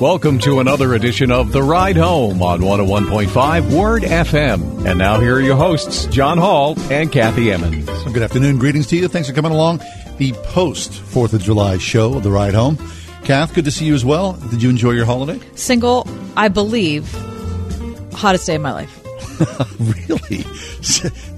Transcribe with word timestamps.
Welcome 0.00 0.40
to 0.40 0.60
another 0.60 0.92
edition 0.92 1.30
of 1.30 1.52
The 1.52 1.62
Ride 1.62 1.96
Home 1.96 2.42
on 2.42 2.60
101.5 2.60 3.74
Word 3.74 4.02
FM. 4.02 4.84
And 4.84 4.98
now 4.98 5.18
here 5.18 5.36
are 5.36 5.40
your 5.40 5.56
hosts, 5.56 6.04
John 6.08 6.36
Hall 6.36 6.78
and 6.92 7.10
Kathy 7.10 7.50
Emmons. 7.50 7.86
Good 8.12 8.22
afternoon. 8.22 8.58
Greetings 8.58 8.86
to 8.88 8.96
you. 8.96 9.08
Thanks 9.08 9.26
for 9.26 9.34
coming 9.34 9.52
along. 9.52 9.80
The 10.18 10.32
post 10.44 10.90
4th 10.92 11.32
of 11.32 11.40
July 11.40 11.78
show 11.78 12.14
of 12.14 12.24
The 12.24 12.30
Ride 12.30 12.52
Home. 12.52 12.76
Kath, 13.24 13.54
good 13.54 13.64
to 13.64 13.70
see 13.70 13.86
you 13.86 13.94
as 13.94 14.04
well. 14.04 14.34
Did 14.50 14.62
you 14.62 14.68
enjoy 14.68 14.90
your 14.90 15.06
holiday? 15.06 15.40
Single, 15.54 16.06
I 16.36 16.48
believe, 16.48 17.10
hottest 18.12 18.46
day 18.46 18.56
of 18.56 18.62
my 18.62 18.72
life. 18.72 19.02
really? 19.80 20.44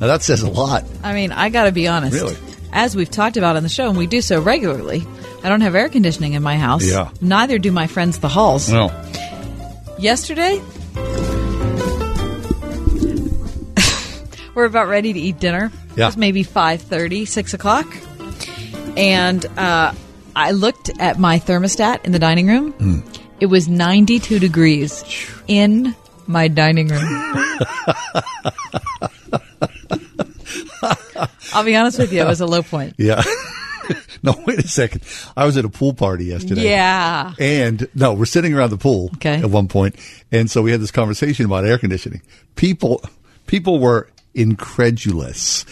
Now 0.00 0.06
that 0.08 0.22
says 0.22 0.42
a 0.42 0.50
lot. 0.50 0.84
I 1.02 1.14
mean, 1.14 1.32
I 1.32 1.48
got 1.48 1.64
to 1.64 1.72
be 1.72 1.88
honest. 1.88 2.14
Really? 2.14 2.36
As 2.72 2.94
we've 2.94 3.10
talked 3.10 3.36
about 3.36 3.56
on 3.56 3.62
the 3.62 3.68
show, 3.68 3.88
and 3.88 3.96
we 3.96 4.06
do 4.06 4.20
so 4.20 4.40
regularly, 4.40 5.06
I 5.42 5.48
don't 5.48 5.62
have 5.62 5.74
air 5.74 5.88
conditioning 5.88 6.34
in 6.34 6.42
my 6.42 6.56
house. 6.56 6.84
Yeah. 6.84 7.10
Neither 7.20 7.58
do 7.58 7.72
my 7.72 7.86
friends, 7.86 8.18
the 8.18 8.28
Halls. 8.28 8.70
No. 8.70 8.86
Yesterday, 9.98 10.60
we're 14.54 14.64
about 14.64 14.88
ready 14.88 15.12
to 15.12 15.18
eat 15.18 15.40
dinner. 15.40 15.72
Yeah. 15.96 16.04
It 16.04 16.06
was 16.08 16.16
maybe 16.16 16.44
5.30, 16.44 17.26
6 17.26 17.54
o'clock. 17.54 17.86
And 18.96 19.44
uh, 19.58 19.92
I 20.36 20.50
looked 20.52 20.90
at 21.00 21.18
my 21.18 21.38
thermostat 21.38 22.04
in 22.04 22.12
the 22.12 22.18
dining 22.18 22.46
room. 22.46 22.72
Hmm. 22.72 23.00
It 23.40 23.46
was 23.46 23.68
92 23.68 24.38
degrees 24.38 25.04
in 25.46 25.94
my 26.26 26.48
dining 26.48 26.88
room. 26.88 27.34
I'll 31.54 31.64
be 31.64 31.76
honest 31.76 31.98
with 31.98 32.12
you, 32.12 32.20
it 32.22 32.26
was 32.26 32.40
a 32.40 32.46
low 32.46 32.62
point. 32.62 32.94
Yeah. 32.98 33.22
no, 34.22 34.34
wait 34.46 34.58
a 34.58 34.68
second. 34.68 35.02
I 35.36 35.46
was 35.46 35.56
at 35.56 35.64
a 35.64 35.68
pool 35.70 35.94
party 35.94 36.26
yesterday. 36.26 36.64
Yeah. 36.64 37.32
And 37.38 37.88
no, 37.94 38.12
we're 38.12 38.26
sitting 38.26 38.52
around 38.52 38.70
the 38.70 38.76
pool 38.76 39.10
Okay. 39.14 39.36
at 39.36 39.48
one 39.48 39.68
point, 39.68 39.96
and 40.30 40.50
so 40.50 40.60
we 40.62 40.70
had 40.72 40.80
this 40.80 40.90
conversation 40.90 41.46
about 41.46 41.64
air 41.64 41.78
conditioning. 41.78 42.20
People, 42.54 43.02
people 43.46 43.78
were 43.78 44.08
incredulous, 44.34 45.64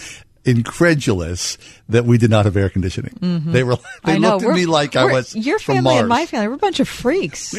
incredulous 0.46 1.58
that 1.90 2.04
we 2.06 2.16
did 2.18 2.30
not 2.30 2.46
have 2.46 2.56
air 2.56 2.70
conditioning. 2.70 3.12
They 3.52 3.62
were, 3.62 3.76
they 4.04 4.14
Mm-hmm. 4.16 4.22
Looked 4.24 4.42
at 4.44 4.46
We're- 4.48 4.60
me 4.60 4.66
like 4.66 4.96
I 4.96 5.04
was 5.12 5.34
your 5.36 5.58
family 5.58 5.98
and 5.98 6.08
my 6.08 6.24
family. 6.26 6.48
We're 6.48 6.54
a 6.54 6.58
bunch 6.58 6.80
of 6.80 6.88
freaks. 6.88 7.54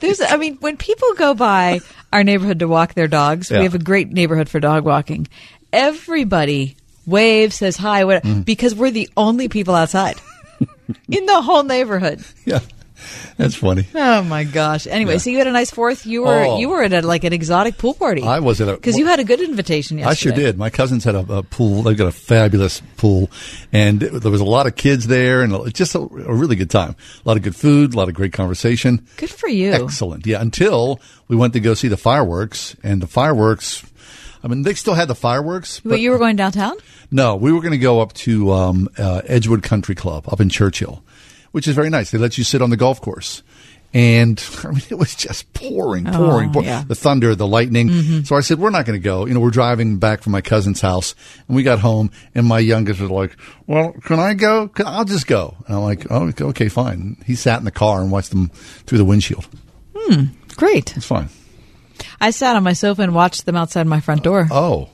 There's, 0.00 0.20
I 0.20 0.36
mean, 0.36 0.56
when 0.56 0.76
people 0.76 1.14
go 1.14 1.34
by 1.34 1.80
our 2.12 2.24
neighborhood 2.24 2.58
to 2.58 2.66
walk 2.68 2.94
their 2.94 3.08
dogs, 3.08 3.50
Yeah. 3.50 3.58
we 3.58 3.64
have 3.64 3.74
a 3.74 3.78
great 3.78 4.10
neighborhood 4.10 4.48
for 4.48 4.58
dog 4.58 4.84
walking. 4.84 5.28
Everybody 5.72 6.76
waves, 7.06 7.56
says 7.56 7.76
hi, 7.76 8.04
what, 8.04 8.22
Mm. 8.24 8.44
because 8.44 8.74
we're 8.74 8.90
the 8.90 9.08
only 9.16 9.48
people 9.48 9.74
outside 9.74 10.16
in 11.08 11.26
the 11.26 11.40
whole 11.42 11.62
neighborhood. 11.62 12.24
Yeah, 12.44 12.60
that's 13.36 13.54
funny. 13.54 13.86
Oh 13.94 14.22
my 14.22 14.44
gosh! 14.44 14.86
Anyway, 14.86 15.18
so 15.18 15.30
you 15.30 15.38
had 15.38 15.46
a 15.46 15.52
nice 15.52 15.70
fourth. 15.70 16.06
You 16.06 16.22
were 16.24 16.44
Oh. 16.46 16.58
you 16.58 16.68
were 16.70 16.82
at 16.82 16.92
a, 16.92 17.02
like 17.02 17.24
an 17.24 17.32
exotic 17.32 17.76
pool 17.78 17.92
party. 17.94 18.22
I 18.22 18.40
was 18.40 18.60
at 18.60 18.68
a- 18.68 18.74
because 18.74 18.96
you 18.96 19.06
had 19.06 19.20
a 19.20 19.24
good 19.24 19.40
invitation 19.40 19.98
yesterday. 19.98 20.10
I 20.10 20.14
sure 20.14 20.32
did. 20.32 20.58
My 20.58 20.70
cousins 20.70 21.04
had 21.04 21.14
a, 21.14 21.20
a 21.32 21.42
pool. 21.42 21.82
They've 21.82 21.96
got 21.96 22.08
a 22.08 22.12
fabulous 22.12 22.80
pool, 22.96 23.30
and 23.72 24.02
it- 24.02 24.22
there 24.22 24.30
was 24.32 24.40
a 24.40 24.44
lot 24.46 24.66
of 24.66 24.76
kids 24.76 25.06
there, 25.06 25.42
and 25.42 25.72
just 25.74 25.94
a, 25.94 25.98
a 26.00 26.34
really 26.34 26.56
good 26.56 26.70
time. 26.70 26.96
A 27.24 27.28
lot 27.28 27.36
of 27.36 27.42
good 27.42 27.54
food, 27.56 27.94
a 27.94 27.96
lot 27.96 28.08
of 28.08 28.14
great 28.14 28.32
conversation. 28.32 29.06
Good 29.18 29.30
for 29.30 29.48
you. 29.48 29.72
Excellent. 29.72 30.26
Yeah. 30.26 30.40
Until 30.40 31.00
we 31.28 31.36
went 31.36 31.52
to 31.52 31.60
go 31.60 31.74
see 31.74 31.88
the 31.88 31.96
fireworks, 31.98 32.74
and 32.82 33.02
the 33.02 33.06
fireworks. 33.06 33.84
I 34.46 34.48
mean, 34.48 34.62
they 34.62 34.74
still 34.74 34.94
had 34.94 35.08
the 35.08 35.14
fireworks. 35.16 35.80
But 35.80 35.98
you 35.98 36.12
were 36.12 36.18
going 36.18 36.36
downtown. 36.36 36.76
No, 37.10 37.34
we 37.34 37.50
were 37.52 37.60
going 37.60 37.72
to 37.72 37.78
go 37.78 38.00
up 38.00 38.12
to 38.12 38.52
um, 38.52 38.88
uh, 38.96 39.22
Edgewood 39.24 39.64
Country 39.64 39.96
Club 39.96 40.28
up 40.28 40.40
in 40.40 40.48
Churchill, 40.48 41.02
which 41.50 41.66
is 41.66 41.74
very 41.74 41.90
nice. 41.90 42.12
They 42.12 42.18
let 42.18 42.38
you 42.38 42.44
sit 42.44 42.62
on 42.62 42.70
the 42.70 42.76
golf 42.76 43.00
course. 43.00 43.42
And 43.92 44.40
I 44.64 44.68
mean, 44.68 44.82
it 44.88 44.98
was 44.98 45.16
just 45.16 45.52
pouring, 45.52 46.04
pouring, 46.04 46.50
Oh, 46.50 46.52
pouring. 46.52 46.68
yeah. 46.68 46.84
The 46.86 46.94
thunder, 46.94 47.34
the 47.34 47.46
lightning. 47.46 48.24
So 48.24 48.36
I 48.36 48.40
said, 48.40 48.60
we're 48.60 48.70
not 48.70 48.86
going 48.86 48.98
to 49.00 49.02
go. 49.02 49.26
You 49.26 49.34
know, 49.34 49.40
we're 49.40 49.50
driving 49.50 49.98
back 49.98 50.22
from 50.22 50.30
my 50.30 50.42
cousin's 50.42 50.80
house 50.80 51.16
and 51.48 51.56
we 51.56 51.64
got 51.64 51.80
home 51.80 52.12
and 52.32 52.46
my 52.46 52.60
youngest 52.60 53.00
was 53.00 53.10
like, 53.10 53.36
well, 53.66 53.94
can 54.04 54.20
I 54.20 54.34
go? 54.34 54.70
I'll 54.84 55.04
just 55.04 55.26
go. 55.26 55.56
And 55.66 55.76
I'm 55.76 55.82
like, 55.82 56.06
oh, 56.10 56.32
okay, 56.50 56.68
fine. 56.68 57.16
He 57.26 57.34
sat 57.34 57.58
in 57.58 57.64
the 57.64 57.72
car 57.72 58.00
and 58.00 58.12
watched 58.12 58.30
them 58.30 58.50
through 58.86 58.98
the 58.98 59.04
windshield. 59.04 59.48
Hmm. 59.96 60.24
Great. 60.56 60.96
It's 60.96 61.06
fine. 61.06 61.30
I 62.20 62.30
sat 62.30 62.56
on 62.56 62.62
my 62.62 62.72
sofa 62.72 63.02
and 63.02 63.14
watched 63.14 63.46
them 63.46 63.56
outside 63.56 63.86
my 63.86 64.00
front 64.00 64.22
door. 64.22 64.48
Oh, 64.50 64.88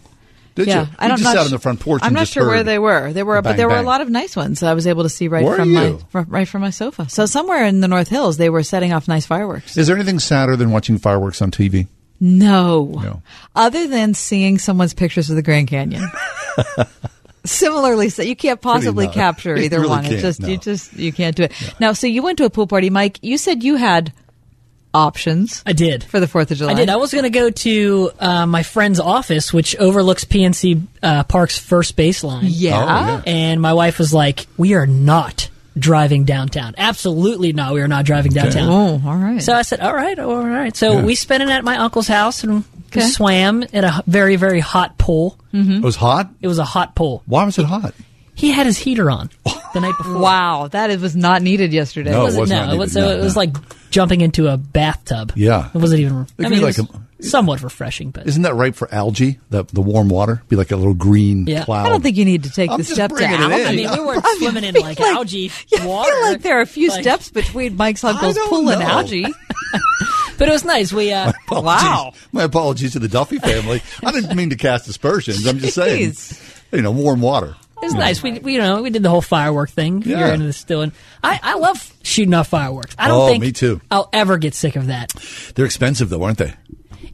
did 0.55 0.67
yeah, 0.69 0.83
you? 0.83 0.89
I 0.99 1.09
don't 1.09 1.19
you 1.19 1.25
just 1.25 1.37
sat 1.37 1.45
on 1.45 1.51
the 1.51 1.59
front 1.59 1.81
porch 1.81 2.03
I'm 2.05 2.13
not 2.13 2.29
sure 2.29 2.47
where 2.47 2.63
they 2.63 2.79
were. 2.79 3.13
They 3.13 3.23
were, 3.23 3.37
the 3.37 3.43
but 3.43 3.51
bang, 3.51 3.57
there 3.57 3.69
were 3.69 3.77
a 3.77 3.83
lot 3.83 4.01
of 4.03 4.11
nice 4.11 4.37
ones. 4.37 4.61
that 4.61 4.69
I 4.69 4.75
was 4.75 4.87
able 4.87 5.03
to 5.05 5.09
see 5.09 5.29
right 5.29 5.45
Where 5.45 5.57
from 5.57 5.73
my 5.73 5.87
you? 5.87 6.01
fr- 6.11 6.21
right 6.27 6.47
from 6.47 6.61
my 6.61 6.71
sofa. 6.71 7.09
So 7.09 7.25
somewhere 7.27 7.65
in 7.65 7.81
the 7.81 7.89
North 7.89 8.09
Hills, 8.09 8.37
they 8.37 8.51
were 8.51 8.63
setting 8.63 8.93
off 8.93 9.09
nice 9.09 9.25
fireworks. 9.25 9.77
Is 9.77 9.87
there 9.87 9.97
anything 9.97 10.19
sadder 10.19 10.57
than 10.57 10.71
watching 10.71 10.99
fireworks 10.99 11.41
on 11.41 11.51
TV? 11.51 11.87
No, 12.21 12.85
No. 13.03 13.23
other 13.57 13.89
than 13.89 14.15
seeing 14.15 14.59
someone's 14.59 14.95
pictures 14.95 15.31
of 15.31 15.37
the 15.37 15.43
Grand 15.43 15.69
Canyon. 15.69 16.07
Similarly, 17.45 18.09
so 18.11 18.23
you 18.23 18.37
can't 18.37 18.61
possibly 18.61 19.09
capture 19.09 19.57
either 19.57 19.79
really 19.79 19.89
one. 19.89 20.05
It 20.05 20.09
can't, 20.11 20.21
just 20.21 20.41
no. 20.41 20.49
you 20.49 20.59
just 20.59 20.93
you 20.93 21.13
can't 21.13 21.35
do 21.35 21.45
it. 21.45 21.53
Now, 21.81 21.93
so 21.95 22.07
you 22.07 22.23
went 22.23 22.39
to 22.39 22.45
a 22.45 22.51
pool 22.51 22.69
party, 22.69 22.89
Mike. 22.91 23.19
You 23.23 23.37
said 23.37 23.65
you 23.65 23.75
had 23.75 24.13
options 24.95 25.63
I 25.67 25.73
did. 25.73 26.05
for 26.05 26.21
the 26.21 26.29
Fourth 26.29 26.51
of 26.51 26.59
July. 26.59 26.73
I 26.73 26.75
did. 26.75 26.91
I 26.91 26.97
was 26.97 27.13
going 27.13 27.25
to 27.25 27.31
go 27.31 27.51
to 27.51 28.11
uh, 28.19 28.47
my 28.47 28.63
friend's 28.63 29.01
office, 29.01 29.53
which 29.53 29.77
overlooks 29.77 30.25
PNC 30.25 30.83
uh, 31.03 31.25
Park's 31.25 31.59
first 31.59 31.97
baseline. 31.97 32.43
yeah. 32.45 32.77
Oh, 32.79 32.85
yeah. 32.85 33.23
And 33.27 33.61
my 33.61 33.73
wife 33.75 33.99
was 33.99 34.13
like, 34.15 34.47
"We 34.57 34.75
are 34.75 34.87
not 34.87 35.49
driving 35.79 36.25
downtown. 36.25 36.75
Absolutely 36.77 37.53
not. 37.53 37.73
We 37.75 37.81
are 37.81 37.89
not 37.89 38.05
driving 38.05 38.33
downtown." 38.33 38.69
Oh, 38.69 39.09
all 39.09 39.17
right. 39.17 39.43
So 39.43 39.55
I 39.55 39.63
said, 39.63 39.81
"All 39.81 39.95
right, 39.95 40.19
all 40.19 40.45
right." 40.47 40.77
So 40.77 40.93
Yeah. 40.99 41.05
we 41.05 41.15
spent 41.15 41.43
it 41.43 41.49
at 41.49 41.65
my 41.65 41.77
uncle's 41.79 42.09
house 42.09 42.45
and 42.45 42.65
Okay. 42.95 43.01
swam 43.07 43.63
in 43.63 43.85
a 43.85 44.03
very, 44.07 44.37
very 44.37 44.61
hot 44.61 44.99
pool. 44.99 45.39
Mm-hmm. 45.55 45.77
It 45.77 45.83
was 45.83 45.97
hot. 45.97 46.29
It 46.43 46.49
was 46.49 46.59
a 46.59 46.65
hot 46.65 46.95
pool. 46.95 47.23
Why 47.25 47.45
was 47.45 47.59
it 47.59 47.65
hot? 47.65 47.95
He 48.35 48.51
had 48.51 48.67
his 48.67 48.77
heater 48.77 49.11
on 49.11 49.31
the 49.73 49.81
night 49.81 49.95
before. 49.99 50.19
wow, 50.19 50.69
that 50.69 50.91
is- 50.91 51.01
was 51.03 51.17
not 51.17 51.43
needed 51.43 51.73
yesterday. 51.73 52.11
No. 52.11 52.19
It 52.19 52.21
it 52.21 52.25
wasn't, 52.25 52.41
was 52.41 52.51
no, 52.51 52.73
it 52.73 52.79
was, 52.79 52.93
so 52.93 53.01
No, 53.01 53.09
it 53.19 53.23
was 53.23 53.35
no. 53.35 53.41
like 53.41 53.91
jumping 53.91 54.21
into 54.21 54.49
a 54.49 54.57
bathtub. 54.57 55.33
Yeah. 55.37 55.69
It 55.75 55.79
wasn't 55.79 56.01
even. 56.01 56.23
It 56.39 56.47
I 56.47 56.49
mean, 56.49 56.51
be 56.51 56.57
it 56.59 56.63
like 56.63 56.77
was 56.79 56.89
somewhat 57.31 57.63
refreshing, 57.63 58.11
but 58.11 58.27
Isn't 58.27 58.43
that 58.43 58.55
right 58.55 58.75
for 58.75 58.93
algae? 58.93 59.39
The 59.51 59.65
the 59.65 59.81
warm 59.81 60.09
water 60.09 60.43
be 60.49 60.57
like 60.57 60.73
a 60.73 60.77
little 60.77 60.95
green 60.95 61.47
Yeah. 61.47 61.65
cloud. 61.65 61.87
I 61.87 61.89
don't 61.91 62.03
think 62.03 62.17
you 62.17 62.25
need 62.25 62.43
to 62.45 62.51
take 62.51 62.71
I'm 62.71 62.79
the 62.79 62.83
just 62.85 62.95
step 62.95 63.11
to 63.11 63.17
it 63.23 63.31
algae. 63.31 63.65
I 63.65 63.75
mean, 63.77 63.91
we 63.93 64.05
weren't 64.05 64.25
I 64.25 64.37
swimming 64.39 64.65
in 64.65 64.75
like, 64.81 64.99
like- 64.99 65.15
algae 65.15 65.51
Yeah, 65.69 65.87
water. 65.87 66.11
I 66.11 66.15
feel 66.15 66.23
like 66.33 66.43
there 66.43 66.59
are 66.59 66.63
a 66.63 66.67
few 66.67 66.89
Like- 66.91 67.03
steps 67.03 67.31
between 67.31 67.77
Mike's 67.77 68.03
uncle's 68.03 68.35
don't 68.35 68.51
pool 68.51 68.69
and 68.71 68.83
algae. 68.83 69.27
But 70.39 70.49
it 70.49 70.53
was 70.53 70.65
nice. 70.65 70.93
We 70.93 71.13
uh, 71.13 71.31
Apologies. 71.47 72.21
My 72.33 72.43
apologies 72.43 72.93
to 72.93 72.99
the 72.99 73.07
Duffy 73.07 73.39
family. 73.39 73.81
I 74.03 74.11
didn't 74.11 74.35
mean 74.37 74.51
to 74.51 74.57
cast 74.57 74.89
aspersions. 74.89 75.47
I'm 75.47 75.59
just 75.59 75.75
saying. 75.77 76.15
You 76.73 76.83
know, 76.83 76.91
warm 76.91 77.21
water. 77.21 77.55
It 77.83 77.87
was 77.87 77.95
nice. 77.95 78.23
We, 78.23 78.39
we 78.39 78.53
you 78.55 78.59
know 78.61 78.81
we 78.83 78.91
did 78.91 79.03
the 79.03 79.11
whole 79.11 79.21
firework 79.21 79.71
thing. 79.71 80.03
Yeah. 80.03 80.19
You're 80.21 80.29
into 80.35 80.47
this 80.47 80.57
still, 80.57 80.81
and 80.83 80.93
I, 81.23 81.39
I 81.43 81.55
love 81.57 81.93
shooting 82.03 82.33
off 82.35 82.49
fireworks. 82.49 82.95
I 82.99 83.09
don't 83.09 83.21
Oh, 83.21 83.27
think 83.29 83.43
me 83.43 83.53
too. 83.53 83.81
I'll 83.91 84.09
ever 84.13 84.39
get 84.39 84.55
sick 84.55 84.77
of 84.77 84.87
that. 84.87 85.13
They're 85.55 85.67
expensive 85.67 86.09
though, 86.09 86.23
aren't 86.23 86.39
they? 86.39 86.55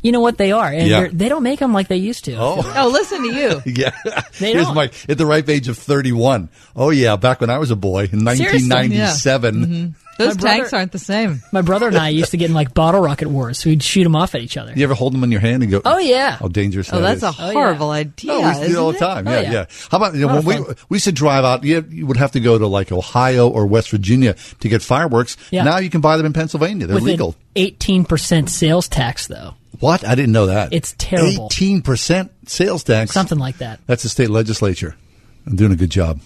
You 0.01 0.13
know 0.13 0.21
what 0.21 0.39
they 0.39 0.53
are, 0.53 0.69
and 0.69 0.87
Yeah. 0.87 1.09
they're 1.13 1.29
don't 1.29 1.43
make 1.43 1.59
them 1.59 1.73
like 1.73 1.89
they 1.89 1.97
used 1.97 2.27
to. 2.27 2.35
Oh. 2.37 2.73
Oh, 2.77 2.89
listen 2.89 3.23
to 3.23 3.35
you. 3.35 3.63
Yeah. 3.67 3.91
They 4.39 4.53
Here's 4.53 4.67
don't. 4.67 4.75
my 4.77 4.91
at 5.09 5.19
the 5.19 5.27
ripe 5.27 5.49
age 5.49 5.69
of 5.69 5.77
31. 5.77 6.49
Oh 6.77 6.91
yeah, 6.91 7.17
back 7.17 7.41
when 7.41 7.51
I 7.51 7.59
was 7.59 7.71
a 7.73 7.77
boy 7.77 8.03
in 8.05 8.21
Seriously? 8.21 8.69
1997. 8.69 9.55
Mm-hmm. 9.55 10.08
Those 10.19 10.37
brother- 10.37 10.57
tanks 10.59 10.73
aren't 10.73 10.93
the 10.93 10.99
same. 10.99 11.43
My 11.53 11.63
brother 11.63 11.87
and 11.89 11.97
I 11.97 12.09
used 12.11 12.33
to 12.33 12.37
get 12.37 12.51
in 12.51 12.55
like 12.55 12.75
bottle 12.75 13.01
rocket 13.01 13.29
wars. 13.29 13.65
We'd 13.65 13.83
shoot 13.83 14.03
them 14.05 14.17
off 14.17 14.35
at 14.35 14.41
each 14.43 14.57
other. 14.57 14.73
You 14.75 14.85
ever 14.85 14.95
hold 14.95 15.15
them 15.15 15.25
in 15.25 15.31
your 15.33 15.41
hand 15.41 15.63
and 15.63 15.71
go? 15.73 15.81
Oh, 15.85 15.99
yeah. 15.99 16.37
How 16.37 16.49
dangerous 16.49 16.93
Oh, 16.93 17.01
that 17.01 17.21
that's 17.21 17.35
is. 17.35 17.41
a 17.41 17.43
oh, 17.43 17.47
yeah. 17.47 17.53
horrible 17.53 17.87
oh, 17.87 17.93
idea. 17.93 18.33
No, 18.33 18.41
we 18.41 18.47
used 18.49 18.61
to 18.63 18.67
do 18.69 18.75
it 18.75 18.79
all 18.79 18.93
the 18.93 18.99
time. 18.99 19.27
Oh, 19.29 19.31
yeah, 19.33 19.41
yeah. 19.41 19.53
yeah, 19.53 19.67
How 19.91 19.97
about 19.99 20.15
you 20.15 20.21
know, 20.27 20.29
when 20.29 20.39
of 20.39 20.47
we 20.47 20.75
we 20.89 20.97
used 20.97 21.05
to 21.07 21.13
drive 21.13 21.45
out? 21.45 21.65
You, 21.65 21.85
you 21.89 22.07
would 22.07 22.17
have 22.17 22.33
to 22.33 22.41
go 22.41 22.59
to 22.59 22.67
like 22.67 22.91
Ohio 22.93 23.49
or 23.49 23.67
West 23.67 23.91
Virginia 23.91 24.35
to 24.61 24.69
get 24.69 24.83
fireworks. 24.83 25.37
Yeah. 25.51 25.63
Now 25.65 25.79
you 25.79 25.89
can 25.91 26.01
buy 26.01 26.17
them 26.17 26.27
in 26.27 26.33
Pennsylvania. 26.33 26.87
They're 26.87 26.95
With 26.97 27.05
legal. 27.05 27.37
eighteen 27.57 28.05
percent 28.05 28.51
sales 28.51 28.89
tax, 28.89 29.29
though, 29.29 29.55
What? 29.81 30.05
I 30.05 30.15
didn't 30.17 30.33
know 30.33 30.47
that. 30.47 30.73
It's 30.73 30.95
terrible. 30.99 31.47
Eighteen 31.47 31.81
percent 31.83 32.33
sales 32.49 32.83
tax. 32.83 33.13
something 33.13 33.39
like 33.39 33.59
that. 33.59 33.79
That's 33.87 34.03
the 34.03 34.09
state 34.09 34.31
legislature. 34.31 34.97
I'm 35.47 35.55
doing 35.57 35.73
a 35.73 35.77
good 35.77 35.91
job. 35.91 36.21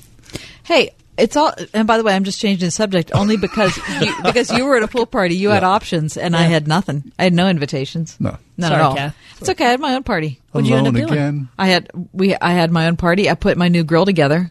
Hey, 0.65 0.91
it's 1.17 1.37
all. 1.37 1.53
And 1.75 1.87
by 1.87 1.99
the 1.99 2.05
way, 2.05 2.14
I'm 2.14 2.25
just 2.25 2.41
changing 2.41 2.67
the 2.67 2.70
subject 2.70 3.11
only 3.14 3.37
because 3.37 3.76
you, 4.00 4.14
because 4.23 4.50
you 4.50 4.64
were 4.64 4.76
at 4.76 4.82
a 4.82 4.88
pool 4.88 5.06
party. 5.06 5.35
You 5.35 5.50
had 5.50 5.64
options, 5.64 6.17
and 6.17 6.35
I 6.35 6.43
had 6.43 6.67
nothing. 6.67 7.12
I 7.19 7.25
had 7.25 7.32
no 7.32 7.49
invitations. 7.49 8.17
No. 8.19 8.37
none 8.56 8.70
Sorry, 8.70 8.81
at 8.81 8.85
all. 8.85 8.97
Kath. 8.97 9.17
It's 9.41 9.49
okay. 9.50 9.67
I 9.67 9.70
had 9.70 9.81
my 9.81 9.94
own 9.94 10.03
party. 10.03 10.41
What'd 10.53 10.69
you 10.69 10.76
end 10.76 10.87
Alone 10.87 11.03
up 11.03 11.09
doing? 11.09 11.19
again. 11.19 11.49
I 11.59 11.67
had 11.69 11.91
we. 12.12 12.35
I 12.37 12.53
had 12.53 12.70
my 12.70 12.87
own 12.87 12.97
party. 12.97 13.29
I 13.29 13.35
put 13.35 13.56
my 13.56 13.69
new 13.69 13.85
grill 13.85 14.05
together. 14.05 14.50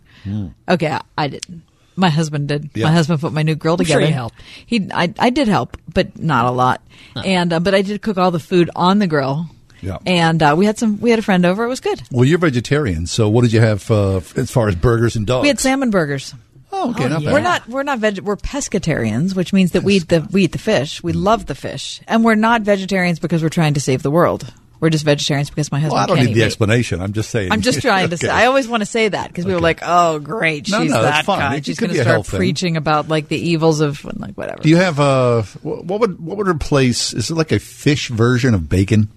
Okay, 0.70 0.88
I, 0.88 1.02
I 1.18 1.28
didn't. 1.28 1.64
My 1.96 2.10
husband 2.10 2.48
did. 2.48 2.70
Yeah. 2.74 2.86
My 2.86 2.92
husband 2.94 3.20
put 3.20 3.34
my 3.34 3.44
new 3.44 3.56
grill 3.56 3.76
I'm 3.78 3.86
sure 3.86 3.96
together. 3.98 4.08
you 4.08 4.14
helped. 4.14 4.42
He, 4.66 4.88
I, 4.94 5.14
I 5.20 5.30
did 5.30 5.48
help, 5.48 5.78
but 5.94 6.18
not 6.18 6.46
a 6.46 6.52
lot. 6.52 6.82
And 7.16 7.52
uh, 7.52 7.60
but 7.60 7.76
I 7.76 7.82
did 7.82 8.02
cook 8.02 8.18
all 8.18 8.32
the 8.32 8.40
food 8.40 8.70
on 8.76 9.00
the 9.00 9.08
grill. 9.08 9.48
Yeah. 9.82 9.98
And 10.06 10.42
uh, 10.42 10.56
we 10.58 10.66
had 10.66 10.78
some. 10.78 11.00
We 11.00 11.10
had 11.10 11.20
a 11.20 11.24
friend 11.24 11.46
over. 11.46 11.64
It 11.66 11.68
was 11.68 11.80
good. 11.80 12.02
Well, 12.12 12.24
you're 12.24 12.38
vegetarian, 12.38 13.08
so 13.08 13.28
what 13.30 13.42
did 13.42 13.52
you 13.52 13.60
have 13.62 13.90
uh, 13.92 14.18
as 14.36 14.52
far 14.52 14.68
as 14.68 14.76
burgers 14.76 15.16
and 15.16 15.26
dogs? 15.26 15.42
We 15.42 15.48
had 15.50 15.60
salmon 15.60 15.90
burgers. 15.90 16.34
Oh, 16.74 16.92
okay, 16.92 17.06
Oh, 17.06 17.08
not 17.08 17.22
yeah. 17.22 17.34
We're 17.34 17.42
not 17.42 17.68
we're 17.68 17.84
not 17.84 18.00
veg 18.00 18.20
we're 18.20 18.38
pescatarians, 18.38 19.36
which 19.36 19.52
means 19.54 19.72
that 19.72 19.84
we 19.84 19.96
eat 19.98 20.08
the 20.08 20.28
we 20.32 20.46
eat 20.46 20.52
the 20.54 20.58
fish. 20.58 21.04
We 21.04 21.14
love 21.14 21.46
the 21.46 21.56
fish, 21.56 22.02
and 22.08 22.24
we're 22.24 22.36
not 22.36 22.62
vegetarians 22.62 23.20
because 23.20 23.44
we're 23.44 23.50
trying 23.50 23.74
to 23.76 23.80
save 23.82 24.04
the 24.04 24.12
world. 24.12 24.52
We're 24.80 24.90
just 24.90 25.06
vegetarians 25.06 25.52
because 25.52 25.72
my 25.72 25.80
husband 25.80 25.94
Well, 25.94 26.04
I 26.04 26.08
don't 26.08 26.16
can't 26.18 26.30
need 26.30 26.34
the 26.34 26.40
meat. 26.40 26.46
explanation. 26.46 27.02
I'm 27.02 27.14
just 27.14 27.30
saying. 27.30 27.52
I'm 27.52 27.62
just 27.62 27.82
trying 27.84 28.10
to 28.10 28.18
say. 28.18 28.30
I 28.30 28.46
always 28.48 28.68
want 28.68 28.82
to 28.82 28.86
say 28.88 29.10
that 29.10 29.28
because 29.28 29.46
we 29.46 29.54
were 29.54 29.60
like, 29.60 29.82
"Oh, 29.84 30.18
great, 30.18 30.66
she's 30.66 30.74
no, 30.74 31.04
that's 31.04 31.18
that 31.20 31.26
fine. 31.26 31.40
guy. 31.40 31.56
It 31.58 31.66
She's 31.66 31.78
going 31.80 31.92
to 31.92 31.96
start 31.96 32.08
health 32.08 32.30
thing. 32.30 32.40
preaching 32.40 32.78
about 32.78 33.08
like 33.08 33.28
the 33.28 33.38
evils 33.38 33.80
of 33.82 34.04
like 34.20 34.34
whatever." 34.36 34.64
Do 34.64 34.70
you 34.70 34.78
have 34.78 35.00
uh, 35.00 35.44
a 35.46 35.58
what 35.62 36.00
would 36.00 36.20
what 36.20 36.38
would 36.38 36.48
replace? 36.48 37.14
Is 37.14 37.30
it 37.30 37.36
like 37.36 37.52
a 37.52 37.60
fish 37.60 38.10
version 38.10 38.56
of 38.56 38.70
bacon? 38.70 39.10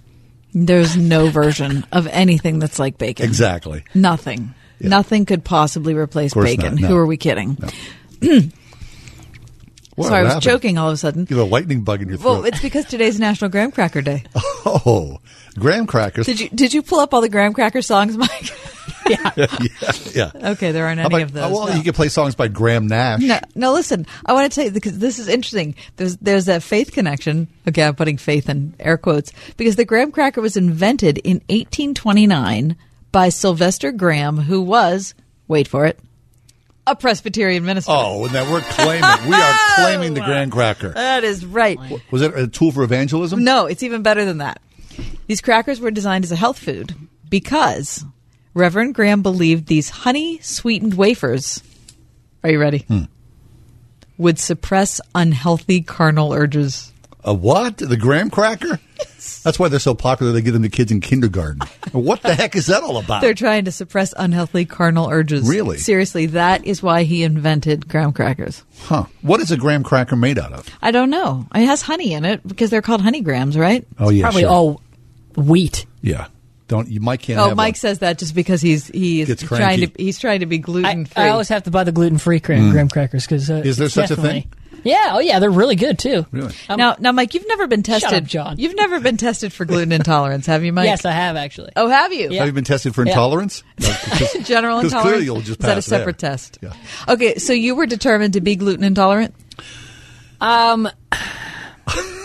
There's 0.52 0.96
no 0.96 1.30
version 1.30 1.86
of 1.92 2.06
anything 2.08 2.58
that's 2.58 2.78
like 2.78 2.98
bacon. 2.98 3.24
Exactly. 3.24 3.84
Nothing. 3.94 4.54
Yeah. 4.84 4.90
Nothing 4.90 5.26
could 5.26 5.44
possibly 5.44 5.94
replace 5.94 6.34
bacon. 6.34 6.76
not, 6.76 6.82
no. 6.82 6.88
Who 6.88 6.96
are 6.96 7.06
we 7.06 7.16
kidding? 7.16 7.58
What, 9.96 10.08
Sorry, 10.08 10.20
I 10.20 10.22
was 10.24 10.32
happened? 10.32 10.42
choking 10.42 10.78
all 10.78 10.88
of 10.88 10.94
a 10.94 10.96
sudden. 10.96 11.26
You 11.30 11.36
have 11.38 11.46
a 11.46 11.50
lightning 11.50 11.82
bug 11.82 12.02
in 12.02 12.08
your 12.08 12.18
throat. 12.18 12.32
Well, 12.32 12.44
it's 12.46 12.60
because 12.60 12.84
today's 12.84 13.20
National 13.20 13.48
Graham 13.48 13.70
Cracker 13.70 14.02
Day. 14.02 14.24
oh, 14.34 15.20
graham 15.56 15.86
crackers. 15.86 16.26
Did 16.26 16.40
you 16.40 16.48
did 16.48 16.74
you 16.74 16.82
pull 16.82 16.98
up 16.98 17.14
all 17.14 17.20
the 17.20 17.28
Graham 17.28 17.52
Cracker 17.52 17.80
songs, 17.80 18.16
Mike? 18.16 18.30
yeah, 19.08 19.32
yeah. 20.14 20.30
okay, 20.52 20.72
there 20.72 20.86
aren't 20.86 20.98
any 20.98 21.06
about- 21.06 21.22
of 21.22 21.32
those. 21.32 21.52
Well, 21.52 21.66
no. 21.68 21.74
you 21.74 21.82
can 21.82 21.92
play 21.92 22.08
songs 22.08 22.34
by 22.34 22.48
Graham 22.48 22.86
Nash. 22.86 23.20
No, 23.20 23.38
no. 23.54 23.72
Listen, 23.72 24.06
I 24.24 24.32
want 24.32 24.50
to 24.50 24.54
tell 24.54 24.64
you 24.64 24.70
because 24.70 24.98
this 24.98 25.18
is 25.18 25.28
interesting. 25.28 25.74
There's 25.96 26.16
there's 26.16 26.46
that 26.46 26.62
faith 26.62 26.90
connection. 26.90 27.48
Okay, 27.68 27.84
I'm 27.84 27.94
putting 27.94 28.16
faith 28.16 28.48
in 28.48 28.74
air 28.80 28.96
quotes 28.96 29.30
because 29.58 29.76
the 29.76 29.84
graham 29.84 30.10
cracker 30.10 30.40
was 30.40 30.56
invented 30.56 31.18
in 31.18 31.36
1829 31.50 32.76
by 33.14 33.28
Sylvester 33.28 33.92
Graham, 33.92 34.36
who 34.38 34.60
was 34.60 35.14
wait 35.46 35.68
for 35.68 35.86
it, 35.86 36.00
a 36.84 36.96
Presbyterian 36.96 37.64
minister. 37.64 37.92
Oh, 37.94 38.24
and 38.26 38.34
that 38.34 38.50
we're 38.50 38.60
claiming. 38.60 39.28
we 39.30 39.36
are 39.36 39.58
claiming 39.76 40.14
the 40.14 40.20
graham 40.20 40.50
cracker. 40.50 40.88
that 40.90 41.22
is 41.22 41.46
right. 41.46 41.78
Was 42.10 42.22
it 42.22 42.36
a 42.36 42.48
tool 42.48 42.72
for 42.72 42.82
evangelism? 42.82 43.44
No, 43.44 43.66
it's 43.66 43.84
even 43.84 44.02
better 44.02 44.24
than 44.24 44.38
that. 44.38 44.60
These 45.28 45.40
crackers 45.40 45.78
were 45.78 45.92
designed 45.92 46.24
as 46.24 46.32
a 46.32 46.36
health 46.36 46.58
food 46.58 46.92
because 47.30 48.04
Reverend 48.52 48.96
Graham 48.96 49.22
believed 49.22 49.68
these 49.68 49.90
honey 49.90 50.40
sweetened 50.40 50.94
wafers. 50.94 51.62
Are 52.42 52.50
you 52.50 52.58
ready? 52.58 52.78
Hmm. 52.80 53.04
Would 54.18 54.40
suppress 54.40 55.00
unhealthy 55.14 55.82
carnal 55.82 56.32
urges. 56.32 56.92
A 57.22 57.32
what? 57.32 57.78
The 57.78 57.96
graham 57.96 58.28
cracker? 58.28 58.80
That's 59.42 59.58
why 59.58 59.68
they're 59.68 59.78
so 59.78 59.94
popular. 59.94 60.32
They 60.32 60.40
give 60.42 60.54
them 60.54 60.62
to 60.62 60.68
kids 60.68 60.90
in 60.90 61.00
kindergarten. 61.00 61.60
what 61.92 62.22
the 62.22 62.34
heck 62.34 62.56
is 62.56 62.66
that 62.66 62.82
all 62.82 62.96
about? 62.96 63.20
They're 63.20 63.34
trying 63.34 63.66
to 63.66 63.72
suppress 63.72 64.14
unhealthy 64.16 64.64
carnal 64.64 65.08
urges. 65.10 65.46
Really? 65.48 65.78
Seriously, 65.78 66.26
that 66.26 66.64
is 66.64 66.82
why 66.82 67.02
he 67.02 67.22
invented 67.22 67.88
graham 67.88 68.12
crackers. 68.12 68.62
huh? 68.84 69.04
What 69.22 69.40
is 69.40 69.50
a 69.50 69.56
graham 69.56 69.82
cracker 69.82 70.16
made 70.16 70.38
out 70.38 70.52
of? 70.52 70.66
I 70.80 70.90
don't 70.90 71.10
know. 71.10 71.46
It 71.54 71.66
has 71.66 71.82
honey 71.82 72.14
in 72.14 72.24
it 72.24 72.46
because 72.46 72.70
they're 72.70 72.82
called 72.82 73.02
honey 73.02 73.20
grams, 73.20 73.56
right? 73.58 73.86
Oh 73.98 74.08
yeah, 74.10 74.22
Probably 74.22 74.42
sure. 74.42 74.50
all 74.50 74.80
wheat. 75.36 75.86
Yeah. 76.02 76.28
Don't 76.66 76.88
you? 76.88 77.00
Mike 77.00 77.20
can't. 77.20 77.38
Oh, 77.38 77.48
have 77.48 77.56
Mike 77.58 77.74
one. 77.74 77.78
says 77.80 77.98
that 77.98 78.16
just 78.16 78.34
because 78.34 78.62
he's 78.62 78.86
he 78.86 79.20
is 79.20 79.36
trying 79.42 79.80
to 79.80 79.90
he's 80.02 80.18
trying 80.18 80.40
to 80.40 80.46
be 80.46 80.56
gluten 80.56 81.04
free. 81.04 81.22
I 81.22 81.28
always 81.28 81.50
have 81.50 81.64
to 81.64 81.70
buy 81.70 81.84
the 81.84 81.92
gluten 81.92 82.16
free 82.16 82.40
graham, 82.40 82.70
graham 82.70 82.88
crackers 82.88 83.26
because 83.26 83.50
uh. 83.50 83.56
Is 83.64 83.76
there 83.76 83.86
it's 83.86 83.94
such 83.94 84.10
a 84.10 84.16
thing? 84.16 84.50
Yeah. 84.84 85.10
Oh 85.12 85.18
yeah, 85.18 85.38
they're 85.38 85.50
really 85.50 85.76
good 85.76 85.98
too. 85.98 86.26
Really? 86.30 86.54
Um, 86.68 86.78
now, 86.78 86.96
now, 86.98 87.10
Mike, 87.12 87.34
you've 87.34 87.48
never 87.48 87.66
been 87.66 87.82
tested. 87.82 88.12
up, 88.12 88.24
John. 88.24 88.58
You've 88.58 88.76
never 88.76 89.00
been 89.00 89.16
tested 89.16 89.52
for 89.52 89.64
gluten 89.64 89.92
intolerance, 89.92 90.46
have 90.46 90.62
you, 90.64 90.72
Mike? 90.72 90.86
yes, 90.86 91.04
I 91.04 91.12
have 91.12 91.36
actually. 91.36 91.72
Oh, 91.76 91.88
have 91.88 92.12
you? 92.12 92.30
Yeah. 92.30 92.40
Have 92.40 92.46
you 92.48 92.52
been 92.52 92.64
tested 92.64 92.94
for 92.94 93.04
Yeah. 93.04 93.12
intolerance? 93.12 93.62
General 94.44 94.78
Because 94.78 94.92
intolerance. 94.92 94.92
clearly 95.02 95.24
you'll 95.24 95.40
just 95.40 95.60
is 95.60 95.66
that 95.66 95.78
a 95.78 95.82
separate 95.82 96.18
there. 96.18 96.30
test? 96.32 96.58
Yeah. 96.62 96.72
Okay, 97.08 97.36
so 97.38 97.52
you 97.52 97.74
were 97.74 97.86
determined 97.86 98.34
to 98.34 98.40
be 98.40 98.56
gluten 98.56 98.84
intolerant. 98.84 99.34
Um, 100.40 100.88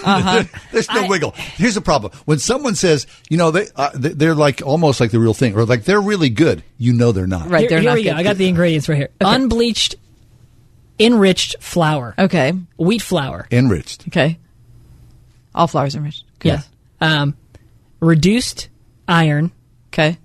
Uh-huh. 0.02 0.44
There's 0.72 0.90
no 0.92 1.08
wiggle. 1.08 1.32
Here's 1.36 1.76
the 1.76 1.82
problem: 1.82 2.14
when 2.24 2.40
someone 2.40 2.74
says, 2.76 3.06
you 3.30 3.36
know, 3.36 3.52
they 3.52 3.68
uh, 3.76 3.90
they- 3.94 4.14
they're 4.14 4.34
like 4.34 4.62
almost 4.66 5.02
like 5.02 5.12
the 5.12 5.20
real 5.20 5.34
thing, 5.34 5.56
or 5.56 5.66
like 5.66 5.84
they're 5.84 6.00
really 6.00 6.30
good, 6.30 6.64
you 6.78 6.94
know, 6.94 7.12
they're 7.12 7.28
not. 7.28 7.50
Right. 7.50 7.62
here, 7.62 7.70
they're 7.70 7.80
here 7.82 7.90
not 7.90 7.96
we 7.96 8.04
go. 8.06 8.14
I 8.14 8.24
got 8.24 8.38
the 8.38 8.48
ingredients 8.48 8.88
right 8.88 8.96
here. 8.98 9.10
Unbleached, 9.20 9.96
enriched 11.00 11.56
flour, 11.62 12.14
Okay. 12.18 12.54
wheat 12.78 13.02
flour. 13.02 13.48
Enriched. 13.52 14.08
Okay. 14.08 14.38
All 15.56 15.68
flours 15.68 15.96
are 15.96 16.00
enriched. 16.00 16.24
Yes. 16.44 16.68
Um, 17.02 17.36
reduced 18.00 18.70
iron. 19.08 19.52
Okay. 19.88 20.18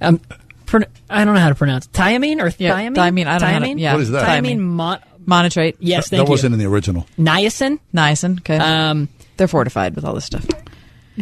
Um, 0.00 0.20
pron- 0.66 0.84
I 1.08 1.24
don't 1.24 1.34
know 1.34 1.40
how 1.40 1.48
to 1.50 1.54
pronounce 1.54 1.86
it. 1.86 1.92
thiamine 1.92 2.40
or 2.42 2.52
Yeah, 2.58 2.76
thiamine. 2.78 2.94
thiamine, 2.94 3.26
I 3.26 3.38
don't 3.38 3.48
know 3.48 3.54
how 3.54 3.58
to- 3.60 3.66
thiamine. 3.66 3.78
yeah. 3.80 3.92
What 3.92 4.02
is 4.02 4.10
that? 4.10 4.26
Thiamine. 4.26 4.56
Thiamine. 4.56 4.60
Mon- 4.60 4.98
Monotrate. 5.26 5.76
yes, 5.80 6.08
that 6.10 6.18
thank 6.18 6.28
wasn't 6.28 6.50
you. 6.52 6.54
in 6.54 6.58
the 6.60 6.66
original. 6.66 7.06
Niacin. 7.18 7.78
Niacin. 7.94 8.38
Okay. 8.40 8.56
Um, 8.58 9.08
They're 9.36 9.48
fortified 9.48 9.94
with 9.96 10.04
all 10.04 10.14
this 10.14 10.24
stuff. 10.24 10.46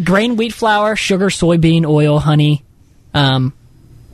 grain 0.02 0.36
wheat 0.36 0.52
flour, 0.52 0.94
sugar, 0.96 1.28
soybean 1.30 1.86
oil, 1.86 2.18
honey, 2.18 2.64
um, 3.14 3.52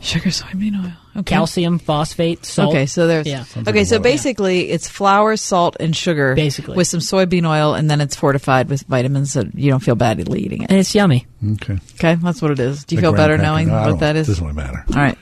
Sugar, 0.00 0.30
soybean 0.30 0.82
oil. 0.84 0.92
Okay. 1.16 1.22
calcium, 1.24 1.78
phosphate, 1.80 2.46
salt. 2.46 2.70
Okay, 2.70 2.86
so 2.86 3.06
there's 3.08 3.26
Yeah. 3.26 3.44
okay. 3.66 3.84
So 3.84 3.98
basically, 3.98 4.70
it's 4.70 4.88
flour, 4.88 5.36
salt, 5.36 5.76
and 5.80 5.94
sugar, 5.96 6.34
Basically. 6.36 6.76
with 6.76 6.86
some 6.86 7.00
soybean 7.00 7.44
oil, 7.48 7.74
and 7.74 7.90
then 7.90 8.00
it's 8.00 8.14
fortified 8.14 8.68
with 8.68 8.82
vitamins 8.82 9.32
so 9.32 9.44
you 9.54 9.70
don't 9.70 9.80
feel 9.80 9.96
bad 9.96 10.20
eating 10.20 10.62
it. 10.62 10.70
and 10.70 10.78
it's 10.78 10.94
yummy. 10.94 11.26
Okay. 11.54 11.78
Okay, 11.94 12.14
that's 12.22 12.40
what 12.40 12.52
it 12.52 12.60
is. 12.60 12.84
Do 12.84 12.94
you 12.94 13.00
The 13.00 13.06
feel 13.08 13.12
better 13.12 13.34
cracker. 13.36 13.42
knowing 13.42 13.68
No, 13.68 13.74
what 13.74 13.86
don't- 13.88 14.00
that 14.00 14.14
is? 14.16 14.28
Doesn't 14.28 14.44
really 14.44 14.56
matter. 14.56 14.84
All 14.94 15.02
right. 15.02 15.18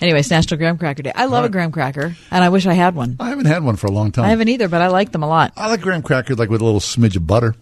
Anyways, 0.00 0.30
National 0.30 0.58
Graham 0.58 0.78
Cracker 0.78 1.02
Day. 1.02 1.12
I 1.14 1.24
love 1.24 1.44
a 1.44 1.48
graham 1.48 1.72
cracker, 1.72 2.14
and 2.30 2.44
I 2.44 2.48
wish 2.50 2.66
I 2.66 2.74
had 2.74 2.94
one. 2.94 3.16
I 3.18 3.30
haven't 3.30 3.46
had 3.46 3.64
one 3.64 3.76
for 3.76 3.88
a 3.88 3.92
long 3.92 4.12
time. 4.12 4.26
I 4.26 4.28
haven't 4.28 4.48
either, 4.48 4.68
but 4.68 4.80
I 4.82 4.88
like 4.88 5.10
them 5.12 5.22
a 5.22 5.28
lot. 5.28 5.52
I 5.56 5.68
like 5.68 5.80
graham 5.80 6.02
crackers 6.02 6.38
like 6.38 6.50
with 6.50 6.60
a 6.60 6.64
little 6.64 6.80
smidge 6.80 7.16
of 7.16 7.26
butter. 7.26 7.56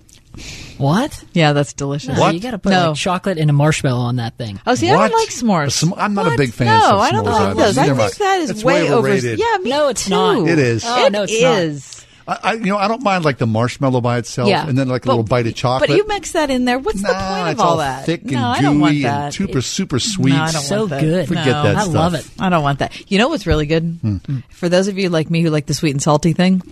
What? 0.80 1.22
Yeah, 1.32 1.52
that's 1.52 1.72
delicious. 1.72 2.14
No, 2.14 2.20
What? 2.20 2.34
You 2.34 2.40
got 2.40 2.52
to 2.52 2.58
put 2.58 2.70
No. 2.70 2.88
like 2.88 2.96
chocolate 2.96 3.38
and 3.38 3.50
a 3.50 3.52
marshmallow 3.52 4.00
on 4.00 4.16
that 4.16 4.36
thing. 4.38 4.58
Oh, 4.66 4.74
see, 4.74 4.90
I 4.90 5.08
don't 5.08 5.18
like 5.18 5.28
s'mores. 5.28 5.72
Sm- 5.72 5.92
I'm 5.96 6.14
not 6.14 6.26
a 6.26 6.30
What? 6.30 6.38
big 6.38 6.52
fan 6.52 6.66
no, 6.68 6.94
of 6.96 7.00
I 7.00 7.10
don't 7.12 7.24
s'mores 7.24 7.32
like 7.32 7.40
either. 7.42 7.54
those. 7.62 7.78
I 7.78 7.82
Neither 7.86 7.94
think 8.08 8.20
I. 8.20 8.24
that 8.24 8.40
is 8.40 8.50
It's 8.50 8.64
way, 8.64 8.82
way 8.82 8.88
over. 8.88 9.08
overrated. 9.08 9.38
Yeah, 9.38 9.58
me 9.62 9.70
No, 9.70 9.88
it's 9.88 10.04
too. 10.04 10.10
not. 10.10 10.48
It 10.48 10.58
is. 10.58 10.84
Oh, 10.86 11.08
no, 11.12 11.22
it's 11.24 11.40
not. 11.42 11.58
is. 11.58 12.06
I, 12.28 12.38
I, 12.44 12.52
you 12.52 12.66
know, 12.66 12.76
I 12.78 12.86
don't 12.86 13.02
mind 13.02 13.24
like 13.24 13.38
the 13.38 13.46
marshmallow 13.46 14.00
by 14.02 14.18
itself, 14.18 14.48
Yeah, 14.48 14.66
and 14.68 14.78
then 14.78 14.88
like 14.88 15.04
a 15.04 15.06
But- 15.06 15.12
little 15.12 15.24
bite 15.24 15.46
of 15.48 15.54
chocolate. 15.54 15.88
But 15.90 15.96
you 15.96 16.06
mix 16.06 16.32
that 16.32 16.48
in 16.50 16.64
there. 16.64 16.78
What's 16.78 17.02
the 17.02 17.08
Nah, 17.12 17.28
point 17.28 17.40
of 17.48 17.52
it's 17.52 17.60
all 17.60 17.68
all 17.70 17.76
that? 17.78 18.06
thick 18.06 18.22
and 18.22 18.32
no, 18.32 18.46
I 18.46 18.60
don't 18.60 18.78
want 18.78 18.92
gooey 18.92 19.02
that. 19.02 19.24
and 19.24 19.34
super 19.34 19.60
super 19.60 19.98
sweet. 19.98 20.34
No, 20.34 20.42
I 20.42 20.52
don't 20.52 20.62
So 20.62 20.76
want 20.80 20.90
that. 20.90 21.00
good. 21.00 21.28
Forget 21.28 21.46
No. 21.46 21.62
that 21.64 21.76
I 21.76 21.80
stuff. 21.82 21.94
love 21.94 22.14
it. 22.14 22.26
I 22.38 22.48
don't 22.48 22.62
want 22.62 22.78
that. 22.78 23.10
You 23.10 23.18
know 23.18 23.28
what's 23.28 23.46
really 23.46 23.66
good? 23.66 23.98
Hmm. 24.00 24.16
Hmm. 24.16 24.38
For 24.50 24.68
those 24.68 24.86
of 24.86 24.96
you 24.96 25.08
like 25.08 25.28
me 25.30 25.42
who 25.42 25.50
like 25.50 25.66
the 25.66 25.74
sweet 25.74 25.90
and 25.90 26.00
salty 26.02 26.32
thing, 26.32 26.62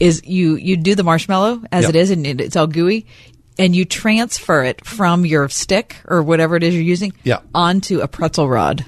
is 0.00 0.22
you 0.24 0.56
you 0.56 0.76
do 0.76 0.94
the 0.96 1.04
marshmallow 1.04 1.62
as 1.70 1.84
Yeah. 1.84 1.88
it 1.90 1.96
is 1.96 2.10
and 2.10 2.26
it, 2.26 2.40
it's 2.40 2.56
all 2.56 2.66
gooey, 2.66 3.06
and 3.58 3.74
you 3.74 3.84
transfer 3.84 4.62
it 4.64 4.84
from 4.84 5.24
your 5.26 5.48
stick 5.48 5.96
or 6.06 6.22
whatever 6.22 6.56
it 6.56 6.62
is 6.62 6.74
you're 6.74 6.82
using 6.82 7.12
Yeah. 7.24 7.38
onto 7.54 8.00
a 8.00 8.08
pretzel 8.08 8.48
rod. 8.48 8.84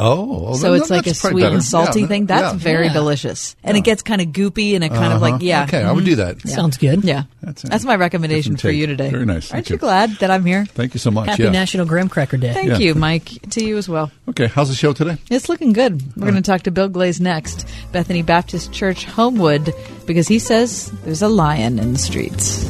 Oh, 0.00 0.42
well, 0.44 0.54
so 0.54 0.70
then 0.70 0.80
it's 0.80 0.90
like 0.90 1.08
a 1.08 1.12
sweet 1.14 1.42
better. 1.42 1.54
and 1.56 1.64
salty 1.64 2.02
Yeah, 2.02 2.06
thing. 2.06 2.26
That's 2.26 2.52
yeah. 2.52 2.58
very 2.60 2.86
Yeah. 2.86 2.92
delicious, 2.92 3.56
and 3.64 3.76
it 3.76 3.80
gets 3.82 4.00
kind 4.02 4.20
of 4.20 4.28
goopy 4.28 4.76
and 4.76 4.84
it 4.84 4.90
kind 4.90 5.06
of 5.12 5.20
Uh-huh. 5.20 5.32
like 5.32 5.42
yeah. 5.42 5.64
Okay, 5.64 5.82
I 5.82 5.90
would 5.90 6.04
do 6.04 6.14
that. 6.14 6.40
Sounds 6.48 6.76
good. 6.78 7.02
Yeah, 7.02 7.24
That's 7.42 7.62
that's, 7.62 7.84
my 7.84 7.96
recommendation 7.96 8.56
for 8.56 8.70
you 8.70 8.86
today. 8.86 9.10
Very 9.10 9.26
nice. 9.26 9.50
Aren't 9.50 9.66
Thank 9.66 9.70
you 9.70 9.74
you. 9.74 9.78
glad 9.78 10.12
that 10.20 10.30
I'm 10.30 10.44
here? 10.46 10.66
Thank 10.66 10.94
you 10.94 11.00
so 11.00 11.10
much. 11.10 11.26
Happy 11.28 11.42
yeah. 11.42 11.50
National 11.50 11.84
Graham 11.84 12.08
Cracker 12.08 12.36
Day. 12.36 12.52
Thank 12.54 12.68
Yeah. 12.68 12.78
you, 12.78 12.94
Mike. 12.94 13.28
To 13.50 13.64
you 13.64 13.76
as 13.76 13.88
well. 13.88 14.12
Okay, 14.28 14.46
how's 14.46 14.68
the 14.68 14.76
show 14.76 14.92
today? 14.92 15.16
It's 15.30 15.48
looking 15.48 15.72
good. 15.72 16.00
We're 16.16 16.30
going 16.30 16.40
to 16.40 16.48
talk 16.48 16.62
to 16.62 16.70
Bill 16.70 16.88
Glaze 16.88 17.20
next, 17.20 17.66
Bethany 17.90 18.22
Baptist 18.22 18.70
Church, 18.72 19.04
Homewood, 19.04 19.74
because 20.06 20.28
he 20.28 20.38
says 20.38 20.92
there's 21.04 21.22
a 21.22 21.28
lion 21.28 21.80
in 21.80 21.94
the 21.94 21.98
streets. 21.98 22.64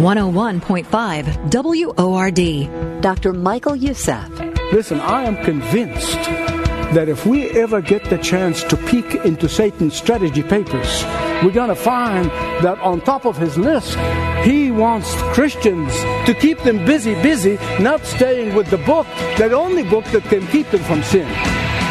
One 0.00 0.16
hundred 0.16 0.34
one 0.34 0.60
point 0.62 0.86
five 0.86 1.26
WORD. 1.52 3.02
Dr. 3.02 3.34
Michael 3.34 3.76
Youssef. 3.76 4.30
Listen, 4.72 4.98
I 4.98 5.24
am 5.24 5.36
convinced 5.44 6.16
that 6.94 7.10
if 7.10 7.26
we 7.26 7.50
ever 7.50 7.82
get 7.82 8.08
the 8.08 8.16
chance 8.16 8.62
to 8.64 8.78
peek 8.78 9.14
into 9.26 9.46
Satan's 9.46 9.94
strategy 9.94 10.42
papers, 10.42 11.04
we're 11.44 11.52
going 11.52 11.68
to 11.68 11.74
find 11.74 12.30
that 12.64 12.78
on 12.80 13.02
top 13.02 13.26
of 13.26 13.36
his 13.36 13.58
list, 13.58 13.98
he 14.42 14.70
wants 14.70 15.14
Christians 15.34 15.92
to 16.24 16.34
keep 16.34 16.58
them 16.60 16.82
busy, 16.86 17.12
busy, 17.22 17.58
not 17.78 18.02
staying 18.06 18.54
with 18.54 18.68
the 18.70 18.78
book, 18.78 19.06
the 19.36 19.52
only 19.52 19.82
book 19.82 20.06
that 20.06 20.24
can 20.24 20.46
keep 20.46 20.70
them 20.70 20.82
from 20.84 21.02
sin. 21.02 21.28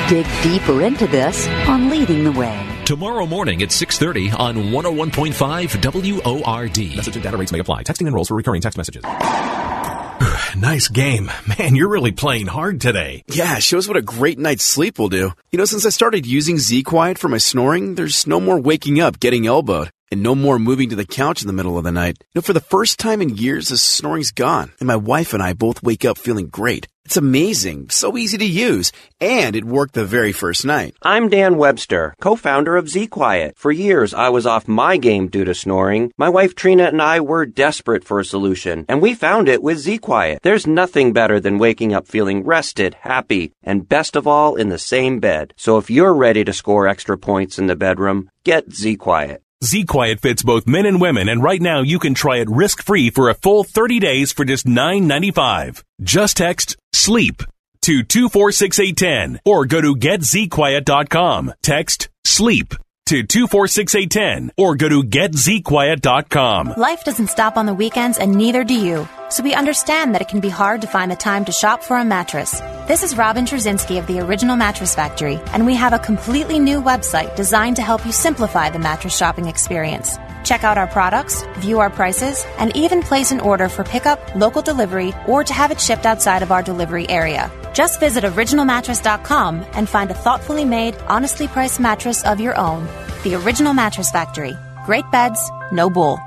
Dig 0.10 0.26
deeper 0.42 0.82
into 0.82 1.06
this 1.06 1.48
on 1.68 1.92
Leading 1.92 2.24
the 2.24 2.32
Way. 2.32 2.68
Tomorrow 2.84 3.28
morning 3.28 3.62
at 3.62 3.70
6.30 3.70 4.40
on 4.40 4.56
101.5 4.56 6.34
WORD. 6.34 6.96
Message 6.96 7.16
and 7.16 7.24
data 7.24 7.38
rates 7.38 7.52
may 7.52 7.60
apply. 7.60 7.84
Texting 7.84 8.08
enrolls 8.08 8.30
for 8.30 8.36
recurring 8.36 8.60
text 8.60 8.76
messages. 8.76 9.04
nice 10.60 10.88
game. 10.88 11.30
Man, 11.60 11.76
you're 11.76 11.90
really 11.90 12.12
playing 12.12 12.48
hard 12.48 12.82
today. 12.82 13.22
Yeah, 13.28 13.60
shows 13.60 13.88
what 13.88 13.98
a 13.98 14.02
great 14.02 14.40
night's 14.40 14.64
sleep 14.64 14.98
will 14.98 15.10
do. 15.10 15.32
You 15.52 15.60
know, 15.60 15.66
since 15.66 15.86
I 15.86 15.90
started 15.90 16.26
using 16.26 16.58
Z 16.58 16.82
Quiet 16.82 17.20
for 17.20 17.28
my 17.28 17.38
snoring, 17.38 17.94
there's 17.94 18.26
no 18.26 18.40
more 18.40 18.60
waking 18.60 19.00
up 19.00 19.20
getting 19.20 19.46
elbowed. 19.46 19.92
And 20.12 20.24
no 20.24 20.34
more 20.34 20.58
moving 20.58 20.90
to 20.90 20.96
the 20.96 21.06
couch 21.06 21.42
in 21.42 21.48
the 21.48 21.54
middle 21.54 21.78
of 21.78 21.84
the 21.84 21.92
night. 21.92 22.18
You 22.20 22.40
know, 22.40 22.42
for 22.42 22.54
the 22.54 22.60
first 22.60 22.98
time 22.98 23.22
in 23.22 23.38
years, 23.38 23.68
the 23.68 23.78
snoring's 23.78 24.32
gone. 24.32 24.72
And 24.80 24.88
my 24.88 24.96
wife 24.96 25.34
and 25.34 25.44
I 25.44 25.54
both 25.54 25.84
wake 25.84 26.04
up 26.04 26.18
feeling 26.18 26.48
great. 26.48 26.88
It's 27.06 27.18
amazing, 27.18 27.90
so 27.90 28.18
easy 28.18 28.38
to 28.38 28.46
use, 28.46 28.92
and 29.20 29.56
it 29.56 29.66
worked 29.66 29.96
the 29.96 30.06
very 30.06 30.32
first 30.32 30.64
night. 30.64 30.96
I'm 31.02 31.28
Dan 31.28 31.58
Webster, 31.58 32.14
co-founder 32.22 32.78
of 32.78 32.88
Z 32.88 33.08
Quiet. 33.08 33.58
For 33.58 33.72
years, 33.72 34.14
I 34.14 34.30
was 34.30 34.46
off 34.46 34.68
my 34.68 34.98
game 34.98 35.28
due 35.28 35.44
to 35.44 35.56
snoring. 35.56 36.12
My 36.20 36.30
wife 36.30 36.54
Trina 36.54 36.84
and 36.84 37.02
I 37.02 37.20
were 37.20 37.48
desperate 37.48 38.04
for 38.04 38.20
a 38.20 38.26
solution, 38.26 38.86
and 38.88 39.02
we 39.02 39.16
found 39.16 39.50
it 39.50 39.64
with 39.64 39.80
Z 39.80 39.98
Quiet. 39.98 40.44
There's 40.44 40.68
nothing 40.68 41.12
better 41.12 41.40
than 41.40 41.58
waking 41.58 41.94
up 41.94 42.08
feeling 42.08 42.44
rested, 42.44 42.96
happy, 43.02 43.54
and 43.64 43.90
best 43.90 44.16
of 44.16 44.28
all, 44.28 44.56
in 44.56 44.70
the 44.70 44.78
same 44.78 45.20
bed. 45.20 45.56
So 45.58 45.80
if 45.80 45.90
you're 45.90 46.14
ready 46.14 46.44
to 46.44 46.54
score 46.54 46.88
extra 46.88 47.18
points 47.18 47.58
in 47.58 47.66
the 47.66 47.76
bedroom, 47.76 48.30
get 48.44 48.72
Z 48.72 48.98
Quiet. 48.98 49.42
Z 49.62 49.84
Quiet 49.86 50.22
fits 50.22 50.42
both 50.42 50.68
men 50.68 50.86
and 50.86 51.02
women, 51.02 51.28
and 51.28 51.44
right 51.44 51.62
now 51.62 51.82
you 51.82 52.00
can 52.00 52.14
try 52.14 52.38
it 52.38 52.50
risk 52.50 52.82
free 52.82 53.10
for 53.10 53.28
a 53.28 53.34
full 53.34 53.66
30 53.66 54.00
days 54.00 54.32
for 54.32 54.46
just 54.46 54.66
$9.95. 54.66 55.84
Just 56.02 56.38
text 56.38 56.78
SLEEP 56.94 57.44
to 57.82 58.04
246810 58.04 59.42
or 59.46 59.66
go 59.66 59.82
to 59.82 59.96
getzquiet.com. 59.96 61.54
Text 61.62 62.10
SLEEP 62.26 62.74
to 63.10 63.24
246810 63.24 64.52
or 64.56 64.76
go 64.76 64.88
to 64.88 65.02
getzquiet.com. 65.02 66.74
Life 66.78 67.04
doesn't 67.04 67.28
stop 67.28 67.58
on 67.58 67.66
the 67.66 67.74
weekends, 67.74 68.20
and 68.20 68.36
neither 68.36 68.64
do 68.64 68.76
you. 68.76 69.08
So 69.30 69.44
we 69.44 69.54
understand 69.56 70.14
that 70.14 70.22
it 70.22 70.28
can 70.28 70.40
be 70.40 70.50
hard 70.50 70.82
to 70.82 70.88
find 70.88 71.12
the 71.12 71.16
time 71.16 71.44
to 71.46 71.52
shop 71.52 71.84
for 71.84 71.98
a 71.98 72.06
mattress. 72.06 72.60
This 72.88 73.02
is 73.02 73.18
Robin 73.18 73.46
Trzynski 73.46 73.98
of 73.98 74.06
the 74.06 74.20
Original 74.20 74.56
Mattress 74.56 74.94
Factory, 74.94 75.40
and 75.54 75.66
we 75.66 75.74
have 75.76 75.94
a 75.94 76.00
completely 76.00 76.60
new 76.60 76.82
website 76.82 77.36
designed 77.36 77.78
to 77.78 77.82
help 77.82 78.06
you 78.06 78.12
simplify 78.12 78.70
the 78.70 78.80
mattress 78.80 79.18
shopping 79.18 79.48
experience. 79.48 80.18
Check 80.44 80.64
out 80.64 80.78
our 80.78 80.88
products, 80.88 81.44
view 81.58 81.80
our 81.80 81.90
prices, 81.90 82.46
and 82.58 82.76
even 82.76 83.02
place 83.02 83.32
an 83.32 83.40
order 83.40 83.70
for 83.70 83.84
pickup, 83.84 84.36
local 84.36 84.62
delivery, 84.62 85.14
or 85.28 85.44
to 85.44 85.54
have 85.54 85.72
it 85.72 85.80
shipped 85.80 86.06
outside 86.06 86.42
of 86.42 86.52
our 86.52 86.64
delivery 86.64 87.08
area. 87.10 87.52
Just 87.74 88.00
visit 88.00 88.24
originalmattress.com 88.24 89.66
and 89.74 89.88
find 89.88 90.12
a 90.12 90.16
thoughtfully 90.16 90.66
made, 90.66 90.96
honestly 91.08 91.48
priced 91.48 91.80
mattress 91.80 92.24
of 92.26 92.40
your 92.40 92.58
own. 92.58 92.88
The 93.24 93.36
Original 93.36 93.74
Mattress 93.74 94.12
Factory. 94.12 94.58
Great 94.86 95.10
beds, 95.12 95.40
no 95.72 95.90
bull. 95.90 96.18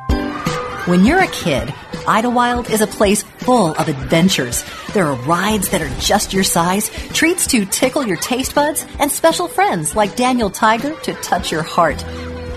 When 0.86 1.04
you're 1.04 1.22
a 1.22 1.28
kid, 1.28 1.72
Idlewild 2.06 2.68
is 2.68 2.80
a 2.80 2.86
place 2.88 3.22
full 3.22 3.74
of 3.76 3.88
adventures. 3.88 4.64
There 4.94 5.06
are 5.06 5.14
rides 5.22 5.68
that 5.68 5.80
are 5.80 6.00
just 6.00 6.32
your 6.32 6.42
size, 6.42 6.90
treats 7.12 7.46
to 7.48 7.64
tickle 7.64 8.04
your 8.06 8.16
taste 8.16 8.54
buds, 8.54 8.84
and 8.98 9.10
special 9.10 9.46
friends 9.46 9.94
like 9.94 10.16
Daniel 10.16 10.50
Tiger 10.50 10.94
to 11.00 11.14
touch 11.14 11.52
your 11.52 11.62
heart. 11.62 12.02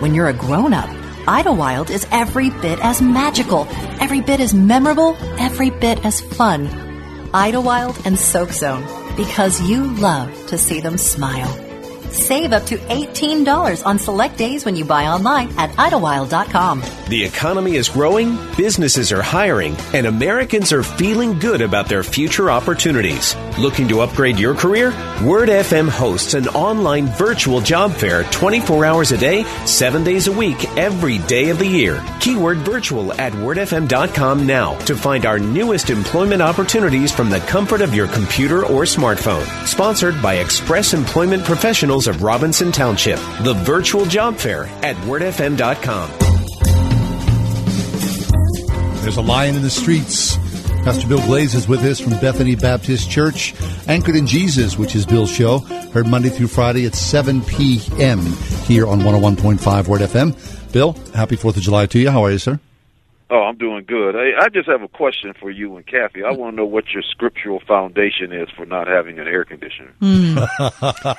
When 0.01 0.15
you're 0.15 0.29
a 0.29 0.33
grown 0.33 0.73
up, 0.73 0.89
Idlewild 1.27 1.89
is 1.89 2.05
every 2.11 2.51
bit 2.51 2.79
as 2.79 3.01
magical, 3.01 3.67
every 3.99 4.21
bit 4.21 4.39
as 4.39 4.53
memorable, 4.53 5.17
every 5.39 5.71
bit 5.71 6.05
as 6.05 6.21
fun. 6.21 6.67
Idlewild 7.33 7.99
and 8.05 8.17
Soak 8.17 8.51
Zone, 8.51 8.85
because 9.17 9.59
you 9.61 9.87
love 9.95 10.29
to 10.47 10.57
see 10.57 10.81
them 10.81 10.99
smile. 10.99 11.74
Save 12.15 12.53
up 12.53 12.65
to 12.67 12.77
$18 12.77 13.85
on 13.85 13.99
select 13.99 14.37
days 14.37 14.63
when 14.63 14.75
you 14.75 14.85
buy 14.85 15.07
online 15.07 15.53
at 15.57 15.77
idlewild.com. 15.77 16.81
The 17.09 17.23
economy 17.23 17.75
is 17.75 17.89
growing, 17.89 18.37
businesses 18.55 19.11
are 19.11 19.21
hiring, 19.21 19.75
and 19.93 20.07
Americans 20.07 20.71
are 20.71 20.81
feeling 20.81 21.37
good 21.37 21.61
about 21.61 21.87
their 21.87 22.03
future 22.03 22.49
opportunities. 22.49 23.35
Looking 23.59 23.87
to 23.89 24.01
upgrade 24.01 24.39
your 24.39 24.55
career? 24.55 24.91
Word 25.23 25.49
FM 25.49 25.89
hosts 25.89 26.33
an 26.33 26.47
online 26.49 27.07
virtual 27.07 27.59
job 27.59 27.91
fair 27.93 28.23
24 28.23 28.85
hours 28.85 29.11
a 29.11 29.17
day, 29.17 29.43
7 29.65 30.03
days 30.03 30.27
a 30.27 30.31
week, 30.31 30.65
every 30.77 31.19
day 31.19 31.49
of 31.49 31.59
the 31.59 31.67
year. 31.67 32.03
Keyword 32.21 32.59
virtual 32.59 33.13
at 33.13 33.33
wordfm.com 33.33 34.47
now 34.47 34.77
to 34.79 34.95
find 34.95 35.25
our 35.25 35.37
newest 35.37 35.89
employment 35.89 36.41
opportunities 36.41 37.11
from 37.11 37.29
the 37.29 37.39
comfort 37.41 37.81
of 37.81 37.93
your 37.93 38.07
computer 38.07 38.65
or 38.65 38.83
smartphone. 38.83 39.45
Sponsored 39.67 40.21
by 40.21 40.35
Express 40.35 40.93
Employment 40.93 41.43
Professionals 41.43 42.04
of 42.07 42.23
Robinson 42.23 42.71
Township. 42.71 43.19
The 43.41 43.53
virtual 43.63 44.05
job 44.05 44.37
fair 44.37 44.65
at 44.83 44.95
wordfm.com. 44.97 46.11
There's 49.01 49.17
a 49.17 49.21
lion 49.21 49.55
in 49.55 49.61
the 49.61 49.69
streets. 49.69 50.35
Pastor 50.83 51.07
Bill 51.07 51.21
Glaze 51.25 51.55
is 51.55 51.67
with 51.67 51.83
us 51.83 51.99
from 51.99 52.13
Bethany 52.19 52.55
Baptist 52.55 53.09
Church, 53.09 53.55
Anchored 53.87 54.15
in 54.15 54.27
Jesus, 54.27 54.77
which 54.77 54.95
is 54.95 55.05
Bill's 55.05 55.31
show. 55.31 55.59
Heard 55.59 56.07
Monday 56.07 56.29
through 56.29 56.47
Friday 56.47 56.85
at 56.85 56.95
7 56.95 57.43
p.m. 57.43 58.19
here 58.65 58.87
on 58.87 58.99
101.5 58.99 59.87
Word 59.87 60.01
FM. 60.01 60.71
Bill, 60.71 60.93
happy 61.13 61.37
4th 61.37 61.57
of 61.57 61.63
July 61.63 61.85
to 61.87 61.99
you. 61.99 62.11
How 62.11 62.23
are 62.23 62.31
you, 62.31 62.37
sir? 62.37 62.59
Oh, 63.27 63.41
I'm 63.41 63.57
doing 63.57 63.85
good. 63.87 64.13
Hey, 64.13 64.33
I 64.39 64.49
just 64.49 64.67
have 64.69 64.83
a 64.83 64.87
question 64.87 65.33
for 65.39 65.49
you 65.49 65.75
and 65.77 65.85
Kathy. 65.87 66.23
I 66.23 66.29
want 66.31 66.53
to 66.53 66.57
know 66.57 66.65
what 66.65 66.91
your 66.93 67.01
scriptural 67.01 67.59
foundation 67.67 68.31
is 68.31 68.47
for 68.55 68.67
not 68.67 68.87
having 68.87 69.17
an 69.17 69.27
air 69.27 69.43
conditioner. 69.45 69.93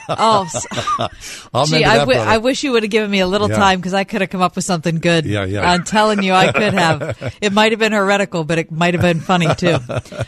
Oh, 0.08 0.44
s- 0.46 0.66
I'll 1.52 1.66
gee, 1.66 1.76
remember 1.78 2.12
I, 2.12 2.16
that, 2.16 2.24
w- 2.24 2.40
wish 2.44 2.62
you 2.62 2.72
would 2.72 2.84
have 2.84 2.90
given 2.90 3.10
me 3.10 3.18
a 3.20 3.26
little 3.26 3.50
Yeah. 3.50 3.56
time 3.56 3.80
because 3.80 3.92
I 3.94 4.04
could 4.04 4.20
have 4.20 4.30
come 4.30 4.40
up 4.40 4.54
with 4.54 4.64
something 4.64 4.98
good. 4.98 5.26
Yeah, 5.26 5.44
yeah. 5.44 5.68
I'm 5.68 5.82
telling 5.82 6.22
you, 6.22 6.32
I 6.32 6.52
could 6.52 6.74
have. 6.74 7.34
It 7.40 7.52
might 7.52 7.72
have 7.72 7.80
been 7.80 7.92
heretical, 7.92 8.44
but 8.44 8.58
it 8.58 8.70
might 8.70 8.94
have 8.94 9.02
been 9.02 9.20
funny 9.20 9.52
too. 9.56 9.76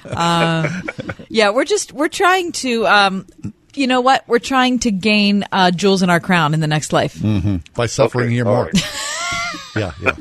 Um, 0.04 0.82
yeah, 1.28 1.50
we're 1.50 1.64
just 1.64 1.92
we're 1.92 2.08
trying 2.08 2.52
to. 2.52 2.86
Um, 2.86 3.26
you 3.74 3.86
know 3.86 4.00
what? 4.00 4.24
We're 4.26 4.38
trying 4.40 4.80
to 4.80 4.90
gain 4.90 5.44
uh, 5.52 5.70
jewels 5.70 6.02
in 6.02 6.10
our 6.10 6.20
crown 6.20 6.54
in 6.54 6.60
the 6.60 6.66
next 6.66 6.92
life. 6.92 7.14
hmm 7.20 7.56
By 7.74 7.86
suffering 7.86 8.30
here 8.30 8.44
more. 8.44 8.70
Yeah, 9.76 9.92
yeah. 10.00 10.16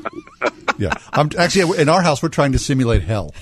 Yeah. 0.78 0.92
I'm 1.12 1.28
actually 1.36 1.80
in 1.80 1.88
our 1.88 2.02
house 2.02 2.22
we're 2.22 2.28
trying 2.28 2.52
to 2.52 2.58
simulate 2.58 3.02
hell. 3.02 3.34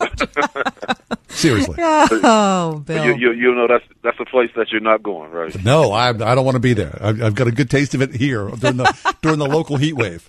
Seriously. 1.28 1.76
Oh, 1.78 2.82
Bill. 2.84 3.04
You, 3.04 3.14
you, 3.16 3.32
you 3.32 3.54
know 3.54 3.66
that's 3.68 3.84
that's 4.02 4.18
a 4.20 4.24
place 4.24 4.50
that 4.56 4.70
you're 4.70 4.80
not 4.80 5.02
going, 5.02 5.30
right? 5.30 5.64
No, 5.64 5.92
I, 5.92 6.08
I 6.08 6.34
don't 6.34 6.44
want 6.44 6.56
to 6.56 6.60
be 6.60 6.72
there. 6.72 6.98
I've, 7.00 7.22
I've 7.22 7.34
got 7.34 7.46
a 7.46 7.52
good 7.52 7.70
taste 7.70 7.94
of 7.94 8.02
it 8.02 8.14
here 8.14 8.48
during 8.48 8.76
the 8.76 9.14
during 9.22 9.38
the 9.38 9.46
local 9.46 9.76
heat 9.76 9.94
wave. 9.94 10.28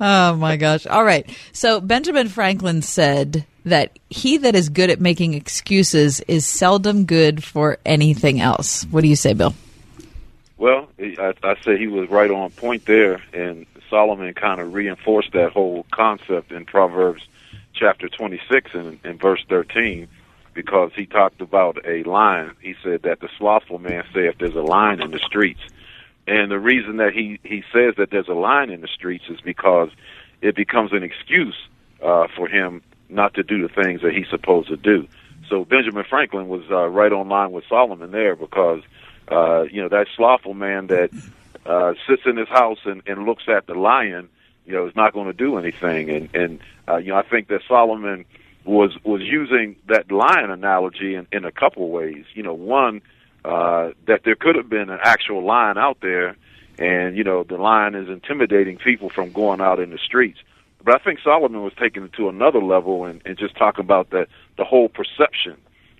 Oh 0.00 0.36
my 0.36 0.56
gosh. 0.56 0.86
All 0.86 1.04
right. 1.04 1.28
So 1.52 1.80
Benjamin 1.80 2.28
Franklin 2.28 2.82
said 2.82 3.44
that 3.64 3.98
he 4.08 4.38
that 4.38 4.54
is 4.54 4.68
good 4.68 4.90
at 4.90 5.00
making 5.00 5.34
excuses 5.34 6.20
is 6.20 6.46
seldom 6.46 7.04
good 7.04 7.42
for 7.42 7.78
anything 7.84 8.40
else. 8.40 8.84
What 8.84 9.02
do 9.02 9.08
you 9.08 9.16
say, 9.16 9.34
Bill? 9.34 9.54
Well, 10.58 10.88
I, 10.98 11.34
I 11.44 11.54
say 11.64 11.78
he 11.78 11.86
was 11.86 12.10
right 12.10 12.30
on 12.30 12.50
point 12.50 12.84
there, 12.84 13.22
and 13.32 13.64
Solomon 13.88 14.34
kind 14.34 14.60
of 14.60 14.74
reinforced 14.74 15.32
that 15.32 15.52
whole 15.52 15.86
concept 15.92 16.50
in 16.50 16.66
Proverbs 16.66 17.22
chapter 17.74 18.08
26 18.08 18.72
and 18.74 18.98
in 19.04 19.18
verse 19.18 19.44
13 19.48 20.08
because 20.54 20.90
he 20.96 21.06
talked 21.06 21.40
about 21.40 21.78
a 21.86 22.02
lion. 22.02 22.56
He 22.60 22.74
said 22.82 23.02
that 23.02 23.20
the 23.20 23.28
slothful 23.38 23.78
man 23.78 24.04
saith 24.12 24.34
there's 24.40 24.56
a 24.56 24.60
lion 24.60 25.00
in 25.00 25.12
the 25.12 25.20
streets, 25.20 25.60
And 26.26 26.50
the 26.50 26.58
reason 26.58 26.96
that 26.96 27.12
he 27.12 27.38
he 27.44 27.62
says 27.72 27.94
that 27.96 28.10
there's 28.10 28.26
a 28.26 28.34
line 28.34 28.70
in 28.70 28.80
the 28.80 28.88
streets 28.88 29.24
is 29.28 29.40
because 29.40 29.90
it 30.42 30.56
becomes 30.56 30.92
an 30.92 31.04
excuse 31.04 31.54
uh, 32.02 32.26
for 32.36 32.48
him 32.48 32.82
not 33.08 33.34
to 33.34 33.44
do 33.44 33.62
the 33.62 33.72
things 33.72 34.02
that 34.02 34.12
he's 34.12 34.28
supposed 34.28 34.68
to 34.68 34.76
do. 34.76 35.06
So 35.48 35.64
Benjamin 35.64 36.04
Franklin 36.04 36.48
was 36.48 36.62
uh, 36.70 36.88
right 36.88 37.12
on 37.12 37.28
line 37.28 37.52
with 37.52 37.64
Solomon 37.68 38.10
there 38.10 38.34
because 38.34 38.82
uh, 39.30 39.62
you 39.70 39.82
know 39.82 39.88
that 39.88 40.06
slothful 40.16 40.54
man 40.54 40.86
that 40.88 41.10
uh, 41.66 41.94
sits 42.08 42.22
in 42.24 42.36
his 42.36 42.48
house 42.48 42.78
and, 42.84 43.02
and 43.06 43.26
looks 43.26 43.44
at 43.48 43.66
the 43.66 43.74
lion, 43.74 44.28
you 44.66 44.72
know, 44.72 44.86
is 44.86 44.96
not 44.96 45.12
going 45.12 45.26
to 45.26 45.32
do 45.32 45.58
anything. 45.58 46.10
And 46.10 46.34
and 46.34 46.60
uh, 46.88 46.96
you 46.96 47.08
know 47.08 47.18
I 47.18 47.22
think 47.22 47.48
that 47.48 47.60
Solomon 47.68 48.24
was 48.64 48.96
was 49.04 49.22
using 49.22 49.76
that 49.86 50.10
lion 50.10 50.50
analogy 50.50 51.14
in, 51.14 51.26
in 51.32 51.44
a 51.44 51.52
couple 51.52 51.84
of 51.84 51.90
ways. 51.90 52.24
You 52.34 52.42
know, 52.42 52.54
one 52.54 53.02
uh, 53.44 53.90
that 54.06 54.22
there 54.24 54.36
could 54.36 54.56
have 54.56 54.68
been 54.68 54.90
an 54.90 55.00
actual 55.02 55.44
lion 55.44 55.78
out 55.78 55.98
there, 56.00 56.36
and 56.78 57.16
you 57.16 57.24
know 57.24 57.44
the 57.44 57.56
lion 57.56 57.94
is 57.94 58.08
intimidating 58.08 58.78
people 58.78 59.10
from 59.10 59.32
going 59.32 59.60
out 59.60 59.80
in 59.80 59.90
the 59.90 59.98
streets. 59.98 60.38
But 60.84 61.00
I 61.00 61.04
think 61.04 61.18
Solomon 61.22 61.62
was 61.62 61.72
taking 61.78 62.04
it 62.04 62.12
to 62.14 62.28
another 62.28 62.62
level 62.62 63.04
and, 63.04 63.20
and 63.24 63.36
just 63.36 63.56
talking 63.56 63.84
about 63.84 64.10
the 64.10 64.26
the 64.56 64.64
whole 64.64 64.88
perception 64.88 65.56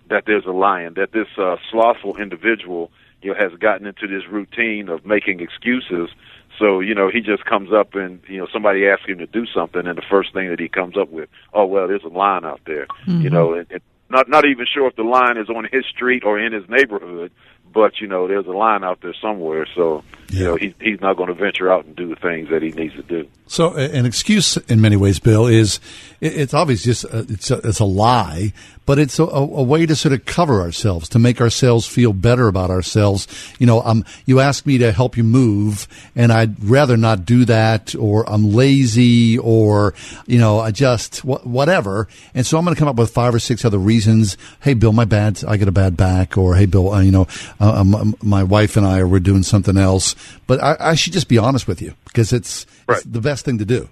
that 0.08 0.24
there's 0.26 0.46
a 0.46 0.52
lion, 0.52 0.94
that 0.94 1.12
this 1.12 1.28
uh, 1.36 1.56
slothful 1.70 2.16
individual 2.16 2.90
you 3.22 3.32
know 3.32 3.38
has 3.38 3.58
gotten 3.58 3.86
into 3.86 4.06
this 4.06 4.26
routine 4.30 4.88
of 4.88 5.04
making 5.04 5.40
excuses. 5.40 6.10
So 6.58 6.80
you 6.80 6.94
know 6.94 7.08
he 7.10 7.20
just 7.20 7.44
comes 7.44 7.72
up 7.72 7.94
and 7.94 8.20
you 8.28 8.38
know 8.38 8.46
somebody 8.52 8.86
asks 8.88 9.06
him 9.06 9.18
to 9.18 9.26
do 9.26 9.46
something, 9.46 9.86
and 9.86 9.96
the 9.96 10.02
first 10.10 10.32
thing 10.32 10.48
that 10.50 10.60
he 10.60 10.68
comes 10.68 10.96
up 10.96 11.10
with, 11.10 11.28
oh 11.54 11.66
well, 11.66 11.86
there's 11.88 12.04
a 12.04 12.08
line 12.08 12.44
out 12.44 12.60
there, 12.66 12.86
Mm-hmm. 13.06 13.20
you 13.22 13.30
know, 13.30 13.54
and, 13.54 13.66
and 13.70 13.80
not 14.10 14.28
not 14.28 14.44
even 14.44 14.66
sure 14.72 14.86
if 14.88 14.96
the 14.96 15.02
line 15.02 15.36
is 15.36 15.48
on 15.48 15.68
his 15.70 15.84
street 15.86 16.24
or 16.24 16.38
in 16.38 16.52
his 16.52 16.68
neighborhood, 16.68 17.30
but 17.72 18.00
you 18.00 18.06
know 18.06 18.28
there's 18.28 18.46
a 18.46 18.52
line 18.52 18.84
out 18.84 19.00
there 19.00 19.14
somewhere. 19.20 19.66
So 19.74 20.04
you 20.30 20.44
know 20.44 20.56
he, 20.56 20.74
he's 20.80 21.00
not 21.00 21.16
going 21.16 21.28
to 21.28 21.34
venture 21.34 21.70
out 21.72 21.84
and 21.84 21.96
do 21.96 22.08
the 22.08 22.16
things 22.16 22.50
that 22.50 22.62
he 22.62 22.70
needs 22.70 22.94
to 22.94 23.02
do. 23.02 23.28
So, 23.50 23.74
an 23.74 24.04
excuse 24.04 24.58
in 24.58 24.82
many 24.82 24.96
ways, 24.96 25.18
Bill, 25.18 25.46
is 25.46 25.80
it's 26.20 26.52
obvious 26.52 26.84
just 26.84 27.06
uh, 27.06 27.24
it's 27.28 27.50
a, 27.50 27.56
it's 27.66 27.80
a 27.80 27.86
lie, 27.86 28.52
but 28.84 28.98
it's 28.98 29.18
a, 29.18 29.24
a 29.24 29.40
a 29.40 29.62
way 29.62 29.86
to 29.86 29.96
sort 29.96 30.12
of 30.12 30.26
cover 30.26 30.60
ourselves 30.60 31.08
to 31.10 31.18
make 31.18 31.40
ourselves 31.40 31.86
feel 31.86 32.12
better 32.12 32.48
about 32.48 32.68
ourselves. 32.68 33.26
You 33.58 33.66
know, 33.66 33.80
um, 33.80 34.04
you 34.26 34.40
ask 34.40 34.66
me 34.66 34.76
to 34.78 34.92
help 34.92 35.16
you 35.16 35.24
move, 35.24 35.88
and 36.14 36.30
I'd 36.30 36.62
rather 36.62 36.98
not 36.98 37.24
do 37.24 37.46
that, 37.46 37.94
or 37.94 38.28
I'm 38.28 38.52
lazy, 38.52 39.38
or 39.38 39.94
you 40.26 40.38
know, 40.38 40.60
I 40.60 40.70
just 40.70 41.20
wh- 41.20 41.46
whatever. 41.46 42.06
And 42.34 42.44
so 42.44 42.58
I'm 42.58 42.64
going 42.64 42.74
to 42.74 42.78
come 42.78 42.88
up 42.88 42.96
with 42.96 43.10
five 43.10 43.34
or 43.34 43.38
six 43.38 43.64
other 43.64 43.78
reasons. 43.78 44.36
Hey, 44.60 44.74
Bill, 44.74 44.92
my 44.92 45.06
bad, 45.06 45.42
I 45.48 45.56
get 45.56 45.68
a 45.68 45.72
bad 45.72 45.96
back, 45.96 46.36
or 46.36 46.54
hey, 46.54 46.66
Bill, 46.66 46.92
uh, 46.92 47.00
you 47.00 47.12
know, 47.12 47.26
uh, 47.60 47.72
um, 47.80 48.14
my 48.22 48.42
wife 48.42 48.76
and 48.76 48.86
I 48.86 49.02
we're 49.04 49.20
doing 49.20 49.42
something 49.42 49.76
else. 49.76 50.14
But 50.46 50.62
I, 50.62 50.76
I 50.78 50.94
should 50.94 51.12
just 51.12 51.28
be 51.28 51.38
honest 51.38 51.66
with 51.66 51.82
you 51.82 51.94
because 52.04 52.32
it's, 52.32 52.66
it's 52.88 53.04
the 53.04 53.20
best 53.20 53.44
thing 53.44 53.58
to 53.58 53.64
do. 53.64 53.88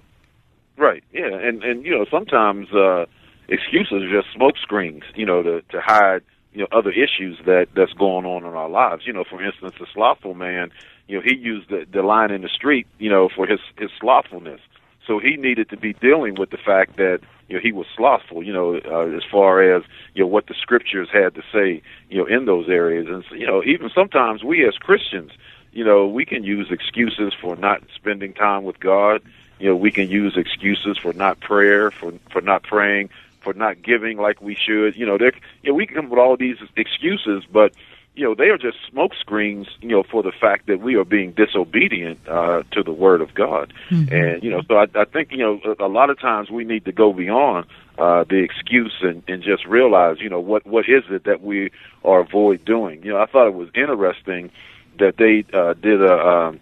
Right. 0.77 1.03
Yeah. 1.11 1.33
And 1.33 1.63
and 1.63 1.85
you 1.85 1.91
know 1.91 2.05
sometimes 2.09 2.71
uh, 2.71 3.05
excuses 3.47 4.03
are 4.03 4.21
just 4.21 4.33
smoke 4.33 4.57
screens. 4.61 5.03
You 5.15 5.25
know 5.25 5.41
to 5.43 5.61
to 5.69 5.81
hide 5.81 6.21
you 6.53 6.61
know 6.61 6.67
other 6.71 6.91
issues 6.91 7.37
that 7.45 7.67
that's 7.75 7.93
going 7.93 8.25
on 8.25 8.45
in 8.45 8.53
our 8.53 8.69
lives. 8.69 9.03
You 9.05 9.13
know, 9.13 9.23
for 9.29 9.43
instance, 9.43 9.75
the 9.79 9.87
slothful 9.93 10.33
man. 10.33 10.71
You 11.07 11.17
know, 11.17 11.23
he 11.23 11.35
used 11.35 11.69
the 11.69 11.85
the 11.91 12.01
line 12.01 12.31
in 12.31 12.41
the 12.41 12.49
street. 12.49 12.87
You 12.99 13.09
know, 13.09 13.29
for 13.35 13.47
his 13.47 13.59
his 13.77 13.89
slothfulness. 13.99 14.61
So 15.07 15.19
he 15.19 15.37
needed 15.37 15.69
to 15.69 15.77
be 15.77 15.93
dealing 15.93 16.35
with 16.35 16.49
the 16.51 16.57
fact 16.57 16.97
that 16.97 17.21
you 17.47 17.55
know 17.55 17.61
he 17.61 17.71
was 17.71 17.87
slothful. 17.95 18.43
You 18.43 18.53
know, 18.53 18.75
uh, 18.75 19.15
as 19.15 19.23
far 19.31 19.61
as 19.61 19.83
you 20.13 20.23
know 20.23 20.27
what 20.27 20.47
the 20.47 20.53
scriptures 20.53 21.07
had 21.11 21.33
to 21.35 21.41
say. 21.51 21.81
You 22.09 22.19
know, 22.19 22.25
in 22.25 22.45
those 22.45 22.69
areas, 22.69 23.07
and 23.07 23.23
you 23.39 23.47
know 23.47 23.63
even 23.63 23.89
sometimes 23.89 24.43
we 24.43 24.67
as 24.67 24.75
Christians. 24.75 25.31
You 25.71 25.83
know, 25.83 26.07
we 26.07 26.25
can 26.25 26.43
use 26.43 26.71
excuses 26.71 27.33
for 27.39 27.55
not 27.55 27.83
spending 27.95 28.33
time 28.33 28.63
with 28.63 28.79
God 28.79 29.21
you 29.59 29.69
know 29.69 29.75
we 29.75 29.91
can 29.91 30.09
use 30.09 30.37
excuses 30.37 30.97
for 30.97 31.13
not 31.13 31.39
prayer 31.39 31.91
for 31.91 32.13
for 32.31 32.41
not 32.41 32.63
praying 32.63 33.09
for 33.41 33.53
not 33.53 33.81
giving 33.81 34.17
like 34.17 34.41
we 34.41 34.55
should 34.55 34.95
you 34.95 35.05
know 35.05 35.17
there 35.17 35.33
you 35.63 35.71
know 35.71 35.73
we 35.73 35.85
can 35.85 35.95
come 35.95 36.09
with 36.09 36.19
all 36.19 36.37
these 36.37 36.57
excuses 36.75 37.43
but 37.51 37.73
you 38.17 38.23
know 38.25 38.35
they 38.35 38.49
are 38.49 38.57
just 38.57 38.77
smoke 38.89 39.13
screens 39.19 39.67
you 39.81 39.89
know 39.89 40.03
for 40.03 40.23
the 40.23 40.31
fact 40.31 40.67
that 40.67 40.79
we 40.81 40.95
are 40.95 41.05
being 41.05 41.31
disobedient 41.31 42.19
uh 42.27 42.63
to 42.71 42.83
the 42.83 42.91
word 42.91 43.21
of 43.21 43.33
god. 43.33 43.73
And 44.11 44.43
you 44.43 44.49
know 44.49 44.61
so 44.67 44.75
I, 44.77 44.87
I 44.95 45.05
think 45.05 45.31
you 45.31 45.37
know 45.37 45.61
a, 45.79 45.85
a 45.85 45.87
lot 45.87 46.09
of 46.09 46.19
times 46.19 46.49
we 46.49 46.63
need 46.65 46.85
to 46.85 46.91
go 46.91 47.13
beyond 47.13 47.65
uh 47.97 48.23
the 48.23 48.37
excuse 48.37 48.95
and, 49.01 49.23
and 49.27 49.43
just 49.43 49.65
realize 49.65 50.17
you 50.19 50.29
know 50.29 50.39
what 50.39 50.65
what 50.65 50.85
is 50.89 51.03
it 51.09 51.23
that 51.25 51.41
we 51.41 51.71
are 52.03 52.19
avoid 52.21 52.65
doing? 52.65 53.03
You 53.03 53.13
know 53.13 53.21
i 53.21 53.25
thought 53.25 53.47
it 53.47 53.53
was 53.53 53.69
interesting 53.75 54.51
that 54.99 55.17
they 55.17 55.45
uh 55.53 55.73
did 55.73 56.01
a 56.01 56.15
um 56.27 56.59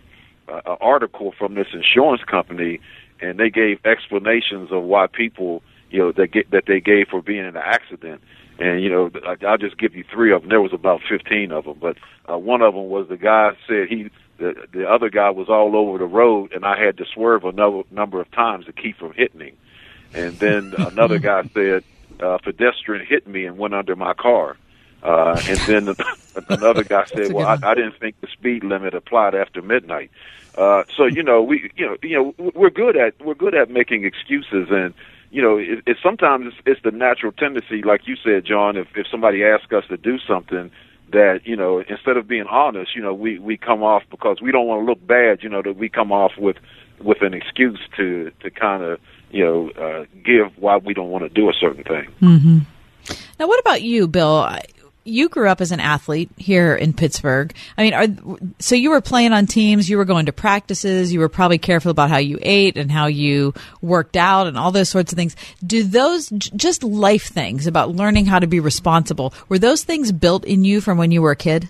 an 0.48 0.78
article 0.82 1.34
from 1.38 1.56
this 1.56 1.68
insurance 1.74 2.24
company, 2.24 2.80
and 3.20 3.40
they 3.40 3.50
gave 3.50 3.84
explanations 3.86 4.72
of 4.72 4.84
why 4.84 5.08
people, 5.08 5.64
you 5.90 6.00
know, 6.00 6.12
that 6.12 6.32
get 6.32 6.52
that 6.52 6.66
they 6.68 6.80
gave 6.80 7.08
for 7.08 7.22
being 7.22 7.40
in 7.40 7.46
an 7.46 7.58
accident. 7.58 8.22
And 8.60 8.82
you 8.82 8.90
know, 8.90 9.12
I'll 9.46 9.58
just 9.58 9.78
give 9.78 9.96
you 9.96 10.04
three 10.10 10.32
of 10.32 10.42
them. 10.42 10.50
There 10.50 10.62
was 10.62 10.74
about 10.74 11.02
fifteen 11.10 11.52
of 11.52 11.66
them, 11.66 11.78
but 11.80 11.98
uh, 12.30 12.38
one 12.38 12.62
of 12.62 12.74
them 12.74 12.88
was 12.88 13.08
the 13.10 13.18
guy 13.18 13.52
said 13.68 13.90
he, 13.90 14.10
the 14.38 14.68
the 14.72 14.90
other 14.90 15.10
guy 15.10 15.30
was 15.30 15.50
all 15.50 15.76
over 15.76 15.98
the 15.98 16.06
road, 16.06 16.54
and 16.54 16.66
I 16.66 16.80
had 16.80 16.98
to 16.98 17.06
swerve 17.06 17.44
a 17.44 17.52
number 17.52 17.84
number 17.92 18.22
of 18.22 18.32
times 18.32 18.66
to 18.66 18.74
keep 18.74 18.98
from 18.98 19.14
hitting 19.14 19.42
him. 19.42 19.58
And 20.13 20.39
then 20.39 20.74
another 20.78 21.20
guy 21.20 21.44
said, 21.54 21.84
uh, 22.20 22.38
pedestrian 22.38 23.06
hit 23.06 23.28
me 23.28 23.46
and 23.46 23.58
went 23.58 23.74
under 23.74 23.96
my 23.96 24.13
car. 24.13 24.58
Uh, 25.04 25.39
and 25.48 25.60
then 25.60 25.96
another 26.50 26.84
guy 26.84 27.06
said, 27.06 27.34
"Well, 27.34 27.46
I, 27.46 27.60
I 27.62 27.76
didn't 27.76 28.00
think 28.00 28.20
the 28.22 28.28
speed 28.28 28.63
limit 28.63 28.94
applied 28.94 29.36
after 29.36 29.62
midnight." 29.62 30.12
Uh, 30.58 30.84
so 30.96 31.06
you 31.06 31.22
know, 31.22 31.44
we 31.44 31.70
you 31.76 31.86
know 31.86 31.98
you 32.02 32.15
know 32.38 32.52
we're 32.56 32.70
good 32.70 32.98
at 32.98 33.20
we're 33.24 33.36
good 33.36 33.54
at 33.54 33.70
making 33.70 34.06
excuses, 34.06 34.70
and 34.72 34.94
you 35.36 35.41
know, 35.41 35.58
it, 35.58 35.84
it's 35.86 36.02
sometimes 36.02 36.45
it's, 36.48 36.56
it's 36.65 36.82
the 36.84 36.91
natural 36.91 37.34
tendency, 37.34 37.82
like 37.84 38.08
you 38.08 38.15
said, 38.24 38.45
John. 38.45 38.78
If 38.78 38.88
if 38.95 39.06
somebody 39.12 39.43
asks 39.43 39.74
us 39.74 39.84
to 39.89 39.98
do 39.98 40.17
something, 40.26 40.71
that 41.12 41.41
you 41.43 41.58
know, 41.58 41.80
instead 41.80 42.15
of 42.15 42.26
being 42.26 42.45
honest, 42.50 42.95
you 42.95 43.02
know, 43.02 43.13
we 43.13 43.38
we 43.38 43.58
come 43.58 43.84
off 43.84 44.04
because 44.10 44.41
we 44.41 44.54
don't 44.54 44.65
want 44.65 44.82
to 44.82 44.86
look 44.86 45.06
bad. 45.06 45.43
You 45.43 45.50
know, 45.50 45.62
that 45.62 45.76
we 45.76 45.89
come 45.89 46.13
off 46.13 46.32
with 46.38 46.56
with 47.02 47.21
an 47.21 47.34
excuse 47.34 47.82
to 47.98 48.32
to 48.43 48.50
kind 48.50 48.82
of 48.82 48.98
you 49.30 49.43
know 49.43 49.69
uh, 49.71 50.06
give 50.24 50.58
why 50.58 50.78
we 50.78 50.93
don't 50.93 51.10
want 51.10 51.26
to 51.26 51.30
do 51.30 51.50
a 51.50 51.54
certain 51.54 51.84
thing. 51.84 52.06
hmm 52.21 52.60
Now, 53.38 53.48
what 53.48 53.60
about 53.60 53.82
you, 53.82 54.08
Bill? 54.08 54.50
You 55.08 55.30
grew 55.30 55.48
up 55.48 55.62
as 55.62 55.72
an 55.72 55.80
athlete 55.80 56.32
here 56.36 56.76
in 56.76 56.91
Pittsburgh. 56.91 57.54
I 57.78 57.84
mean, 57.84 57.94
are, 57.94 58.08
so 58.60 58.74
you 58.74 58.89
were 58.89 59.02
playing 59.02 59.34
on 59.34 59.46
teams, 59.46 59.88
you 59.88 59.98
were 59.98 60.06
going 60.06 60.26
to 60.26 60.34
practices, 60.34 61.13
you 61.13 61.20
were 61.20 61.30
probably 61.30 61.60
careful 61.60 61.91
about 61.91 62.10
how 62.10 62.18
you 62.18 62.39
ate 62.41 62.76
and 62.76 62.91
how 62.91 63.06
you 63.06 63.54
worked 63.82 64.18
out 64.18 64.48
and 64.48 64.58
all 64.58 64.72
those 64.72 64.89
sorts 64.89 65.13
of 65.13 65.15
things. 65.15 65.36
Do 65.65 65.84
those 65.84 66.30
just 66.30 66.84
life 66.84 67.28
things 67.28 67.68
about 67.68 67.96
learning 67.96 68.26
how 68.26 68.39
to 68.39 68.48
be 68.48 68.60
responsible, 68.60 69.34
were 69.48 69.60
those 69.60 69.84
things 69.84 70.12
built 70.12 70.44
in 70.44 70.63
you 70.63 70.82
from 70.82 70.98
when 70.98 71.12
you 71.12 71.22
were 71.22 71.32
a 71.32 71.36
kid? 71.36 71.70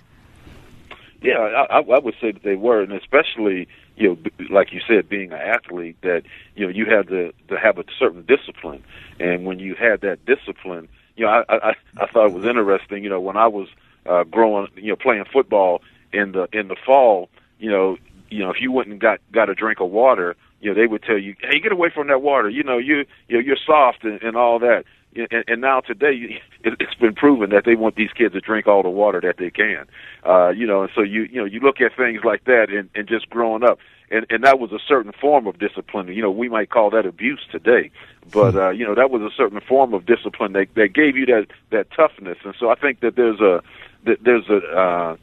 Yeah, 1.22 1.38
I, 1.38 1.78
I 1.78 1.80
I 1.80 1.98
would 1.98 2.14
say 2.20 2.32
that 2.32 2.42
they 2.42 2.56
were, 2.56 2.82
and 2.82 2.92
especially 2.92 3.68
you 3.96 4.10
know, 4.10 4.46
like 4.50 4.72
you 4.72 4.80
said, 4.86 5.08
being 5.08 5.32
an 5.32 5.40
athlete, 5.40 5.96
that 6.02 6.22
you 6.54 6.66
know 6.66 6.72
you 6.72 6.86
had 6.86 7.08
to 7.08 7.32
to 7.48 7.58
have 7.58 7.78
a 7.78 7.84
certain 7.98 8.24
discipline, 8.26 8.84
and 9.18 9.44
when 9.44 9.58
you 9.58 9.74
had 9.74 10.02
that 10.02 10.24
discipline, 10.26 10.88
you 11.16 11.24
know, 11.24 11.30
I 11.30 11.44
I, 11.48 11.74
I 11.96 12.06
thought 12.06 12.26
it 12.26 12.32
was 12.32 12.44
interesting. 12.44 13.02
You 13.02 13.10
know, 13.10 13.20
when 13.20 13.36
I 13.36 13.46
was 13.46 13.68
uh, 14.06 14.24
growing, 14.24 14.68
you 14.76 14.88
know, 14.88 14.96
playing 14.96 15.24
football 15.32 15.82
in 16.12 16.32
the 16.32 16.48
in 16.52 16.68
the 16.68 16.76
fall, 16.84 17.28
you 17.58 17.70
know, 17.70 17.96
you 18.30 18.40
know, 18.40 18.50
if 18.50 18.60
you 18.60 18.72
went 18.72 18.88
and 18.88 19.00
got 19.00 19.20
got 19.32 19.48
a 19.48 19.54
drink 19.54 19.80
of 19.80 19.90
water, 19.90 20.36
you 20.60 20.70
know, 20.70 20.74
they 20.74 20.86
would 20.86 21.02
tell 21.02 21.18
you, 21.18 21.34
"Hey, 21.40 21.60
get 21.60 21.72
away 21.72 21.90
from 21.90 22.08
that 22.08 22.22
water." 22.22 22.48
You 22.48 22.62
know, 22.62 22.78
you 22.78 23.04
you 23.28 23.36
know, 23.36 23.40
you're 23.40 23.56
soft 23.56 24.04
and, 24.04 24.22
and 24.22 24.36
all 24.36 24.58
that. 24.60 24.84
And, 25.14 25.44
and 25.48 25.60
now 25.62 25.80
today, 25.80 26.42
it, 26.64 26.74
it's 26.80 26.94
been 26.94 27.14
proven 27.14 27.50
that 27.50 27.64
they 27.64 27.74
want 27.74 27.96
these 27.96 28.12
kids 28.12 28.34
to 28.34 28.40
drink 28.40 28.66
all 28.66 28.82
the 28.82 28.90
water 28.90 29.20
that 29.22 29.38
they 29.38 29.50
can. 29.50 29.86
Uh, 30.24 30.48
you 30.50 30.66
know, 30.66 30.82
and 30.82 30.90
so 30.94 31.02
you 31.02 31.22
you 31.22 31.36
know 31.36 31.44
you 31.44 31.60
look 31.60 31.80
at 31.80 31.96
things 31.96 32.22
like 32.24 32.44
that, 32.44 32.70
and, 32.70 32.90
and 32.94 33.08
just 33.08 33.30
growing 33.30 33.62
up, 33.62 33.78
and 34.10 34.26
and 34.30 34.44
that 34.44 34.58
was 34.58 34.72
a 34.72 34.78
certain 34.86 35.12
form 35.12 35.46
of 35.46 35.58
discipline. 35.58 36.08
You 36.08 36.22
know, 36.22 36.30
we 36.30 36.48
might 36.48 36.70
call 36.70 36.90
that 36.90 37.06
abuse 37.06 37.44
today, 37.50 37.90
but 38.32 38.54
uh, 38.54 38.70
you 38.70 38.84
know 38.84 38.94
that 38.94 39.10
was 39.10 39.22
a 39.22 39.34
certain 39.36 39.60
form 39.60 39.94
of 39.94 40.06
discipline 40.06 40.52
that 40.52 40.68
that 40.74 40.92
gave 40.92 41.16
you 41.16 41.26
that 41.26 41.46
that 41.70 41.90
toughness. 41.90 42.38
And 42.44 42.54
so 42.58 42.70
I 42.70 42.74
think 42.74 43.00
that 43.00 43.16
there's 43.16 43.40
a 43.40 43.62
that 44.04 44.22
there's 44.22 44.48
a 44.48 44.58
uh, 44.58 45.16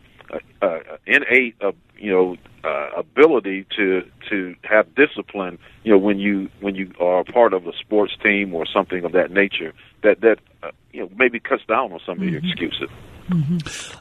a, 0.61 0.67
a 0.67 0.79
innate 1.05 1.55
uh, 1.61 1.71
you 1.97 2.11
know 2.11 2.37
uh, 2.63 2.89
ability 2.97 3.65
to 3.77 4.03
to 4.29 4.55
have 4.63 4.93
discipline 4.95 5.57
you 5.83 5.91
know 5.91 5.97
when 5.97 6.19
you 6.19 6.49
when 6.59 6.75
you 6.75 6.91
are 6.99 7.23
part 7.23 7.53
of 7.53 7.67
a 7.67 7.73
sports 7.73 8.13
team 8.21 8.53
or 8.53 8.65
something 8.65 9.03
of 9.03 9.11
that 9.11 9.31
nature 9.31 9.73
that 10.01 10.21
that 10.21 10.39
uh, 10.61 10.71
you 10.91 11.01
know 11.01 11.09
maybe 11.15 11.39
cuts 11.39 11.63
down 11.67 11.91
on 11.91 11.99
some 12.05 12.21
of 12.21 12.27
your 12.27 12.39
excuses 12.39 12.89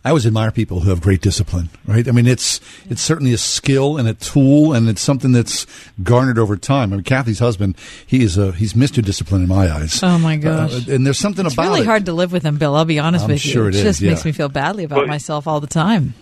I 0.05 0.09
always 0.09 0.27
admire 0.27 0.51
people 0.51 0.81
who 0.81 0.91
have 0.91 1.01
great 1.01 1.21
discipline, 1.21 1.71
right? 1.87 2.07
I 2.09 2.11
mean, 2.11 2.27
it's 2.27 2.61
it's 2.91 3.01
certainly 3.01 3.33
a 3.33 3.39
skill 3.39 3.97
and 3.97 4.09
a 4.09 4.15
tool, 4.15 4.73
and 4.73 4.89
it's 4.89 5.01
something 5.01 5.33
that's 5.33 5.67
garnered 6.03 6.39
over 6.39 6.57
time. 6.57 6.93
I 6.93 6.97
mean, 6.97 7.05
Kathy's 7.05 7.39
husband, 7.39 7.77
he 8.07 8.25
is 8.25 8.37
a 8.37 8.53
he's 8.53 8.75
Mister 8.75 9.01
Discipline 9.01 9.43
in 9.43 9.49
my 9.49 9.71
eyes. 9.73 10.03
Oh, 10.03 10.19
my 10.19 10.37
gosh. 10.37 10.89
Uh, 10.89 10.93
and 10.95 11.07
there's 11.07 11.19
something 11.19 11.43
about. 11.43 11.53
It's 11.53 11.55
about 11.55 11.67
really 11.69 11.81
it. 11.83 11.87
hard 11.87 12.07
to 12.07 12.13
live 12.13 12.33
with 12.33 12.43
him, 12.43 12.59
Bill. 12.59 12.75
I'll 12.75 12.85
be 12.85 12.99
honest 12.99 13.25
I'm 13.25 13.31
with 13.31 13.45
you. 13.45 13.53
sure 13.53 13.69
it 13.69 13.75
is, 13.75 13.83
just 13.83 14.01
yeah. 14.01 14.11
makes 14.11 14.25
me 14.25 14.33
feel 14.33 14.49
badly 14.49 14.85
about 14.85 14.99
Well, 14.99 15.07
myself 15.07 15.47
all 15.47 15.61
the 15.61 15.67
time. 15.67 16.15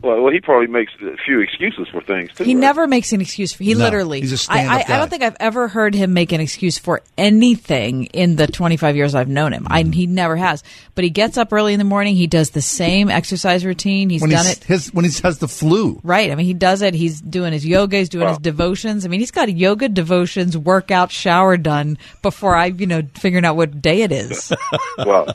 Well, 0.00 0.22
well, 0.22 0.32
he 0.32 0.40
probably 0.40 0.68
makes 0.68 0.92
a 1.02 1.16
few 1.18 1.40
excuses 1.40 1.86
for 1.88 2.00
things 2.00 2.30
too. 2.32 2.44
He 2.44 2.54
right? 2.54 2.60
never 2.60 2.86
makes 2.86 3.12
an 3.12 3.20
excuse 3.20 3.52
for. 3.52 3.62
He 3.62 3.74
No, 3.74 3.80
literally. 3.80 4.20
he's 4.20 4.32
a 4.32 4.34
I, 4.34 4.36
stand-up 4.36 4.72
I, 4.72 4.80
I 4.80 4.82
guy. 4.84 4.98
don't 4.98 5.10
think 5.10 5.22
I've 5.22 5.36
ever 5.38 5.68
heard 5.68 5.94
him 5.94 6.14
make 6.14 6.32
an 6.32 6.40
excuse 6.40 6.78
for 6.78 7.02
anything 7.18 8.06
in 8.06 8.36
the 8.36 8.46
25 8.46 8.96
years 8.96 9.14
I've 9.14 9.28
known 9.28 9.52
him. 9.52 9.66
I, 9.68 9.82
mm-hmm. 9.82 9.92
he 9.92 10.06
never 10.06 10.36
has. 10.36 10.64
But 10.94 11.04
he 11.04 11.10
gets 11.10 11.36
up 11.36 11.52
early 11.52 11.74
in 11.74 11.78
the 11.78 11.84
morning. 11.84 12.16
He 12.16 12.26
does 12.26 12.50
the 12.50 12.62
same 12.62 13.10
exercise 13.10 13.66
routine. 13.66 14.08
He's 14.08 14.22
when 14.22 14.30
done 14.30 14.46
he's, 14.46 14.56
it. 14.56 14.64
his, 14.64 14.94
when 14.94 15.04
he 15.04 15.10
has 15.22 15.38
the 15.38 15.48
flu. 15.48 16.00
Right. 16.02 16.30
I 16.30 16.36
mean, 16.36 16.46
he 16.46 16.54
does 16.54 16.80
it. 16.80 16.94
He's 16.94 17.20
doing 17.20 17.52
his 17.52 17.66
yoga. 17.66 17.98
He's 17.98 18.08
doing 18.08 18.28
his 18.28 18.38
devotions. 18.38 19.04
I 19.04 19.08
mean, 19.08 19.20
he's 19.20 19.30
got 19.30 19.54
yoga, 19.54 19.90
devotions, 19.90 20.56
workout, 20.56 21.12
shower 21.12 21.58
done 21.58 21.98
before 22.22 22.56
I, 22.56 22.66
you 22.66 22.86
know, 22.86 23.02
figuring 23.14 23.44
out 23.44 23.56
what 23.56 23.82
day 23.82 24.02
it 24.02 24.12
is. 24.12 24.52
Well, 24.98 25.34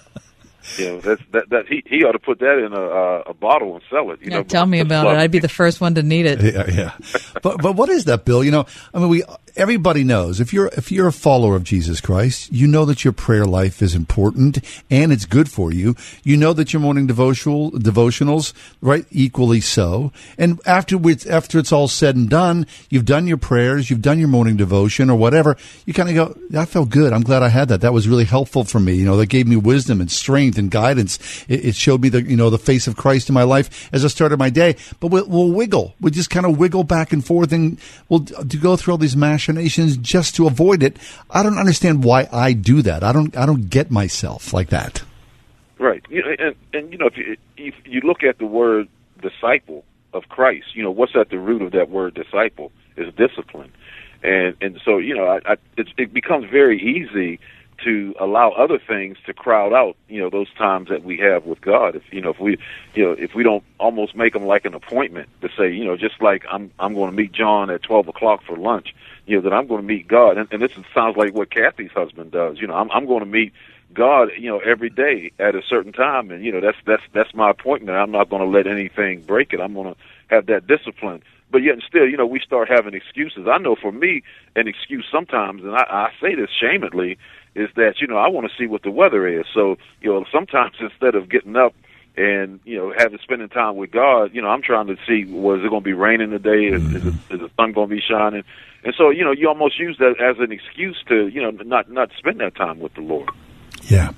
you 0.78 0.86
know, 0.86 1.00
that's, 1.00 1.22
that 1.32 1.50
that 1.50 1.68
he 1.68 1.84
he 1.86 2.04
ought 2.04 2.14
to 2.14 2.20
put 2.20 2.40
that 2.40 2.58
in 2.60 2.74
a 2.74 2.82
uh, 2.82 3.24
a 3.28 3.34
bottle 3.34 3.76
and 3.76 3.84
sell 3.90 4.12
it. 4.12 4.20
You 4.22 4.32
Yeah, 4.32 4.38
know, 4.38 4.44
tell 4.44 4.66
me 4.66 4.80
about 4.80 5.08
it. 5.08 5.18
I'd 5.18 5.32
be 5.32 5.40
the 5.40 5.50
first 5.50 5.80
one 5.82 5.96
to 5.96 6.04
need 6.04 6.26
it. 6.26 6.42
Yeah, 6.42 6.66
yeah. 6.70 6.98
but 7.42 7.62
but 7.62 7.76
what 7.76 7.90
is 7.90 8.06
that, 8.06 8.26
Bill? 8.26 8.44
You 8.44 8.52
know, 8.52 8.66
I 8.94 9.00
mean, 9.00 9.10
we 9.10 9.24
everybody 9.56 10.04
knows 10.04 10.40
if 10.40 10.54
you're 10.54 10.68
if 10.78 10.92
you're 10.92 11.08
a 11.08 11.14
follower 11.14 11.56
of 11.56 11.64
Jesus 11.64 12.02
Christ, 12.02 12.52
you 12.52 12.68
know 12.68 12.86
that 12.86 13.04
your 13.04 13.14
prayer 13.14 13.46
life 13.46 13.82
is 13.82 13.96
important 13.96 14.60
and 14.90 15.12
it's 15.12 15.26
good 15.26 15.50
for 15.50 15.72
you. 15.72 15.96
You 16.24 16.38
know 16.38 16.54
that 16.54 16.74
your 16.74 16.82
morning 16.82 17.08
devotional 17.08 17.72
devotionals, 17.72 18.54
right, 18.82 19.06
equally 19.12 19.62
so. 19.62 20.12
And 20.38 20.60
after 20.66 20.98
we, 20.98 21.18
after 21.30 21.60
it's 21.60 21.72
all 21.72 21.88
said 21.88 22.16
and 22.16 22.30
done, 22.30 22.68
you've 22.90 23.06
done 23.06 23.28
your 23.28 23.38
prayers, 23.38 23.90
you've 23.90 24.02
done 24.02 24.20
your 24.20 24.28
morning 24.28 24.58
devotion 24.58 25.10
or 25.10 25.18
whatever. 25.18 25.58
You 25.86 25.94
kind 25.94 26.10
of 26.10 26.16
go, 26.16 26.60
I 26.60 26.66
felt 26.66 26.90
good. 26.90 27.14
I'm 27.14 27.24
glad 27.24 27.44
I 27.44 27.50
had 27.50 27.70
that. 27.70 27.82
That 27.82 27.94
was 27.94 28.08
really 28.08 28.26
helpful 28.26 28.64
for 28.64 28.80
me. 28.80 28.96
You 28.96 29.06
know, 29.06 29.18
that 29.18 29.28
gave 29.28 29.48
me 29.48 29.56
wisdom 29.56 30.02
and 30.02 30.12
strength 30.12 30.57
and 30.58 30.72
guidance. 30.72 31.46
It, 31.48 31.65
it 31.65 31.76
showed 31.76 32.02
me 32.02 32.10
the 32.10 32.22
you 32.22 32.36
know 32.36 32.50
the 32.50 32.58
face 32.58 32.88
of 32.88 32.96
Christ 32.96 33.30
in 33.30 33.34
my 33.34 33.43
life 33.43 33.89
as 33.93 34.04
I 34.04 34.08
started 34.08 34.38
my 34.38 34.50
day. 34.50 34.76
But 35.00 35.08
we'll, 35.08 35.28
we'll 35.28 35.52
wiggle. 35.52 35.96
We 36.00 36.12
just 36.12 36.30
kind 36.30 36.46
of 36.46 36.58
wiggle 36.58 36.84
back 36.84 37.13
and 37.13 37.26
forth, 37.26 37.52
and 37.52 37.80
we'll 38.10 38.26
to 38.26 38.58
go 38.58 38.76
through 38.76 38.93
all 38.93 38.98
these 38.98 39.17
machinations 39.17 39.98
just 39.98 40.36
to 40.36 40.48
avoid 40.48 40.84
it. 40.84 40.98
I 41.30 41.43
don't 41.43 41.58
understand 41.58 42.04
why 42.04 42.28
I 42.32 42.54
do 42.54 42.82
that. 42.82 43.04
I 43.04 43.12
don't. 43.12 43.36
I 43.38 43.46
don't 43.46 43.70
get 43.70 43.91
myself 43.91 44.54
like 44.54 44.70
that. 44.70 45.04
Right. 45.80 46.04
You 46.10 46.24
know, 46.24 46.36
and 46.39 46.56
and 46.74 46.91
you 46.91 46.98
know 46.98 47.08
if 47.08 47.17
you 47.17 47.38
if 47.58 47.76
you 47.86 48.02
look 48.02 48.24
at 48.24 48.39
the 48.39 48.46
word 48.46 48.88
disciple 49.22 49.84
of 50.13 50.28
Christ, 50.30 50.76
you 50.76 50.84
know 50.84 50.91
what's 50.91 51.15
at 51.15 51.30
the 51.30 51.39
root 51.39 51.62
of 51.62 51.72
that 51.74 51.89
word 51.89 52.13
disciple 52.15 52.72
is 52.96 53.13
discipline, 53.13 53.72
and 54.24 54.56
and 54.62 54.80
so 54.84 54.98
you 54.98 55.15
know 55.15 55.26
I, 55.26 55.54
I, 55.54 55.58
it 55.78 56.13
becomes 56.13 56.50
very 56.50 56.80
easy 56.82 57.39
to 57.84 58.16
allow 58.20 58.52
other 58.52 58.80
things 58.80 59.18
to 59.26 59.34
crowd 59.34 59.74
out 59.74 59.96
you 60.08 60.20
know 60.20 60.30
those 60.30 60.52
times 60.54 60.90
that 60.90 61.04
we 61.04 61.18
have 61.18 61.46
with 61.46 61.62
God. 61.62 61.96
If 61.96 62.04
you 62.12 62.22
know 62.22 62.32
if 62.32 62.40
we 62.40 62.58
you 62.96 63.04
know 63.04 63.12
if 63.12 63.36
we 63.36 63.44
don't 63.44 63.63
almost 63.80 64.16
make 64.16 64.34
them 64.34 64.46
like 64.46 64.66
an 64.66 64.74
appointment 64.74 65.30
to 65.42 65.50
say 65.58 65.72
you 65.72 65.86
know 65.86 65.98
just 65.98 66.22
like 66.22 66.46
I'm 66.52 66.72
I'm 66.80 66.94
going 66.94 67.12
to 67.12 67.16
meet 67.16 67.32
John 67.32 67.70
at 67.70 67.84
twelve 67.84 68.08
o'clock 68.08 68.44
for 68.44 68.58
lunch, 68.58 68.96
you 69.26 69.36
know 69.36 69.42
that 69.42 69.54
I'm 69.54 69.68
going 69.68 69.82
to 69.82 69.88
meet 69.88 70.08
God, 70.08 70.38
and, 70.38 70.48
and 70.52 70.62
this 70.62 70.72
sounds 70.94 71.18
like 71.18 71.34
what 71.34 71.52
Kathy's 71.52 71.92
husband 71.92 72.32
does. 72.32 72.60
You 72.60 72.68
know 72.68 72.76
I'm 72.76 72.92
I'm 72.92 73.06
going 73.06 73.22
to 73.22 73.26
meet 73.26 73.54
God, 73.94 74.30
you 74.38 74.50
know, 74.50 74.60
every 74.60 74.90
day 74.90 75.32
at 75.40 75.56
a 75.56 75.62
certain 75.62 75.94
time, 75.94 76.30
and 76.30 76.44
you 76.44 76.52
know 76.52 76.62
that's 76.62 76.78
that's 76.86 77.04
that's 77.13 77.34
my 77.34 77.50
appointment. 77.50 77.98
I'm 77.98 78.12
not 78.12 78.30
going 78.30 78.42
to 78.42 78.48
let 78.48 78.68
anything 78.68 79.22
break 79.22 79.54
it. 79.54 79.62
I'm 79.62 79.74
going 79.74 79.94
to 79.94 80.00
have 80.28 80.48
that 80.48 80.68
discipline. 80.68 81.24
But 81.50 81.63
yet, 81.63 81.74
and 81.76 81.84
still, 81.88 82.08
you 82.08 82.18
know, 82.18 82.26
we 82.26 82.42
start 82.42 82.70
having 82.70 82.94
excuses. 82.94 83.48
I 83.50 83.58
know 83.58 83.76
for 83.76 83.92
me, 83.92 84.22
an 84.56 84.68
excuse 84.68 85.06
sometimes, 85.10 85.63
and 85.63 85.76
I, 85.76 85.86
I 85.90 86.12
say 86.22 86.36
this 86.36 86.50
shamedly, 86.50 87.18
is 87.58 87.70
that 87.76 87.96
you 88.00 88.08
know 88.08 88.17
I 88.17 88.28
want 88.30 88.50
to 88.50 88.54
see 88.58 88.67
what 88.67 88.84
the 88.84 88.91
weather 88.91 89.28
is. 89.28 89.46
So 89.54 89.78
you 90.02 90.13
know, 90.13 90.26
sometimes 90.32 90.76
instead 90.80 91.15
of 91.15 91.30
getting 91.30 91.56
up 91.56 91.74
and 92.15 92.60
you 92.63 92.78
know 92.78 92.93
having 92.96 93.20
spending 93.22 93.50
time 93.50 93.76
with 93.76 93.91
God, 93.91 94.34
you 94.34 94.41
know, 94.41 94.50
I'm 94.50 94.62
trying 94.62 94.88
to 94.88 94.98
see 95.08 95.26
was 95.26 95.62
it 95.63 95.70
going 95.70 95.82
to 95.82 95.86
be 95.86 95.93
raining 95.93 96.30
today? 96.30 96.65
Is, 96.65 96.84
is, 96.93 97.06
it, 97.08 97.13
is 97.32 97.39
the 97.39 97.50
sun 97.58 97.74
going 97.74 97.89
to 97.89 97.96
be 97.96 98.02
shining? 98.02 98.43
And 98.84 98.93
so 98.98 99.10
you 99.10 99.24
know, 99.26 99.32
you 99.32 99.48
almost 99.48 99.80
use 99.80 99.98
that 99.98 100.22
as 100.22 100.38
an 100.39 100.52
excuse 100.52 100.98
to 101.10 101.28
you 101.28 101.41
know 101.41 101.50
not 101.52 101.91
not 101.91 102.12
spend 102.17 102.39
that 102.39 102.56
time 102.56 102.80
with 102.80 102.93
the 102.93 103.02
Lord. 103.02 103.30
Yeah, 103.84 104.12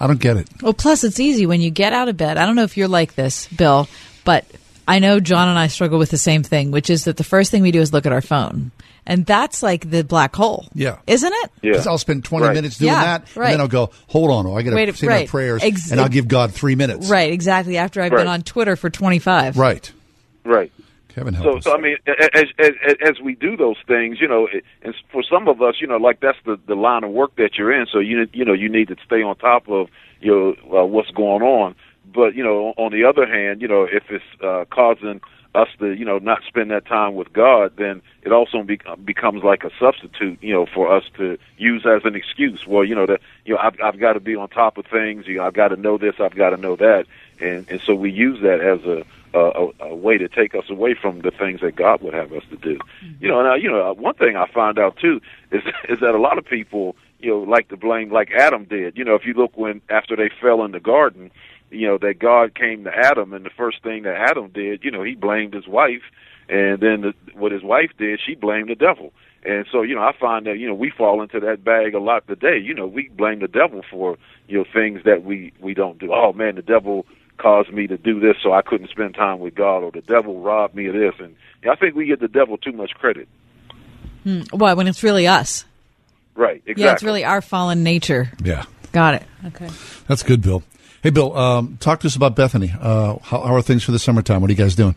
I 0.00 0.06
don't 0.06 0.20
get 0.20 0.36
it. 0.36 0.48
Well, 0.62 0.74
plus 0.74 1.04
it's 1.04 1.20
easy 1.20 1.46
when 1.46 1.60
you 1.60 1.70
get 1.70 1.92
out 1.92 2.08
of 2.08 2.16
bed. 2.16 2.36
I 2.36 2.46
don't 2.46 2.56
know 2.56 2.64
if 2.64 2.76
you're 2.76 2.88
like 2.88 3.14
this, 3.14 3.48
Bill, 3.48 3.88
but 4.24 4.46
I 4.86 5.00
know 5.00 5.20
John 5.20 5.48
and 5.48 5.58
I 5.58 5.66
struggle 5.66 5.98
with 5.98 6.10
the 6.10 6.18
same 6.18 6.42
thing, 6.42 6.70
which 6.70 6.90
is 6.90 7.04
that 7.04 7.16
the 7.16 7.24
first 7.24 7.50
thing 7.50 7.62
we 7.62 7.72
do 7.72 7.80
is 7.80 7.92
look 7.92 8.06
at 8.06 8.12
our 8.12 8.20
phone. 8.20 8.70
And 9.06 9.24
that's 9.24 9.62
like 9.62 9.88
the 9.88 10.02
black 10.02 10.34
hole. 10.34 10.66
Yeah. 10.74 10.98
Isn't 11.06 11.32
it? 11.32 11.50
Because 11.62 11.86
I'll 11.86 11.96
spend 11.98 12.24
20 12.24 12.46
Right. 12.46 12.54
minutes 12.54 12.78
doing 12.78 12.92
Yeah, 12.92 13.18
that, 13.18 13.36
right. 13.36 13.44
and 13.46 13.52
then 13.54 13.60
I'll 13.60 13.68
go, 13.68 13.90
hold 14.08 14.30
on, 14.30 14.46
oh, 14.46 14.54
I 14.54 14.62
got 14.62 14.70
to 14.74 14.92
say 14.94 15.06
my 15.06 15.26
prayers, 15.26 15.62
Ex- 15.62 15.92
and 15.92 16.00
I'll 16.00 16.08
give 16.08 16.26
God 16.28 16.52
three 16.52 16.74
minutes. 16.74 17.08
Right, 17.08 17.32
exactly. 17.32 17.76
After 17.78 18.02
I've 18.02 18.10
Right. 18.12 18.18
been 18.18 18.26
on 18.26 18.42
Twitter 18.42 18.74
for 18.74 18.90
25. 18.90 19.56
Right. 19.56 19.92
Right. 20.44 20.72
Kevin, 21.14 21.32
help 21.34 21.46
so, 21.46 21.56
us. 21.58 21.64
so 21.64 21.74
I 21.74 21.80
mean, 21.80 21.96
as, 22.34 22.44
as 22.58 22.72
as 23.00 23.20
we 23.24 23.36
do 23.36 23.56
those 23.56 23.76
things, 23.88 24.18
you 24.20 24.28
know, 24.28 24.48
and 24.82 24.94
for 25.10 25.22
some 25.22 25.48
of 25.48 25.62
us, 25.62 25.76
you 25.80 25.86
know, 25.86 25.96
like 25.96 26.20
that's 26.20 26.36
the 26.44 26.58
the 26.66 26.74
line 26.74 27.04
of 27.04 27.10
work 27.10 27.34
that 27.36 27.56
you're 27.56 27.72
in. 27.72 27.86
So 27.90 28.00
you 28.00 28.26
you 28.34 28.44
know 28.44 28.52
you 28.52 28.68
need 28.68 28.88
to 28.88 28.96
stay 29.06 29.22
on 29.22 29.34
top 29.36 29.66
of 29.66 29.88
you 30.20 30.30
know 30.70 30.80
uh, 30.82 30.84
what's 30.84 31.10
going 31.12 31.40
on. 31.42 31.74
But 32.14 32.34
you 32.34 32.44
know, 32.44 32.74
on 32.76 32.92
the 32.92 33.04
other 33.04 33.26
hand, 33.26 33.62
you 33.62 33.68
know, 33.68 33.84
if 33.90 34.02
it's 34.10 34.24
uh, 34.44 34.66
causing 34.70 35.22
us 35.56 35.68
to 35.78 35.92
you 35.92 36.04
know 36.04 36.18
not 36.18 36.42
spend 36.46 36.70
that 36.70 36.86
time 36.86 37.14
with 37.14 37.32
God, 37.32 37.72
then 37.76 38.02
it 38.22 38.32
also 38.32 38.62
be, 38.62 38.78
becomes 39.04 39.42
like 39.42 39.64
a 39.64 39.70
substitute, 39.78 40.38
you 40.42 40.52
know, 40.52 40.66
for 40.66 40.94
us 40.94 41.04
to 41.16 41.38
use 41.56 41.86
as 41.86 42.04
an 42.04 42.14
excuse. 42.14 42.66
Well, 42.66 42.84
you 42.84 42.94
know 42.94 43.06
that 43.06 43.20
you 43.44 43.54
know 43.54 43.60
I've, 43.60 43.80
I've 43.82 43.98
got 43.98 44.14
to 44.14 44.20
be 44.20 44.36
on 44.36 44.48
top 44.48 44.78
of 44.78 44.86
things. 44.86 45.26
You 45.26 45.36
know, 45.36 45.44
I've 45.44 45.54
got 45.54 45.68
to 45.68 45.76
know 45.76 45.98
this. 45.98 46.16
I've 46.20 46.34
got 46.34 46.50
to 46.50 46.56
know 46.56 46.76
that, 46.76 47.06
and 47.40 47.66
and 47.68 47.80
so 47.80 47.94
we 47.94 48.10
use 48.10 48.40
that 48.42 48.60
as 48.60 48.84
a 48.84 49.04
a, 49.34 49.68
a 49.80 49.94
way 49.94 50.18
to 50.18 50.28
take 50.28 50.54
us 50.54 50.68
away 50.70 50.94
from 50.94 51.20
the 51.20 51.30
things 51.30 51.60
that 51.60 51.76
God 51.76 52.00
would 52.02 52.14
have 52.14 52.32
us 52.32 52.44
to 52.50 52.56
do. 52.56 52.78
Mm-hmm. 52.78 53.24
You 53.24 53.28
know, 53.28 53.42
now 53.42 53.54
you 53.54 53.70
know 53.70 53.92
one 53.94 54.14
thing 54.14 54.36
I 54.36 54.46
found 54.46 54.78
out 54.78 54.96
too 54.96 55.20
is 55.50 55.62
is 55.88 56.00
that 56.00 56.14
a 56.14 56.18
lot 56.18 56.38
of 56.38 56.44
people 56.44 56.96
you 57.20 57.30
know 57.30 57.38
like 57.40 57.68
to 57.68 57.76
blame 57.76 58.12
like 58.12 58.30
Adam 58.32 58.64
did. 58.64 58.96
You 58.96 59.04
know, 59.04 59.14
if 59.14 59.24
you 59.24 59.34
look 59.34 59.56
when 59.56 59.80
after 59.88 60.16
they 60.16 60.28
fell 60.40 60.64
in 60.64 60.72
the 60.72 60.80
garden, 60.80 61.30
you 61.78 61.86
know 61.86 61.98
that 61.98 62.18
God 62.18 62.54
came 62.54 62.84
to 62.84 62.90
Adam, 62.94 63.32
and 63.32 63.44
the 63.44 63.50
first 63.50 63.82
thing 63.82 64.02
that 64.04 64.16
Adam 64.16 64.48
did, 64.48 64.84
you 64.84 64.90
know, 64.90 65.02
he 65.02 65.14
blamed 65.14 65.54
his 65.54 65.66
wife, 65.66 66.02
and 66.48 66.80
then 66.80 67.00
the, 67.02 67.14
what 67.34 67.52
his 67.52 67.62
wife 67.62 67.90
did, 67.98 68.20
she 68.24 68.34
blamed 68.34 68.70
the 68.70 68.74
devil. 68.74 69.12
And 69.44 69.64
so, 69.70 69.82
you 69.82 69.94
know, 69.94 70.02
I 70.02 70.12
find 70.18 70.46
that 70.46 70.58
you 70.58 70.66
know 70.66 70.74
we 70.74 70.90
fall 70.90 71.22
into 71.22 71.38
that 71.40 71.62
bag 71.62 71.94
a 71.94 72.00
lot 72.00 72.26
today. 72.26 72.58
You 72.58 72.74
know, 72.74 72.86
we 72.86 73.08
blame 73.08 73.40
the 73.40 73.48
devil 73.48 73.82
for 73.88 74.16
you 74.48 74.58
know 74.58 74.64
things 74.72 75.02
that 75.04 75.24
we 75.24 75.52
we 75.60 75.74
don't 75.74 75.98
do. 75.98 76.12
Oh 76.12 76.32
man, 76.32 76.56
the 76.56 76.62
devil 76.62 77.06
caused 77.38 77.72
me 77.72 77.86
to 77.86 77.96
do 77.96 78.18
this, 78.18 78.36
so 78.42 78.52
I 78.52 78.62
couldn't 78.62 78.90
spend 78.90 79.14
time 79.14 79.38
with 79.40 79.54
God, 79.54 79.82
or 79.82 79.92
the 79.92 80.00
devil 80.00 80.40
robbed 80.40 80.74
me 80.74 80.86
of 80.86 80.94
this. 80.94 81.14
And 81.20 81.36
yeah, 81.62 81.72
I 81.72 81.76
think 81.76 81.94
we 81.94 82.06
give 82.06 82.20
the 82.20 82.28
devil 82.28 82.56
too 82.56 82.72
much 82.72 82.92
credit. 82.94 83.28
Hmm. 84.24 84.42
Why? 84.50 84.74
When 84.74 84.88
it's 84.88 85.02
really 85.02 85.26
us. 85.26 85.64
Right. 86.34 86.62
Exactly. 86.66 86.84
Yeah, 86.84 86.92
it's 86.92 87.02
really 87.02 87.24
our 87.24 87.40
fallen 87.40 87.82
nature. 87.82 88.30
Yeah. 88.42 88.64
Got 88.92 89.14
it. 89.14 89.22
Okay. 89.46 89.68
That's 90.08 90.22
good, 90.22 90.42
Bill. 90.42 90.62
Hey, 91.06 91.10
Bill, 91.10 91.36
um, 91.36 91.76
talk 91.76 92.00
to 92.00 92.08
us 92.08 92.16
about 92.16 92.34
Bethany. 92.34 92.74
Uh, 92.80 93.18
how, 93.22 93.40
how 93.42 93.54
are 93.54 93.62
things 93.62 93.84
for 93.84 93.92
the 93.92 93.98
summertime? 94.00 94.40
What 94.40 94.50
are 94.50 94.52
you 94.52 94.56
guys 94.56 94.74
doing? 94.74 94.96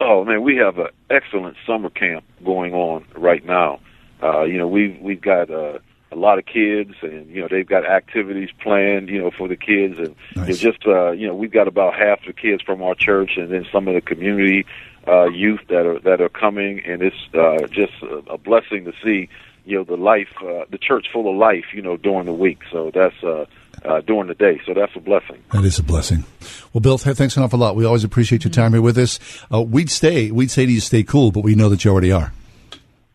Oh 0.00 0.24
man, 0.24 0.42
we 0.44 0.54
have 0.58 0.78
an 0.78 0.90
excellent 1.10 1.56
summer 1.66 1.90
camp 1.90 2.24
going 2.44 2.72
on 2.72 3.04
right 3.16 3.44
now. 3.44 3.80
Uh, 4.22 4.42
you 4.42 4.58
know, 4.58 4.68
we've 4.68 4.96
we've 5.00 5.20
got 5.20 5.50
uh, 5.50 5.80
a 6.12 6.14
lot 6.14 6.38
of 6.38 6.46
kids, 6.46 6.94
and 7.02 7.28
you 7.30 7.42
know 7.42 7.48
they've 7.50 7.66
got 7.66 7.84
activities 7.84 8.50
planned. 8.62 9.08
You 9.08 9.22
know, 9.22 9.32
for 9.32 9.48
the 9.48 9.56
kids, 9.56 9.98
and 9.98 10.14
know, 10.36 10.52
just 10.52 10.86
uh, 10.86 11.10
you 11.10 11.26
know 11.26 11.34
we've 11.34 11.50
got 11.50 11.66
about 11.66 11.94
half 11.94 12.24
the 12.24 12.32
kids 12.32 12.62
from 12.62 12.80
our 12.80 12.94
church, 12.94 13.32
and 13.36 13.50
then 13.50 13.66
some 13.72 13.88
of 13.88 13.94
the 13.94 14.02
community 14.02 14.64
uh, 15.08 15.24
youth 15.24 15.62
that 15.66 15.84
are 15.84 15.98
that 15.98 16.20
are 16.20 16.28
coming, 16.28 16.78
and 16.86 17.02
it's 17.02 17.34
uh, 17.34 17.66
just 17.72 17.94
a, 18.04 18.34
a 18.34 18.38
blessing 18.38 18.84
to 18.84 18.92
see. 19.02 19.28
You 19.66 19.78
know, 19.78 19.84
the 19.84 19.96
life, 19.96 20.28
uh, 20.42 20.66
the 20.70 20.78
church 20.78 21.08
full 21.12 21.28
of 21.28 21.34
life. 21.34 21.74
You 21.74 21.82
know, 21.82 21.96
during 21.96 22.26
the 22.26 22.32
week. 22.32 22.60
So 22.70 22.92
that's 22.94 23.20
uh, 23.24 23.46
uh, 23.84 24.00
during 24.00 24.28
the 24.28 24.34
day. 24.34 24.60
So 24.66 24.74
that's 24.74 24.94
a 24.96 25.00
blessing. 25.00 25.42
That 25.52 25.64
is 25.64 25.78
a 25.78 25.82
blessing. 25.82 26.24
Well, 26.72 26.80
Bill, 26.80 26.98
thanks 26.98 27.36
an 27.36 27.42
awful 27.42 27.58
lot. 27.58 27.76
We 27.76 27.84
always 27.84 28.04
appreciate 28.04 28.44
your 28.44 28.50
time 28.50 28.72
here 28.72 28.82
with 28.82 28.98
us. 28.98 29.18
Uh, 29.52 29.62
we'd 29.62 29.90
stay, 29.90 30.30
we'd 30.30 30.50
say 30.50 30.66
to 30.66 30.72
you, 30.72 30.80
stay 30.80 31.02
cool, 31.02 31.32
but 31.32 31.44
we 31.44 31.54
know 31.54 31.68
that 31.68 31.84
you 31.84 31.90
already 31.90 32.12
are. 32.12 32.32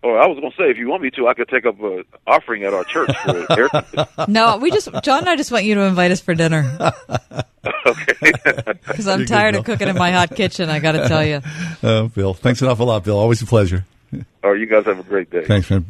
Oh, 0.01 0.13
I 0.13 0.27
was 0.27 0.39
going 0.39 0.51
to 0.51 0.57
say, 0.57 0.69
if 0.69 0.77
you 0.77 0.87
want 0.87 1.03
me 1.03 1.09
to, 1.11 1.27
I 1.27 1.33
could 1.33 1.49
take 1.49 1.65
up 1.65 1.77
an 1.81 2.05
offering 2.25 2.63
at 2.63 2.73
our 2.73 2.85
church 2.85 3.11
for 3.17 4.27
No, 4.29 4.57
we 4.57 4.71
just 4.71 4.87
John 5.03 5.19
and 5.19 5.29
I 5.29 5.35
just 5.35 5.51
want 5.51 5.65
you 5.65 5.75
to 5.75 5.81
invite 5.81 6.11
us 6.11 6.21
for 6.21 6.33
dinner. 6.33 6.65
okay. 7.85 8.13
Because 8.89 9.07
I'm 9.07 9.19
You're 9.19 9.27
good, 9.27 9.33
tired 9.33 9.55
of 9.55 9.65
cooking 9.65 9.87
in 9.87 9.97
my 9.97 10.11
hot 10.11 10.35
kitchen. 10.35 10.69
I 10.69 10.79
got 10.79 10.93
to 10.93 11.07
tell 11.07 11.23
you. 11.23 11.41
Uh, 11.83 12.07
Bill, 12.07 12.33
thanks 12.33 12.61
an 12.61 12.67
awful 12.69 12.85
lot, 12.85 13.03
Bill. 13.03 13.17
Always 13.17 13.41
a 13.41 13.45
pleasure. 13.45 13.85
All 14.43 14.51
right, 14.51 14.59
you 14.59 14.65
guys 14.65 14.85
have 14.85 14.99
a 14.99 15.03
great 15.03 15.29
day. 15.29 15.45
Thanks, 15.45 15.69
man. 15.69 15.85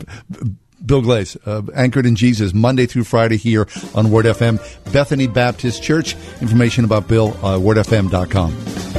Bill 0.86 1.02
Glaze, 1.02 1.38
uh, 1.46 1.62
anchored 1.76 2.06
in 2.06 2.16
Jesus, 2.16 2.54
Monday 2.54 2.86
through 2.86 3.04
Friday 3.04 3.38
here 3.38 3.68
on 3.96 4.12
Word 4.12 4.26
FM, 4.26 4.60
Bethany 4.92 5.28
Baptist 5.28 5.84
Church. 5.84 6.16
Information 6.42 6.86
about 6.86 7.08
Bill, 7.08 7.30
uh, 7.42 7.58
wordfm.com. 7.58 8.99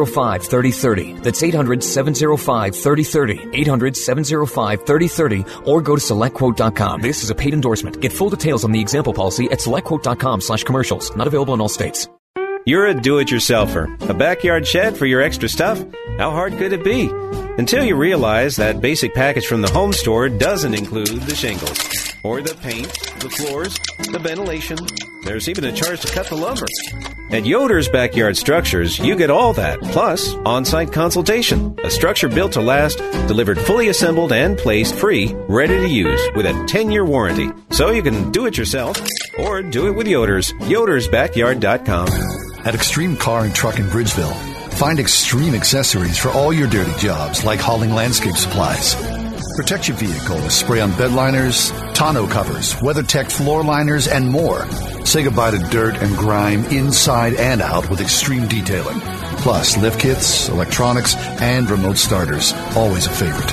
705 0.05 0.43
3030. 0.43 1.13
That's 1.21 1.43
800 1.43 1.83
705 1.83 2.75
3030. 2.75 3.59
800 3.59 3.97
705 3.97 4.85
3030 4.85 5.45
or 5.65 5.81
go 5.81 5.95
to 5.95 6.01
selectquote.com. 6.01 7.01
This 7.01 7.23
is 7.23 7.29
a 7.29 7.35
paid 7.35 7.53
endorsement. 7.53 8.01
Get 8.01 8.13
full 8.13 8.29
details 8.29 8.63
on 8.63 8.71
the 8.71 8.79
example 8.79 9.13
policy 9.13 9.45
at 9.45 9.59
selectquote.com 9.59 10.41
slash 10.41 10.63
commercials. 10.63 11.15
Not 11.15 11.27
available 11.27 11.53
in 11.53 11.61
all 11.61 11.69
states. 11.69 12.07
You're 12.63 12.85
a 12.85 12.93
do-it-yourselfer. 12.93 14.07
A 14.07 14.13
backyard 14.13 14.67
shed 14.67 14.95
for 14.95 15.07
your 15.07 15.19
extra 15.19 15.49
stuff? 15.49 15.83
How 16.19 16.29
hard 16.29 16.55
could 16.59 16.73
it 16.73 16.83
be? 16.83 17.09
Until 17.57 17.83
you 17.83 17.95
realize 17.95 18.55
that 18.57 18.81
basic 18.81 19.15
package 19.15 19.47
from 19.47 19.63
the 19.63 19.71
home 19.71 19.93
store 19.93 20.29
doesn't 20.29 20.75
include 20.75 21.07
the 21.07 21.33
shingles, 21.33 21.79
or 22.23 22.41
the 22.41 22.55
paint, 22.55 22.87
the 23.19 23.29
floors, 23.29 23.77
the 24.11 24.19
ventilation. 24.19 24.77
There's 25.23 25.47
even 25.49 25.65
a 25.65 25.71
charge 25.71 26.01
to 26.01 26.11
cut 26.11 26.27
the 26.27 26.35
lumber. 26.35 26.65
At 27.31 27.45
Yoder's 27.45 27.87
Backyard 27.87 28.35
Structures, 28.35 28.99
you 28.99 29.15
get 29.15 29.29
all 29.29 29.53
that, 29.53 29.79
plus 29.81 30.33
on-site 30.45 30.91
consultation. 30.91 31.77
A 31.83 31.89
structure 31.89 32.27
built 32.27 32.53
to 32.53 32.61
last, 32.61 32.97
delivered 33.27 33.59
fully 33.59 33.87
assembled 33.89 34.33
and 34.33 34.57
placed 34.57 34.95
free, 34.95 35.33
ready 35.47 35.77
to 35.77 35.87
use, 35.87 36.21
with 36.35 36.45
a 36.45 36.51
10-year 36.51 37.05
warranty. 37.05 37.49
So 37.69 37.91
you 37.91 38.03
can 38.03 38.31
do 38.31 38.47
it 38.47 38.57
yourself, 38.57 39.01
or 39.39 39.61
do 39.61 39.87
it 39.87 39.91
with 39.91 40.07
Yoder's. 40.07 40.51
YodersBackyard.com. 40.53 42.09
At 42.65 42.75
Extreme 42.75 43.17
Car 43.17 43.45
and 43.45 43.55
Truck 43.55 43.79
in 43.79 43.85
Bridgeville, 43.85 44.35
find 44.73 44.99
extreme 44.99 45.55
accessories 45.55 46.17
for 46.17 46.29
all 46.29 46.51
your 46.51 46.69
dirty 46.69 46.93
jobs, 46.99 47.43
like 47.45 47.59
hauling 47.59 47.93
landscape 47.93 48.35
supplies. 48.35 48.95
Protect 49.55 49.89
your 49.89 49.97
vehicle 49.97 50.37
with 50.37 50.51
spray-on 50.51 50.91
bed 50.97 51.11
liners, 51.11 51.71
tonneau 51.93 52.25
covers, 52.29 52.73
WeatherTech 52.75 53.29
floor 53.29 53.63
liners, 53.63 54.07
and 54.07 54.29
more. 54.29 54.65
Say 55.05 55.23
goodbye 55.23 55.51
to 55.51 55.59
dirt 55.69 55.97
and 55.97 56.15
grime 56.15 56.63
inside 56.65 57.33
and 57.33 57.61
out 57.61 57.89
with 57.89 57.99
extreme 57.99 58.47
detailing. 58.47 58.99
Plus, 59.41 59.77
lift 59.77 59.99
kits, 59.99 60.47
electronics, 60.49 61.15
and 61.41 61.69
remote 61.69 61.97
starters. 61.97 62.53
Always 62.75 63.07
a 63.07 63.09
favorite. 63.09 63.51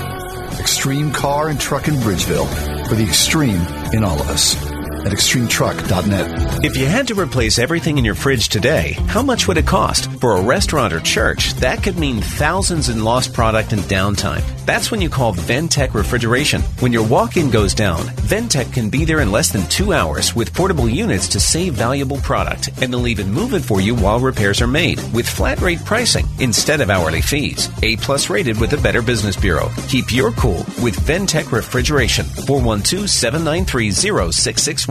Extreme 0.61 1.13
Car 1.13 1.49
and 1.49 1.59
Truck 1.59 1.89
in 1.89 1.95
Bridgeville. 1.95 2.47
For 2.89 2.95
the 2.95 3.05
extreme 3.05 3.61
in 3.93 4.05
all 4.05 4.21
of 4.21 4.29
us. 4.29 4.67
At 5.09 5.14
extremetruck.net. 5.14 6.66
If 6.66 6.77
you 6.77 6.85
had 6.85 7.09
to 7.09 7.14
replace 7.14 7.59
everything 7.59 7.97
in 7.97 8.05
your 8.05 8.14
fridge 8.14 8.51
today, 8.51 8.92
how 9.07 9.23
much 9.23 9.49
would 9.49 9.57
it 9.57 9.66
cost? 9.66 10.12
For 10.21 10.37
a 10.37 10.42
restaurant 10.42 10.92
or 10.92 11.01
church, 11.01 11.55
that 11.55 11.83
could 11.83 11.99
mean 11.99 12.21
thousands 12.21 12.90
in 12.90 13.03
lost 13.03 13.33
product 13.33 13.73
and 13.73 13.81
downtime. 13.85 14.44
That's 14.66 14.90
when 14.90 15.01
you 15.01 15.09
call 15.09 15.33
Ventec 15.33 15.94
Refrigeration. 15.94 16.61
When 16.81 16.92
your 16.92 17.07
walk-in 17.07 17.49
goes 17.49 17.73
down, 17.73 18.01
Ventec 18.29 18.71
can 18.75 18.90
be 18.90 19.07
there 19.07 19.21
in 19.21 19.33
less 19.33 19.51
than 19.51 19.66
two 19.71 19.94
hours 19.94 20.37
with 20.37 20.53
portable 20.53 20.87
units 20.87 21.27
to 21.29 21.40
save 21.40 21.73
valuable 21.73 22.18
product, 22.18 22.68
and 22.83 22.92
they'll 22.92 23.09
even 23.09 23.33
move 23.33 23.55
it 23.55 23.62
for 23.62 23.81
you 23.81 23.94
while 23.94 24.21
repairs 24.21 24.61
are 24.61 24.66
made 24.66 25.01
with 25.14 25.27
flat 25.27 25.59
rate 25.62 25.83
pricing 25.87 26.27
instead 26.38 26.83
of 26.83 26.90
hourly 26.90 27.23
fees. 27.23 27.71
A 27.83 27.97
plus 27.97 28.29
rated 28.29 28.61
with 28.61 28.68
the 28.68 28.77
Better 28.77 29.01
Business 29.01 29.37
Bureau. 29.37 29.71
Keep 29.88 30.12
your 30.12 30.33
cool 30.33 30.66
with 30.83 31.01
Ventec 31.07 31.51
Refrigeration. 31.51 32.27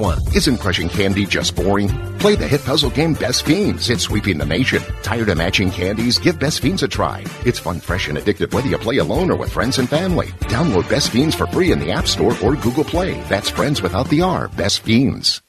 412-793-0661. 0.08 0.36
Isn't 0.36 0.58
crushing 0.58 0.89
candy 0.89 1.26
just 1.26 1.56
boring? 1.56 1.89
Play 2.20 2.36
the 2.36 2.48
hit 2.48 2.63
puzzle 2.63 2.89
game 2.89 3.13
Best 3.13 3.46
Fiends. 3.46 3.89
It's 3.89 4.04
sweeping 4.04 4.38
the 4.38 4.46
nation. 4.46 4.82
Tired 5.04 5.30
of 5.30 5.38
matching 5.38 5.70
candies? 5.70 6.17
Give 6.17 6.39
Best 6.39 6.62
Fiends 6.62 6.84
a 6.84 6.88
try. 6.88 7.24
It's 7.46 7.60
fun, 7.60 7.80
fresh, 7.80 8.08
and 8.08 8.17
addictive 8.17 8.54
whether 8.54 8.67
you 8.67 8.78
play 8.78 8.98
alone 8.98 9.32
or 9.32 9.36
with 9.36 9.52
friends 9.52 9.78
and 9.78 9.89
family. 9.89 10.28
Download 10.50 10.89
Best 10.89 11.12
Fiends 11.12 11.36
for 11.36 11.48
free 11.48 11.72
in 11.72 11.80
the 11.80 11.91
App 11.91 12.08
Store 12.08 12.36
or 12.43 12.56
Google 12.56 12.84
Play. 12.84 13.22
That's 13.24 13.50
friends 13.50 13.82
without 13.82 14.10
the 14.10 14.22
R. 14.22 14.48
Best 14.50 14.82
Fiends. 14.82 15.41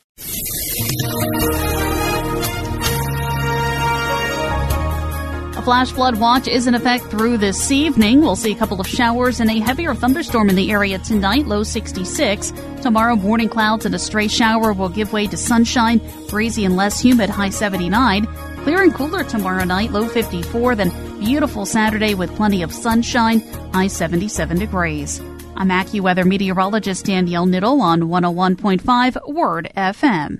Flash 5.68 5.92
flood 5.92 6.18
watch 6.18 6.48
is 6.48 6.66
in 6.66 6.74
effect 6.74 7.04
through 7.10 7.36
this 7.36 7.70
evening. 7.70 8.22
We'll 8.22 8.36
see 8.36 8.52
a 8.52 8.56
couple 8.56 8.80
of 8.80 8.88
showers 8.88 9.38
and 9.38 9.50
a 9.50 9.60
heavier 9.60 9.94
thunderstorm 9.94 10.48
in 10.48 10.56
the 10.56 10.70
area 10.70 10.98
tonight, 10.98 11.46
low 11.46 11.62
66. 11.62 12.54
Tomorrow, 12.80 13.16
morning 13.16 13.50
clouds 13.50 13.84
and 13.84 13.94
a 13.94 13.98
stray 13.98 14.28
shower 14.28 14.72
will 14.72 14.88
give 14.88 15.12
way 15.12 15.26
to 15.26 15.36
sunshine, 15.36 16.00
breezy 16.30 16.64
and 16.64 16.74
less 16.74 16.98
humid, 16.98 17.28
high 17.28 17.50
79. 17.50 18.24
Clear 18.64 18.82
and 18.82 18.94
cooler 18.94 19.24
tomorrow 19.24 19.64
night, 19.64 19.90
low 19.90 20.08
54. 20.08 20.74
Then 20.74 21.20
beautiful 21.20 21.66
Saturday 21.66 22.14
with 22.14 22.34
plenty 22.34 22.62
of 22.62 22.72
sunshine, 22.72 23.40
high 23.74 23.88
77 23.88 24.58
degrees. 24.58 25.20
I'm 25.54 25.68
AccuWeather 25.68 26.24
meteorologist 26.24 27.04
Danielle 27.04 27.46
Niddle 27.46 27.82
on 27.82 28.04
101.5 28.04 29.34
Word 29.34 29.70
FM. 29.76 30.38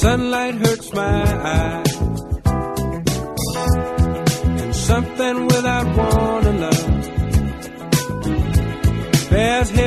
Sunlight 0.00 0.54
hurts 0.54 0.92
my 0.94 1.22
eyes, 1.44 1.89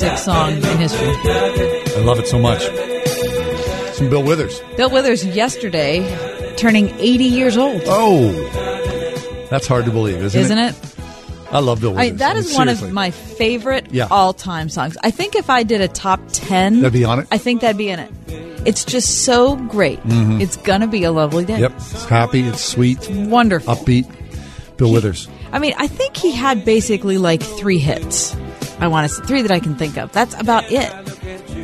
song 0.00 0.52
in 0.52 0.62
history. 0.78 1.08
I 1.08 2.00
love 2.04 2.18
it 2.18 2.26
so 2.26 2.38
much. 2.38 2.62
Some 3.94 4.08
Bill 4.10 4.22
Withers. 4.22 4.60
Bill 4.76 4.90
Withers 4.90 5.24
yesterday 5.24 6.00
turning 6.56 6.88
80 6.98 7.24
years 7.24 7.56
old. 7.56 7.82
Oh, 7.86 8.32
that's 9.50 9.66
hard 9.66 9.84
to 9.84 9.90
believe, 9.90 10.16
isn't, 10.22 10.40
Isn't 10.40 10.58
it? 10.58 10.74
it? 10.74 10.96
I 11.50 11.58
love 11.58 11.80
Bill 11.82 11.90
I, 11.98 12.04
Withers. 12.04 12.18
that 12.20 12.36
I 12.36 12.40
mean, 12.40 12.54
one 12.54 12.68
of 12.68 12.92
my 12.92 13.10
favorite 13.10 13.86
Yeah. 13.90 14.08
all-time 14.10 14.68
songs. 14.70 14.96
I 15.02 15.10
think 15.10 15.36
if 15.36 15.50
I 15.50 15.62
did 15.62 15.80
a 15.82 15.88
top 15.88 16.20
10, 16.32 16.80
That'd 16.80 16.92
be 16.94 17.04
on 17.04 17.20
it? 17.20 17.26
I 17.30 17.36
think 17.38 17.60
that'd 17.60 17.76
be 17.76 17.90
in 17.90 17.98
it. 17.98 18.10
It's 18.64 18.84
just 18.84 19.24
so 19.24 19.56
great. 19.56 20.02
Mhm. 20.06 20.40
It's 20.40 20.56
gonna 20.56 20.86
be 20.86 21.04
a 21.04 21.12
lovely 21.12 21.44
day. 21.44 21.58
Yep, 21.60 21.72
it's 21.76 22.04
happy, 22.06 22.40
it's 22.42 22.62
sweet, 22.64 23.10
wonderful, 23.10 23.74
upbeat. 23.74 24.06
Bill 24.78 24.90
Withers. 24.92 25.28
I 25.52 25.58
mean, 25.58 25.74
I 25.78 25.86
think 25.86 26.16
he 26.16 26.30
had 26.32 26.64
basically 26.64 27.18
like 27.18 27.42
three 27.42 27.78
hits. 27.78 28.34
I 28.82 28.88
want 28.88 29.08
to 29.08 29.14
say 29.14 29.22
three 29.24 29.42
that 29.42 29.50
I 29.50 29.60
can 29.60 29.76
think 29.76 29.96
of. 29.96 30.10
That's 30.12 30.34
about 30.40 30.64
it. 30.70 30.90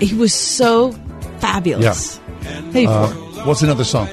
He 0.03 0.15
was 0.15 0.33
so 0.33 0.93
fabulous. 1.41 2.21
Hey, 2.73 2.87
Uh, 2.87 3.09
what's 3.45 3.63
another 3.63 3.85
song? 3.85 4.09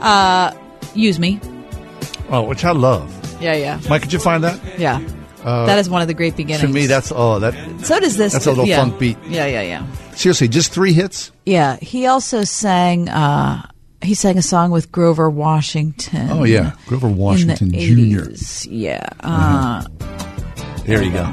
uh, 0.00 0.52
use 0.94 1.18
me. 1.18 1.40
Oh, 2.30 2.42
which 2.42 2.64
I 2.64 2.72
love. 2.72 3.08
Yeah, 3.40 3.54
yeah. 3.54 3.80
Mike, 3.88 4.02
could 4.02 4.12
you 4.12 4.18
find 4.18 4.44
that? 4.44 4.60
Yeah. 4.78 5.00
Uh, 5.42 5.66
that 5.66 5.78
is 5.78 5.90
one 5.90 6.02
of 6.02 6.08
the 6.08 6.14
great 6.14 6.36
beginnings. 6.36 6.60
To 6.60 6.68
me, 6.68 6.86
that's 6.86 7.10
oh 7.10 7.40
that. 7.40 7.54
So 7.84 7.98
does 7.98 8.16
this. 8.16 8.32
That's 8.32 8.46
a 8.46 8.50
little 8.50 8.66
yeah. 8.66 8.76
funk 8.76 8.98
beat. 9.00 9.18
Yeah, 9.26 9.46
yeah, 9.46 9.62
yeah. 9.62 9.86
Seriously, 10.14 10.46
just 10.46 10.72
three 10.72 10.92
hits. 10.92 11.32
Yeah. 11.46 11.76
He 11.82 12.06
also 12.06 12.44
sang. 12.44 13.08
Uh, 13.08 13.66
he 14.02 14.14
sang 14.14 14.38
a 14.38 14.42
song 14.42 14.70
with 14.70 14.92
Grover 14.92 15.28
Washington. 15.28 16.30
Oh 16.30 16.44
yeah, 16.44 16.72
Grover 16.86 17.08
Washington 17.08 17.70
Jr. 17.72 17.78
80s. 18.30 18.68
Yeah. 18.70 19.08
Uh, 19.20 19.84
There 20.86 21.02
you 21.02 21.10
go. 21.12 21.32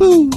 Woo. 0.00 0.30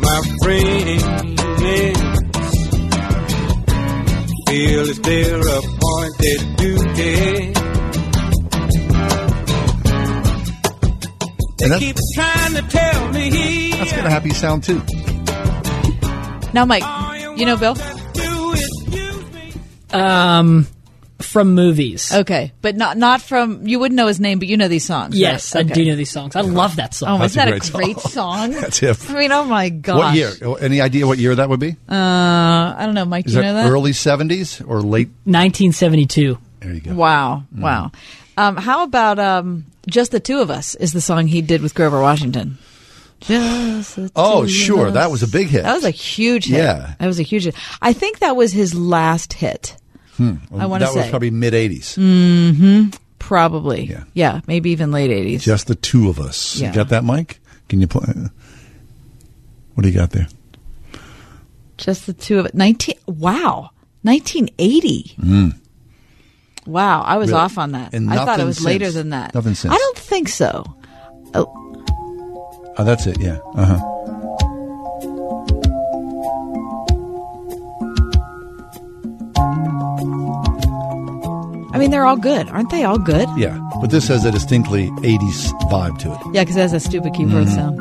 my 0.00 0.20
friends 0.42 1.02
feel 4.48 4.88
it's 4.88 4.98
their 5.00 5.40
appointed 5.40 6.56
duty. 6.56 7.52
And 11.60 11.72
They 11.72 11.78
keep 11.80 11.96
trying 12.14 12.54
to 12.54 12.62
tell 12.68 13.12
me 13.12 13.72
That's 13.72 13.92
got 13.92 14.06
a 14.06 14.10
happy 14.10 14.30
sound 14.30 14.64
too. 14.64 14.80
now, 16.54 16.64
Mike, 16.64 16.84
you 17.38 17.44
know 17.44 17.56
Bill? 17.56 17.76
Um, 19.90 20.66
from 21.20 21.54
movies. 21.54 22.12
Okay, 22.14 22.52
but 22.62 22.76
not 22.76 22.96
not 22.96 23.20
from. 23.20 23.66
You 23.66 23.78
wouldn't 23.80 23.96
know 23.96 24.06
his 24.06 24.20
name, 24.20 24.38
but 24.38 24.46
you 24.48 24.56
know 24.56 24.68
these 24.68 24.84
songs. 24.84 25.16
Yes, 25.18 25.54
right? 25.54 25.68
I 25.68 25.72
do 25.74 25.84
know 25.84 25.96
these 25.96 26.10
songs. 26.10 26.36
I 26.36 26.42
love 26.42 26.76
that 26.76 26.94
song. 26.94 27.08
Oh, 27.16 27.18
That's 27.18 27.32
isn't 27.32 27.48
a 27.48 27.50
that 27.58 27.68
a 27.68 27.72
great 27.72 27.94
great 27.96 28.00
song? 28.04 28.50
That's 28.60 28.82
it. 28.82 29.10
I 29.10 29.14
mean, 29.14 29.32
oh 29.32 29.44
my 29.44 29.68
gosh. 29.68 29.98
What 29.98 30.14
year? 30.14 30.32
Any 30.60 30.80
idea 30.80 31.06
what 31.06 31.18
year 31.18 31.34
that 31.34 31.48
would 31.48 31.60
be? 31.60 31.76
Uh, 31.88 31.94
I 31.94 32.82
don't 32.84 32.94
know, 32.94 33.04
Mike. 33.04 33.26
Is 33.26 33.34
you 33.34 33.40
that, 33.42 33.46
know 33.48 33.54
that? 33.54 33.68
early 33.70 33.92
seventies 33.92 34.60
or 34.60 34.80
late? 34.80 35.08
1972. 35.24 36.38
There 36.60 36.72
you 36.74 36.80
go. 36.80 36.94
Wow, 36.94 37.42
Mm. 37.54 37.60
wow. 37.62 37.90
Um, 38.36 38.56
how 38.56 38.84
about 38.84 39.18
um, 39.18 39.64
"Just 39.88 40.12
the 40.12 40.20
Two 40.20 40.38
of 40.40 40.50
Us"? 40.50 40.74
Is 40.76 40.92
the 40.92 41.00
song 41.00 41.26
he 41.26 41.42
did 41.42 41.62
with 41.62 41.74
Grover 41.74 42.00
Washington? 42.00 42.58
Just 43.20 43.96
the 43.96 44.10
Oh, 44.14 44.40
two 44.42 44.44
of 44.44 44.50
sure. 44.50 44.86
us. 44.88 44.94
That 44.94 45.10
was 45.10 45.22
a 45.24 45.28
big 45.28 45.48
hit. 45.48 45.64
That 45.64 45.74
was 45.74 45.84
a 45.84 45.90
huge 45.90 46.46
hit. 46.46 46.58
Yeah. 46.58 46.94
that 46.98 47.06
was 47.06 47.18
a 47.18 47.24
huge 47.24 47.44
hit. 47.44 47.56
I 47.82 47.92
think 47.92 48.20
that 48.20 48.36
was 48.36 48.52
his 48.52 48.74
last 48.74 49.32
hit. 49.32 49.76
Hmm. 50.18 50.34
I 50.58 50.66
wanna 50.66 50.86
say 50.86 50.94
that 50.94 51.00
was 51.00 51.10
probably 51.10 51.30
mid 51.30 51.54
eighties. 51.54 51.96
Mm-hmm. 51.96 52.90
Probably. 53.18 53.84
Yeah. 53.86 54.04
Yeah. 54.14 54.40
maybe 54.46 54.70
even 54.70 54.90
late 54.90 55.10
eighties. 55.10 55.42
Just 55.44 55.66
the 55.68 55.74
two 55.74 56.08
of 56.10 56.18
us. 56.20 56.56
Yeah. 56.56 56.68
You 56.68 56.74
got 56.74 56.90
that, 56.90 57.04
Mike? 57.04 57.40
Can 57.68 57.80
you 57.80 57.86
play? 57.86 58.12
What 59.74 59.82
do 59.82 59.88
you 59.88 59.94
got 59.94 60.10
there? 60.10 60.28
Just 61.78 62.06
the 62.06 62.12
two 62.12 62.38
of 62.38 62.46
it. 62.46 62.54
Nineteen. 62.54 62.96
Wow. 63.06 63.70
Nineteen 64.04 64.50
eighty. 64.58 65.14
Mm. 65.20 65.54
Wow, 66.66 67.00
I 67.02 67.16
was 67.16 67.30
Really? 67.30 67.40
off 67.40 67.56
on 67.56 67.72
that. 67.72 67.94
I 67.94 68.24
thought 68.24 68.40
it 68.40 68.44
was 68.44 68.62
later 68.62 68.90
than 68.90 69.10
that. 69.10 69.34
Nothing 69.34 69.54
since. 69.54 69.72
I 69.72 69.78
don't 69.78 69.96
think 69.98 70.28
so. 70.28 70.64
Oh, 71.32 71.54
Oh, 72.76 72.84
that's 72.84 73.06
it. 73.06 73.20
Yeah. 73.20 73.38
Uh 73.54 73.64
huh. 73.64 73.97
I 81.78 81.80
mean, 81.80 81.92
they're 81.92 82.06
all 82.06 82.16
good, 82.16 82.48
aren't 82.48 82.70
they? 82.70 82.82
All 82.82 82.98
good. 82.98 83.28
Yeah. 83.36 83.56
But 83.80 83.90
this 83.92 84.08
has 84.08 84.24
a 84.24 84.32
distinctly 84.32 84.90
eighties 85.04 85.52
vibe 85.70 85.96
to 86.00 86.12
it. 86.12 86.18
Yeah, 86.34 86.42
because 86.42 86.56
it 86.56 86.60
has 86.62 86.72
a 86.72 86.80
stupid 86.80 87.14
keyboard 87.14 87.46
Mhm. 87.46 87.54
sound. 87.54 87.78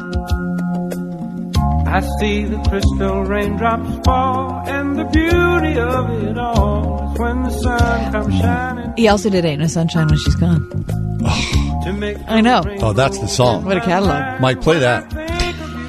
I 1.88 2.02
see 2.20 2.44
the 2.44 2.58
crystal 2.70 3.24
raindrops 3.24 3.90
fall, 4.06 4.62
and 4.68 5.00
the 5.00 5.06
beauty 5.06 5.80
of 5.80 6.12
it 6.24 6.38
all 6.38 7.12
is 7.12 7.20
when 7.20 7.42
the 7.42 7.50
sun 7.50 8.12
comes 8.12 8.36
shining 8.40 8.94
He 8.98 9.08
also 9.08 9.32
did 9.32 9.44
"Ain't 9.46 9.62
No 9.62 9.68
Sunshine 9.68 10.06
When 10.08 10.18
She's 10.20 10.36
Gone." 10.36 10.70
to. 10.70 12.24
I 12.28 12.42
know. 12.42 12.62
Oh, 12.82 12.94
that's 12.94 13.18
the 13.18 13.28
song. 13.28 13.66
What 13.66 13.78
a 13.78 13.82
catalog! 13.82 14.40
Mike, 14.42 14.62
play 14.62 14.78
that. 14.78 15.10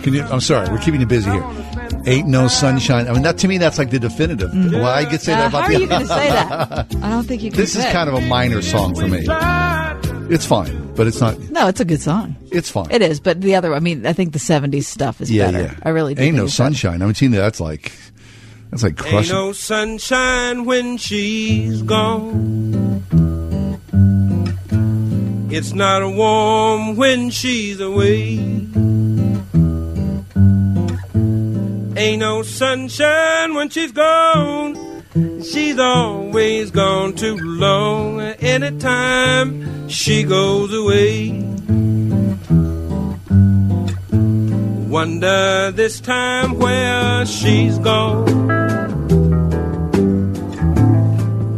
Can 0.03 0.15
you? 0.15 0.23
I'm 0.31 0.41
sorry, 0.41 0.67
we're 0.71 0.79
keeping 0.79 1.01
you 1.01 1.07
busy 1.07 1.31
here. 1.31 1.45
Ain't 2.09 2.29
no 2.29 2.49
sunshine. 2.49 3.07
I 3.09 3.13
mean, 3.13 3.23
that 3.23 3.39
to 3.39 3.49
me, 3.49 3.59
that's 3.59 3.77
like 3.79 3.91
the 3.91 3.99
definitive. 3.99 4.51
Well, 4.53 4.87
I 4.87 5.05
could 5.05 5.21
say 5.21 5.33
Uh, 5.35 5.37
that 5.37 5.53
how 5.53 5.59
about 5.59 5.71
are 5.71 5.75
the. 5.75 5.81
you 5.81 5.87
going 5.87 6.01
to 6.03 6.07
say 6.09 6.29
that? 6.31 6.97
I 7.03 7.11
don't 7.11 7.25
think 7.27 7.43
you 7.43 7.51
can. 7.51 7.61
this 7.61 7.77
is 7.77 7.83
say. 7.83 7.93
kind 7.93 8.09
of 8.09 8.15
a 8.15 8.21
minor 8.23 8.63
song 8.63 8.95
for 8.95 9.07
me. 9.07 9.27
It's 10.35 10.45
fine, 10.47 10.93
but 10.95 11.07
it's 11.07 11.21
not. 11.21 11.39
No, 11.51 11.69
it's 11.69 11.81
a 11.81 11.85
good 11.85 12.01
song. 12.03 12.37
It's 12.53 12.71
fine. 12.71 12.89
It 12.91 13.03
is, 13.03 13.19
but 13.21 13.41
the 13.41 13.55
other, 13.55 13.75
I 13.75 13.81
mean, 13.81 14.07
I 14.07 14.13
think 14.13 14.33
the 14.33 14.39
'70s 14.39 14.85
stuff 14.85 15.21
is 15.21 15.31
yeah, 15.31 15.51
better. 15.51 15.65
yeah. 15.65 15.75
I 15.83 15.89
really 15.91 16.15
do. 16.15 16.21
Ain't 16.23 16.29
think 16.35 16.37
no 16.37 16.45
it's 16.45 16.57
better. 16.57 16.69
sunshine. 16.75 17.03
I 17.03 17.05
mean, 17.07 17.15
seeing 17.15 17.33
that, 17.33 17.39
that's 17.41 17.61
like, 17.61 17.93
that's 18.71 18.83
like 18.83 18.97
crushing. 18.97 19.19
Ain't 19.19 19.29
no 19.31 19.53
sunshine 19.53 20.65
when 20.67 20.97
she's 20.99 21.83
gone. 21.83 23.05
It's 25.51 25.73
not 25.73 26.15
warm 26.15 26.97
when 26.97 27.31
she's 27.31 27.81
away. 27.81 28.37
Ain't 31.99 32.21
no 32.21 32.43
sunshine 32.43 33.55
when 33.55 33.69
she's 33.71 33.91
gone. 33.93 34.77
She's 35.43 35.79
always 35.79 36.71
gone 36.71 37.15
too 37.15 37.37
long. 37.37 38.21
Anytime 38.21 39.89
she 39.89 40.23
goes 40.23 40.73
away. 40.73 41.31
Wonder 44.89 45.73
this 45.73 46.01
time 46.01 46.59
where 46.59 47.27
she's 47.27 47.79
gone. 47.81 48.27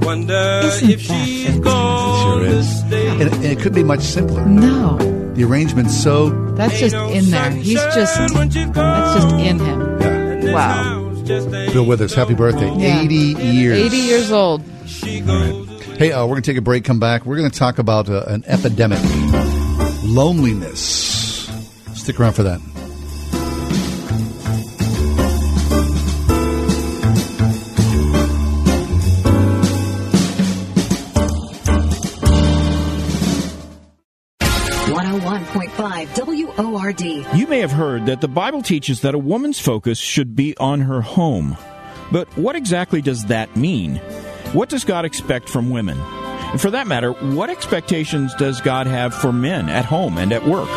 Wonder 0.00 0.60
if 0.64 1.00
she's 1.02 1.58
gone 1.60 2.38
Sure 2.40 2.48
to 2.48 2.56
is. 2.56 2.78
stay. 2.80 3.08
And, 3.08 3.22
and 3.34 3.44
it 3.44 3.60
could 3.60 3.74
be 3.74 3.84
much 3.84 4.00
simpler. 4.00 4.44
No, 4.46 4.96
The 5.34 5.44
arrangement's 5.44 5.96
so. 6.02 6.30
that's 6.54 6.78
just 6.80 6.94
in 6.96 7.30
there. 7.30 7.50
He's 7.50 7.74
just 7.74 7.96
that's 7.96 9.14
just 9.14 9.34
in 9.36 9.58
him. 9.58 9.89
Wow, 10.42 11.12
Bill 11.72 11.84
Withers, 11.86 12.14
happy 12.14 12.34
birthday. 12.34 12.70
Yeah. 12.76 13.02
80 13.02 13.14
years. 13.14 13.78
80 13.78 13.96
years 13.96 14.32
old. 14.32 14.62
Hey, 16.00 16.12
uh, 16.12 16.24
we're 16.24 16.32
going 16.32 16.42
to 16.42 16.50
take 16.50 16.56
a 16.56 16.62
break, 16.62 16.84
come 16.84 16.98
back. 16.98 17.26
We're 17.26 17.36
going 17.36 17.50
to 17.50 17.58
talk 17.58 17.78
about 17.78 18.08
uh, 18.08 18.24
an 18.26 18.42
epidemic 18.46 18.98
loneliness. 20.02 20.80
Stick 21.94 22.18
around 22.18 22.32
for 22.32 22.42
that. 22.44 22.60
One 35.80 35.90
hundred 35.92 36.18
one 36.18 36.26
point 36.26 36.56
five 36.56 36.66
WORD. 36.72 37.00
You 37.34 37.46
may 37.46 37.60
have 37.60 37.72
heard 37.72 38.04
that 38.04 38.20
the 38.20 38.28
Bible 38.28 38.60
teaches 38.60 39.00
that 39.00 39.14
a 39.14 39.18
woman's 39.18 39.58
focus 39.58 39.98
should 39.98 40.36
be 40.36 40.54
on 40.58 40.82
her 40.82 41.00
home. 41.00 41.56
But 42.12 42.28
what 42.36 42.54
exactly 42.54 43.00
does 43.00 43.24
that 43.26 43.56
mean? 43.56 43.96
What 44.52 44.68
does 44.68 44.84
God 44.84 45.06
expect 45.06 45.48
from 45.48 45.70
women? 45.70 45.98
And 45.98 46.60
for 46.60 46.70
that 46.72 46.86
matter, 46.86 47.12
what 47.12 47.48
expectations 47.48 48.34
does 48.34 48.60
God 48.60 48.88
have 48.88 49.14
for 49.14 49.32
men 49.32 49.70
at 49.70 49.86
home 49.86 50.18
and 50.18 50.32
at 50.34 50.44
work? 50.44 50.68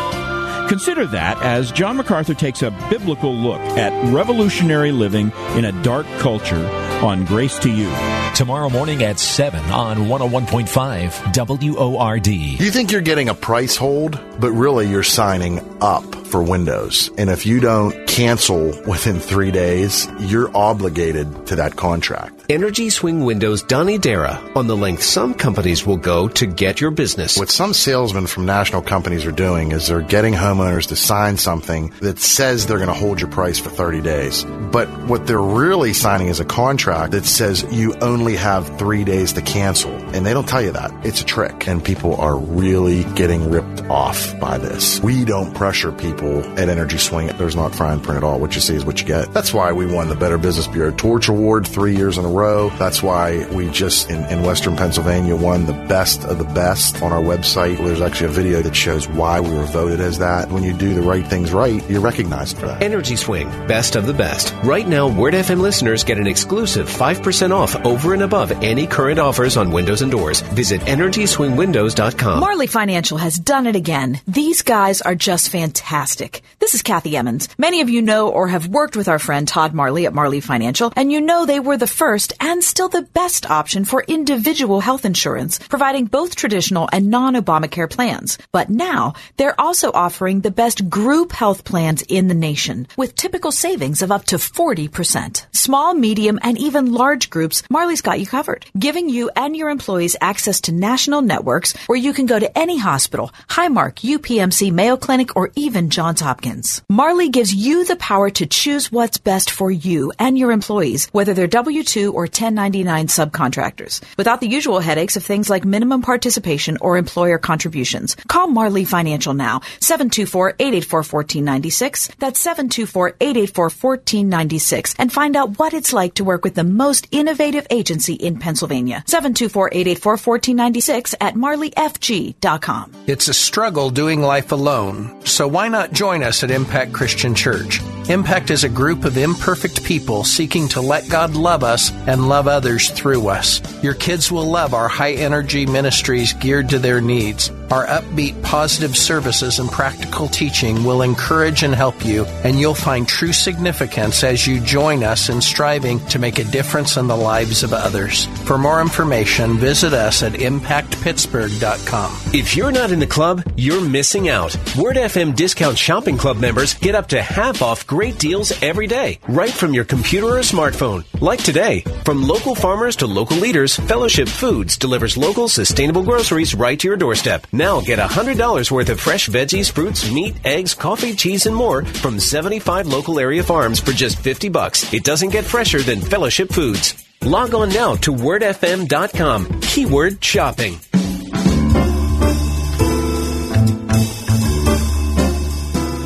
Consider 0.68 1.06
that 1.06 1.40
as 1.42 1.70
John 1.70 1.96
MacArthur 1.96 2.34
takes 2.34 2.62
a 2.62 2.70
biblical 2.90 3.34
look 3.34 3.60
at 3.60 3.92
revolutionary 4.12 4.92
living 4.92 5.32
in 5.56 5.64
a 5.64 5.82
dark 5.82 6.06
culture 6.18 6.66
on 7.04 7.24
Grace 7.26 7.58
to 7.60 7.70
You. 7.70 7.92
Tomorrow 8.34 8.70
morning 8.70 9.02
at 9.02 9.18
7 9.18 9.60
on 9.70 9.98
101.5 10.08 11.76
WORD. 11.76 12.22
Do 12.22 12.32
you 12.32 12.70
think 12.70 12.90
you're 12.92 13.00
getting 13.02 13.28
a 13.28 13.34
price 13.34 13.76
hold, 13.76 14.18
but 14.40 14.50
really 14.52 14.88
you're 14.88 15.02
signing 15.02 15.60
up 15.80 16.14
for 16.26 16.42
Windows? 16.42 17.10
And 17.18 17.30
if 17.30 17.46
you 17.46 17.60
don't 17.60 18.06
cancel 18.08 18.68
within 18.86 19.20
three 19.20 19.50
days, 19.50 20.08
you're 20.18 20.54
obligated 20.56 21.46
to 21.48 21.56
that 21.56 21.76
contract. 21.76 22.33
Energy 22.50 22.90
Swing 22.90 23.24
Windows 23.24 23.62
Donnie 23.62 23.96
Dara 23.96 24.38
on 24.54 24.66
the 24.66 24.76
length 24.76 25.02
some 25.02 25.32
companies 25.32 25.86
will 25.86 25.96
go 25.96 26.28
to 26.28 26.44
get 26.44 26.78
your 26.78 26.90
business. 26.90 27.38
What 27.38 27.48
some 27.48 27.72
salesmen 27.72 28.26
from 28.26 28.44
national 28.44 28.82
companies 28.82 29.24
are 29.24 29.32
doing 29.32 29.72
is 29.72 29.86
they're 29.86 30.02
getting 30.02 30.34
homeowners 30.34 30.88
to 30.88 30.96
sign 30.96 31.38
something 31.38 31.94
that 32.02 32.18
says 32.18 32.66
they're 32.66 32.76
going 32.76 32.88
to 32.88 32.94
hold 32.94 33.18
your 33.18 33.30
price 33.30 33.58
for 33.58 33.70
30 33.70 34.02
days. 34.02 34.44
But 34.44 34.88
what 35.08 35.26
they're 35.26 35.40
really 35.40 35.94
signing 35.94 36.26
is 36.26 36.38
a 36.38 36.44
contract 36.44 37.12
that 37.12 37.24
says 37.24 37.64
you 37.70 37.94
only 38.02 38.36
have 38.36 38.78
three 38.78 39.04
days 39.04 39.32
to 39.34 39.40
cancel. 39.40 39.92
And 40.14 40.26
they 40.26 40.34
don't 40.34 40.48
tell 40.48 40.60
you 40.60 40.72
that. 40.72 40.92
It's 41.06 41.22
a 41.22 41.24
trick. 41.24 41.66
And 41.66 41.82
people 41.82 42.16
are 42.16 42.36
really 42.36 43.04
getting 43.14 43.50
ripped 43.50 43.84
off 43.84 44.38
by 44.38 44.58
this. 44.58 45.00
We 45.00 45.24
don't 45.24 45.54
pressure 45.54 45.92
people 45.92 46.44
at 46.58 46.68
Energy 46.68 46.98
Swing. 46.98 47.28
There's 47.38 47.56
not 47.56 47.74
fine 47.74 48.00
print 48.00 48.18
at 48.18 48.24
all. 48.24 48.38
What 48.38 48.54
you 48.54 48.60
see 48.60 48.74
is 48.74 48.84
what 48.84 49.00
you 49.00 49.06
get. 49.06 49.32
That's 49.32 49.54
why 49.54 49.72
we 49.72 49.86
won 49.86 50.08
the 50.08 50.16
Better 50.16 50.36
Business 50.36 50.66
Bureau 50.66 50.90
Torch 50.90 51.28
Award 51.28 51.66
three 51.66 51.96
years 51.96 52.18
in 52.18 52.26
a 52.26 52.33
row. 52.34 52.70
That's 52.70 53.02
why 53.02 53.46
we 53.46 53.70
just 53.70 54.10
in, 54.10 54.24
in 54.24 54.42
Western 54.42 54.76
Pennsylvania 54.76 55.36
won 55.36 55.66
the 55.66 55.72
best 55.72 56.24
of 56.24 56.38
the 56.38 56.44
best 56.44 57.02
on 57.02 57.12
our 57.12 57.22
website. 57.22 57.78
There's 57.78 58.00
actually 58.00 58.26
a 58.26 58.32
video 58.32 58.62
that 58.62 58.74
shows 58.74 59.08
why 59.08 59.40
we 59.40 59.50
were 59.50 59.64
voted 59.64 60.00
as 60.00 60.18
that. 60.18 60.50
When 60.50 60.62
you 60.62 60.72
do 60.72 60.94
the 60.94 61.02
right 61.02 61.26
things 61.26 61.52
right, 61.52 61.88
you're 61.88 62.00
recognized 62.00 62.58
for 62.58 62.66
that. 62.66 62.82
Energy 62.82 63.16
Swing, 63.16 63.48
best 63.66 63.96
of 63.96 64.06
the 64.06 64.12
best. 64.12 64.54
Right 64.64 64.86
now, 64.86 65.08
Word 65.08 65.34
FM 65.34 65.60
listeners 65.60 66.04
get 66.04 66.18
an 66.18 66.26
exclusive 66.26 66.88
5% 66.88 67.50
off 67.52 67.76
over 67.86 68.14
and 68.14 68.22
above 68.22 68.50
any 68.62 68.86
current 68.86 69.18
offers 69.18 69.56
on 69.56 69.70
windows 69.70 70.02
and 70.02 70.10
doors. 70.10 70.40
Visit 70.40 70.80
EnergySwingWindows.com. 70.82 72.40
Marley 72.40 72.66
Financial 72.66 73.18
has 73.18 73.38
done 73.38 73.66
it 73.66 73.76
again. 73.76 74.20
These 74.26 74.62
guys 74.62 75.00
are 75.02 75.14
just 75.14 75.50
fantastic. 75.50 76.42
This 76.58 76.74
is 76.74 76.82
Kathy 76.82 77.16
Emmons. 77.16 77.48
Many 77.58 77.80
of 77.80 77.90
you 77.90 78.02
know 78.02 78.30
or 78.30 78.48
have 78.48 78.66
worked 78.66 78.96
with 78.96 79.08
our 79.08 79.18
friend 79.18 79.46
Todd 79.46 79.72
Marley 79.72 80.06
at 80.06 80.14
Marley 80.14 80.40
Financial, 80.40 80.92
and 80.96 81.12
you 81.12 81.20
know 81.20 81.46
they 81.46 81.60
were 81.60 81.76
the 81.76 81.86
first 81.86 82.23
and 82.40 82.64
still 82.64 82.88
the 82.88 83.02
best 83.02 83.50
option 83.50 83.84
for 83.84 84.04
individual 84.08 84.80
health 84.80 85.04
insurance, 85.04 85.58
providing 85.58 86.06
both 86.06 86.36
traditional 86.36 86.88
and 86.92 87.10
non-Obamacare 87.10 87.90
plans. 87.90 88.38
But 88.52 88.70
now, 88.70 89.14
they're 89.36 89.60
also 89.60 89.90
offering 89.92 90.40
the 90.40 90.50
best 90.50 90.88
group 90.88 91.32
health 91.32 91.64
plans 91.64 92.02
in 92.02 92.28
the 92.28 92.34
nation, 92.34 92.86
with 92.96 93.16
typical 93.16 93.52
savings 93.52 94.00
of 94.00 94.12
up 94.12 94.24
to 94.26 94.36
40%. 94.36 95.46
Small, 95.52 95.94
medium, 95.94 96.38
and 96.42 96.56
even 96.58 96.92
large 96.92 97.30
groups, 97.30 97.62
Marley's 97.68 98.02
got 98.02 98.20
you 98.20 98.26
covered, 98.26 98.66
giving 98.78 99.08
you 99.08 99.30
and 99.34 99.56
your 99.56 99.68
employees 99.68 100.16
access 100.20 100.60
to 100.62 100.72
national 100.72 101.22
networks 101.22 101.74
where 101.86 101.98
you 101.98 102.12
can 102.12 102.26
go 102.26 102.38
to 102.38 102.58
any 102.58 102.78
hospital, 102.78 103.32
Highmark, 103.48 103.96
UPMC, 103.96 104.72
Mayo 104.72 104.96
Clinic, 104.96 105.36
or 105.36 105.50
even 105.56 105.90
Johns 105.90 106.20
Hopkins. 106.20 106.82
Marley 106.88 107.28
gives 107.28 107.54
you 107.54 107.84
the 107.84 107.96
power 107.96 108.30
to 108.30 108.46
choose 108.46 108.92
what's 108.92 109.18
best 109.18 109.50
for 109.50 109.70
you 109.70 110.12
and 110.18 110.38
your 110.38 110.52
employees, 110.52 111.08
whether 111.12 111.34
they're 111.34 111.46
W-2 111.46 112.13
or 112.14 112.22
1099 112.22 113.08
subcontractors, 113.08 114.00
without 114.16 114.40
the 114.40 114.48
usual 114.48 114.80
headaches 114.80 115.16
of 115.16 115.24
things 115.24 115.50
like 115.50 115.64
minimum 115.64 116.02
participation 116.02 116.78
or 116.80 116.96
employer 116.96 117.38
contributions. 117.38 118.14
Call 118.28 118.46
Marley 118.46 118.84
Financial 118.84 119.34
now, 119.34 119.58
724-884-1496. 119.80 122.14
That's 122.16 122.46
724-884-1496 122.46 124.94
and 124.98 125.12
find 125.12 125.36
out 125.36 125.58
what 125.58 125.74
it's 125.74 125.92
like 125.92 126.14
to 126.14 126.24
work 126.24 126.44
with 126.44 126.54
the 126.54 126.64
most 126.64 127.06
innovative 127.10 127.66
agency 127.70 128.14
in 128.14 128.38
Pennsylvania. 128.38 129.02
724-884-1496 129.06 131.14
at 131.20 131.34
marleyfg.com. 131.34 132.92
It's 133.06 133.28
a 133.28 133.34
struggle 133.34 133.90
doing 133.90 134.20
life 134.20 134.52
alone, 134.52 135.24
so 135.24 135.48
why 135.48 135.68
not 135.68 135.92
join 135.92 136.22
us 136.22 136.42
at 136.42 136.50
Impact 136.50 136.92
Christian 136.92 137.34
Church? 137.34 137.80
Impact 138.08 138.50
is 138.50 138.64
a 138.64 138.68
group 138.68 139.04
of 139.04 139.16
imperfect 139.16 139.82
people 139.82 140.24
seeking 140.24 140.68
to 140.68 140.82
let 140.82 141.08
God 141.08 141.34
love 141.34 141.64
us 141.64 141.90
and 142.06 142.28
love 142.28 142.48
others 142.48 142.90
through 142.90 143.28
us. 143.28 143.60
Your 143.82 143.94
kids 143.94 144.30
will 144.30 144.50
love 144.50 144.74
our 144.74 144.88
high 144.88 145.12
energy 145.12 145.66
ministries 145.66 146.32
geared 146.34 146.68
to 146.70 146.78
their 146.78 147.00
needs. 147.00 147.50
Our 147.74 147.86
upbeat, 147.86 148.40
positive 148.44 148.96
services 148.96 149.58
and 149.58 149.68
practical 149.68 150.28
teaching 150.28 150.84
will 150.84 151.02
encourage 151.02 151.64
and 151.64 151.74
help 151.74 152.04
you, 152.04 152.24
and 152.44 152.56
you'll 152.56 152.72
find 152.72 153.08
true 153.08 153.32
significance 153.32 154.22
as 154.22 154.46
you 154.46 154.60
join 154.60 155.02
us 155.02 155.28
in 155.28 155.40
striving 155.40 155.98
to 156.06 156.20
make 156.20 156.38
a 156.38 156.44
difference 156.44 156.96
in 156.96 157.08
the 157.08 157.16
lives 157.16 157.64
of 157.64 157.72
others. 157.72 158.26
For 158.46 158.58
more 158.58 158.80
information, 158.80 159.58
visit 159.58 159.92
us 159.92 160.22
at 160.22 160.34
impactpittsburgh.com. 160.34 162.16
If 162.32 162.56
you're 162.56 162.70
not 162.70 162.92
in 162.92 163.00
the 163.00 163.08
club, 163.08 163.42
you're 163.56 163.80
missing 163.80 164.28
out. 164.28 164.56
Word 164.76 164.94
FM 164.94 165.34
Discount 165.34 165.76
Shopping 165.76 166.16
Club 166.16 166.36
members 166.36 166.74
get 166.74 166.94
up 166.94 167.08
to 167.08 167.20
half 167.20 167.60
off 167.60 167.88
great 167.88 168.20
deals 168.20 168.52
every 168.62 168.86
day, 168.86 169.18
right 169.26 169.50
from 169.50 169.74
your 169.74 169.84
computer 169.84 170.28
or 170.28 170.42
smartphone. 170.42 171.04
Like 171.20 171.42
today, 171.42 171.80
from 172.04 172.22
local 172.22 172.54
farmers 172.54 172.94
to 172.96 173.08
local 173.08 173.38
leaders, 173.38 173.74
Fellowship 173.74 174.28
Foods 174.28 174.76
delivers 174.76 175.16
local 175.16 175.48
sustainable 175.48 176.04
groceries 176.04 176.54
right 176.54 176.78
to 176.78 176.86
your 176.86 176.96
doorstep. 176.96 177.48
Now 177.52 177.63
get 177.64 177.98
$100 177.98 178.70
worth 178.70 178.88
of 178.90 179.00
fresh 179.00 179.28
veggies, 179.28 179.70
fruits, 179.72 180.10
meat, 180.10 180.36
eggs, 180.44 180.74
coffee, 180.74 181.14
cheese, 181.14 181.46
and 181.46 181.56
more 181.56 181.84
from 181.84 182.20
75 182.20 182.86
local 182.86 183.18
area 183.18 183.42
farms 183.42 183.80
for 183.80 183.92
just 183.92 184.18
50 184.18 184.50
bucks. 184.50 184.92
It 184.92 185.02
doesn't 185.02 185.30
get 185.30 185.44
fresher 185.44 185.80
than 185.80 186.00
Fellowship 186.00 186.52
Foods. 186.52 186.94
Log 187.22 187.54
on 187.54 187.70
now 187.70 187.94
to 187.96 188.12
wordfm.com. 188.12 189.60
Keyword 189.62 190.22
shopping. 190.22 190.78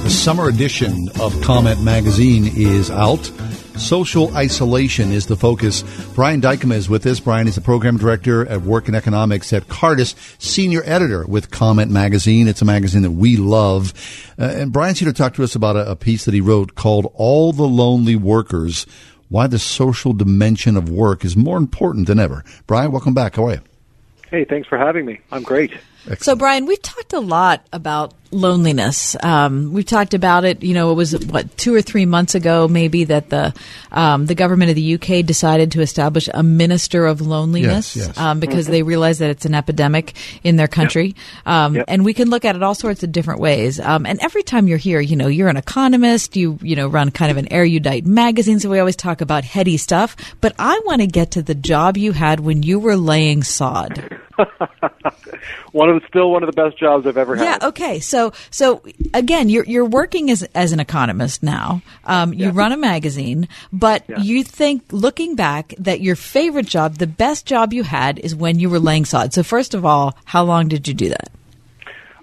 The 0.04 0.10
summer 0.10 0.48
edition 0.48 1.08
of 1.20 1.40
Comment 1.42 1.82
Magazine 1.82 2.52
is 2.56 2.88
out. 2.88 3.30
Social 3.78 4.36
isolation 4.36 5.12
is 5.12 5.26
the 5.26 5.36
focus. 5.36 5.82
Brian 6.14 6.40
Dijkema 6.40 6.74
is 6.74 6.88
with 6.88 7.06
us. 7.06 7.20
Brian 7.20 7.46
is 7.46 7.54
the 7.54 7.60
program 7.60 7.96
director 7.96 8.44
at 8.46 8.62
Work 8.62 8.88
and 8.88 8.96
Economics 8.96 9.52
at 9.52 9.68
Cardus, 9.68 10.14
senior 10.42 10.82
editor 10.84 11.24
with 11.26 11.50
Comment 11.50 11.90
Magazine. 11.90 12.48
It's 12.48 12.60
a 12.60 12.64
magazine 12.64 13.02
that 13.02 13.12
we 13.12 13.36
love. 13.36 13.94
Uh, 14.38 14.44
and 14.44 14.72
Brian's 14.72 14.98
here 14.98 15.10
to 15.10 15.16
talk 15.16 15.34
to 15.34 15.44
us 15.44 15.54
about 15.54 15.76
a, 15.76 15.92
a 15.92 15.96
piece 15.96 16.24
that 16.24 16.34
he 16.34 16.40
wrote 16.40 16.74
called 16.74 17.10
All 17.14 17.52
the 17.52 17.68
Lonely 17.68 18.16
Workers 18.16 18.84
Why 19.28 19.46
the 19.46 19.58
Social 19.58 20.12
Dimension 20.12 20.76
of 20.76 20.90
Work 20.90 21.24
is 21.24 21.36
More 21.36 21.56
Important 21.56 22.08
Than 22.08 22.18
Ever. 22.18 22.44
Brian, 22.66 22.90
welcome 22.90 23.14
back. 23.14 23.36
How 23.36 23.46
are 23.46 23.52
you? 23.54 23.60
Hey, 24.28 24.44
thanks 24.44 24.68
for 24.68 24.76
having 24.76 25.06
me. 25.06 25.20
I'm 25.30 25.42
great. 25.42 25.72
So, 26.20 26.34
Brian, 26.36 26.66
we've 26.66 26.80
talked 26.82 27.12
a 27.12 27.20
lot 27.20 27.66
about 27.72 28.14
loneliness. 28.30 29.16
Um, 29.22 29.72
we've 29.72 29.86
talked 29.86 30.12
about 30.14 30.44
it. 30.44 30.62
You 30.62 30.74
know, 30.74 30.90
it 30.92 30.94
was 30.94 31.12
what 31.26 31.56
two 31.56 31.74
or 31.74 31.80
three 31.82 32.04
months 32.06 32.34
ago, 32.34 32.68
maybe 32.68 33.04
that 33.04 33.30
the 33.30 33.54
um, 33.90 34.26
the 34.26 34.34
government 34.34 34.68
of 34.70 34.76
the 34.76 34.94
UK 34.94 35.24
decided 35.24 35.72
to 35.72 35.80
establish 35.80 36.28
a 36.32 36.42
minister 36.42 37.06
of 37.06 37.20
loneliness 37.22 37.96
Yes, 37.96 38.08
yes. 38.08 38.18
Um, 38.18 38.38
because 38.40 38.66
Mhm. 38.66 38.70
they 38.70 38.82
realize 38.82 39.18
that 39.18 39.30
it's 39.30 39.44
an 39.46 39.54
epidemic 39.54 40.14
in 40.44 40.56
their 40.56 40.68
country. 40.68 41.14
Um, 41.46 41.76
Yep. 41.76 41.84
And 41.88 42.04
we 42.04 42.12
can 42.14 42.28
look 42.30 42.44
at 42.44 42.54
it 42.56 42.62
all 42.62 42.74
sorts 42.74 43.02
of 43.02 43.12
different 43.12 43.40
ways. 43.40 43.80
Um, 43.80 44.04
and 44.06 44.18
every 44.20 44.42
time 44.42 44.68
you're 44.68 44.78
here, 44.78 45.00
you 45.00 45.16
know, 45.16 45.28
you're 45.28 45.48
an 45.48 45.56
economist. 45.56 46.36
You 46.36 46.58
you 46.62 46.76
know 46.76 46.88
run 46.88 47.10
kind 47.10 47.30
of 47.30 47.36
an 47.38 47.50
erudite 47.50 48.04
magazine, 48.06 48.60
so 48.60 48.68
we 48.70 48.78
always 48.78 48.96
talk 48.96 49.20
about 49.20 49.44
heady 49.44 49.76
stuff. 49.78 50.16
But 50.40 50.54
I 50.58 50.78
want 50.86 51.00
to 51.00 51.06
get 51.06 51.30
to 51.32 51.42
the 51.42 51.54
job 51.54 51.96
you 51.96 52.12
had 52.12 52.40
when 52.40 52.62
you 52.62 52.78
were 52.78 52.96
laying 52.96 53.42
sod. 53.42 54.18
One 55.72 55.88
of 55.90 56.00
the, 56.00 56.08
still 56.08 56.30
one 56.30 56.42
of 56.42 56.46
the 56.52 56.62
best 56.62 56.78
jobs 56.78 57.06
I've 57.06 57.16
ever 57.16 57.36
had. 57.36 57.44
Yeah. 57.44 57.68
Okay. 57.68 58.00
So 58.00 58.32
so 58.50 58.82
again, 59.14 59.48
you're 59.48 59.64
you're 59.64 59.84
working 59.84 60.30
as 60.30 60.42
as 60.54 60.72
an 60.72 60.80
economist 60.80 61.42
now. 61.42 61.82
Um, 62.04 62.32
you 62.32 62.50
run 62.50 62.72
a 62.72 62.76
magazine, 62.76 63.48
but 63.72 64.04
you 64.20 64.44
think 64.44 64.84
looking 64.90 65.34
back 65.34 65.74
that 65.78 66.00
your 66.00 66.16
favorite 66.16 66.66
job, 66.66 66.96
the 66.96 67.06
best 67.06 67.46
job 67.46 67.72
you 67.72 67.82
had, 67.82 68.18
is 68.18 68.34
when 68.34 68.58
you 68.58 68.70
were 68.70 68.78
laying 68.78 69.04
sod. 69.04 69.32
So 69.32 69.42
first 69.42 69.74
of 69.74 69.84
all, 69.84 70.16
how 70.24 70.44
long 70.44 70.68
did 70.68 70.88
you 70.88 70.94
do 70.94 71.08
that? 71.10 71.30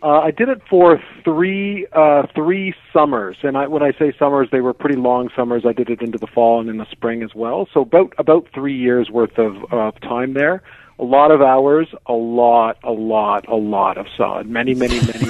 Uh, 0.05 0.19
I 0.19 0.29
did 0.29 0.49
it 0.49 0.61
for 0.69 1.01
three 1.23 1.87
uh, 1.91 2.27
three 2.35 2.75
summers, 2.93 3.37
and 3.41 3.57
I, 3.57 3.65
when 3.65 3.81
I 3.81 3.91
say 3.97 4.13
summers, 4.19 4.49
they 4.51 4.61
were 4.61 4.71
pretty 4.73 4.97
long 4.97 5.29
summers. 5.35 5.63
I 5.65 5.73
did 5.73 5.89
it 5.89 6.03
into 6.03 6.19
the 6.19 6.27
fall 6.27 6.59
and 6.59 6.69
in 6.69 6.77
the 6.77 6.85
spring 6.91 7.23
as 7.23 7.33
well. 7.33 7.67
So 7.73 7.81
about 7.81 8.13
about 8.19 8.47
three 8.53 8.77
years 8.77 9.09
worth 9.09 9.39
of, 9.39 9.73
of 9.73 9.99
time 10.01 10.33
there. 10.35 10.61
A 10.97 11.03
lot 11.03 11.31
of 11.31 11.41
hours, 11.41 11.87
a 12.05 12.13
lot, 12.13 12.77
a 12.83 12.91
lot, 12.91 13.47
a 13.49 13.55
lot 13.55 13.97
of 13.97 14.07
sod. 14.15 14.47
Many, 14.47 14.73
many, 14.73 14.99
many, 15.01 15.27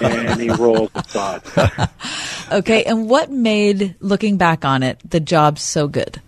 many, 0.00 0.24
many 0.24 0.50
rolls 0.50 0.90
of 0.94 1.06
sod. 1.08 1.42
Okay. 2.52 2.84
And 2.84 3.08
what 3.08 3.30
made 3.30 3.96
looking 4.00 4.36
back 4.36 4.66
on 4.66 4.82
it 4.82 5.00
the 5.08 5.18
job 5.18 5.58
so 5.58 5.88
good? 5.88 6.20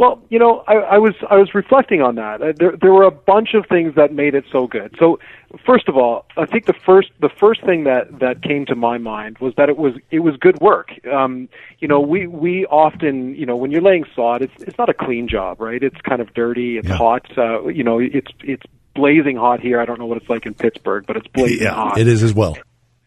Well, 0.00 0.18
you 0.30 0.38
know, 0.38 0.64
I, 0.66 0.76
I 0.76 0.98
was 0.98 1.12
I 1.28 1.36
was 1.36 1.54
reflecting 1.54 2.00
on 2.00 2.14
that. 2.14 2.40
Uh, 2.40 2.52
there 2.56 2.74
there 2.80 2.90
were 2.90 3.02
a 3.02 3.10
bunch 3.10 3.52
of 3.52 3.66
things 3.66 3.96
that 3.96 4.14
made 4.14 4.34
it 4.34 4.46
so 4.50 4.66
good. 4.66 4.96
So, 4.98 5.18
first 5.66 5.90
of 5.90 5.96
all, 5.98 6.24
I 6.38 6.46
think 6.46 6.64
the 6.64 6.72
first 6.72 7.10
the 7.20 7.28
first 7.28 7.62
thing 7.66 7.84
that 7.84 8.18
that 8.18 8.42
came 8.42 8.64
to 8.64 8.74
my 8.74 8.96
mind 8.96 9.36
was 9.40 9.52
that 9.58 9.68
it 9.68 9.76
was 9.76 9.92
it 10.10 10.20
was 10.20 10.38
good 10.38 10.58
work. 10.58 10.92
Um, 11.06 11.50
you 11.80 11.86
know, 11.86 12.00
we 12.00 12.26
we 12.26 12.64
often 12.64 13.34
you 13.34 13.44
know 13.44 13.56
when 13.56 13.70
you're 13.70 13.82
laying 13.82 14.06
sod, 14.16 14.40
it's 14.40 14.62
it's 14.62 14.78
not 14.78 14.88
a 14.88 14.94
clean 14.94 15.28
job, 15.28 15.60
right? 15.60 15.82
It's 15.82 16.00
kind 16.00 16.22
of 16.22 16.32
dirty, 16.32 16.78
it's 16.78 16.88
hot. 16.88 17.26
Uh, 17.36 17.66
you 17.68 17.84
know, 17.84 17.98
it's 17.98 18.32
it's 18.42 18.62
blazing 18.94 19.36
hot 19.36 19.60
here. 19.60 19.82
I 19.82 19.84
don't 19.84 19.98
know 19.98 20.06
what 20.06 20.16
it's 20.16 20.30
like 20.30 20.46
in 20.46 20.54
Pittsburgh, 20.54 21.04
but 21.06 21.18
it's 21.18 21.28
blazing 21.28 21.66
hot. 21.74 21.98
It 21.98 22.08
is 22.08 22.22
as 22.22 22.32
well. 22.32 22.56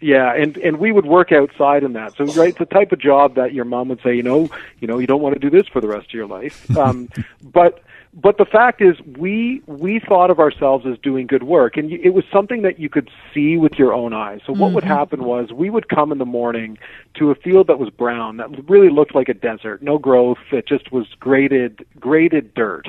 Yeah, 0.04 0.34
and 0.36 0.58
and 0.58 0.78
we 0.80 0.92
would 0.92 1.06
work 1.06 1.32
outside 1.32 1.84
in 1.84 1.94
that. 1.94 2.14
So 2.18 2.26
right, 2.36 2.50
it's 2.50 2.60
the 2.60 2.66
type 2.66 2.92
of 2.92 3.00
job 3.00 3.36
that 3.36 3.54
your 3.54 3.66
mom 3.66 3.88
would 3.90 4.02
say, 4.04 4.14
you 4.16 4.24
know, 4.24 4.50
you 4.80 4.88
know, 4.88 5.00
you 5.00 5.08
don't 5.08 5.22
want 5.22 5.34
to 5.34 5.40
do 5.40 5.50
this 5.50 5.68
for 5.72 5.80
the 5.82 5.88
rest 5.88 6.08
of 6.08 6.14
your 6.14 6.28
life. 6.28 6.54
Um, 6.84 7.08
but 7.42 7.82
but 8.14 8.38
the 8.38 8.46
fact 8.46 8.82
is, 8.82 8.96
we 9.18 9.62
we 9.66 10.00
thought 10.00 10.30
of 10.30 10.40
ourselves 10.40 10.86
as 10.86 10.98
doing 11.00 11.26
good 11.28 11.44
work, 11.44 11.78
and 11.78 11.92
it 11.92 12.10
was 12.14 12.26
something 12.32 12.62
that 12.64 12.78
you 12.80 12.90
could 12.90 13.10
see 13.34 13.58
with 13.58 13.74
your 13.80 13.94
own 13.94 14.14
eyes. 14.14 14.42
So 14.46 14.54
what 14.54 14.74
would 14.74 14.84
Mhm. 14.84 14.88
happen 14.88 15.24
was 15.24 15.52
we 15.54 15.70
would 15.70 15.88
come 15.88 16.12
in 16.12 16.18
the 16.18 16.26
morning 16.26 16.78
to 17.16 17.32
a 17.32 17.36
field 17.36 17.68
that 17.68 17.80
was 17.80 17.90
brown, 17.90 18.38
that 18.38 18.50
really 18.70 18.90
looked 18.90 19.16
like 19.16 19.30
a 19.30 19.34
desert, 19.34 19.82
no 19.82 19.98
growth. 19.98 20.40
It 20.52 20.68
just 20.68 20.92
was 20.92 21.08
graded 21.20 21.86
graded 22.00 22.54
dirt. 22.54 22.88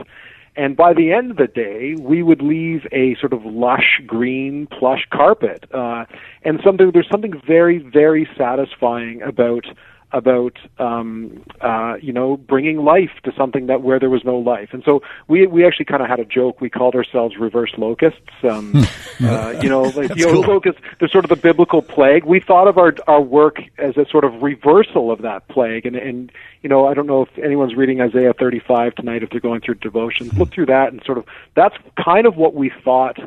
And 0.57 0.77
by 0.77 0.93
the 0.95 1.13
end 1.13 1.33
of 1.33 1.37
the 1.37 1.49
day, 1.49 1.97
we 1.99 2.23
would 2.23 2.41
leave 2.41 2.87
a 2.93 3.17
sort 3.17 3.33
of 3.33 3.45
lush 3.45 4.01
green 4.07 4.69
plush 4.69 5.07
carpet. 5.13 5.65
Uh, 5.73 6.05
and 6.45 6.61
something, 6.65 6.91
there's 6.93 7.09
something 7.11 7.41
very, 7.47 7.79
very 7.79 8.29
satisfying 8.39 9.21
about 9.23 9.65
about 10.15 10.57
um, 10.79 11.43
uh, 11.61 11.97
you 12.01 12.13
know 12.13 12.37
bringing 12.37 12.79
life 12.79 13.11
to 13.25 13.33
something 13.37 13.67
that 13.67 13.83
where 13.83 13.99
there 13.99 14.09
was 14.09 14.25
no 14.25 14.39
life. 14.39 14.71
And 14.73 14.83
so 14.85 15.03
we 15.29 15.47
we 15.47 15.67
actually 15.67 15.87
kind 15.87 16.03
of 16.03 16.09
had 16.09 16.21
a 16.21 16.25
joke. 16.25 16.61
We 16.61 16.71
called 16.71 16.95
ourselves 16.95 17.37
reverse 17.37 17.73
locusts. 17.77 18.21
Um, 18.45 18.73
uh, 19.21 19.59
you 19.61 19.69
know, 19.69 19.83
like 19.83 20.15
you 20.17 20.27
know, 20.27 20.43
cool. 20.43 20.55
locusts. 20.55 20.81
They're 20.99 21.09
sort 21.09 21.25
of 21.25 21.31
the 21.31 21.37
biblical 21.37 21.83
plague. 21.83 22.25
We 22.25 22.41
thought 22.41 22.69
of 22.69 22.79
our 22.79 22.95
our 23.09 23.21
work 23.21 23.59
as 23.77 23.97
a 23.97 24.07
sort 24.09 24.25
of 24.25 24.41
reversal 24.41 25.11
of 25.11 25.23
that 25.23 25.49
plague. 25.49 25.85
And 25.85 25.97
and 25.97 26.31
you 26.63 26.69
know, 26.69 26.87
I 26.87 26.95
don't 26.95 27.09
know 27.09 27.23
if 27.23 27.37
anyone's 27.39 27.75
reading 27.75 28.01
Isaiah 28.01 28.33
35 28.33 28.95
tonight. 28.95 29.25
If 29.25 29.31
they're 29.31 29.41
going 29.41 29.61
through 29.61 29.75
devotions, 29.77 30.33
look 30.39 30.53
through 30.53 30.67
that 30.67 30.93
and 30.93 31.03
sort 31.05 31.19
of 31.19 31.27
that's 31.55 31.75
kind 32.03 32.27
of 32.27 32.37
what 32.37 32.55
we 32.55 32.71
thought 32.85 33.19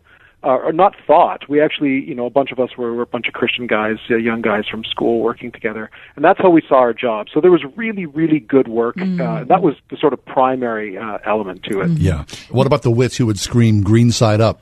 or 0.52 0.72
not 0.72 0.96
thought. 1.06 1.48
We 1.50 1.62
actually, 1.62 2.04
you 2.04 2.16
know, 2.16 2.26
a 2.26 2.30
bunch 2.30 2.52
of 2.52 2.60
us 2.60 2.78
were, 2.78 2.94
were 2.94 3.04
a 3.04 3.08
bunch 3.08 3.28
of 3.28 3.34
Christian 3.34 3.68
guys, 3.68 3.98
uh, 4.10 4.16
young 4.16 4.42
guys 4.42 4.66
from 4.70 4.84
school 4.84 5.22
working 5.22 5.52
together, 5.52 5.90
and 6.16 6.24
that's 6.24 6.40
how 6.40 6.50
we 6.50 6.62
saw 6.68 6.76
our 6.76 6.94
job. 6.94 7.28
So 7.34 7.42
there 7.42 7.52
was 7.52 7.64
really, 7.76 8.06
really 8.06 8.40
good 8.40 8.68
work. 8.68 8.98
Uh, 9.00 9.44
that 9.46 9.62
was 9.62 9.76
the 9.90 9.98
sort 9.98 10.14
of 10.14 10.24
primary 10.26 10.98
uh, 10.98 11.20
element 11.26 11.64
to 11.64 11.82
it. 11.82 11.90
Yeah. 11.92 12.26
What 12.50 12.68
about 12.68 12.84
the 12.84 12.92
wits 12.92 13.18
who 13.18 13.26
would 13.26 13.40
scream 13.40 13.84
green 13.84 14.12
side 14.12 14.42
up? 14.42 14.62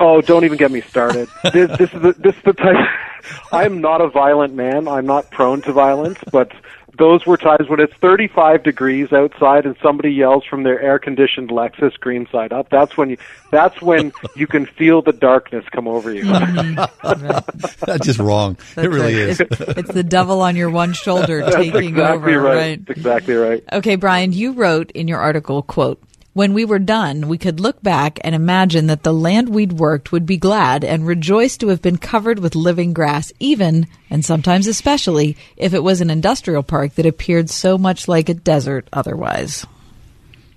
Oh, 0.00 0.20
don't 0.20 0.44
even 0.44 0.58
get 0.58 0.70
me 0.70 0.80
started. 0.80 1.28
this, 1.52 1.76
this 1.76 1.92
is 1.92 2.02
the, 2.02 2.14
this 2.18 2.36
is 2.36 2.42
the 2.44 2.52
type. 2.52 2.76
I'm 3.52 3.80
not 3.80 4.00
a 4.00 4.08
violent 4.08 4.54
man. 4.54 4.86
I'm 4.86 5.06
not 5.06 5.30
prone 5.30 5.60
to 5.62 5.72
violence, 5.72 6.18
but 6.30 6.52
those 6.98 7.24
were 7.26 7.36
times 7.36 7.68
when 7.68 7.80
it's 7.80 7.94
35 7.94 8.62
degrees 8.62 9.12
outside 9.12 9.66
and 9.66 9.76
somebody 9.82 10.10
yells 10.10 10.44
from 10.44 10.62
their 10.62 10.80
air-conditioned 10.80 11.50
Lexus 11.50 11.98
green 11.98 12.26
side 12.30 12.52
up. 12.52 12.68
That's 12.70 12.96
when 12.96 13.10
you. 13.10 13.16
That's 13.50 13.80
when 13.80 14.12
you 14.36 14.46
can 14.46 14.66
feel 14.66 15.00
the 15.00 15.12
darkness 15.12 15.64
come 15.72 15.88
over 15.88 16.12
you. 16.12 16.24
Mm-hmm. 16.24 17.84
That's 17.86 18.04
just 18.04 18.18
wrong. 18.18 18.58
That's 18.74 18.86
it 18.86 18.90
really 18.90 19.14
right. 19.14 19.30
is. 19.30 19.40
It's, 19.40 19.60
it's 19.60 19.92
the 19.92 20.04
devil 20.04 20.42
on 20.42 20.56
your 20.56 20.70
one 20.70 20.92
shoulder 20.92 21.42
taking 21.50 21.90
exactly 21.90 22.34
over, 22.34 22.40
right. 22.42 22.56
right? 22.56 22.86
That's 22.86 22.98
exactly 22.98 23.34
right. 23.34 23.64
Okay, 23.72 23.96
Brian, 23.96 24.32
you 24.32 24.52
wrote 24.52 24.90
in 24.90 25.08
your 25.08 25.20
article, 25.20 25.62
quote, 25.62 26.02
when 26.38 26.54
we 26.54 26.64
were 26.64 26.78
done, 26.78 27.26
we 27.26 27.36
could 27.36 27.58
look 27.58 27.82
back 27.82 28.20
and 28.22 28.32
imagine 28.32 28.86
that 28.86 29.02
the 29.02 29.12
land 29.12 29.48
we'd 29.48 29.72
worked 29.72 30.12
would 30.12 30.24
be 30.24 30.36
glad 30.36 30.84
and 30.84 31.04
rejoice 31.04 31.56
to 31.56 31.66
have 31.66 31.82
been 31.82 31.98
covered 31.98 32.38
with 32.38 32.54
living 32.54 32.92
grass, 32.92 33.32
even, 33.40 33.88
and 34.08 34.24
sometimes 34.24 34.68
especially, 34.68 35.36
if 35.56 35.74
it 35.74 35.82
was 35.82 36.00
an 36.00 36.10
industrial 36.10 36.62
park 36.62 36.94
that 36.94 37.06
appeared 37.06 37.50
so 37.50 37.76
much 37.76 38.06
like 38.06 38.28
a 38.28 38.34
desert 38.34 38.88
otherwise. 38.92 39.66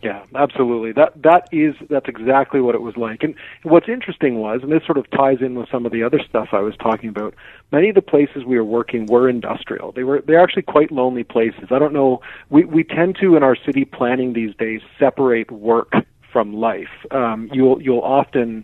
Yeah, 0.03 0.23
absolutely. 0.33 0.93
That 0.93 1.13
that 1.21 1.47
is 1.51 1.75
that's 1.89 2.07
exactly 2.07 2.59
what 2.59 2.73
it 2.73 2.81
was 2.81 2.97
like. 2.97 3.21
And 3.21 3.35
what's 3.61 3.87
interesting 3.87 4.39
was, 4.39 4.61
and 4.63 4.71
this 4.71 4.83
sort 4.83 4.97
of 4.97 5.07
ties 5.11 5.37
in 5.41 5.53
with 5.53 5.69
some 5.69 5.85
of 5.85 5.91
the 5.91 6.01
other 6.01 6.19
stuff 6.27 6.49
I 6.53 6.59
was 6.61 6.75
talking 6.77 7.09
about. 7.09 7.35
Many 7.71 7.89
of 7.89 7.95
the 7.95 8.01
places 8.01 8.43
we 8.43 8.57
were 8.57 8.65
working 8.65 9.05
were 9.05 9.29
industrial. 9.29 9.91
They 9.91 10.03
were 10.03 10.21
they're 10.25 10.41
actually 10.41 10.63
quite 10.63 10.91
lonely 10.91 11.23
places. 11.23 11.65
I 11.69 11.77
don't 11.77 11.93
know. 11.93 12.21
We 12.49 12.65
we 12.65 12.83
tend 12.83 13.17
to 13.21 13.35
in 13.35 13.43
our 13.43 13.55
city 13.55 13.85
planning 13.85 14.33
these 14.33 14.55
days 14.55 14.81
separate 14.97 15.51
work 15.51 15.93
from 16.31 16.53
life. 16.53 17.05
Um, 17.11 17.49
you'll 17.53 17.79
you'll 17.79 18.01
often 18.01 18.63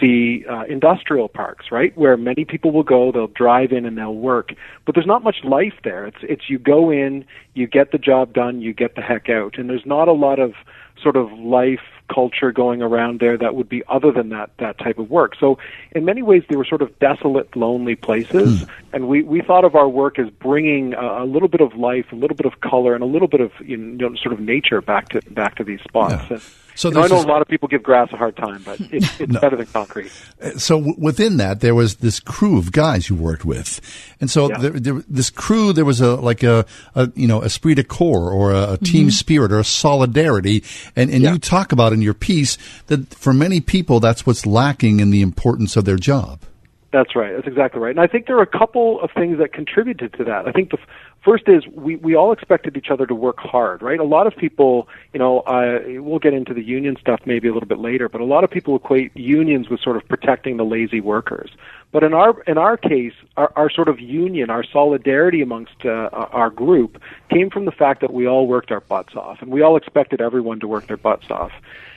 see 0.00 0.44
uh, 0.46 0.64
industrial 0.64 1.28
parks, 1.28 1.66
right, 1.70 1.96
where 1.96 2.16
many 2.16 2.44
people 2.44 2.70
will 2.70 2.82
go. 2.82 3.12
They'll 3.12 3.26
drive 3.26 3.72
in 3.72 3.84
and 3.86 3.96
they'll 3.96 4.14
work, 4.14 4.52
but 4.84 4.94
there's 4.94 5.06
not 5.06 5.22
much 5.22 5.44
life 5.44 5.74
there. 5.84 6.06
It's 6.06 6.18
it's 6.22 6.48
you 6.48 6.58
go 6.58 6.90
in, 6.90 7.24
you 7.54 7.66
get 7.66 7.92
the 7.92 7.98
job 7.98 8.32
done, 8.32 8.60
you 8.60 8.72
get 8.72 8.94
the 8.94 9.02
heck 9.02 9.28
out, 9.28 9.58
and 9.58 9.68
there's 9.68 9.86
not 9.86 10.08
a 10.08 10.12
lot 10.12 10.38
of 10.38 10.54
sort 11.02 11.16
of 11.16 11.32
life 11.32 11.80
culture 12.12 12.52
going 12.52 12.82
around 12.82 13.20
there 13.20 13.38
that 13.38 13.54
would 13.54 13.68
be 13.68 13.82
other 13.88 14.12
than 14.12 14.28
that 14.28 14.50
that 14.58 14.78
type 14.78 14.98
of 14.98 15.10
work. 15.10 15.34
So 15.38 15.58
in 15.92 16.04
many 16.04 16.22
ways 16.22 16.42
they 16.48 16.56
were 16.56 16.64
sort 16.64 16.82
of 16.82 16.98
desolate, 16.98 17.54
lonely 17.56 17.94
places, 17.96 18.66
and 18.92 19.08
we 19.08 19.22
we 19.22 19.40
thought 19.40 19.64
of 19.64 19.74
our 19.74 19.88
work 19.88 20.18
as 20.18 20.28
bringing 20.30 20.94
a, 20.94 21.22
a 21.22 21.24
little 21.24 21.48
bit 21.48 21.60
of 21.60 21.74
life, 21.74 22.06
a 22.12 22.16
little 22.16 22.36
bit 22.36 22.46
of 22.46 22.60
color, 22.60 22.94
and 22.94 23.02
a 23.02 23.06
little 23.06 23.28
bit 23.28 23.40
of 23.40 23.52
you 23.64 23.76
know 23.76 24.14
sort 24.16 24.32
of 24.32 24.40
nature 24.40 24.80
back 24.80 25.08
to 25.10 25.22
back 25.30 25.56
to 25.56 25.64
these 25.64 25.80
spots. 25.82 26.30
And, 26.30 26.42
So 26.74 26.88
you 26.88 26.94
know, 26.94 27.00
I 27.02 27.08
know 27.08 27.16
this- 27.16 27.24
a 27.24 27.28
lot 27.28 27.42
of 27.42 27.48
people 27.48 27.68
give 27.68 27.82
grass 27.82 28.08
a 28.12 28.16
hard 28.16 28.36
time, 28.36 28.62
but 28.64 28.80
it's, 28.80 29.20
it's 29.20 29.32
better 29.38 29.56
than 29.56 29.66
concrete. 29.66 30.10
Uh, 30.42 30.50
So 30.58 30.76
w- 30.78 30.94
within 30.98 31.36
that, 31.36 31.60
there 31.60 31.74
was 31.74 31.96
this 31.96 32.18
crew 32.20 32.58
of 32.58 32.72
guys 32.72 33.08
you 33.10 33.16
worked 33.16 33.44
with, 33.44 33.80
and 34.20 34.30
so 34.30 34.48
Yeah. 34.48 34.58
there, 34.58 34.70
there, 34.70 35.02
this 35.08 35.30
crew, 35.30 35.72
there 35.72 35.84
was 35.84 36.00
a 36.00 36.16
like 36.16 36.42
a, 36.42 36.64
a 36.94 37.10
you 37.14 37.26
know 37.28 37.42
esprit 37.42 37.74
de 37.76 37.84
corps 37.84 38.30
or 38.30 38.52
a, 38.52 38.72
a 38.74 38.78
team 38.78 39.08
Mhm. 39.08 39.12
spirit 39.12 39.52
or 39.52 39.58
a 39.58 39.64
solidarity, 39.64 40.62
and 40.96 41.10
and 41.10 41.22
you 41.22 41.38
talk 41.38 41.72
about 41.72 41.92
in 41.92 42.00
your 42.02 42.14
piece 42.14 42.56
that 42.86 43.12
for 43.14 43.32
many 43.32 43.60
people 43.60 44.00
that's 44.00 44.26
what's 44.26 44.46
lacking 44.46 45.00
in 45.00 45.10
the 45.10 45.20
importance 45.22 45.76
of 45.76 45.84
their 45.84 45.96
job. 45.96 46.40
That's 46.92 47.16
right. 47.16 47.32
That's 47.34 47.46
exactly 47.46 47.80
right. 47.80 47.90
And 47.90 48.00
I 48.00 48.06
think 48.06 48.26
there 48.26 48.36
are 48.36 48.42
a 48.42 48.46
couple 48.58 49.00
of 49.00 49.10
things 49.12 49.38
that 49.38 49.52
contributed 49.54 50.12
to 50.18 50.24
that. 50.24 50.46
I 50.46 50.52
think 50.52 50.70
the 50.70 50.78
f- 50.78 50.86
first 51.24 51.48
is 51.48 51.66
we, 51.68 51.96
we 51.96 52.14
all 52.14 52.32
expected 52.32 52.76
each 52.76 52.90
other 52.90 53.06
to 53.06 53.14
work 53.14 53.38
hard, 53.38 53.82
right? 53.82 54.00
A 54.00 54.04
lot 54.04 54.26
of 54.26 54.36
people, 54.36 54.88
you 55.12 55.18
know, 55.18 55.40
uh, 55.40 55.80
we'll 56.02 56.18
get 56.18 56.34
into 56.34 56.54
the 56.54 56.62
union 56.62 56.96
stuff 57.00 57.20
maybe 57.24 57.48
a 57.48 57.52
little 57.52 57.68
bit 57.68 57.78
later, 57.78 58.08
but 58.08 58.20
a 58.20 58.24
lot 58.24 58.44
of 58.44 58.50
people 58.50 58.76
equate 58.76 59.16
unions 59.16 59.68
with 59.68 59.80
sort 59.80 59.96
of 59.96 60.06
protecting 60.08 60.56
the 60.56 60.64
lazy 60.64 61.00
workers. 61.00 61.50
But 61.92 62.02
in 62.04 62.14
our 62.14 62.40
in 62.46 62.56
our 62.56 62.76
case, 62.76 63.12
our, 63.36 63.52
our 63.54 63.70
sort 63.70 63.88
of 63.88 64.00
union, 64.00 64.48
our 64.48 64.64
solidarity 64.64 65.42
amongst 65.42 65.84
uh, 65.84 66.08
our 66.12 66.48
group 66.48 67.00
came 67.28 67.50
from 67.50 67.66
the 67.66 67.72
fact 67.72 68.00
that 68.00 68.12
we 68.12 68.26
all 68.26 68.46
worked 68.46 68.70
our 68.70 68.80
butts 68.80 69.14
off, 69.14 69.42
and 69.42 69.50
we 69.50 69.60
all 69.60 69.76
expected 69.76 70.20
everyone 70.20 70.58
to 70.60 70.68
work 70.68 70.86
their 70.86 70.96
butts 70.96 71.30
off 71.30 71.52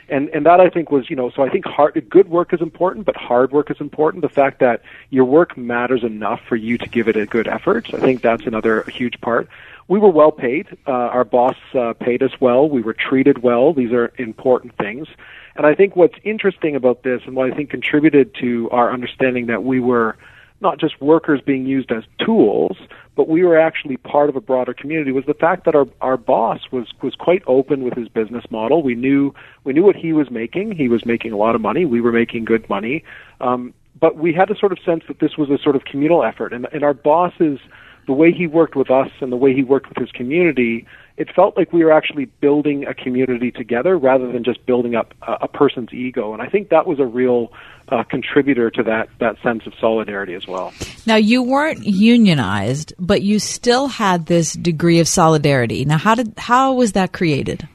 and 0.09 0.29
and 0.29 0.45
that 0.45 0.59
I 0.59 0.69
think 0.69 0.91
was 0.91 1.09
you 1.09 1.15
know 1.15 1.29
so 1.29 1.43
I 1.43 1.49
think 1.49 1.65
hard 1.65 2.09
good 2.09 2.29
work 2.29 2.53
is 2.53 2.61
important, 2.61 3.05
but 3.05 3.15
hard 3.15 3.51
work 3.51 3.71
is 3.71 3.77
important. 3.79 4.21
The 4.21 4.29
fact 4.29 4.59
that 4.59 4.81
your 5.09 5.25
work 5.25 5.57
matters 5.57 6.03
enough 6.03 6.41
for 6.47 6.55
you 6.55 6.77
to 6.77 6.87
give 6.87 7.07
it 7.07 7.15
a 7.15 7.25
good 7.25 7.47
effort, 7.47 7.93
I 7.93 7.99
think 7.99 8.21
that's 8.21 8.45
another 8.45 8.83
huge 8.83 9.19
part. 9.21 9.47
We 9.87 9.99
were 9.99 10.09
well 10.09 10.31
paid. 10.31 10.67
Uh, 10.87 10.91
our 10.91 11.23
boss 11.23 11.57
uh, 11.75 11.93
paid 11.93 12.23
us 12.23 12.31
well. 12.39 12.67
We 12.67 12.81
were 12.81 12.93
treated 12.93 13.43
well. 13.43 13.73
These 13.73 13.91
are 13.91 14.11
important 14.17 14.75
things. 14.77 15.07
And 15.55 15.65
I 15.65 15.75
think 15.75 15.95
what's 15.95 16.17
interesting 16.23 16.75
about 16.75 17.03
this, 17.03 17.21
and 17.25 17.35
what 17.35 17.51
I 17.51 17.55
think 17.55 17.69
contributed 17.69 18.33
to 18.41 18.69
our 18.71 18.91
understanding 18.91 19.45
that 19.45 19.63
we 19.63 19.79
were 19.79 20.17
not 20.65 20.79
just 20.79 20.99
workers 21.01 21.39
being 21.45 21.65
used 21.65 21.91
as 21.91 22.03
tools, 22.19 22.75
but 23.15 23.29
we 23.29 23.43
were 23.43 23.57
actually 23.57 23.97
part 23.97 24.27
of 24.29 24.35
a 24.35 24.41
broader 24.41 24.73
community 24.73 25.11
was 25.11 25.23
the 25.25 25.33
fact 25.33 25.63
that 25.65 25.75
our 25.75 25.85
our 26.01 26.17
boss 26.17 26.59
was 26.71 26.87
was 27.01 27.15
quite 27.15 27.43
open 27.47 27.83
with 27.83 27.93
his 27.93 28.09
business 28.09 28.43
model. 28.49 28.83
We 28.83 28.95
knew 28.95 29.33
we 29.63 29.71
knew 29.73 29.83
what 29.83 29.95
he 29.95 30.11
was 30.11 30.29
making. 30.29 30.75
He 30.75 30.89
was 30.89 31.05
making 31.05 31.31
a 31.31 31.37
lot 31.37 31.55
of 31.55 31.61
money. 31.61 31.85
We 31.85 32.01
were 32.01 32.11
making 32.11 32.45
good 32.45 32.67
money. 32.67 33.03
Um, 33.39 33.73
but 33.97 34.17
we 34.17 34.33
had 34.33 34.49
a 34.49 34.57
sort 34.57 34.71
of 34.73 34.79
sense 34.83 35.03
that 35.07 35.19
this 35.19 35.37
was 35.37 35.49
a 35.49 35.57
sort 35.61 35.75
of 35.75 35.85
communal 35.85 36.23
effort, 36.23 36.51
and 36.51 36.67
and 36.73 36.83
our 36.83 36.95
bosses, 36.95 37.59
the 38.07 38.13
way 38.13 38.31
he 38.31 38.47
worked 38.47 38.75
with 38.75 38.91
us 38.91 39.11
and 39.21 39.31
the 39.31 39.37
way 39.37 39.53
he 39.53 39.63
worked 39.63 39.87
with 39.87 39.97
his 39.97 40.11
community, 40.11 40.85
it 41.17 41.29
felt 41.33 41.55
like 41.55 41.71
we 41.71 41.83
were 41.83 41.91
actually 41.91 42.25
building 42.25 42.85
a 42.85 42.93
community 42.93 43.51
together 43.51 43.97
rather 43.97 44.31
than 44.31 44.43
just 44.43 44.65
building 44.65 44.95
up 44.95 45.13
a, 45.21 45.33
a 45.43 45.47
person's 45.47 45.93
ego. 45.93 46.33
And 46.33 46.41
I 46.41 46.47
think 46.47 46.69
that 46.69 46.85
was 46.85 46.99
a 46.99 47.05
real 47.05 47.53
uh, 47.87 48.03
contributor 48.03 48.69
to 48.71 48.83
that 48.83 49.09
that 49.19 49.35
sense 49.41 49.65
of 49.65 49.73
solidarity 49.79 50.33
as 50.33 50.47
well. 50.47 50.73
Now, 51.05 51.15
you 51.15 51.43
weren't 51.43 51.85
unionized, 51.85 52.93
but 52.99 53.21
you 53.21 53.39
still 53.39 53.87
had 53.87 54.25
this 54.25 54.53
degree 54.53 54.99
of 54.99 55.07
solidarity. 55.07 55.85
Now, 55.85 55.97
how 55.97 56.15
did 56.15 56.33
how 56.37 56.73
was 56.73 56.93
that 56.93 57.13
created? 57.13 57.67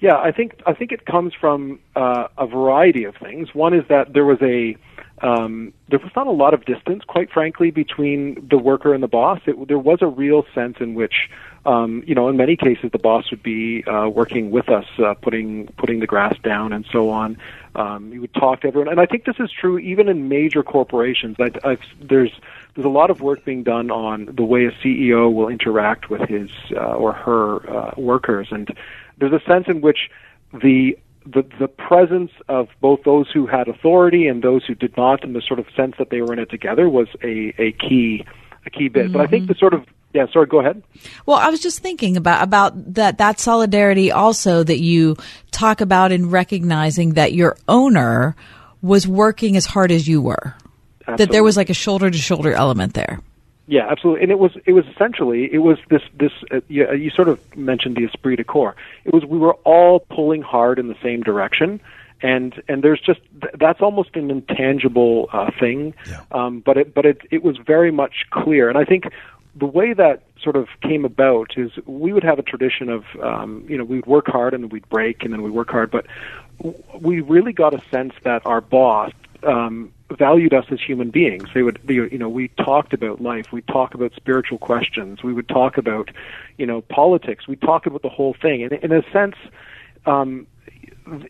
Yeah, 0.00 0.16
I 0.16 0.32
think 0.32 0.60
I 0.66 0.74
think 0.74 0.92
it 0.92 1.06
comes 1.06 1.32
from 1.40 1.80
uh, 1.96 2.28
a 2.36 2.46
variety 2.46 3.04
of 3.04 3.16
things. 3.16 3.54
One 3.54 3.74
is 3.74 3.84
that 3.88 4.12
there 4.12 4.24
was 4.24 4.38
a 4.42 4.76
um, 5.22 5.72
there 5.88 5.98
was 5.98 6.10
not 6.14 6.26
a 6.26 6.32
lot 6.32 6.54
of 6.54 6.64
distance, 6.64 7.02
quite 7.06 7.30
frankly, 7.30 7.70
between 7.70 8.46
the 8.50 8.58
worker 8.58 8.92
and 8.92 9.02
the 9.02 9.08
boss. 9.08 9.40
It, 9.46 9.68
there 9.68 9.78
was 9.78 9.98
a 10.02 10.06
real 10.06 10.44
sense 10.54 10.76
in 10.80 10.94
which, 10.94 11.30
um, 11.66 12.02
you 12.06 12.14
know, 12.14 12.28
in 12.28 12.36
many 12.36 12.56
cases, 12.56 12.90
the 12.92 12.98
boss 12.98 13.30
would 13.30 13.42
be 13.42 13.84
uh, 13.84 14.08
working 14.08 14.50
with 14.50 14.68
us, 14.68 14.84
uh, 14.98 15.14
putting 15.14 15.66
putting 15.78 16.00
the 16.00 16.06
grass 16.06 16.36
down 16.42 16.72
and 16.72 16.84
so 16.92 17.10
on. 17.10 17.38
Um, 17.74 18.12
you 18.12 18.20
would 18.20 18.34
talk 18.34 18.60
to 18.60 18.68
everyone, 18.68 18.88
and 18.88 19.00
I 19.00 19.06
think 19.06 19.24
this 19.24 19.36
is 19.38 19.50
true 19.50 19.78
even 19.78 20.08
in 20.08 20.28
major 20.28 20.62
corporations. 20.62 21.36
I, 21.40 21.50
I've, 21.64 21.80
there's 22.00 22.32
there's 22.74 22.84
a 22.84 22.90
lot 22.90 23.10
of 23.10 23.20
work 23.20 23.44
being 23.44 23.62
done 23.62 23.90
on 23.90 24.26
the 24.26 24.44
way 24.44 24.66
a 24.66 24.72
CEO 24.72 25.32
will 25.32 25.48
interact 25.48 26.10
with 26.10 26.28
his 26.28 26.50
uh, 26.72 26.94
or 26.94 27.12
her 27.12 27.68
uh, 27.70 27.94
workers, 27.96 28.48
and 28.50 28.76
there's 29.18 29.32
a 29.32 29.44
sense 29.46 29.64
in 29.68 29.80
which 29.80 30.10
the 30.52 30.98
the 31.24 31.44
the 31.58 31.68
presence 31.68 32.30
of 32.48 32.68
both 32.80 33.02
those 33.04 33.30
who 33.30 33.46
had 33.46 33.68
authority 33.68 34.28
and 34.28 34.42
those 34.42 34.64
who 34.66 34.74
did 34.74 34.94
not, 34.98 35.24
and 35.24 35.34
the 35.34 35.40
sort 35.40 35.58
of 35.58 35.66
sense 35.74 35.94
that 35.98 36.10
they 36.10 36.20
were 36.20 36.32
in 36.34 36.38
it 36.38 36.50
together 36.50 36.90
was 36.90 37.08
a 37.22 37.54
a 37.58 37.72
key 37.72 38.24
a 38.66 38.70
key 38.70 38.88
bit. 38.88 39.12
But 39.12 39.22
I 39.22 39.26
think 39.26 39.48
the 39.48 39.54
sort 39.54 39.72
of 39.72 39.86
yeah, 40.14 40.26
sorry, 40.32 40.46
go 40.46 40.60
ahead. 40.60 40.82
Well, 41.26 41.36
I 41.36 41.50
was 41.50 41.60
just 41.60 41.80
thinking 41.80 42.16
about 42.16 42.42
about 42.42 42.94
that 42.94 43.18
that 43.18 43.40
solidarity 43.40 44.12
also 44.12 44.62
that 44.62 44.80
you 44.80 45.16
talk 45.50 45.80
about 45.80 46.12
in 46.12 46.30
recognizing 46.30 47.14
that 47.14 47.32
your 47.32 47.56
owner 47.66 48.36
was 48.80 49.08
working 49.08 49.56
as 49.56 49.66
hard 49.66 49.90
as 49.90 50.06
you 50.06 50.22
were. 50.22 50.54
That 51.06 51.30
there 51.30 51.42
was 51.42 51.56
like 51.56 51.68
a 51.68 51.74
shoulder 51.74 52.10
to 52.10 52.16
shoulder 52.16 52.52
element 52.52 52.94
there. 52.94 53.20
Yeah, 53.66 53.86
absolutely. 53.90 54.22
And 54.22 54.30
it 54.30 54.38
was 54.38 54.52
it 54.66 54.72
was 54.72 54.84
essentially 54.86 55.52
it 55.52 55.58
was 55.58 55.78
this 55.88 56.02
this 56.18 56.32
uh, 56.50 56.60
you, 56.68 56.90
you 56.92 57.10
sort 57.10 57.28
of 57.28 57.56
mentioned 57.56 57.96
the 57.96 58.04
esprit 58.04 58.36
de 58.36 58.44
corps. 58.44 58.76
It 59.04 59.12
was 59.12 59.24
we 59.24 59.38
were 59.38 59.54
all 59.64 60.00
pulling 60.00 60.42
hard 60.42 60.78
in 60.78 60.88
the 60.88 60.96
same 61.02 61.22
direction, 61.22 61.80
and 62.22 62.62
and 62.68 62.82
there's 62.82 63.00
just 63.00 63.20
that's 63.58 63.80
almost 63.80 64.16
an 64.16 64.30
intangible 64.30 65.28
uh, 65.32 65.50
thing. 65.58 65.94
Um, 66.30 66.60
but 66.60 66.76
it 66.76 66.94
but 66.94 67.06
it 67.06 67.22
it 67.30 67.42
was 67.42 67.56
very 67.56 67.90
much 67.90 68.26
clear, 68.30 68.68
and 68.68 68.76
I 68.76 68.84
think 68.84 69.04
the 69.56 69.66
way 69.66 69.92
that 69.92 70.22
sort 70.40 70.56
of 70.56 70.68
came 70.82 71.04
about 71.04 71.56
is 71.56 71.70
we 71.86 72.12
would 72.12 72.24
have 72.24 72.38
a 72.38 72.42
tradition 72.42 72.88
of 72.88 73.04
um, 73.22 73.64
you 73.68 73.78
know 73.78 73.84
we'd 73.84 74.06
work 74.06 74.26
hard 74.26 74.54
and 74.54 74.64
then 74.64 74.70
we'd 74.70 74.88
break 74.88 75.22
and 75.22 75.32
then 75.32 75.42
we'd 75.42 75.52
work 75.52 75.70
hard, 75.70 75.90
but 75.90 76.06
we 77.00 77.20
really 77.20 77.52
got 77.52 77.74
a 77.74 77.82
sense 77.90 78.14
that 78.22 78.44
our 78.46 78.60
boss 78.60 79.12
um, 79.42 79.92
valued 80.10 80.54
us 80.54 80.66
as 80.70 80.80
human 80.80 81.10
beings. 81.10 81.48
They 81.54 81.62
would, 81.62 81.80
you 81.88 82.18
know, 82.18 82.28
we 82.28 82.48
talked 82.48 82.92
about 82.92 83.20
life. 83.20 83.52
We 83.52 83.62
talk 83.62 83.94
about 83.94 84.12
spiritual 84.14 84.58
questions. 84.58 85.22
We 85.22 85.32
would 85.32 85.48
talk 85.48 85.78
about, 85.78 86.10
you 86.56 86.66
know, 86.66 86.80
politics. 86.82 87.48
We 87.48 87.56
talk 87.56 87.86
about 87.86 88.02
the 88.02 88.08
whole 88.08 88.34
thing. 88.34 88.62
And 88.62 88.72
in 88.72 88.92
a 88.92 89.02
sense, 89.10 89.36
um, 90.06 90.46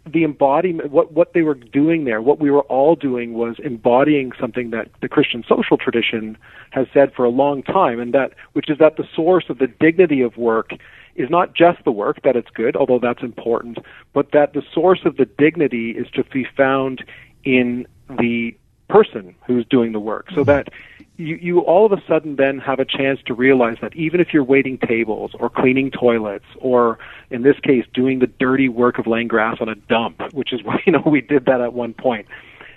the 0.06 0.24
embodiment, 0.24 0.90
what 0.90 1.12
what 1.12 1.32
they 1.32 1.42
were 1.42 1.54
doing 1.54 2.04
there, 2.04 2.22
what 2.22 2.38
we 2.38 2.50
were 2.50 2.62
all 2.62 2.94
doing 2.94 3.34
was 3.34 3.56
embodying 3.62 4.32
something 4.40 4.70
that 4.70 4.88
the 5.00 5.08
Christian 5.08 5.44
social 5.48 5.76
tradition 5.76 6.38
has 6.70 6.86
said 6.94 7.12
for 7.14 7.24
a 7.24 7.30
long 7.30 7.62
time, 7.62 7.98
and 8.00 8.14
that 8.14 8.34
which 8.52 8.70
is 8.70 8.78
that 8.78 8.96
the 8.96 9.04
source 9.14 9.44
of 9.48 9.58
the 9.58 9.66
dignity 9.66 10.20
of 10.20 10.36
work 10.36 10.72
is 11.16 11.30
not 11.30 11.54
just 11.54 11.82
the 11.84 11.92
work 11.92 12.22
that 12.22 12.36
it's 12.36 12.50
good, 12.50 12.76
although 12.76 12.98
that's 12.98 13.22
important, 13.22 13.78
but 14.12 14.32
that 14.32 14.52
the 14.52 14.62
source 14.72 15.00
of 15.04 15.16
the 15.16 15.24
dignity 15.24 15.90
is 15.90 16.08
to 16.10 16.24
be 16.24 16.44
found 16.56 17.04
in 17.44 17.86
the 18.18 18.54
person 18.88 19.34
who's 19.46 19.64
doing 19.66 19.92
the 19.92 20.00
work, 20.00 20.28
so 20.30 20.36
mm-hmm. 20.36 20.44
that 20.44 20.68
you, 21.16 21.36
you 21.36 21.60
all 21.60 21.86
of 21.86 21.92
a 21.92 22.02
sudden 22.08 22.36
then 22.36 22.58
have 22.58 22.80
a 22.80 22.84
chance 22.84 23.20
to 23.26 23.34
realize 23.34 23.76
that 23.80 23.94
even 23.94 24.20
if 24.20 24.32
you're 24.32 24.44
waiting 24.44 24.78
tables 24.78 25.32
or 25.38 25.48
cleaning 25.48 25.90
toilets 25.90 26.44
or 26.58 26.98
in 27.30 27.42
this 27.42 27.58
case 27.60 27.84
doing 27.94 28.18
the 28.18 28.26
dirty 28.26 28.68
work 28.68 28.98
of 28.98 29.06
laying 29.06 29.28
grass 29.28 29.58
on 29.60 29.68
a 29.68 29.74
dump, 29.74 30.20
which 30.32 30.52
is 30.52 30.62
why 30.64 30.82
you 30.86 30.92
know 30.92 31.02
we 31.06 31.20
did 31.20 31.46
that 31.46 31.60
at 31.60 31.72
one 31.72 31.94
point, 31.94 32.26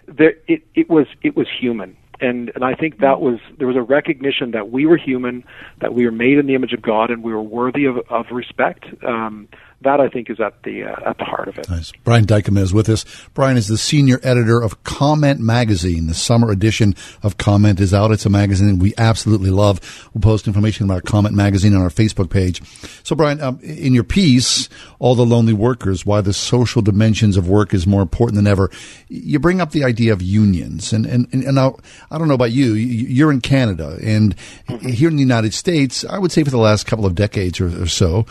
there 0.08 0.36
it, 0.48 0.64
it 0.76 0.90
was 0.90 1.08
it 1.24 1.36
was 1.36 1.48
human. 1.50 1.96
And 2.20 2.52
and 2.56 2.64
I 2.64 2.74
think 2.74 3.00
that 3.00 3.22
was 3.22 3.40
there 3.58 3.68
was 3.68 3.76
a 3.76 3.82
recognition 3.82 4.52
that 4.52 4.72
we 4.72 4.86
were 4.86 4.98
human, 4.98 5.44
that 5.82 5.94
we 5.94 6.06
were 6.06 6.12
made 6.12 6.38
in 6.38 6.48
the 6.48 6.56
image 6.56 6.74
of 6.74 6.82
God, 6.82 7.12
and 7.12 7.24
we 7.24 7.32
were 7.32 7.44
worthy 7.44 7.86
of, 7.86 7.98
of 8.10 8.32
respect. 8.32 8.86
Um, 9.04 9.48
that 9.82 10.00
I 10.00 10.10
think 10.10 10.30
is 10.30 10.40
at 10.40 10.64
the 10.64 10.84
uh, 10.86 11.10
at 11.10 11.18
the 11.18 11.24
heart 11.24 11.48
of 11.48 11.58
it. 11.60 11.70
Nice. 11.70 11.92
Brian 12.04 12.26
Dijkema 12.26 12.60
is 12.60 12.74
with 12.74 12.90
us. 12.90 13.06
Brian 13.34 13.58
is 13.58 13.68
the 13.68 13.78
senior 13.78 14.20
editor 14.24 14.62
of 14.62 14.84
Comment 14.84 15.40
Magazine. 15.40 16.08
The 16.08 16.16
summer 16.16 16.50
edition 16.52 16.96
of 17.22 17.38
Comment 17.38 17.80
is 17.80 17.94
out. 17.94 18.12
It's 18.12 18.26
a 18.26 18.30
magazine 18.30 18.80
we 18.80 18.94
absolutely 18.98 19.52
love. 19.52 20.10
We'll 20.14 20.22
post 20.22 20.48
information 20.48 20.86
about 20.86 21.06
Comment 21.06 21.36
Magazine 21.36 21.76
on 21.76 21.82
our 21.82 21.90
Facebook 21.90 22.32
page. 22.32 22.62
So, 23.04 23.16
Brian, 23.16 23.40
um, 23.40 23.60
in 23.62 23.94
your 23.94 24.04
piece, 24.04 24.68
"All 24.98 25.14
the 25.14 25.26
Lonely 25.26 25.54
Workers: 25.54 26.06
Why 26.06 26.22
the 26.22 26.34
Social 26.34 26.82
Dimensions 26.82 27.38
of 27.38 27.48
Work 27.48 27.74
is 27.74 27.86
More 27.86 28.02
Important 28.02 28.36
Than 28.36 28.48
Ever," 28.48 28.72
you 29.10 29.38
bring 29.40 29.62
up 29.62 29.72
the 29.72 29.84
idea 29.84 30.12
of 30.12 30.24
unions. 30.24 30.92
And 30.92 31.06
and 31.06 31.28
and 31.32 31.44
now 31.54 31.78
I 32.10 32.18
don't 32.18 32.28
know 32.28 32.34
about 32.34 32.52
you. 32.52 32.74
You're 32.74 33.32
in 33.32 33.42
Canada, 33.42 34.00
and 34.02 34.36
here 34.82 35.10
in 35.10 35.18
the 35.18 35.22
United 35.22 35.54
States, 35.54 36.04
I 36.04 36.18
would 36.18 36.32
say 36.32 36.44
for 36.44 36.50
the 36.50 36.58
last 36.58 36.88
couple 36.88 37.06
of 37.06 37.14
decades 37.14 37.62
or, 37.62 37.84
or 37.84 37.88
so 37.88 38.26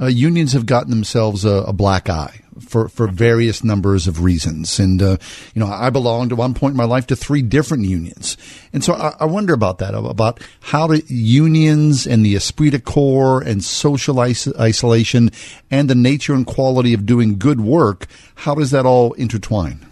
uh, 0.00 0.06
unions 0.06 0.52
have 0.52 0.66
gotten 0.66 0.90
themselves 0.90 1.44
a, 1.44 1.64
a, 1.64 1.72
black 1.72 2.08
eye 2.08 2.40
for, 2.60 2.88
for 2.88 3.06
various 3.06 3.64
numbers 3.64 4.06
of 4.06 4.22
reasons. 4.22 4.78
And, 4.78 5.00
uh, 5.00 5.16
you 5.54 5.60
know, 5.60 5.66
I 5.66 5.90
belonged 5.90 6.32
at 6.32 6.38
one 6.38 6.54
point 6.54 6.72
in 6.72 6.76
my 6.76 6.84
life 6.84 7.06
to 7.08 7.16
three 7.16 7.42
different 7.42 7.84
unions. 7.84 8.36
And 8.72 8.84
so 8.84 8.94
I, 8.94 9.14
I 9.20 9.24
wonder 9.24 9.54
about 9.54 9.78
that, 9.78 9.94
about 9.94 10.40
how 10.60 10.86
the 10.86 11.02
unions 11.06 12.06
and 12.06 12.24
the 12.24 12.34
esprit 12.34 12.70
de 12.70 12.78
corps 12.78 13.40
and 13.40 13.64
social 13.64 14.20
is- 14.22 14.52
isolation 14.58 15.30
and 15.70 15.88
the 15.88 15.94
nature 15.94 16.34
and 16.34 16.46
quality 16.46 16.92
of 16.94 17.06
doing 17.06 17.38
good 17.38 17.60
work, 17.60 18.06
how 18.36 18.54
does 18.54 18.70
that 18.70 18.86
all 18.86 19.12
intertwine? 19.14 19.86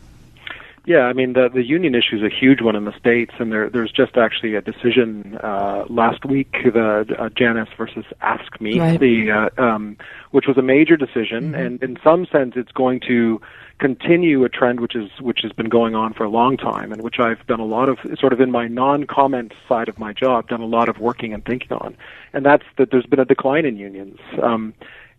Yeah, 0.86 1.02
I 1.02 1.14
mean 1.14 1.32
the 1.32 1.48
the 1.48 1.62
union 1.64 1.94
issue 1.94 2.16
is 2.16 2.22
a 2.22 2.28
huge 2.28 2.60
one 2.60 2.76
in 2.76 2.84
the 2.84 2.92
states, 2.98 3.32
and 3.38 3.50
there 3.50 3.70
there's 3.70 3.90
just 3.90 4.18
actually 4.18 4.54
a 4.54 4.60
decision 4.60 5.38
uh, 5.42 5.84
last 5.88 6.26
week, 6.26 6.52
the 6.62 7.06
uh, 7.18 7.28
Janus 7.30 7.68
versus 7.78 8.04
AFSCME, 8.22 8.78
Right. 8.78 9.00
the 9.00 9.30
uh, 9.30 9.62
um, 9.62 9.96
which 10.32 10.46
was 10.46 10.58
a 10.58 10.62
major 10.62 10.96
decision, 10.98 11.54
and 11.54 11.82
in 11.82 11.96
some 12.04 12.26
sense 12.26 12.52
it's 12.56 12.72
going 12.72 13.00
to 13.08 13.40
continue 13.78 14.44
a 14.44 14.48
trend 14.50 14.80
which 14.80 14.94
is 14.94 15.10
which 15.20 15.40
has 15.42 15.52
been 15.52 15.70
going 15.70 15.94
on 15.94 16.12
for 16.12 16.24
a 16.24 16.28
long 16.28 16.58
time, 16.58 16.92
and 16.92 17.00
which 17.00 17.18
I've 17.18 17.46
done 17.46 17.60
a 17.60 17.64
lot 17.64 17.88
of 17.88 17.98
sort 18.18 18.34
of 18.34 18.40
in 18.42 18.50
my 18.50 18.68
non-comment 18.68 19.52
side 19.66 19.88
of 19.88 19.98
my 19.98 20.12
job, 20.12 20.48
done 20.48 20.60
a 20.60 20.66
lot 20.66 20.90
of 20.90 20.98
working 20.98 21.32
and 21.32 21.42
thinking 21.46 21.72
on, 21.72 21.96
and 22.34 22.44
that's 22.44 22.64
that 22.76 22.90
there's 22.90 23.06
been 23.06 23.20
a 23.20 23.24
decline 23.24 23.64
in 23.64 23.78
unions. 23.78 24.18
Um, 24.42 24.74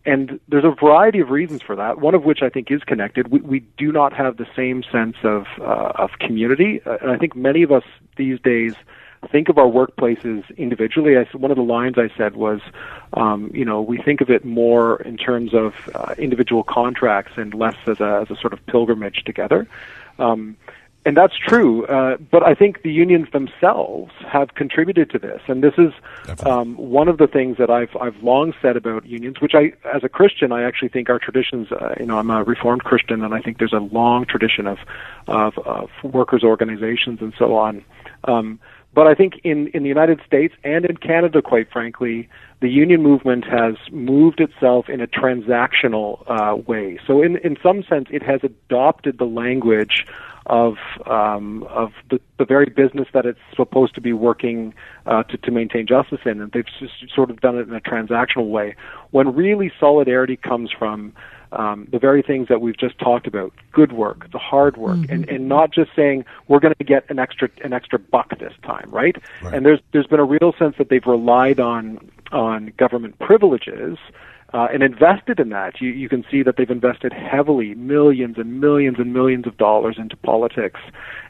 and 0.06 0.40
there's 0.48 0.64
a 0.64 0.70
variety 0.70 1.18
of 1.18 1.30
reasons 1.30 1.62
for 1.62 1.76
that. 1.76 2.00
One 2.00 2.14
of 2.14 2.24
which 2.24 2.40
I 2.42 2.48
think 2.48 2.70
is 2.70 2.82
connected. 2.84 3.28
We, 3.28 3.40
we 3.40 3.60
do 3.76 3.92
not 3.92 4.12
have 4.12 4.36
the 4.36 4.46
same 4.54 4.82
sense 4.90 5.16
of 5.24 5.46
uh, 5.60 5.92
of 5.96 6.12
community, 6.20 6.80
uh, 6.86 6.98
and 7.02 7.10
I 7.10 7.18
think 7.18 7.34
many 7.34 7.62
of 7.62 7.72
us 7.72 7.84
these 8.16 8.40
days 8.40 8.74
think 9.30 9.48
of 9.48 9.58
our 9.58 9.66
workplaces 9.66 10.44
individually. 10.56 11.16
I, 11.16 11.24
one 11.36 11.50
of 11.50 11.56
the 11.56 11.62
lines 11.62 11.96
I 11.98 12.10
said 12.16 12.36
was, 12.36 12.60
um, 13.14 13.50
you 13.52 13.64
know, 13.64 13.82
we 13.82 13.98
think 13.98 14.20
of 14.20 14.30
it 14.30 14.44
more 14.44 15.02
in 15.02 15.16
terms 15.16 15.52
of 15.54 15.74
uh, 15.94 16.14
individual 16.18 16.62
contracts 16.62 17.32
and 17.36 17.52
less 17.54 17.76
as 17.86 18.00
a 18.00 18.20
as 18.22 18.30
a 18.30 18.40
sort 18.40 18.52
of 18.52 18.64
pilgrimage 18.66 19.24
together. 19.24 19.66
Um, 20.18 20.56
and 21.06 21.16
that's 21.16 21.36
true, 21.38 21.86
uh, 21.86 22.16
but 22.32 22.42
I 22.42 22.54
think 22.54 22.82
the 22.82 22.90
unions 22.90 23.28
themselves 23.32 24.10
have 24.26 24.56
contributed 24.56 25.08
to 25.10 25.20
this, 25.20 25.40
and 25.46 25.62
this 25.62 25.74
is 25.78 25.92
um, 26.44 26.76
one 26.76 27.06
of 27.06 27.18
the 27.18 27.28
things 27.28 27.58
that 27.58 27.70
I've 27.70 27.94
I've 28.00 28.20
long 28.24 28.52
said 28.60 28.76
about 28.76 29.06
unions. 29.06 29.40
Which 29.40 29.54
I, 29.54 29.72
as 29.88 30.02
a 30.02 30.08
Christian, 30.08 30.50
I 30.50 30.64
actually 30.64 30.88
think 30.88 31.08
our 31.08 31.20
traditions. 31.20 31.70
Uh, 31.70 31.94
you 32.00 32.06
know, 32.06 32.18
I'm 32.18 32.28
a 32.28 32.42
Reformed 32.42 32.82
Christian, 32.82 33.22
and 33.22 33.34
I 33.34 33.40
think 33.40 33.58
there's 33.58 33.72
a 33.72 33.78
long 33.78 34.26
tradition 34.26 34.66
of 34.66 34.78
of, 35.28 35.56
of 35.58 35.90
workers' 36.02 36.42
organizations 36.42 37.20
and 37.20 37.32
so 37.38 37.56
on. 37.56 37.84
Um, 38.24 38.58
but 38.92 39.06
I 39.06 39.14
think 39.14 39.34
in 39.44 39.68
in 39.68 39.84
the 39.84 39.88
United 39.88 40.20
States 40.26 40.54
and 40.64 40.84
in 40.84 40.96
Canada, 40.96 41.40
quite 41.40 41.70
frankly, 41.70 42.28
the 42.58 42.68
union 42.68 43.00
movement 43.00 43.44
has 43.44 43.76
moved 43.92 44.40
itself 44.40 44.88
in 44.88 45.00
a 45.00 45.06
transactional 45.06 46.24
uh, 46.26 46.56
way. 46.56 46.98
So, 47.06 47.22
in 47.22 47.36
in 47.36 47.56
some 47.62 47.84
sense, 47.84 48.08
it 48.10 48.24
has 48.24 48.40
adopted 48.42 49.18
the 49.18 49.26
language 49.26 50.04
of 50.46 50.76
um, 51.06 51.64
of 51.64 51.92
the, 52.10 52.20
the 52.38 52.44
very 52.44 52.66
business 52.66 53.08
that 53.12 53.26
it's 53.26 53.38
supposed 53.54 53.94
to 53.96 54.00
be 54.00 54.12
working 54.12 54.74
uh, 55.06 55.22
to, 55.24 55.36
to 55.38 55.50
maintain 55.50 55.86
justice 55.86 56.20
in, 56.24 56.40
and 56.40 56.52
they've 56.52 56.66
just 56.78 56.94
sort 57.14 57.30
of 57.30 57.40
done 57.40 57.58
it 57.58 57.68
in 57.68 57.74
a 57.74 57.80
transactional 57.80 58.48
way. 58.48 58.74
When 59.10 59.34
really 59.34 59.72
solidarity 59.78 60.36
comes 60.36 60.70
from 60.70 61.12
um, 61.52 61.88
the 61.90 61.98
very 61.98 62.22
things 62.22 62.48
that 62.48 62.60
we've 62.60 62.76
just 62.76 62.98
talked 62.98 63.26
about: 63.26 63.52
good 63.72 63.92
work, 63.92 64.30
the 64.30 64.38
hard 64.38 64.76
work, 64.76 64.98
and, 65.08 65.28
and 65.28 65.48
not 65.48 65.72
just 65.72 65.90
saying 65.96 66.24
we're 66.48 66.60
going 66.60 66.74
to 66.78 66.84
get 66.84 67.08
an 67.10 67.18
extra 67.18 67.48
an 67.64 67.72
extra 67.72 67.98
buck 67.98 68.38
this 68.38 68.54
time, 68.62 68.88
right? 68.90 69.16
And 69.52 69.66
there's 69.66 69.80
there's 69.92 70.06
been 70.06 70.20
a 70.20 70.24
real 70.24 70.54
sense 70.58 70.76
that 70.78 70.88
they've 70.88 71.06
relied 71.06 71.58
on 71.58 72.10
on 72.30 72.72
government 72.76 73.18
privileges 73.18 73.98
uh, 74.52 74.68
and 74.72 74.82
invested 74.82 75.40
in 75.40 75.50
that. 75.50 75.80
You, 75.80 75.90
you 75.90 76.08
can 76.08 76.24
see 76.30 76.42
that 76.42 76.56
they've 76.56 76.70
invested 76.70 77.12
heavily, 77.12 77.74
millions 77.74 78.36
and 78.38 78.60
millions 78.60 78.98
and 78.98 79.12
millions 79.12 79.46
of 79.46 79.56
dollars 79.56 79.96
into 79.98 80.16
politics, 80.16 80.80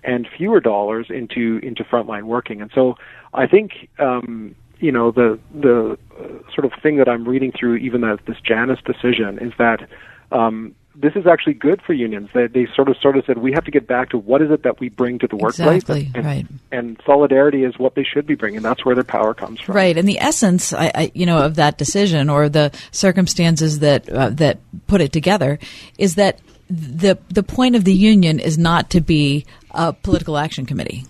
and 0.05 0.29
fewer 0.37 0.61
dollars 0.61 1.07
into 1.09 1.59
into 1.63 1.83
frontline 1.85 2.25
working. 2.25 2.61
And 2.61 2.71
so, 2.75 2.95
I 3.35 3.47
think 3.47 3.89
um, 3.99 4.55
you 4.79 4.93
know 4.93 5.11
the 5.11 5.39
the 5.55 5.99
uh, 6.19 6.53
sort 6.55 6.65
of 6.65 6.73
thing 6.83 6.97
that 6.99 7.09
I'm 7.09 7.27
reading 7.27 7.53
through, 7.59 7.77
even 7.77 8.03
that 8.03 8.19
this 8.27 8.39
Janus 8.43 8.81
decision, 8.85 9.39
is 9.41 9.53
that. 9.59 9.89
Um, 10.33 10.75
this 10.99 11.15
is 11.15 11.27
actually 11.27 11.55
good 11.55 11.83
for 11.83 11.93
unions. 11.93 12.31
They, 12.33 12.47
they 12.47 12.67
sort 12.75 12.89
of 12.89 12.97
sort 12.99 13.17
of 13.17 13.25
said 13.27 13.39
we 13.39 13.53
have 13.53 13.65
to 13.65 13.71
get 13.71 13.87
back 13.87 14.11
to 14.11 14.19
what 14.19 14.43
is 14.43 14.51
it 14.51 14.63
that 14.63 14.81
we 14.81 14.89
bring 14.89 15.19
to 15.21 15.27
the 15.27 15.37
workplace, 15.37 15.83
Exactly, 15.83 16.11
and, 16.15 16.25
right. 16.25 16.47
and 16.73 17.01
solidarity 17.05 17.65
is 17.65 17.79
what 17.79 17.95
they 17.95 18.05
should 18.05 18.27
be 18.27 18.35
bringing. 18.35 18.63
That's 18.63 18.85
where 18.85 18.95
their 18.95 19.05
power 19.05 19.35
comes 19.35 19.61
from. 19.61 19.75
Right, 19.75 19.97
and 19.97 20.09
the 20.09 20.19
essence, 20.21 20.73
I, 20.73 20.91
I, 20.95 21.13
you 21.15 21.27
know, 21.27 21.39
of 21.39 21.57
that 21.57 21.79
decision 21.79 22.31
or 22.31 22.49
the 22.49 22.73
circumstances 22.91 23.81
that 23.81 24.09
uh, 24.09 24.31
that 24.31 24.59
put 24.87 25.01
it 25.01 25.13
together 25.13 25.59
is 25.99 26.15
that 26.15 26.41
the 26.69 27.19
the 27.29 27.43
point 27.43 27.77
of 27.77 27.85
the 27.85 27.95
union 27.95 28.41
is 28.41 28.59
not 28.59 28.91
to 28.91 29.01
be 29.01 29.45
a 29.71 29.93
political 29.93 30.39
action 30.39 30.67
committee. 30.67 31.05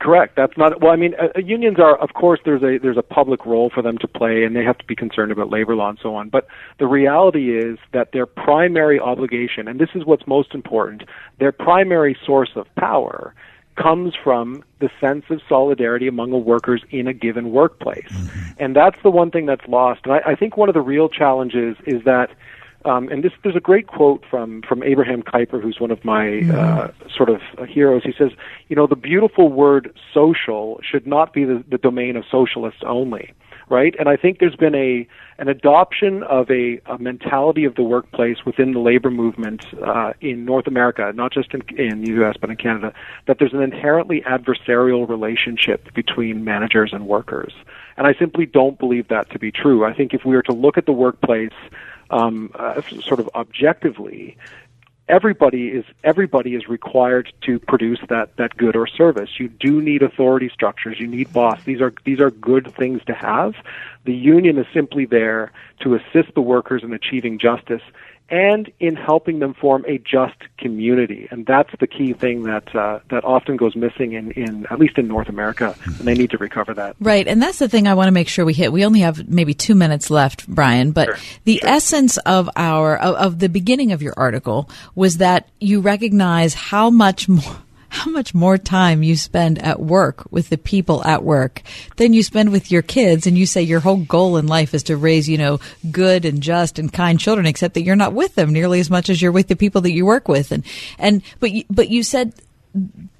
Correct. 0.00 0.34
That's 0.34 0.56
not 0.56 0.80
well. 0.80 0.92
I 0.92 0.96
mean, 0.96 1.14
uh, 1.20 1.28
uh, 1.36 1.40
unions 1.40 1.78
are, 1.78 1.94
of 1.96 2.14
course, 2.14 2.40
there's 2.46 2.62
a 2.62 2.78
there's 2.78 2.96
a 2.96 3.02
public 3.02 3.44
role 3.44 3.68
for 3.68 3.82
them 3.82 3.98
to 3.98 4.08
play, 4.08 4.44
and 4.44 4.56
they 4.56 4.64
have 4.64 4.78
to 4.78 4.84
be 4.86 4.96
concerned 4.96 5.30
about 5.30 5.50
labor 5.50 5.76
law 5.76 5.90
and 5.90 5.98
so 6.02 6.14
on. 6.14 6.30
But 6.30 6.46
the 6.78 6.86
reality 6.86 7.54
is 7.54 7.78
that 7.92 8.12
their 8.12 8.24
primary 8.24 8.98
obligation, 8.98 9.68
and 9.68 9.78
this 9.78 9.90
is 9.94 10.06
what's 10.06 10.26
most 10.26 10.54
important, 10.54 11.02
their 11.38 11.52
primary 11.52 12.16
source 12.24 12.48
of 12.56 12.66
power 12.76 13.34
comes 13.76 14.14
from 14.14 14.64
the 14.78 14.88
sense 15.00 15.26
of 15.28 15.42
solidarity 15.46 16.08
among 16.08 16.30
the 16.30 16.38
workers 16.38 16.82
in 16.90 17.06
a 17.06 17.12
given 17.12 17.50
workplace, 17.50 18.10
and 18.58 18.74
that's 18.74 18.96
the 19.02 19.10
one 19.10 19.30
thing 19.30 19.44
that's 19.44 19.68
lost. 19.68 20.00
And 20.04 20.14
I, 20.14 20.20
I 20.28 20.34
think 20.34 20.56
one 20.56 20.70
of 20.70 20.74
the 20.74 20.80
real 20.80 21.10
challenges 21.10 21.76
is 21.86 22.04
that 22.04 22.30
Um, 22.84 23.08
and 23.08 23.22
this, 23.22 23.32
there's 23.42 23.56
a 23.56 23.60
great 23.60 23.86
quote 23.86 24.24
from 24.30 24.62
from 24.62 24.82
Abraham 24.82 25.22
Kuyper, 25.22 25.62
who's 25.62 25.78
one 25.80 25.90
of 25.90 26.04
my 26.04 26.40
Mm-hmm. 26.40 26.58
uh, 26.58 26.88
sort 27.14 27.28
of 27.28 27.40
uh, 27.58 27.64
heroes. 27.64 28.02
He 28.04 28.12
says, 28.16 28.30
you 28.68 28.76
know, 28.76 28.86
the 28.86 28.96
beautiful 28.96 29.50
word 29.50 29.94
social 30.14 30.80
should 30.82 31.06
not 31.06 31.32
be 31.32 31.44
the, 31.44 31.64
the 31.68 31.78
domain 31.78 32.16
of 32.16 32.24
socialists 32.30 32.80
only, 32.86 33.32
right? 33.68 33.94
And 33.98 34.08
I 34.08 34.16
think 34.16 34.38
there's 34.38 34.56
been 34.56 34.74
a 34.74 35.06
an 35.38 35.48
adoption 35.48 36.22
of 36.24 36.50
a, 36.50 36.80
a 36.86 36.98
mentality 36.98 37.64
of 37.64 37.74
the 37.74 37.82
workplace 37.82 38.38
within 38.46 38.72
the 38.72 38.78
labor 38.78 39.10
movement 39.10 39.64
uh, 39.84 40.12
in 40.20 40.44
North 40.44 40.66
America, 40.66 41.12
not 41.14 41.32
just 41.32 41.52
in, 41.54 41.62
in 41.78 42.02
the 42.02 42.10
U.S. 42.12 42.36
but 42.40 42.50
in 42.50 42.56
Canada, 42.56 42.92
that 43.26 43.38
there's 43.38 43.54
an 43.54 43.62
inherently 43.62 44.22
adversarial 44.22 45.08
relationship 45.08 45.92
between 45.94 46.44
managers 46.44 46.90
and 46.92 47.06
workers. 47.06 47.52
And 47.96 48.06
I 48.06 48.14
simply 48.18 48.46
don't 48.46 48.78
believe 48.78 49.08
that 49.08 49.30
to 49.30 49.38
be 49.38 49.50
true. 49.50 49.84
I 49.84 49.92
think 49.94 50.14
if 50.14 50.24
we 50.24 50.34
were 50.34 50.42
to 50.42 50.54
look 50.54 50.78
at 50.78 50.86
the 50.86 50.92
workplace 50.92 51.52
um, 52.10 52.50
uh, 52.54 52.80
sort 53.02 53.20
of 53.20 53.30
objectively, 53.34 54.36
everybody 55.08 55.68
is 55.68 55.84
everybody 56.04 56.54
is 56.54 56.68
required 56.68 57.32
to 57.42 57.58
produce 57.58 57.98
that 58.08 58.36
that 58.36 58.56
good 58.56 58.76
or 58.76 58.86
service. 58.86 59.30
You 59.38 59.48
do 59.48 59.80
need 59.82 60.02
authority 60.02 60.48
structures. 60.52 60.98
You 61.00 61.06
need 61.06 61.32
boss. 61.32 61.62
These 61.64 61.80
are 61.80 61.92
these 62.04 62.20
are 62.20 62.30
good 62.30 62.72
things 62.76 63.02
to 63.06 63.14
have. 63.14 63.54
The 64.04 64.14
union 64.14 64.58
is 64.58 64.66
simply 64.72 65.04
there 65.04 65.52
to 65.80 65.94
assist 65.94 66.34
the 66.34 66.40
workers 66.40 66.82
in 66.82 66.92
achieving 66.92 67.38
justice 67.38 67.82
and 68.30 68.70
in 68.78 68.94
helping 68.96 69.40
them 69.40 69.54
form 69.54 69.84
a 69.88 69.98
just 69.98 70.36
community. 70.58 71.26
And 71.30 71.44
that's 71.46 71.70
the 71.80 71.86
key 71.86 72.12
thing 72.12 72.44
that 72.44 72.74
uh, 72.74 73.00
that 73.10 73.24
often 73.24 73.56
goes 73.56 73.74
missing 73.74 74.12
in, 74.12 74.30
in 74.32 74.66
at 74.70 74.78
least 74.78 74.98
in 74.98 75.08
North 75.08 75.28
America, 75.28 75.74
and 75.84 75.94
they 76.06 76.14
need 76.14 76.30
to 76.30 76.38
recover 76.38 76.72
that. 76.74 76.96
Right, 77.00 77.26
and 77.26 77.42
that's 77.42 77.58
the 77.58 77.68
thing 77.68 77.88
I 77.88 77.94
want 77.94 78.08
to 78.08 78.12
make 78.12 78.28
sure 78.28 78.44
we 78.44 78.54
hit. 78.54 78.72
We 78.72 78.84
only 78.84 79.00
have 79.00 79.28
maybe 79.28 79.54
two 79.54 79.74
minutes 79.74 80.10
left, 80.10 80.46
Brian, 80.48 80.92
but 80.92 81.18
the 81.44 81.60
essence 81.64 82.16
of 82.18 82.48
our 82.56 82.96
of, 82.96 83.14
of 83.16 83.38
the 83.40 83.48
beginning 83.48 83.92
of 83.92 84.02
your 84.02 84.14
article 84.16 84.70
was 84.94 85.18
that 85.18 85.48
you 85.60 85.80
recognize 85.80 86.54
how 86.54 86.90
much 86.90 87.28
more 87.28 87.56
how 87.90 88.10
much 88.10 88.34
more 88.34 88.56
time 88.56 89.02
you 89.02 89.16
spend 89.16 89.58
at 89.58 89.80
work 89.80 90.24
with 90.32 90.48
the 90.48 90.58
people 90.58 91.04
at 91.04 91.22
work 91.22 91.62
than 91.96 92.12
you 92.12 92.22
spend 92.22 92.50
with 92.50 92.70
your 92.70 92.82
kids 92.82 93.26
and 93.26 93.36
you 93.36 93.46
say 93.46 93.60
your 93.60 93.80
whole 93.80 93.98
goal 93.98 94.36
in 94.36 94.46
life 94.46 94.72
is 94.74 94.84
to 94.84 94.96
raise 94.96 95.28
you 95.28 95.36
know 95.36 95.60
good 95.90 96.24
and 96.24 96.42
just 96.42 96.78
and 96.78 96.92
kind 96.92 97.20
children 97.20 97.46
except 97.46 97.74
that 97.74 97.82
you're 97.82 97.96
not 97.96 98.14
with 98.14 98.34
them 98.34 98.52
nearly 98.52 98.80
as 98.80 98.90
much 98.90 99.10
as 99.10 99.20
you're 99.20 99.32
with 99.32 99.48
the 99.48 99.56
people 99.56 99.80
that 99.82 99.92
you 99.92 100.06
work 100.06 100.28
with. 100.28 100.52
And 100.52 100.64
and 100.98 101.22
but 101.38 101.50
you, 101.50 101.64
but 101.68 101.90
you 101.90 102.02
said 102.02 102.32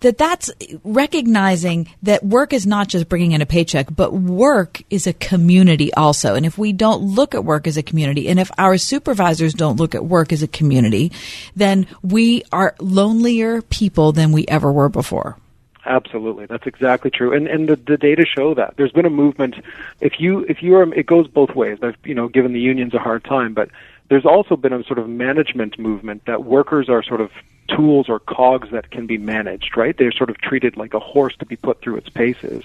that 0.00 0.16
that's 0.16 0.50
recognizing 0.84 1.88
that 2.02 2.24
work 2.24 2.52
is 2.52 2.66
not 2.66 2.88
just 2.88 3.08
bringing 3.08 3.32
in 3.32 3.42
a 3.42 3.46
paycheck, 3.46 3.88
but 3.94 4.12
work 4.12 4.82
is 4.90 5.06
a 5.06 5.12
community 5.12 5.92
also. 5.94 6.34
And 6.34 6.46
if 6.46 6.56
we 6.56 6.72
don't 6.72 7.02
look 7.02 7.34
at 7.34 7.44
work 7.44 7.66
as 7.66 7.76
a 7.76 7.82
community, 7.82 8.28
and 8.28 8.38
if 8.38 8.50
our 8.58 8.78
supervisors 8.78 9.52
don't 9.54 9.76
look 9.76 9.94
at 9.94 10.04
work 10.04 10.32
as 10.32 10.42
a 10.42 10.48
community, 10.48 11.12
then 11.56 11.86
we 12.02 12.42
are 12.52 12.74
lonelier 12.80 13.62
people 13.62 14.12
than 14.12 14.32
we 14.32 14.46
ever 14.46 14.70
were 14.70 14.88
before. 14.88 15.36
Absolutely, 15.84 16.46
that's 16.46 16.66
exactly 16.66 17.10
true, 17.10 17.32
and 17.32 17.48
and 17.48 17.68
the, 17.68 17.74
the 17.74 17.96
data 17.96 18.26
show 18.26 18.52
that 18.54 18.74
there's 18.76 18.92
been 18.92 19.06
a 19.06 19.10
movement. 19.10 19.54
If 20.00 20.20
you 20.20 20.44
if 20.46 20.62
you 20.62 20.76
are, 20.76 20.94
it 20.94 21.06
goes 21.06 21.26
both 21.26 21.54
ways. 21.54 21.78
I've 21.82 21.96
you 22.04 22.14
know 22.14 22.28
given 22.28 22.52
the 22.52 22.60
unions 22.60 22.92
a 22.92 22.98
hard 22.98 23.24
time, 23.24 23.54
but 23.54 23.70
there's 24.10 24.26
also 24.26 24.56
been 24.56 24.72
a 24.72 24.84
sort 24.84 24.98
of 24.98 25.08
management 25.08 25.78
movement 25.78 26.26
that 26.26 26.44
workers 26.44 26.88
are 26.88 27.02
sort 27.02 27.20
of 27.20 27.30
tools 27.68 28.08
or 28.08 28.18
cogs 28.18 28.70
that 28.72 28.90
can 28.90 29.06
be 29.06 29.16
managed. 29.16 29.76
Right? 29.76 29.96
They're 29.96 30.12
sort 30.12 30.28
of 30.28 30.38
treated 30.38 30.76
like 30.76 30.92
a 30.92 31.00
horse 31.00 31.34
to 31.36 31.46
be 31.46 31.56
put 31.56 31.80
through 31.80 31.96
its 31.96 32.10
paces. 32.10 32.64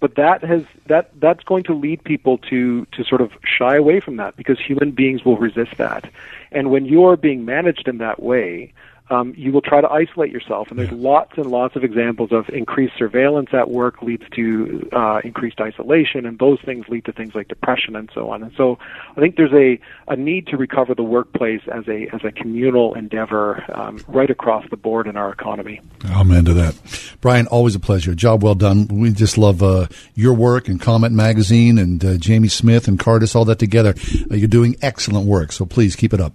But 0.00 0.16
that 0.16 0.44
has 0.44 0.64
that 0.86 1.10
that's 1.18 1.42
going 1.44 1.64
to 1.64 1.74
lead 1.74 2.04
people 2.04 2.38
to 2.50 2.86
to 2.92 3.04
sort 3.04 3.20
of 3.20 3.32
shy 3.44 3.76
away 3.76 4.00
from 4.00 4.16
that 4.16 4.36
because 4.36 4.60
human 4.60 4.90
beings 4.90 5.24
will 5.24 5.38
resist 5.38 5.76
that, 5.78 6.10
and 6.50 6.70
when 6.70 6.84
you're 6.84 7.16
being 7.16 7.44
managed 7.44 7.88
in 7.88 7.98
that 7.98 8.20
way 8.22 8.72
um, 9.12 9.34
you 9.36 9.52
will 9.52 9.60
try 9.60 9.82
to 9.82 9.88
isolate 9.90 10.30
yourself. 10.30 10.70
And 10.70 10.78
there's 10.78 10.90
lots 10.90 11.36
and 11.36 11.46
lots 11.46 11.76
of 11.76 11.84
examples 11.84 12.32
of 12.32 12.48
increased 12.48 12.94
surveillance 12.96 13.50
at 13.52 13.70
work 13.70 14.00
leads 14.00 14.24
to 14.34 14.88
uh, 14.92 15.20
increased 15.22 15.60
isolation, 15.60 16.24
and 16.24 16.38
those 16.38 16.58
things 16.64 16.86
lead 16.88 17.04
to 17.04 17.12
things 17.12 17.34
like 17.34 17.48
depression 17.48 17.94
and 17.94 18.10
so 18.14 18.30
on. 18.30 18.42
And 18.42 18.52
so 18.56 18.78
I 19.14 19.20
think 19.20 19.36
there's 19.36 19.52
a, 19.52 19.78
a 20.10 20.16
need 20.16 20.46
to 20.46 20.56
recover 20.56 20.94
the 20.94 21.02
workplace 21.02 21.60
as 21.70 21.86
a 21.88 22.08
as 22.14 22.24
a 22.24 22.32
communal 22.32 22.94
endeavor 22.94 23.62
um, 23.74 24.00
right 24.08 24.30
across 24.30 24.64
the 24.70 24.78
board 24.78 25.06
in 25.06 25.16
our 25.18 25.30
economy. 25.30 25.80
Amen 26.06 26.46
to 26.46 26.54
that. 26.54 26.74
Brian, 27.20 27.46
always 27.48 27.74
a 27.74 27.80
pleasure. 27.80 28.14
Job 28.14 28.42
well 28.42 28.54
done. 28.54 28.88
We 28.88 29.10
just 29.10 29.36
love 29.36 29.62
uh, 29.62 29.88
your 30.14 30.32
work 30.32 30.68
and 30.68 30.80
Comment 30.80 31.12
Magazine 31.14 31.76
and 31.78 32.02
uh, 32.02 32.16
Jamie 32.16 32.48
Smith 32.48 32.88
and 32.88 32.98
Cardus, 32.98 33.36
all 33.36 33.44
that 33.44 33.58
together. 33.58 33.94
Uh, 34.30 34.36
you're 34.36 34.48
doing 34.48 34.76
excellent 34.80 35.26
work, 35.26 35.52
so 35.52 35.66
please 35.66 35.96
keep 35.96 36.14
it 36.14 36.20
up. 36.20 36.32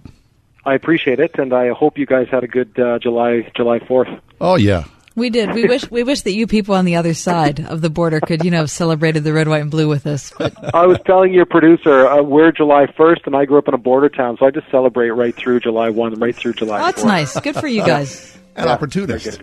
I 0.68 0.74
appreciate 0.74 1.18
it, 1.18 1.38
and 1.38 1.52
I 1.54 1.70
hope 1.70 1.96
you 1.96 2.06
guys 2.06 2.28
had 2.30 2.44
a 2.44 2.46
good 2.46 2.78
uh, 2.78 2.98
July 2.98 3.50
July 3.56 3.78
Fourth. 3.78 4.08
Oh 4.40 4.56
yeah, 4.56 4.84
We 5.14 5.30
did. 5.30 5.52
We 5.52 5.64
wish 5.66 5.90
we 5.90 6.04
wish 6.04 6.20
that 6.22 6.32
you 6.32 6.46
people 6.46 6.74
on 6.76 6.84
the 6.84 6.96
other 6.96 7.12
side 7.14 7.58
of 7.58 7.80
the 7.80 7.90
border 7.90 8.20
could, 8.20 8.44
you 8.44 8.52
know, 8.52 8.58
have 8.58 8.70
celebrated 8.70 9.24
the 9.24 9.32
red, 9.32 9.48
white, 9.48 9.62
and 9.62 9.70
blue 9.70 9.88
with 9.88 10.06
us. 10.06 10.32
But 10.38 10.74
I 10.74 10.86
was 10.86 10.98
telling 11.04 11.34
your 11.34 11.46
producer 11.46 12.06
uh, 12.06 12.22
we're 12.22 12.52
July 12.52 12.86
1st, 12.86 13.26
and 13.26 13.34
I 13.34 13.44
grew 13.46 13.58
up 13.58 13.66
in 13.66 13.74
a 13.74 13.78
border 13.78 14.08
town, 14.08 14.36
so 14.38 14.46
I 14.46 14.50
just 14.50 14.70
celebrate 14.70 15.10
right 15.10 15.34
through 15.34 15.60
July 15.60 15.90
1, 15.90 16.20
right 16.20 16.36
through 16.36 16.52
July. 16.52 16.80
oh, 16.80 16.84
that's 16.86 17.02
4th. 17.02 17.06
nice. 17.06 17.40
Good 17.40 17.56
for 17.56 17.66
you 17.66 17.84
guys. 17.84 18.36
An 18.58 18.68
opportunist. 18.68 19.40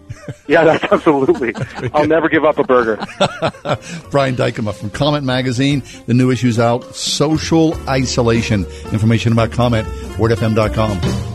Yeah, 0.47 0.63
that's 0.63 0.83
absolutely. 0.91 1.53
I'll 1.93 2.07
never 2.07 2.29
give 2.29 2.43
up 2.45 2.57
a 2.57 2.63
burger. 2.63 2.97
Brian 4.11 4.35
Dijkema 4.35 4.73
from 4.73 4.89
Comment 4.89 5.25
Magazine. 5.25 5.83
The 6.05 6.13
new 6.13 6.31
issue's 6.31 6.59
out. 6.59 6.95
Social 6.95 7.75
isolation. 7.89 8.65
Information 8.91 9.31
about 9.31 9.51
Comment. 9.51 9.87
WordFM.com. 10.17 11.34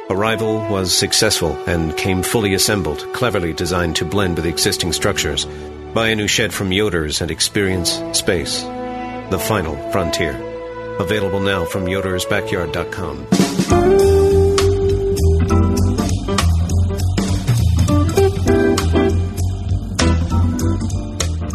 Arrival 0.09 0.59
was 0.70 0.97
successful 0.97 1.51
and 1.68 1.97
came 1.97 2.22
fully 2.22 2.55
assembled, 2.55 3.12
cleverly 3.12 3.53
designed 3.53 3.97
to 3.97 4.05
blend 4.05 4.36
with 4.36 4.47
existing 4.47 4.93
structures. 4.93 5.45
Buy 5.93 6.11
a 6.11 6.14
new 6.14 6.28
shed 6.28 6.55
from 6.55 6.70
Yoder's 6.70 7.20
and 7.20 7.32
experience 7.32 8.01
space. 8.12 8.62
The 8.62 9.45
final 9.49 9.74
frontier. 9.91 10.36
Available 11.01 11.41
now 11.41 11.64
from 11.64 11.86
yodersbackyard.com. 11.86 13.26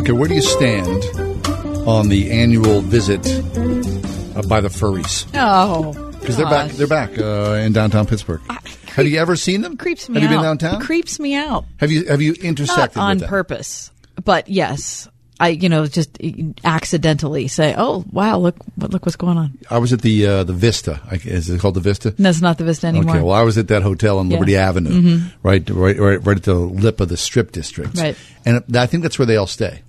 Okay, 0.03 0.11
where 0.11 0.27
do 0.27 0.35
you 0.35 0.41
stand 0.41 1.03
on 1.87 2.09
the 2.09 2.29
annual 2.31 2.81
visit 2.81 3.25
uh, 4.35 4.41
by 4.49 4.59
the 4.59 4.67
furries? 4.67 5.25
Oh, 5.33 5.93
Because 6.19 6.35
they're 6.35 6.45
back. 6.49 6.71
They're 6.71 6.87
back 6.87 7.17
uh, 7.17 7.53
in 7.63 7.71
downtown 7.71 8.05
Pittsburgh. 8.05 8.41
have 8.87 9.07
you 9.07 9.17
ever 9.19 9.37
seen 9.37 9.61
them? 9.61 9.77
creeps 9.77 10.09
me 10.09 10.19
Have 10.19 10.29
out. 10.29 10.31
you 10.33 10.37
been 10.37 10.43
downtown? 10.43 10.81
It 10.81 10.85
creeps 10.85 11.19
me 11.19 11.35
out. 11.35 11.63
Have 11.77 11.89
you 11.91 12.05
have 12.07 12.21
you 12.21 12.33
intersected 12.33 12.97
Not 12.97 13.11
on 13.11 13.29
purpose, 13.29 13.91
but 14.25 14.49
yes, 14.49 15.07
I 15.39 15.49
you 15.49 15.69
know 15.69 15.87
just 15.87 16.17
accidentally 16.65 17.47
say, 17.47 17.73
"Oh 17.77 18.03
wow, 18.11 18.37
look 18.39 18.57
look 18.77 19.05
what's 19.05 19.15
going 19.15 19.37
on." 19.37 19.57
I 19.69 19.77
was 19.77 19.93
at 19.93 20.01
the 20.01 20.25
uh, 20.27 20.43
the 20.43 20.53
Vista. 20.53 20.99
Is 21.23 21.49
it 21.49 21.61
called 21.61 21.75
the 21.75 21.79
Vista? 21.81 22.13
No, 22.17 22.29
it's 22.29 22.41
not 22.41 22.57
the 22.57 22.65
Vista 22.65 22.87
anymore. 22.87 23.15
Okay, 23.15 23.23
well, 23.23 23.35
I 23.35 23.43
was 23.43 23.57
at 23.57 23.69
that 23.69 23.83
hotel 23.83 24.19
on 24.19 24.27
Yeah. 24.29 24.35
Liberty 24.35 24.57
Avenue, 24.57 24.89
Mhm. 25.01 25.31
right, 25.43 25.67
right, 25.69 25.97
right, 25.97 26.25
right 26.25 26.37
at 26.37 26.43
the 26.43 26.55
lip 26.55 26.99
of 26.99 27.07
the 27.07 27.15
Strip 27.17 27.51
District, 27.53 27.97
Right. 27.97 28.17
And 28.45 28.63
I 28.75 28.85
think 28.85 29.03
that's 29.03 29.17
where 29.17 29.25
they 29.25 29.37
all 29.37 29.47
stay. 29.47 29.81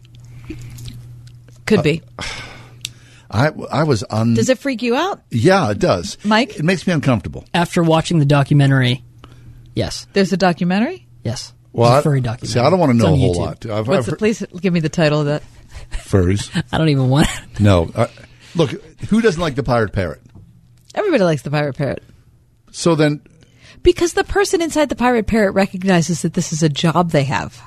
Could 1.66 1.82
be. 1.82 2.02
I 3.30 3.48
I 3.70 3.82
was 3.84 4.02
on. 4.04 4.34
Does 4.34 4.48
it 4.48 4.58
freak 4.58 4.82
you 4.82 4.94
out? 4.94 5.22
Yeah, 5.30 5.70
it 5.70 5.78
does, 5.78 6.18
Mike. 6.24 6.56
It 6.56 6.64
makes 6.64 6.86
me 6.86 6.92
uncomfortable. 6.92 7.44
After 7.52 7.82
watching 7.82 8.18
the 8.18 8.24
documentary, 8.24 9.02
yes. 9.74 10.06
There's 10.12 10.32
a 10.32 10.36
documentary. 10.36 11.06
Yes. 11.24 11.52
Well, 11.72 11.88
It's 11.90 11.94
a 11.96 11.98
I- 11.98 12.02
furry 12.02 12.20
documentary. 12.20 12.48
see, 12.48 12.60
I 12.60 12.70
don't 12.70 12.78
wanna 12.78 12.94
know 12.94 13.12
a 13.14 13.16
whole 13.16 13.34
YouTube. 13.34 13.38
lot. 13.38 13.66
I've- 13.66 13.88
What's 13.88 14.06
I've- 14.06 14.10
the, 14.12 14.16
please 14.16 14.44
give 14.60 14.72
me 14.72 14.80
the 14.80 14.88
title 14.88 15.20
of 15.20 15.26
that. 15.26 15.42
Furs. 16.04 16.50
I 16.72 16.78
don't 16.78 16.90
even 16.90 17.08
want. 17.08 17.28
no, 17.58 17.90
uh, 17.94 18.06
look, 18.54 18.70
who 19.08 19.20
doesn't 19.20 19.40
like 19.40 19.56
the 19.56 19.64
pirate 19.64 19.92
parrot? 19.92 20.20
Everybody 20.94 21.24
likes 21.24 21.42
the 21.42 21.50
pirate 21.50 21.76
parrot 21.76 22.04
So 22.70 22.94
then, 22.94 23.20
because 23.82 24.12
the 24.12 24.22
person 24.22 24.62
inside 24.62 24.88
the 24.90 24.94
pirate 24.94 25.26
parrot 25.26 25.52
recognizes 25.54 26.22
that 26.22 26.34
this 26.34 26.52
is 26.52 26.62
a 26.62 26.68
job 26.68 27.10
they 27.10 27.24
have, 27.24 27.60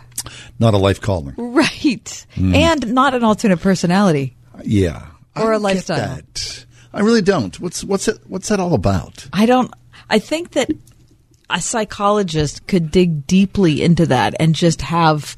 not 0.60 0.74
a 0.74 0.78
life 0.78 1.00
calling. 1.02 1.36
right, 1.38 2.26
Mm. 2.36 2.56
and 2.56 2.94
not 2.94 3.14
an 3.14 3.24
alternate 3.24 3.60
personality 3.60 4.36
Yeah, 4.64 5.08
or 5.36 5.52
a 5.54 5.56
get 5.58 5.62
lifestyle. 5.62 5.98
that. 5.98 6.66
I 6.94 7.02
really 7.02 7.22
don't. 7.22 7.60
What's 7.60 7.84
what's 7.84 8.08
it? 8.08 8.18
What's 8.28 8.48
that 8.50 8.60
all 8.60 8.74
about? 8.74 9.28
I 9.34 9.46
don't. 9.46 9.72
I 10.10 10.20
think 10.20 10.52
that 10.52 10.70
a 11.50 11.62
psychologist 11.62 12.66
could 12.68 12.92
dig 12.92 13.28
deeply 13.28 13.82
into 13.82 14.06
that 14.08 14.34
and 14.40 14.56
just 14.56 14.82
have 14.82 15.36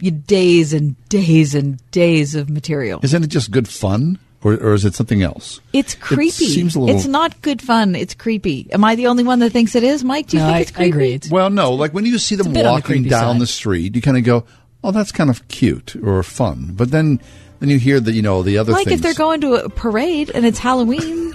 you 0.00 0.10
days 0.10 0.72
and 0.72 0.96
days 1.08 1.54
and 1.54 1.78
days 1.90 2.34
of 2.34 2.48
material. 2.50 3.00
Isn't 3.02 3.22
it 3.24 3.28
just 3.28 3.50
good 3.50 3.68
fun, 3.68 4.18
or, 4.44 4.54
or 4.54 4.74
is 4.74 4.84
it 4.84 4.94
something 4.94 5.22
else? 5.22 5.60
It's 5.72 5.94
creepy. 5.94 6.44
It 6.44 6.50
seems 6.54 6.74
a 6.74 6.80
little. 6.80 6.96
It's 6.96 7.06
not 7.06 7.40
good 7.42 7.62
fun. 7.62 7.94
It's 7.94 8.14
creepy. 8.14 8.68
Am 8.72 8.84
I 8.84 8.94
the 8.96 9.06
only 9.06 9.24
one 9.24 9.38
that 9.40 9.50
thinks 9.50 9.74
it 9.74 9.84
is? 9.84 10.02
Mike, 10.04 10.26
do 10.28 10.36
you 10.36 10.42
No, 10.42 10.46
think 10.48 10.56
I- 10.56 10.60
it's 10.60 10.70
creepy? 10.72 10.84
I 10.84 10.88
agree. 10.88 11.12
It's- 11.14 11.30
well, 11.30 11.50
no. 11.50 11.72
Like 11.72 11.92
when 11.94 12.04
you 12.06 12.18
see 12.18 12.34
them 12.34 12.48
a 12.48 12.50
bit 12.50 12.66
on 12.66 12.74
the 12.74 12.80
walking 12.80 13.04
down 13.04 13.34
side. 13.34 13.40
the 13.40 13.46
street, 13.46 13.94
you 13.96 14.02
kind 14.02 14.16
of 14.18 14.24
go, 14.24 14.44
"Oh, 14.84 14.90
that's 14.90 15.12
kind 15.12 15.30
of 15.30 15.46
cute 15.48 15.94
or 16.02 16.22
fun." 16.22 16.72
But 16.74 16.90
then, 16.90 17.20
then 17.60 17.68
you 17.70 17.78
hear 17.78 18.00
that 18.00 18.12
you 18.12 18.22
know 18.22 18.42
the 18.42 18.58
other 18.58 18.72
Like 18.72 18.86
things. 18.86 18.96
if 19.00 19.02
they're 19.02 19.14
going 19.14 19.40
to 19.42 19.54
a 19.54 19.68
parade 19.68 20.30
and 20.34 20.44
it's 20.44 20.58
Halloween. 20.58 21.34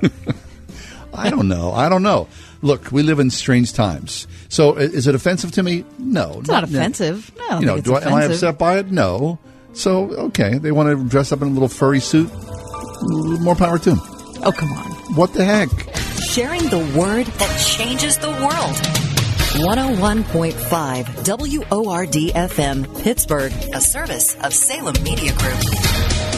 I 1.14 1.30
don't 1.30 1.48
know. 1.48 1.72
I 1.72 1.88
don't 1.88 2.02
know. 2.02 2.28
Look, 2.62 2.90
we 2.92 3.02
live 3.02 3.18
in 3.20 3.30
strange 3.30 3.72
times. 3.72 4.26
So, 4.48 4.74
is 4.76 5.06
it 5.06 5.14
offensive 5.14 5.52
to 5.52 5.62
me? 5.62 5.84
No, 5.98 6.38
It's 6.40 6.48
not 6.48 6.64
offensive. 6.64 7.30
No, 7.36 7.44
I 7.44 7.48
don't 7.50 7.60
you 7.60 7.66
know, 7.66 7.74
think 7.74 7.86
it's 7.86 7.88
do 7.88 7.94
I, 7.96 8.10
am 8.10 8.14
I 8.14 8.24
upset 8.24 8.58
by 8.58 8.78
it? 8.78 8.90
No. 8.90 9.38
So, 9.78 10.10
okay, 10.26 10.58
they 10.58 10.72
want 10.72 10.88
to 10.88 10.96
dress 11.08 11.30
up 11.30 11.40
in 11.40 11.46
a 11.46 11.50
little 11.52 11.68
furry 11.68 12.00
suit. 12.00 12.28
More 13.40 13.54
power 13.54 13.78
to 13.78 13.90
them. 13.90 14.00
Oh, 14.42 14.50
come 14.50 14.72
on. 14.72 14.90
What 15.14 15.32
the 15.34 15.44
heck? 15.44 15.68
Sharing 16.30 16.68
the 16.68 16.80
word 16.98 17.26
that 17.26 17.60
changes 17.60 18.18
the 18.18 18.30
world. 18.30 18.74
101.5 19.64 21.70
WORD 21.70 22.12
FM, 22.12 23.02
Pittsburgh, 23.04 23.52
a 23.72 23.80
service 23.80 24.34
of 24.42 24.52
Salem 24.52 25.00
Media 25.04 25.32
Group. 25.34 26.37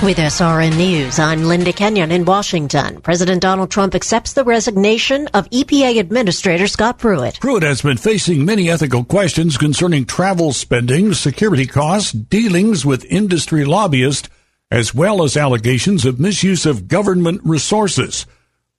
With 0.00 0.18
SRN 0.18 0.76
News, 0.76 1.18
I'm 1.18 1.42
Linda 1.42 1.72
Kenyon 1.72 2.12
in 2.12 2.24
Washington. 2.24 3.00
President 3.00 3.42
Donald 3.42 3.68
Trump 3.68 3.96
accepts 3.96 4.32
the 4.32 4.44
resignation 4.44 5.26
of 5.34 5.50
EPA 5.50 5.98
Administrator 5.98 6.68
Scott 6.68 7.00
Pruitt. 7.00 7.40
Pruitt 7.40 7.64
has 7.64 7.82
been 7.82 7.96
facing 7.96 8.44
many 8.44 8.70
ethical 8.70 9.02
questions 9.02 9.56
concerning 9.56 10.04
travel 10.04 10.52
spending, 10.52 11.14
security 11.14 11.66
costs, 11.66 12.12
dealings 12.12 12.86
with 12.86 13.04
industry 13.06 13.64
lobbyists, 13.64 14.28
as 14.70 14.94
well 14.94 15.24
as 15.24 15.36
allegations 15.36 16.06
of 16.06 16.20
misuse 16.20 16.64
of 16.64 16.86
government 16.86 17.40
resources. 17.42 18.24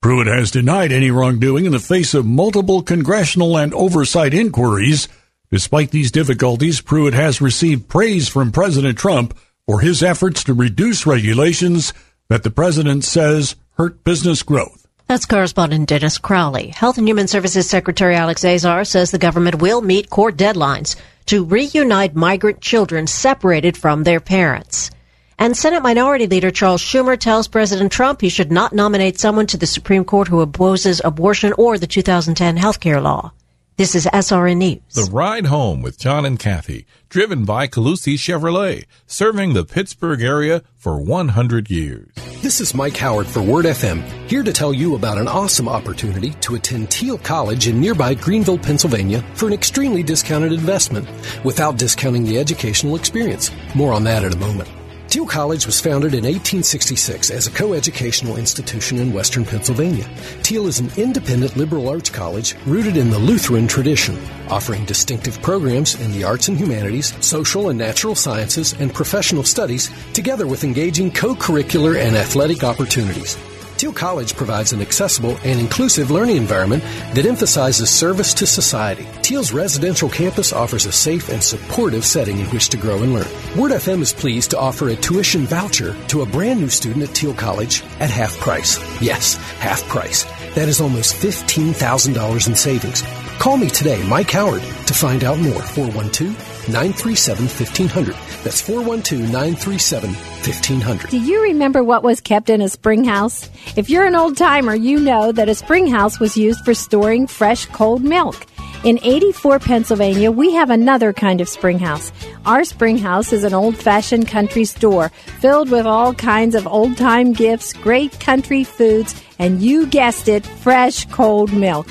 Pruitt 0.02 0.28
has 0.28 0.52
denied 0.52 0.94
any 0.94 1.12
wrongdoing 1.12 1.66
in 1.66 1.74
the 1.74 1.80
face 1.80 2.14
of 2.14 2.26
multiple 2.26 2.82
congressional 2.82 3.58
and 3.58 3.74
oversight 3.74 4.34
inquiries. 4.34 5.10
Despite 5.52 5.92
these 5.92 6.12
difficulties, 6.12 6.80
Pruitt 6.80 7.14
has 7.14 7.42
received 7.42 7.90
praise 7.90 8.30
from 8.30 8.54
President 8.54 8.98
Trump 8.98 9.38
for 9.70 9.82
his 9.82 10.02
efforts 10.02 10.44
to 10.44 10.52
reduce 10.52 11.06
regulations 11.06 11.94
that 12.28 12.42
the 12.42 12.50
president 12.50 13.04
says 13.04 13.56
hurt 13.74 14.04
business 14.04 14.42
growth. 14.42 14.88
That's 15.06 15.28
correspondent 15.28 15.88
Dennis 15.88 16.18
Crowley. 16.18 16.70
Health 16.70 16.98
and 16.98 17.08
Human 17.08 17.28
Services 17.28 17.70
Secretary 17.70 18.16
Alex 18.16 18.44
Azar 18.44 18.84
says 18.84 19.12
the 19.12 19.20
government 19.20 19.62
will 19.62 19.82
meet 19.82 20.10
court 20.10 20.36
deadlines 20.38 20.96
to 21.28 21.46
reunite 21.46 22.16
migrant 22.16 22.62
children 22.62 23.06
separated 23.06 23.78
from 23.78 24.04
their 24.04 24.20
parents. 24.20 24.90
And 25.38 25.56
Senate 25.56 25.84
Minority 25.84 26.26
Leader 26.26 26.50
Charles 26.50 26.82
Schumer 26.82 27.16
tells 27.16 27.48
President 27.48 27.92
Trump 27.92 28.22
he 28.22 28.30
should 28.30 28.52
not 28.52 28.74
nominate 28.74 29.20
someone 29.20 29.46
to 29.46 29.58
the 29.58 29.68
Supreme 29.68 30.04
Court 30.04 30.30
who 30.30 30.42
opposes 30.42 31.00
abortion 31.06 31.54
or 31.60 31.78
the 31.78 31.86
2010 31.86 32.58
health 32.58 32.80
care 32.80 33.00
law. 33.00 33.34
This 33.80 33.96
is 33.96 34.08
SRN 34.08 34.58
News. 34.58 34.94
The 34.94 35.10
Ride 35.10 35.46
Home 35.46 35.82
with 35.82 35.98
John 35.98 36.26
and 36.26 36.38
Kathy, 36.38 36.86
driven 37.08 37.46
by 37.46 37.66
Colussy 37.66 38.16
Chevrolet, 38.16 38.84
serving 39.08 39.54
the 39.54 39.64
Pittsburgh 39.64 40.22
area 40.22 40.64
for 40.76 41.00
100 41.00 41.70
years. 41.70 42.10
This 42.42 42.60
is 42.60 42.74
Mike 42.74 42.98
Howard 42.98 43.26
for 43.26 43.42
Word 43.42 43.64
FM, 43.64 44.04
here 44.28 44.44
to 44.44 44.52
tell 44.52 44.74
you 44.74 44.96
about 44.96 45.18
an 45.18 45.30
awesome 45.30 45.70
opportunity 45.70 46.32
to 46.42 46.56
attend 46.56 46.90
Thiel 46.90 47.20
College 47.20 47.70
in 47.70 47.80
nearby 47.80 48.16
Greenville, 48.16 48.58
Pennsylvania 48.58 49.24
for 49.34 49.48
an 49.48 49.54
extremely 49.54 50.04
discounted 50.04 50.52
investment 50.52 51.08
without 51.46 51.78
discounting 51.78 52.26
the 52.26 52.38
educational 52.38 52.98
experience. 52.98 53.50
More 53.76 53.94
on 53.94 54.04
that 54.04 54.26
in 54.26 54.34
a 54.34 54.38
moment. 54.40 54.70
Thiel 55.10 55.26
College 55.26 55.66
was 55.66 55.82
founded 55.82 56.14
in 56.14 56.24
1866 56.24 57.32
as 57.32 57.48
a 57.48 57.52
co-educational 57.52 58.38
institution 58.38 59.00
in 59.00 59.12
western 59.12 59.44
Pennsylvania. 59.44 60.04
Thiel 60.44 60.68
is 60.68 60.80
an 60.80 60.92
independent 60.98 61.58
liberal 61.58 61.90
arts 61.90 62.12
college 62.12 62.54
rooted 62.68 62.96
in 62.96 63.10
the 63.10 63.18
Lutheran 63.18 63.68
tradition, 63.68 64.20
offering 64.50 64.86
distinctive 64.86 65.42
programs 65.42 66.00
in 66.00 66.12
the 66.12 66.24
arts 66.24 66.48
and 66.48 66.56
humanities, 66.56 67.16
social 67.26 67.70
and 67.70 67.80
natural 67.80 68.14
sciences, 68.14 68.74
and 68.74 68.94
professional 68.94 69.44
studies, 69.44 69.90
together 70.14 70.46
with 70.46 70.64
engaging 70.64 71.10
co-curricular 71.10 72.00
and 72.00 72.16
athletic 72.16 72.64
opportunities. 72.64 73.36
Thiel 73.80 73.94
College 73.94 74.36
provides 74.36 74.74
an 74.74 74.82
accessible 74.82 75.38
and 75.46 75.58
inclusive 75.58 76.12
learning 76.12 76.36
environment 76.36 76.84
that 77.14 77.26
emphasizes 77.26 77.90
service 77.90 78.34
to 78.34 78.46
society. 78.46 79.06
Thiel's 79.24 79.54
residential 79.54 80.10
campus 80.10 80.52
offers 80.52 80.86
a 80.86 80.92
safe 80.92 81.30
and 81.30 81.42
supportive 81.42 82.04
setting 82.04 82.40
in 82.40 82.46
which 82.48 82.68
to 82.70 82.78
grow 82.78 83.02
and 83.02 83.14
learn. 83.14 83.28
Word 83.58 83.72
FM 83.72 84.02
is 84.02 84.12
pleased 84.12 84.50
to 84.52 84.60
offer 84.60 84.90
a 84.90 84.98
tuition 84.98 85.46
voucher 85.46 85.96
to 86.10 86.24
a 86.24 86.26
brand 86.26 86.60
new 86.60 86.68
student 86.68 87.04
at 87.04 87.16
Thiel 87.16 87.34
College 87.34 87.82
at 88.02 88.10
half 88.10 88.38
price. 88.42 88.78
Yes, 89.02 89.36
half 89.60 89.82
price. 89.88 90.26
That 90.56 90.68
is 90.68 90.82
almost 90.82 91.16
$15,000 91.16 92.48
in 92.50 92.56
savings. 92.56 93.02
Call 93.40 93.56
me 93.56 93.70
today, 93.70 94.06
Mike 94.10 94.32
Howard, 94.32 94.62
to 94.88 94.94
find 94.94 95.24
out 95.24 95.40
more. 95.40 95.62
412 95.62 96.49
937 96.68 97.46
1500. 97.46 98.16
That's 98.44 98.62
412 98.62 99.32
937 99.32 100.10
1500. 100.10 101.10
Do 101.10 101.20
you 101.20 101.42
remember 101.42 101.84
what 101.84 102.04
was 102.04 102.22
kept 102.22 102.50
in 102.50 102.62
a 102.62 102.70
spring 102.70 103.06
house? 103.06 103.50
If 103.76 103.90
you're 103.90 104.06
an 104.06 104.16
old 104.16 104.38
timer, 104.38 104.76
you 104.76 105.00
know 105.00 105.32
that 105.32 105.50
a 105.50 105.56
spring 105.56 105.88
house 105.88 106.20
was 106.20 106.36
used 106.38 106.64
for 106.66 106.74
storing 106.74 107.28
fresh 107.28 107.66
cold 107.68 108.04
milk. 108.04 108.46
In 108.86 108.98
84 109.04 109.60
Pennsylvania, 109.60 110.32
we 110.32 110.54
have 110.54 110.70
another 110.70 111.12
kind 111.12 111.42
of 111.42 111.50
spring 111.50 111.80
house. 111.80 112.14
Our 112.46 112.64
spring 112.64 112.98
house 112.98 113.34
is 113.34 113.44
an 113.44 113.54
old 113.54 113.76
fashioned 113.76 114.30
country 114.30 114.64
store 114.64 115.10
filled 115.42 115.70
with 115.70 115.86
all 115.86 116.14
kinds 116.14 116.56
of 116.56 116.66
old 116.66 116.96
time 116.96 117.34
gifts, 117.34 117.74
great 117.74 118.18
country 118.22 118.64
foods, 118.64 119.22
and 119.38 119.62
you 119.62 119.86
guessed 119.86 120.30
it, 120.30 120.46
fresh 120.46 121.06
cold 121.08 121.52
milk. 121.52 121.88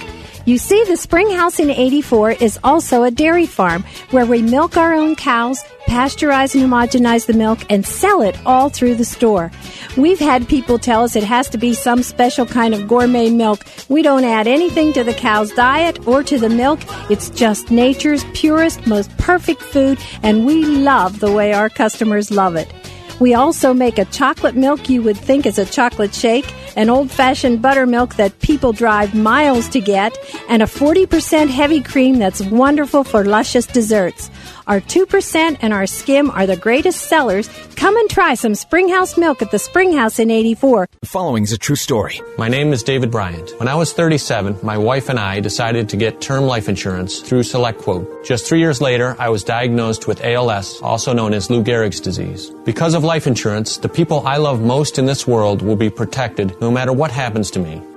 You 0.48 0.56
see, 0.56 0.82
the 0.84 0.96
Spring 0.96 1.30
House 1.30 1.58
in 1.58 1.68
84 1.68 2.30
is 2.30 2.58
also 2.64 3.02
a 3.02 3.10
dairy 3.10 3.44
farm 3.44 3.84
where 4.12 4.24
we 4.24 4.40
milk 4.40 4.78
our 4.78 4.94
own 4.94 5.14
cows, 5.14 5.62
pasteurize 5.86 6.54
and 6.54 6.64
homogenize 6.72 7.26
the 7.26 7.34
milk, 7.34 7.58
and 7.68 7.84
sell 7.84 8.22
it 8.22 8.34
all 8.46 8.70
through 8.70 8.94
the 8.94 9.04
store. 9.04 9.52
We've 9.98 10.18
had 10.18 10.48
people 10.48 10.78
tell 10.78 11.04
us 11.04 11.16
it 11.16 11.22
has 11.22 11.50
to 11.50 11.58
be 11.58 11.74
some 11.74 12.02
special 12.02 12.46
kind 12.46 12.72
of 12.72 12.88
gourmet 12.88 13.28
milk. 13.28 13.62
We 13.90 14.00
don't 14.00 14.24
add 14.24 14.46
anything 14.46 14.94
to 14.94 15.04
the 15.04 15.12
cow's 15.12 15.52
diet 15.52 16.08
or 16.08 16.22
to 16.22 16.38
the 16.38 16.48
milk. 16.48 16.80
It's 17.10 17.28
just 17.28 17.70
nature's 17.70 18.24
purest, 18.32 18.86
most 18.86 19.14
perfect 19.18 19.60
food, 19.60 19.98
and 20.22 20.46
we 20.46 20.64
love 20.64 21.20
the 21.20 21.30
way 21.30 21.52
our 21.52 21.68
customers 21.68 22.30
love 22.30 22.56
it. 22.56 22.72
We 23.20 23.34
also 23.34 23.74
make 23.74 23.98
a 23.98 24.04
chocolate 24.04 24.54
milk 24.54 24.88
you 24.88 25.02
would 25.02 25.16
think 25.16 25.44
is 25.44 25.58
a 25.58 25.64
chocolate 25.64 26.14
shake, 26.14 26.54
an 26.76 26.88
old 26.88 27.10
fashioned 27.10 27.60
buttermilk 27.60 28.14
that 28.14 28.38
people 28.38 28.72
drive 28.72 29.14
miles 29.14 29.68
to 29.70 29.80
get, 29.80 30.16
and 30.48 30.62
a 30.62 30.66
40% 30.66 31.48
heavy 31.48 31.82
cream 31.82 32.18
that's 32.18 32.40
wonderful 32.42 33.02
for 33.02 33.24
luscious 33.24 33.66
desserts. 33.66 34.30
Our 34.68 34.82
2% 34.82 35.56
and 35.62 35.72
our 35.72 35.86
skim 35.86 36.30
are 36.30 36.46
the 36.46 36.54
greatest 36.54 37.08
sellers. 37.08 37.48
Come 37.74 37.96
and 37.96 38.10
try 38.10 38.34
some 38.34 38.54
Springhouse 38.54 39.16
milk 39.16 39.40
at 39.40 39.50
the 39.50 39.58
Springhouse 39.58 40.18
in 40.18 40.30
84. 40.30 40.88
The 41.00 41.06
following 41.06 41.42
is 41.44 41.52
a 41.52 41.58
true 41.58 41.74
story. 41.74 42.20
My 42.36 42.48
name 42.48 42.74
is 42.74 42.82
David 42.82 43.10
Bryant. 43.10 43.50
When 43.58 43.66
I 43.66 43.74
was 43.76 43.94
37, 43.94 44.58
my 44.62 44.76
wife 44.76 45.08
and 45.08 45.18
I 45.18 45.40
decided 45.40 45.88
to 45.88 45.96
get 45.96 46.20
term 46.20 46.44
life 46.44 46.68
insurance 46.68 47.20
through 47.20 47.44
SelectQuote. 47.44 48.26
Just 48.26 48.46
three 48.46 48.58
years 48.58 48.82
later, 48.82 49.16
I 49.18 49.30
was 49.30 49.42
diagnosed 49.42 50.06
with 50.06 50.22
ALS, 50.22 50.82
also 50.82 51.14
known 51.14 51.32
as 51.32 51.48
Lou 51.48 51.64
Gehrig's 51.64 51.98
disease. 51.98 52.50
Because 52.66 52.92
of 52.92 53.02
life 53.02 53.26
insurance, 53.26 53.78
the 53.78 53.88
people 53.88 54.26
I 54.26 54.36
love 54.36 54.60
most 54.60 54.98
in 54.98 55.06
this 55.06 55.26
world 55.26 55.62
will 55.62 55.76
be 55.76 55.88
protected 55.88 56.60
no 56.60 56.70
matter 56.70 56.92
what 56.92 57.10
happens 57.10 57.50
to 57.52 57.58
me. 57.58 57.80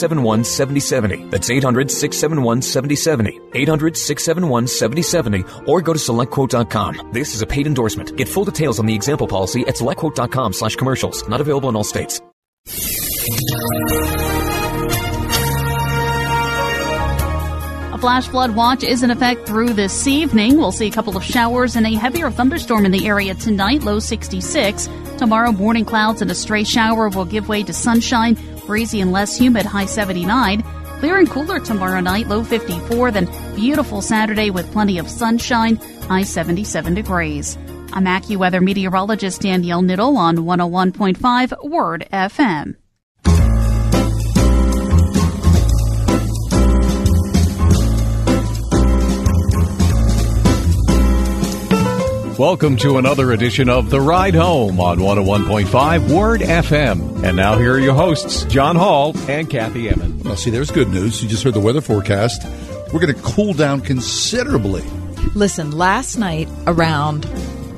671 0.00 0.44
7070. 0.44 1.30
That's 1.30 1.50
800 1.50 1.90
671 1.90 2.62
7070. 2.62 3.40
800 3.54 3.96
671 3.96 4.66
7070 4.66 5.44
or 5.66 5.82
go 5.82 5.92
to 5.92 5.98
selectquote.com. 5.98 7.10
This 7.12 7.34
is 7.34 7.42
a 7.42 7.46
paid 7.46 7.66
endorsement. 7.66 8.16
Get 8.16 8.28
full 8.28 8.46
details 8.46 8.78
on 8.78 8.86
the 8.86 8.94
example 8.94 9.28
policy 9.28 9.60
at 9.68 9.76
selectquote.com 9.76 10.54
slash 10.54 10.76
commercials. 10.76 11.28
Not 11.28 11.40
available 11.40 11.68
in 11.68 11.76
all 11.76 11.84
states. 11.84 12.20
A 17.92 17.98
flash 17.98 18.28
flood 18.28 18.56
watch 18.56 18.82
is 18.82 19.02
in 19.02 19.10
effect 19.10 19.46
through 19.46 19.74
this 19.74 20.06
evening. 20.06 20.56
We'll 20.56 20.72
see 20.72 20.86
a 20.86 20.90
couple 20.90 21.16
of 21.16 21.24
showers 21.24 21.76
and 21.76 21.86
a 21.86 21.94
heavier 21.94 22.30
thunderstorm 22.30 22.86
in 22.86 22.92
the 22.92 23.06
area 23.06 23.34
tonight, 23.34 23.82
low 23.82 23.98
66. 23.98 24.88
Tomorrow, 25.18 25.52
morning 25.52 25.84
clouds 25.84 26.22
and 26.22 26.30
a 26.30 26.34
stray 26.34 26.64
shower 26.64 27.10
will 27.10 27.26
give 27.26 27.46
way 27.46 27.62
to 27.62 27.74
sunshine, 27.74 28.36
breezy 28.70 29.00
and 29.00 29.10
less 29.10 29.36
humid, 29.36 29.66
high 29.66 29.84
79. 29.84 30.62
Clear 31.00 31.18
and 31.18 31.28
cooler 31.28 31.58
tomorrow 31.58 31.98
night, 31.98 32.28
low 32.28 32.44
54. 32.44 33.10
Then 33.10 33.26
beautiful 33.56 34.00
Saturday 34.00 34.50
with 34.50 34.70
plenty 34.70 34.98
of 34.98 35.08
sunshine, 35.08 35.74
high 36.06 36.22
77 36.22 36.94
degrees. 36.94 37.58
I'm 37.92 38.04
AccuWeather 38.04 38.62
meteorologist 38.62 39.40
Danielle 39.40 39.82
Niddle 39.82 40.16
on 40.16 40.36
101.5 40.36 41.68
Word 41.68 42.06
FM. 42.12 42.79
Welcome 52.40 52.78
to 52.78 52.96
another 52.96 53.32
edition 53.32 53.68
of 53.68 53.90
The 53.90 54.00
Ride 54.00 54.34
Home 54.34 54.80
on 54.80 54.96
101.5 54.96 56.08
Word 56.10 56.40
FM. 56.40 57.22
And 57.22 57.36
now 57.36 57.58
here 57.58 57.74
are 57.74 57.78
your 57.78 57.92
hosts, 57.92 58.44
John 58.44 58.76
Hall 58.76 59.12
and 59.28 59.50
Kathy 59.50 59.90
Emmons. 59.90 60.24
Well, 60.24 60.36
see, 60.36 60.48
there's 60.48 60.70
good 60.70 60.88
news. 60.88 61.22
You 61.22 61.28
just 61.28 61.42
heard 61.44 61.52
the 61.52 61.60
weather 61.60 61.82
forecast. 61.82 62.42
We're 62.94 63.00
going 63.00 63.14
to 63.14 63.20
cool 63.20 63.52
down 63.52 63.82
considerably. 63.82 64.82
Listen, 65.34 65.72
last 65.72 66.16
night 66.16 66.48
around 66.66 67.28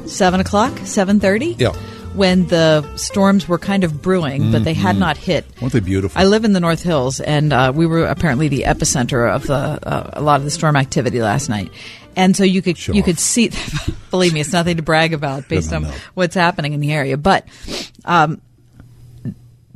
seven 0.06 0.38
o'clock, 0.38 0.78
seven 0.84 1.18
thirty. 1.18 1.56
Yeah. 1.58 1.72
When 2.14 2.46
the 2.46 2.86
storms 2.96 3.48
were 3.48 3.58
kind 3.58 3.82
of 3.84 4.00
brewing, 4.02 4.52
but 4.52 4.62
they 4.64 4.74
had 4.74 4.96
Mhm. 4.96 5.00
not 5.00 5.16
hit. 5.16 5.46
Weren't 5.62 5.72
they 5.72 5.80
beautiful? 5.80 6.20
I 6.20 6.24
live 6.26 6.44
in 6.44 6.52
the 6.52 6.60
North 6.60 6.82
Hills, 6.82 7.20
and 7.20 7.52
uh, 7.54 7.72
we 7.74 7.86
were 7.86 8.04
apparently 8.04 8.46
the 8.48 8.64
epicenter 8.66 9.28
of 9.34 9.46
the 9.46 9.54
uh, 9.54 10.10
a 10.12 10.20
lot 10.22 10.36
of 10.36 10.44
the 10.44 10.50
storm 10.50 10.76
activity 10.76 11.20
last 11.22 11.48
night. 11.48 11.70
And 12.16 12.36
so 12.36 12.44
you 12.44 12.62
could 12.62 12.86
you 12.88 13.02
could 13.02 13.18
see. 13.18 13.50
believe 14.10 14.32
me, 14.34 14.40
it's 14.40 14.52
nothing 14.52 14.76
to 14.76 14.82
brag 14.82 15.12
about 15.14 15.48
based 15.48 15.72
on 15.72 15.86
what's 16.14 16.34
happening 16.34 16.72
in 16.74 16.80
the 16.80 16.92
area. 16.92 17.16
But 17.16 17.46
um, 18.04 18.40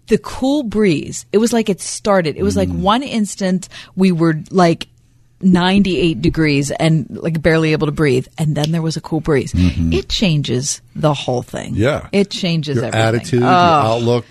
the 0.09 0.19
cool 0.19 0.63
breeze, 0.63 1.27
it 1.33 1.39
was 1.39 1.53
like 1.53 1.69
it 1.69 1.81
started. 1.81 2.37
It 2.37 2.43
was 2.43 2.57
like 2.57 2.69
one 2.69 3.03
instant 3.03 3.69
we 3.95 4.13
were 4.13 4.41
like. 4.51 4.89
98 5.43 6.23
degrees 6.23 6.71
and 6.71 7.07
like 7.11 7.43
barely 7.43 7.73
able 7.73 7.87
to 7.87 7.93
breathe 7.93 8.27
and 8.39 8.57
then 8.57 8.73
there 8.73 8.81
was 8.81 8.97
a 8.97 9.03
cool 9.03 9.21
breeze 9.21 9.53
Mhm. 9.53 9.93
it 9.93 10.09
changes 10.09 10.81
the 10.95 11.13
whole 11.13 11.43
thing 11.43 11.75
Yeah. 11.75 12.09
it 12.11 12.31
changes 12.31 12.77
Your 12.77 12.87
everything 12.87 13.07
attitude, 13.19 13.41
your 13.41 13.49
Oh. 13.51 13.53
outlook, 13.53 14.25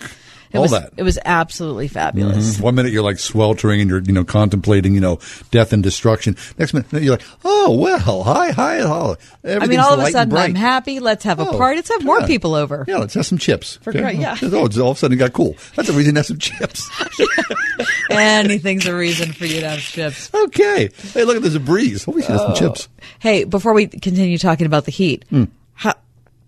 it 0.56 0.58
all 0.58 0.64
was, 0.64 0.72
that. 0.72 0.94
it 0.98 1.04
was 1.04 1.20
absolutely 1.26 1.88
fabulous 1.88 2.58
Mhm. 2.58 2.62
One 2.62 2.76
minute 2.76 2.92
you're 2.92 3.04
like 3.04 3.20
sweltering 3.20 3.82
and 3.82 3.90
you're 3.90 4.02
you 4.02 4.14
know 4.14 4.24
contemplating 4.24 4.94
you 4.96 5.02
know 5.02 5.20
death 5.52 5.72
and 5.74 5.84
destruction. 5.84 6.36
Next 6.58 6.74
minute 6.74 6.92
you're 6.94 7.12
like, 7.18 7.26
oh 7.44 7.78
well, 7.78 8.24
hi 8.24 8.52
hi 8.52 8.80
hi. 8.82 9.16
I 9.46 9.68
mean, 9.68 9.80
all 9.80 9.94
of 9.94 10.00
a 10.00 10.10
sudden, 10.12 10.36
I'm 10.36 10.56
happy. 10.56 11.00
Let's 11.00 11.24
have 11.26 11.40
a 11.40 11.48
Oh, 11.48 11.58
party. 11.58 11.78
Let's 11.78 11.90
have 11.90 12.04
more 12.04 12.22
people 12.26 12.56
over. 12.56 12.84
Yeah, 12.88 12.98
let's 12.98 13.14
have 13.14 13.26
some 13.26 13.38
chips. 13.38 13.78
For 13.82 13.92
cry- 13.92 14.12
yeah. 14.12 14.36
Oh, 14.42 14.66
it's 14.66 14.78
all 14.78 14.92
of 14.92 14.98
a 14.98 15.00
sudden 15.00 15.16
it 15.16 15.20
got 15.20 15.34
cool. 15.34 15.56
That's 15.76 15.90
a 15.90 15.94
reason 15.94 16.16
to 16.16 16.20
have 16.20 16.26
some 16.26 16.40
chips. 16.40 16.90
Anything's 18.10 18.86
a 18.86 18.96
reason 18.96 19.34
for 19.34 19.46
you 19.46 19.60
to 19.62 19.70
have 19.70 19.80
chips. 19.80 20.32
Okay. 20.34 20.90
Hey, 21.14 21.24
look, 21.24 21.42
there's 21.42 21.56
a 21.56 21.60
breeze. 21.60 22.06
Oh, 22.08 22.12
we 22.12 22.22
should 22.22 22.32
have 22.32 22.40
some 22.42 22.52
Oh. 22.52 22.56
chips. 22.56 22.88
Hey, 23.20 23.44
before 23.44 23.74
we 23.74 23.88
continue 23.88 24.38
talking 24.38 24.66
about 24.66 24.86
the 24.86 24.92
heat, 24.92 25.26
Hmm. 25.30 25.46
how, 25.74 25.94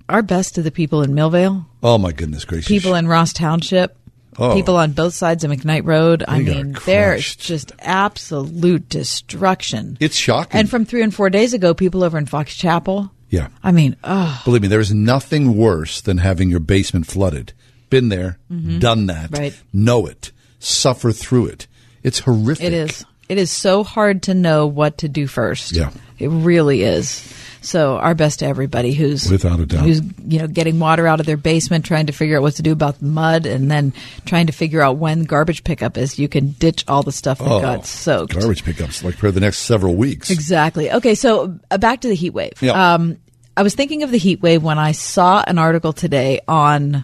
our 0.08 0.22
best 0.22 0.56
to 0.56 0.62
the 0.62 0.72
people 0.72 1.02
in 1.04 1.12
Millvale, 1.14 1.66
Oh 1.84 1.98
my 1.98 2.12
goodness 2.12 2.46
gracious. 2.46 2.68
people 2.68 2.96
in 2.96 3.08
Ross 3.08 3.34
Township, 3.34 3.97
Oh. 4.40 4.54
people 4.54 4.76
on 4.76 4.92
both 4.92 5.14
sides 5.16 5.44
of 5.44 5.52
McKnight 5.52 5.84
Road. 5.86 6.24
I 6.28 6.42
They 6.44 6.54
mean, 6.64 6.78
there's 6.86 7.36
just 7.36 7.72
absolute 7.80 8.88
destruction. 8.88 9.98
It's 10.00 10.16
shocking. 10.16 10.60
And 10.60 10.70
from 10.70 10.86
three 10.86 11.02
and 11.02 11.14
four 11.14 11.30
days 11.30 11.54
ago, 11.54 11.74
people 11.74 12.04
over 12.04 12.18
in 12.18 12.26
Fox 12.28 12.56
Chapel. 12.56 13.12
Yeah. 13.30 13.48
I 13.64 13.72
mean, 13.72 13.96
oh, 14.04 14.42
Believe 14.46 14.62
me, 14.62 14.68
there 14.68 14.80
is 14.80 14.94
nothing 14.94 15.58
worse 15.58 16.02
than 16.02 16.20
having 16.20 16.50
your 16.50 16.60
basement 16.60 17.08
flooded. 17.08 17.54
Been 17.90 18.10
there, 18.10 18.38
Mhm. 18.52 18.80
done 18.80 19.08
that, 19.08 19.32
Right. 19.32 19.54
know 19.74 20.06
it, 20.06 20.32
suffer 20.60 21.12
through 21.12 21.48
it. 21.48 21.68
It's 22.04 22.20
horrific. 22.20 22.66
it 22.66 22.74
is. 22.74 23.06
It 23.30 23.38
is 23.38 23.52
so 23.52 23.84
hard 23.84 24.24
to 24.24 24.34
know 24.34 24.68
what 24.68 25.00
to 25.00 25.10
do 25.10 25.28
first. 25.28 25.74
Yeah. 25.74 25.92
It 26.20 26.30
really 26.30 26.84
is. 26.84 27.34
So 27.62 27.98
our 27.98 28.16
best 28.16 28.40
to 28.40 28.46
everybody 28.46 28.94
who's 28.94 29.30
Without 29.30 29.60
a 29.60 29.66
doubt. 29.66 29.84
who's 29.84 30.02
you 30.26 30.40
know 30.40 30.48
getting 30.48 30.80
water 30.80 31.06
out 31.06 31.20
of 31.20 31.26
their 31.26 31.36
basement, 31.38 31.84
trying 31.86 32.06
to 32.06 32.14
figure 32.14 32.38
out 32.38 32.42
what 32.44 32.54
to 32.56 32.62
do 32.62 32.72
about 32.72 33.00
the 33.00 33.06
mud, 33.06 33.46
and 33.46 33.70
then 33.70 33.92
trying 34.26 34.48
to 34.48 34.54
figure 34.54 34.82
out 34.82 34.98
when 34.98 35.24
garbage 35.24 35.64
pickup 35.66 35.98
is. 35.98 36.18
You 36.18 36.30
can 36.30 36.52
ditch 36.52 36.86
all 36.88 37.04
the 37.04 37.12
stuff 37.12 37.40
that 37.40 37.48
Oh, 37.52 37.60
got 37.60 37.86
soaked. 37.86 38.34
Garbage 38.40 38.64
pickups 38.64 39.04
like 39.04 39.16
for 39.16 39.32
the 39.32 39.42
next 39.42 39.60
several 39.60 39.96
weeks. 39.96 40.30
Exactly. 40.30 40.92
Okay, 40.92 41.14
so 41.16 41.60
uh, 41.70 41.78
back 41.78 42.02
to 42.02 42.08
the 42.08 42.16
heat 42.16 42.30
wave. 42.30 42.54
Yeah. 42.62 42.94
Um, 42.94 43.18
I 43.58 43.64
was 43.64 43.76
thinking 43.76 44.04
of 44.04 44.12
the 44.12 44.18
heat 44.20 44.40
wave 44.42 44.64
when 44.64 44.78
I 44.78 44.94
saw 44.94 45.44
an 45.46 45.58
article 45.58 45.92
today 45.92 46.40
on 46.48 47.04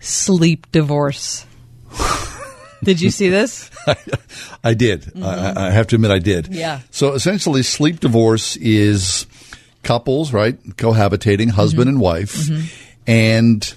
sleep 0.00 0.70
divorce. 0.72 1.46
Did 2.82 3.00
you 3.00 3.10
see 3.10 3.28
this? 3.28 3.70
I 4.64 4.74
did. 4.74 5.12
I, 5.20 5.68
I 5.68 5.70
have 5.70 5.88
to 5.88 5.96
admit, 5.96 6.10
I 6.10 6.18
did. 6.18 6.46
Mm-hmm. 6.46 6.54
Yeah. 6.54 6.80
So 6.90 7.14
essentially, 7.14 7.62
sleep 7.62 8.00
divorce 8.00 8.56
is 8.56 9.26
couples, 9.82 10.32
right, 10.32 10.60
cohabitating, 10.76 11.50
husband 11.50 11.88
and 11.88 12.00
wife, 12.00 12.48
and 13.06 13.74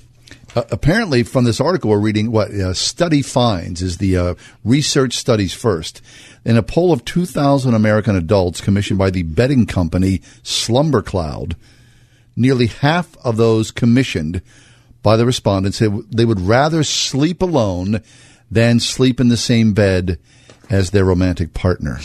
uh, 0.56 0.64
apparently 0.72 1.24
from 1.24 1.46
this 1.46 1.62
article 1.62 1.90
we're 1.90 2.00
reading 2.00 2.32
what 2.32 2.52
uh, 2.52 2.74
study 2.74 3.22
finds 3.22 3.82
is 3.82 3.98
the 3.98 4.18
uh, 4.18 4.36
research 4.66 5.14
studies 5.14 5.54
first 5.54 6.02
in 6.44 6.58
a 6.58 6.64
poll 6.64 6.92
of 6.92 7.06
2000 7.06 7.74
american 7.74 8.18
adults 8.18 8.60
commissioned 8.60 9.00
by 9.00 9.10
the 9.10 9.24
betting 9.24 9.66
company 9.66 10.22
slumber 10.44 11.02
cloud 11.02 11.56
nearly 12.36 12.68
half 12.68 13.16
of 13.24 13.38
those 13.38 13.72
commissioned 13.72 14.42
by 15.02 15.16
the 15.16 15.26
respondents 15.26 15.78
said 15.78 15.94
they 16.12 16.26
would 16.26 16.42
rather 16.42 16.84
sleep 16.84 17.42
alone 17.42 18.02
than 18.52 18.80
sleep 18.80 19.20
in 19.20 19.30
the 19.30 19.38
same 19.38 19.74
bed 19.74 20.20
as 20.70 20.92
their 20.92 21.06
romantic 21.06 21.54
partner 21.54 22.00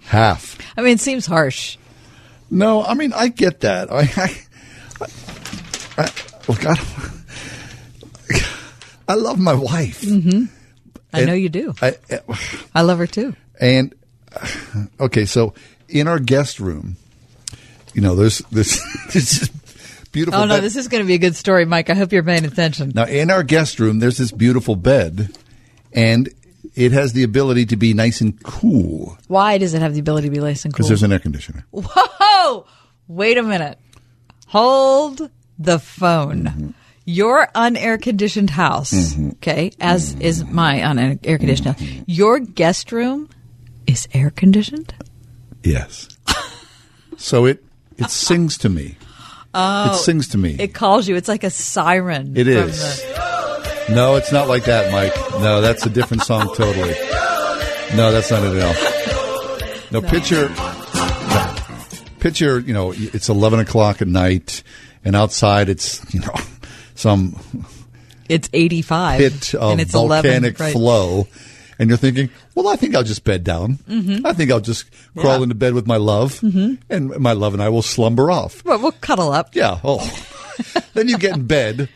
half 0.00 0.58
I 0.76 0.82
mean, 0.82 0.94
it 0.94 1.00
seems 1.00 1.26
harsh. 1.26 1.76
no 2.50 2.82
i 2.84 2.94
mean 2.94 3.12
i 3.12 3.28
get 3.28 3.60
that 3.60 3.90
i, 3.92 4.00
I 4.16 4.36
I, 5.98 6.10
look, 6.48 6.64
I, 6.64 6.74
I 9.08 9.14
love 9.14 9.38
my 9.38 9.52
wife. 9.52 10.02
hmm 10.02 10.44
I 11.12 11.18
And 11.18 11.26
know 11.26 11.34
you 11.34 11.50
do. 11.50 11.74
I, 11.82 11.96
I 12.74 12.80
love 12.80 12.96
her 12.98 13.06
too. 13.06 13.34
and 13.60 13.94
okay, 14.98 15.26
so 15.26 15.52
in 15.90 16.08
our 16.08 16.18
guest 16.18 16.60
room, 16.60 16.96
you 17.92 18.00
know, 18.00 18.14
there's 18.14 18.38
this 18.50 18.80
this 19.12 19.42
is 19.42 19.50
beautiful. 20.12 20.40
Oh 20.40 20.44
no, 20.44 20.56
bed. 20.56 20.64
this 20.64 20.76
is 20.76 20.88
going 20.88 21.02
to 21.02 21.06
be 21.06 21.14
a 21.14 21.18
good 21.18 21.34
story, 21.36 21.64
Mike. 21.64 21.90
I 21.90 21.94
hope 21.94 22.12
you're 22.12 22.22
paying 22.22 22.44
attention. 22.44 22.92
now 22.94 23.04
in 23.06 23.30
our 23.30 23.42
guest 23.42 23.80
room, 23.80 23.98
there's 23.98 24.18
this 24.18 24.30
beautiful 24.32 24.76
bed, 24.76 25.36
and 25.92 26.28
it 26.74 26.92
has 26.92 27.12
the 27.12 27.22
ability 27.22 27.66
to 27.66 27.76
be 27.76 27.92
nice 27.92 28.20
and 28.22 28.40
cool 28.44 29.18
Why 29.28 29.58
does 29.58 29.74
it 29.74 29.82
have 29.82 29.92
the 29.94 30.00
ability 30.00 30.28
to 30.28 30.32
be 30.34 30.40
nice 30.40 30.64
and 30.64 30.72
cool? 30.72 30.78
because 30.78 30.88
there's 30.88 31.02
an 31.02 31.12
air 31.12 31.18
conditioner. 31.18 31.66
Whoa! 31.72 32.66
Wait 33.08 33.36
a 33.38 33.42
minute. 33.42 33.78
Hold 34.48 35.30
the 35.58 35.78
phone. 35.78 36.44
Mm-hmm. 36.44 36.68
Your 37.04 37.48
unair 37.54 38.00
conditioned 38.00 38.50
house, 38.50 38.92
Mm-hmm. 38.92 39.30
okay, 39.32 39.72
as 39.80 40.14
is 40.20 40.44
my 40.44 40.76
unair 40.78 41.20
conditioned 41.38 41.66
house. 41.76 41.82
Your 42.06 42.38
guest 42.38 42.92
room 42.92 43.28
is 43.88 44.06
air 44.14 44.30
conditioned? 44.30 44.94
Yes. 45.64 46.08
so 47.16 47.44
it 47.44 47.64
it 47.98 48.08
sings 48.10 48.56
to 48.58 48.68
me. 48.68 48.96
Oh, 49.54 49.92
it 49.92 49.96
sings 49.96 50.28
to 50.28 50.38
me. 50.38 50.56
It 50.58 50.74
calls 50.74 51.06
you. 51.08 51.16
It's 51.16 51.28
like 51.28 51.44
a 51.44 51.50
siren. 51.50 52.36
It 52.36 52.44
from 52.44 52.68
is. 52.70 53.02
the- 53.02 53.86
No, 53.90 54.16
it's 54.16 54.32
not 54.32 54.48
like 54.48 54.64
that, 54.64 54.90
Mike. 54.92 55.14
No, 55.40 55.60
that's 55.60 55.84
a 55.84 55.90
different 55.90 56.22
song 56.22 56.54
totally. 56.54 56.94
No, 57.96 58.10
that's 58.12 58.30
not 58.30 58.42
it 58.44 58.56
at 58.56 58.62
all. 58.64 60.00
No, 60.00 60.00
picture, 60.08 60.48
no. 60.48 61.54
picture, 62.20 62.58
you 62.60 62.72
know, 62.72 62.92
it's 62.96 63.28
11 63.28 63.60
o'clock 63.60 64.00
at 64.00 64.08
night 64.08 64.62
and 65.04 65.14
outside 65.14 65.68
it's, 65.68 66.02
you 66.14 66.20
know, 66.20 66.34
some 66.94 67.38
it's 68.28 68.48
85. 68.54 69.18
pit 69.18 69.54
of 69.54 69.72
and 69.72 69.80
it's 69.80 69.92
volcanic 69.92 70.24
11, 70.32 70.54
right. 70.58 70.72
flow. 70.72 71.26
And 71.78 71.88
you're 71.88 71.96
thinking, 71.98 72.30
well, 72.54 72.68
I 72.68 72.76
think 72.76 72.94
I'll 72.94 73.02
just 73.02 73.24
bed 73.24 73.44
down. 73.44 73.78
Mhm. 73.88 74.24
I 74.24 74.32
think 74.34 74.50
I'll 74.50 74.60
just 74.60 74.84
crawl 75.16 75.38
Yeah. 75.38 75.42
into 75.44 75.54
bed 75.54 75.74
with 75.74 75.86
my 75.86 75.96
love 75.96 76.40
Mhm. 76.40 76.78
and 76.90 77.18
my 77.18 77.32
love 77.32 77.54
and 77.54 77.62
I 77.62 77.68
will 77.70 77.82
slumber 77.82 78.30
off. 78.30 78.64
Well, 78.64 78.78
we'll 78.78 78.92
cuddle 78.92 79.32
up. 79.32 79.54
Yeah. 79.56 79.78
Oh. 79.82 79.98
then 80.94 81.08
you 81.08 81.16
get 81.18 81.34
in 81.36 81.46
bed, 81.46 81.88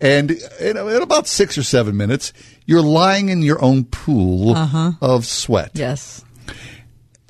and 0.00 0.30
in, 0.60 0.76
in 0.76 1.02
about 1.02 1.26
six 1.26 1.56
or 1.56 1.62
seven 1.62 1.96
minutes, 1.96 2.32
you're 2.66 2.82
lying 2.82 3.30
in 3.30 3.42
your 3.42 3.62
own 3.64 3.84
pool 3.84 4.54
Uh-huh. 4.54 4.92
of 5.00 5.26
sweat. 5.26 5.70
Yes. 5.74 6.22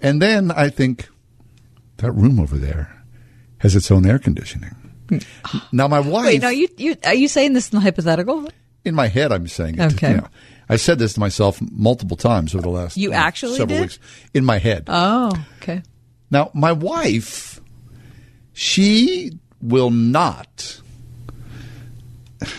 And 0.01 0.21
then 0.21 0.51
I 0.51 0.69
think 0.69 1.09
that 1.99 2.11
room 2.13 2.41
over 2.41 2.59
there 2.59 2.97
has 3.59 3.77
its 3.77 3.91
own 3.91 4.05
air 4.05 4.19
conditioning. 4.19 4.75
now 5.71 5.87
my 5.87 6.01
wife, 6.01 6.25
Wait, 6.27 6.43
no, 6.43 6.49
you, 6.49 6.67
you 6.77 6.97
are 7.05 7.15
you 7.15 7.29
saying 7.29 7.53
this 7.53 7.69
in 7.71 7.77
the 7.77 7.81
hypothetical? 7.83 8.49
in 8.85 8.95
my 8.97 9.07
head, 9.07 9.31
I'm 9.31 9.47
saying 9.47 9.79
it. 9.79 9.93
Okay. 9.95 10.11
You 10.11 10.17
know, 10.17 10.29
I 10.69 10.77
said 10.77 10.99
this 10.99 11.15
to 11.15 11.21
myself 11.21 11.61
multiple 11.71 12.17
times 12.17 12.55
over 12.55 12.63
the 12.63 12.69
last 12.71 12.97
You 12.97 13.11
know, 13.11 13.17
actually 13.17 13.57
several 13.57 13.79
did? 13.79 13.83
weeks 13.83 13.99
in 14.35 14.45
my 14.45 14.59
head. 14.59 14.85
Oh, 14.89 15.33
okay. 15.61 15.83
Now, 16.31 16.51
my 16.55 16.73
wife, 16.73 17.61
she 18.53 19.33
will 19.61 19.91
not. 19.91 20.81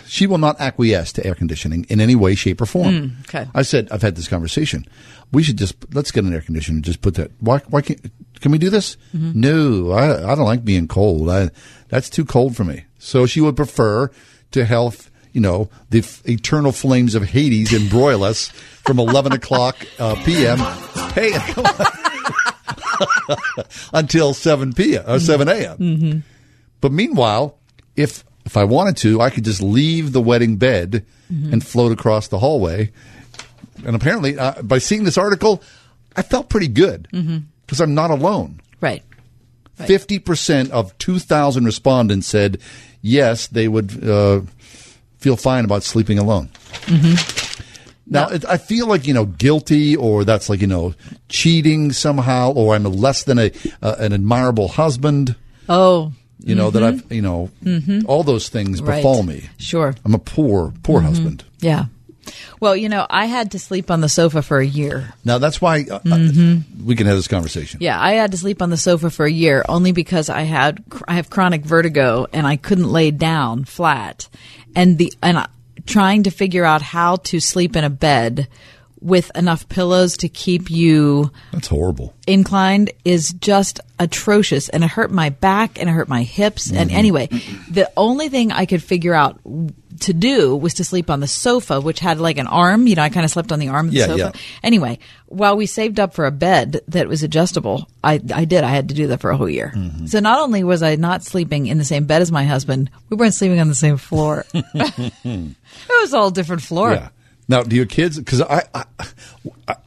She 0.07 0.27
will 0.27 0.37
not 0.37 0.61
acquiesce 0.61 1.11
to 1.13 1.25
air 1.25 1.35
conditioning 1.35 1.85
in 1.89 1.99
any 1.99 2.15
way, 2.15 2.35
shape, 2.35 2.61
or 2.61 2.65
form. 2.65 2.93
Mm, 2.93 3.19
okay. 3.27 3.49
I 3.53 3.63
said 3.63 3.89
I've 3.91 4.01
had 4.01 4.15
this 4.15 4.27
conversation. 4.29 4.85
We 5.33 5.43
should 5.43 5.57
just 5.57 5.75
let's 5.93 6.11
get 6.11 6.23
an 6.23 6.33
air 6.33 6.41
conditioner 6.41 6.77
and 6.77 6.85
just 6.85 7.01
put 7.01 7.15
that. 7.15 7.31
Why? 7.39 7.57
Why 7.69 7.81
can't? 7.81 7.99
Can 8.39 8.51
we 8.51 8.57
do 8.59 8.69
this? 8.69 8.95
Mhm. 9.13 9.35
No, 9.35 9.91
I, 9.91 10.31
I 10.31 10.35
don't 10.35 10.45
like 10.45 10.63
being 10.63 10.87
cold. 10.87 11.29
I, 11.29 11.49
that's 11.89 12.09
too 12.09 12.23
cold 12.23 12.55
for 12.55 12.63
me. 12.63 12.85
So 12.97 13.25
she 13.25 13.41
would 13.41 13.55
prefer 13.57 14.09
to 14.51 14.63
have 14.65 15.09
you 15.33 15.41
know 15.41 15.69
the 15.89 15.99
f- 15.99 16.21
eternal 16.25 16.71
flames 16.71 17.15
of 17.15 17.23
Hades 17.23 17.73
embroil 17.73 18.23
us 18.23 18.47
from 18.85 18.99
eleven 18.99 19.33
o'clock 19.33 19.75
uh, 19.99 20.15
p.m. 20.23 20.59
Hey, 21.13 21.31
until 23.93 24.33
seven 24.33 24.73
p.m. 24.73 25.03
or 25.07 25.19
seven 25.19 25.47
a.m. 25.47 25.77
Mm-hmm. 25.77 26.19
But 26.81 26.91
meanwhile, 26.91 27.57
if 27.95 28.23
if 28.45 28.57
I 28.57 28.65
wanted 28.65 28.97
to, 28.97 29.21
I 29.21 29.29
could 29.29 29.45
just 29.45 29.61
leave 29.61 30.11
the 30.11 30.21
wedding 30.21 30.57
bed 30.57 31.05
Mhm. 31.31 31.53
and 31.53 31.65
float 31.65 31.93
across 31.93 32.27
the 32.27 32.37
hallway. 32.39 32.91
And 33.85 33.95
apparently, 33.95 34.37
uh, 34.37 34.61
by 34.61 34.77
seeing 34.77 35.03
this 35.05 35.17
article, 35.17 35.63
I 36.15 36.21
felt 36.21 36.49
pretty 36.49 36.67
good 36.67 37.07
because 37.65 37.79
I'm 37.79 37.95
not 37.95 38.11
alone. 38.11 38.59
Right. 38.81 39.03
Fifty 39.75 40.19
percent 40.19 40.71
of 40.71 40.95
two 40.97 41.19
thousand 41.19 41.65
respondents 41.65 42.27
said 42.27 42.59
yes, 43.01 43.47
they 43.47 43.67
would 43.67 44.07
uh, 44.07 44.41
feel 45.23 45.37
fine 45.37 45.63
about 45.65 45.83
sleeping 45.83 46.19
alone. 46.19 46.49
Mm-hmm. 46.87 47.15
Now, 48.05 48.27
it, 48.27 48.43
I 48.45 48.57
feel 48.57 48.85
like 48.87 49.07
you 49.07 49.13
know 49.13 49.25
guilty, 49.25 49.95
or 49.95 50.25
that's 50.25 50.49
like 50.49 50.59
you 50.61 50.67
know 50.67 50.93
cheating 51.29 51.91
somehow, 51.93 52.51
or 52.51 52.75
I'm 52.75 52.83
less 52.83 53.23
than 53.23 53.39
a 53.39 53.51
uh, 53.81 53.95
an 53.99 54.11
admirable 54.13 54.67
husband. 54.67 55.35
Oh. 55.69 56.11
You 56.45 56.55
know 56.55 56.71
that 56.71 56.83
Mhm. 56.83 56.87
I've 57.05 57.11
you 57.13 57.21
know 57.21 57.49
Mhm. 57.63 58.03
all 58.05 58.23
those 58.23 58.49
things 58.49 58.81
Right. 58.81 58.97
befall 58.97 59.23
me. 59.23 59.49
Sure. 59.57 59.95
I'm 60.03 60.13
a 60.13 60.19
poor 60.19 60.73
poor 60.83 60.99
Mhm. 60.99 61.05
husband. 61.05 61.43
Yeah. 61.61 61.85
Well, 62.59 62.75
you 62.75 62.87
know, 62.89 63.05
I 63.09 63.25
had 63.25 63.51
to 63.51 63.59
sleep 63.59 63.89
on 63.91 63.99
the 64.01 64.07
sofa 64.09 64.41
for 64.41 64.59
a 64.59 64.65
year. 64.65 65.13
Now 65.23 65.37
that's 65.37 65.61
why 65.61 65.85
uh, 65.89 65.99
Mhm. 66.03 66.63
we 66.83 66.95
can 66.95 67.07
have 67.07 67.15
this 67.15 67.27
conversation. 67.29 67.79
Yeah, 67.81 67.99
I 67.99 68.13
had 68.13 68.31
to 68.31 68.37
sleep 68.37 68.61
on 68.61 68.69
the 68.69 68.77
sofa 68.77 69.09
for 69.09 69.25
a 69.25 69.31
year 69.31 69.63
only 69.69 69.93
because 69.93 70.27
I 70.29 70.41
had 70.43 70.83
I 71.07 71.15
have 71.15 71.29
chronic 71.29 71.63
vertigo 71.63 72.27
and 72.33 72.45
I 72.45 72.57
couldn't 72.57 72.91
lay 72.91 73.11
down 73.11 73.63
flat. 73.63 74.27
And 74.75 74.97
the 74.97 75.13
and 75.21 75.47
trying 75.85 76.23
to 76.23 76.31
figure 76.31 76.65
out 76.65 76.81
how 76.81 77.17
to 77.17 77.39
sleep 77.39 77.75
in 77.75 77.83
a 77.83 77.89
bed 77.89 78.47
with 79.03 79.29
enough 79.35 79.67
pillows 79.69 80.17
to 80.17 80.29
keep 80.29 80.71
you 80.71 81.29
That's 81.51 81.67
horrible. 81.67 82.13
inclined 82.25 82.91
is 83.03 83.33
just 83.33 83.79
atrocious 83.99 84.69
and 84.69 84.83
it 84.83 84.89
hurt 84.89 85.11
my 85.11 85.29
back 85.29 85.79
and 85.79 85.89
it 85.89 85.91
hurt 85.93 86.07
my 86.09 86.23
hips 86.23 86.71
and 86.71 86.89
Mm-hmm. 86.89 86.97
anyway 86.97 87.27
the 87.69 87.91
only 87.97 88.29
thing 88.29 88.51
i 88.51 88.65
could 88.65 88.81
figure 88.81 89.13
out 89.13 89.39
to 89.99 90.13
do 90.13 90.55
was 90.55 90.73
to 90.75 90.83
sleep 90.83 91.09
on 91.09 91.19
the 91.19 91.27
sofa 91.27 91.79
which 91.79 91.99
had 91.99 92.19
like 92.19 92.37
an 92.37 92.47
arm 92.47 92.87
you 92.87 92.95
know 92.95 93.01
i 93.03 93.09
kind 93.09 93.23
of 93.23 93.31
slept 93.31 93.51
on 93.51 93.59
the 93.59 93.67
arm 93.69 93.87
of 93.87 93.91
the 93.93 93.99
Yeah, 93.99 94.05
sofa 94.07 94.17
yeah. 94.17 94.31
anyway 94.63 94.97
while 95.27 95.55
we 95.55 95.65
saved 95.65 95.99
up 95.99 96.13
for 96.13 96.25
a 96.25 96.31
bed 96.31 96.81
that 96.87 97.07
was 97.07 97.23
adjustable 97.23 97.87
i 98.03 98.19
i 98.33 98.45
did 98.45 98.63
i 98.63 98.69
had 98.69 98.89
to 98.89 98.95
do 98.95 99.07
that 99.07 99.21
for 99.21 99.29
a 99.31 99.37
whole 99.37 99.49
year 99.49 99.71
Mm-hmm. 99.75 100.07
so 100.07 100.19
not 100.19 100.39
only 100.39 100.63
was 100.63 100.81
i 100.81 100.95
not 100.95 101.23
sleeping 101.23 101.67
in 101.67 101.77
the 101.77 101.85
same 101.85 102.05
bed 102.05 102.21
as 102.21 102.31
my 102.31 102.43
husband 102.45 102.89
we 103.09 103.17
weren't 103.17 103.33
sleeping 103.35 103.59
on 103.59 103.67
the 103.69 103.75
same 103.75 103.97
floor 103.97 104.45
it 104.53 105.55
was 106.01 106.13
all 106.13 106.31
different 106.31 106.61
floor 106.61 106.93
Yeah. 106.93 107.09
Now, 107.47 107.63
do 107.63 107.75
your 107.75 107.85
kids? 107.85 108.17
Because 108.17 108.41
I, 108.41 108.63
I, 108.73 108.85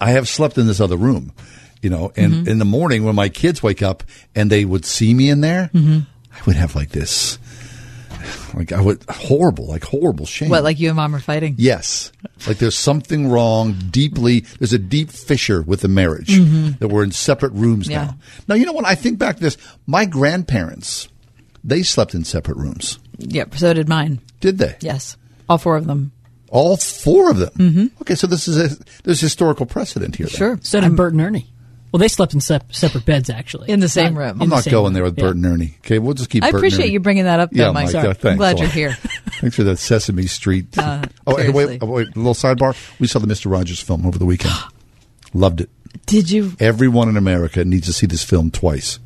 I 0.00 0.10
have 0.12 0.28
slept 0.28 0.58
in 0.58 0.66
this 0.66 0.80
other 0.80 0.96
room, 0.96 1.32
you 1.82 1.90
know, 1.90 2.12
and 2.16 2.32
Mhm. 2.32 2.48
in 2.48 2.58
the 2.58 2.64
morning 2.64 3.04
when 3.04 3.14
my 3.14 3.28
kids 3.28 3.62
wake 3.62 3.82
up 3.82 4.02
and 4.34 4.50
they 4.50 4.64
would 4.64 4.84
see 4.84 5.14
me 5.14 5.30
in 5.30 5.40
there, 5.40 5.70
Mhm. 5.74 6.06
I 6.34 6.38
would 6.46 6.56
have 6.56 6.74
like 6.76 6.90
this, 6.90 7.38
like 8.54 8.72
I 8.72 8.80
would 8.80 9.02
horrible, 9.08 9.66
like 9.68 9.84
horrible 9.84 10.26
shame. 10.26 10.48
what 10.50 10.64
like 10.64 10.78
you 10.78 10.88
and 10.88 10.96
mom 10.96 11.14
are 11.14 11.18
fighting 11.20 11.54
Yes, 11.58 12.12
like 12.46 12.58
there's 12.58 12.76
something 12.76 13.28
wrong 13.28 13.74
deeply. 13.90 14.40
There's 14.58 14.72
a 14.74 14.78
deep 14.78 15.10
fissure 15.10 15.62
with 15.62 15.80
the 15.80 15.88
marriage 15.88 16.38
Mhm. 16.38 16.78
that 16.78 16.88
we're 16.88 17.04
in 17.04 17.12
separate 17.12 17.52
rooms 17.52 17.88
Yeah. 17.88 18.04
now. 18.04 18.18
Now, 18.48 18.54
you 18.56 18.66
know 18.66 18.72
what? 18.72 18.84
I 18.84 18.94
think 18.94 19.18
back 19.18 19.36
to 19.36 19.42
this. 19.42 19.56
My 19.86 20.04
grandparents, 20.04 21.08
they 21.64 21.82
slept 21.82 22.14
in 22.14 22.24
separate 22.24 22.56
rooms. 22.58 22.98
yep 23.18 23.56
so 23.56 23.72
did 23.72 23.88
mine 23.88 24.18
Did 24.42 24.58
they? 24.58 24.76
yes 24.82 25.16
all 25.48 25.56
four 25.56 25.76
of 25.78 25.86
them 25.86 26.12
All 26.50 26.76
four 26.76 27.30
of 27.30 27.38
them. 27.38 27.50
Mhm. 27.56 27.90
Okay, 28.02 28.14
so 28.14 28.26
this 28.26 28.46
is 28.48 28.56
a 28.56 28.76
there's 29.04 29.20
historical 29.20 29.66
precedent 29.66 30.16
here. 30.16 30.26
then. 30.26 30.36
Sure. 30.36 30.58
So 30.62 30.80
did 30.80 30.94
Bert 30.96 31.12
and 31.12 31.20
Ernie. 31.22 31.46
Well, 31.92 31.98
they 31.98 32.08
slept 32.08 32.34
in 32.34 32.40
sep- 32.40 32.74
separate 32.74 33.06
beds, 33.06 33.30
actually. 33.30 33.70
In 33.70 33.80
the 33.80 33.88
same 33.88 34.18
room. 34.18 34.36
I'm 34.36 34.42
in 34.42 34.48
the 34.50 34.56
not 34.56 34.64
going 34.66 34.84
room. 34.86 34.92
there 34.92 35.02
with 35.04 35.18
Yeah. 35.18 35.28
And 35.28 35.46
Ernie. 35.46 35.76
Okay, 35.84 35.98
we'll 35.98 36.14
just 36.14 36.28
keep. 36.28 36.42
I 36.44 36.48
Bert 36.50 36.54
and 36.54 36.60
appreciate 36.60 36.84
Ernie. 36.86 36.92
you 36.92 37.00
bringing 37.00 37.24
that 37.24 37.40
up, 37.40 37.50
though, 37.52 37.64
yeah, 37.66 37.70
Mike. 37.70 37.84
Mike. 37.84 37.92
Sorry. 37.92 38.06
uh, 38.06 38.10
I'm 38.10 38.14
thanks 38.16 38.36
glad 38.38 38.58
you're 38.58 38.68
here. 38.68 38.92
thanks 39.40 39.56
for 39.56 39.64
that 39.64 39.78
Sesame 39.78 40.26
Street. 40.26 40.76
Uh, 40.76 41.04
oh, 41.26 41.36
and 41.36 41.54
wait, 41.54 41.78
oh, 41.82 41.86
wait, 41.86 42.08
a 42.08 42.18
little 42.18 42.34
sidebar. 42.34 42.76
We 43.00 43.06
saw 43.06 43.18
the 43.18 43.26
Mister 43.26 43.48
Rogers 43.48 43.80
film 43.80 44.04
over 44.06 44.18
the 44.18 44.26
weekend. 44.26 44.54
Loved 45.32 45.60
it. 45.62 45.70
Did 46.06 46.30
you? 46.30 46.52
Everyone 46.60 47.08
in 47.08 47.16
America 47.16 47.64
needs 47.64 47.86
to 47.86 47.92
see 47.92 48.06
this 48.06 48.22
film 48.22 48.50
twice. 48.50 48.98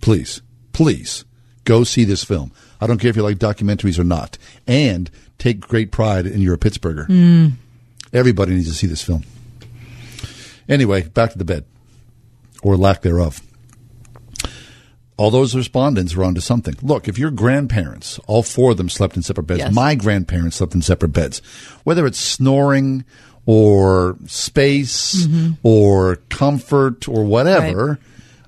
please, 0.00 0.42
please 0.72 1.24
go 1.64 1.82
see 1.82 2.04
this 2.04 2.22
film. 2.22 2.52
I 2.80 2.86
don't 2.86 2.98
care 2.98 3.10
if 3.10 3.16
you 3.16 3.22
like 3.22 3.38
documentaries 3.38 3.98
or 3.98 4.04
not, 4.04 4.38
and 4.66 5.10
take 5.38 5.60
great 5.60 5.90
pride 5.92 6.26
in 6.26 6.40
you're 6.40 6.54
a 6.54 6.58
Pittsburgher. 6.58 7.06
Mm. 7.08 7.52
Everybody 8.12 8.54
needs 8.54 8.68
to 8.68 8.74
see 8.74 8.86
this 8.86 9.02
film. 9.02 9.24
Anyway, 10.68 11.02
back 11.08 11.32
to 11.32 11.38
the 11.38 11.44
bed, 11.44 11.64
or 12.62 12.76
lack 12.76 13.02
thereof. 13.02 13.40
All 15.18 15.30
those 15.30 15.54
respondents 15.54 16.14
were 16.14 16.24
onto 16.24 16.40
something. 16.42 16.74
Look, 16.82 17.08
if 17.08 17.18
your 17.18 17.30
grandparents, 17.30 18.18
all 18.26 18.42
four 18.42 18.72
of 18.72 18.76
them 18.76 18.90
slept 18.90 19.16
in 19.16 19.22
separate 19.22 19.44
beds, 19.46 19.60
Yes. 19.60 19.72
my 19.74 19.94
grandparents 19.94 20.56
slept 20.56 20.74
in 20.74 20.82
separate 20.82 21.08
beds, 21.12 21.40
whether 21.84 22.04
it's 22.04 22.18
snoring 22.18 23.04
or 23.46 24.16
space 24.26 25.26
Mhm. 25.26 25.56
or 25.62 26.16
comfort 26.28 27.08
or 27.08 27.24
whatever. 27.24 27.98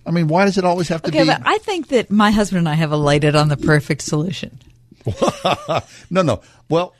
I 0.08 0.10
mean, 0.10 0.26
why 0.26 0.46
does 0.46 0.56
it 0.58 0.64
always 0.64 0.88
have 0.88 1.02
to 1.02 1.08
Okay, 1.10 1.20
be? 1.22 1.26
but 1.28 1.42
I 1.44 1.58
think 1.58 1.88
that 1.88 2.10
my 2.10 2.30
husband 2.30 2.60
and 2.60 2.68
I 2.68 2.74
have 2.74 2.90
alighted 2.92 3.36
on 3.36 3.48
the 3.48 3.56
perfect 3.58 4.02
solution. 4.02 4.58
no, 6.10 6.22
no. 6.22 6.40
Well, 6.68 6.94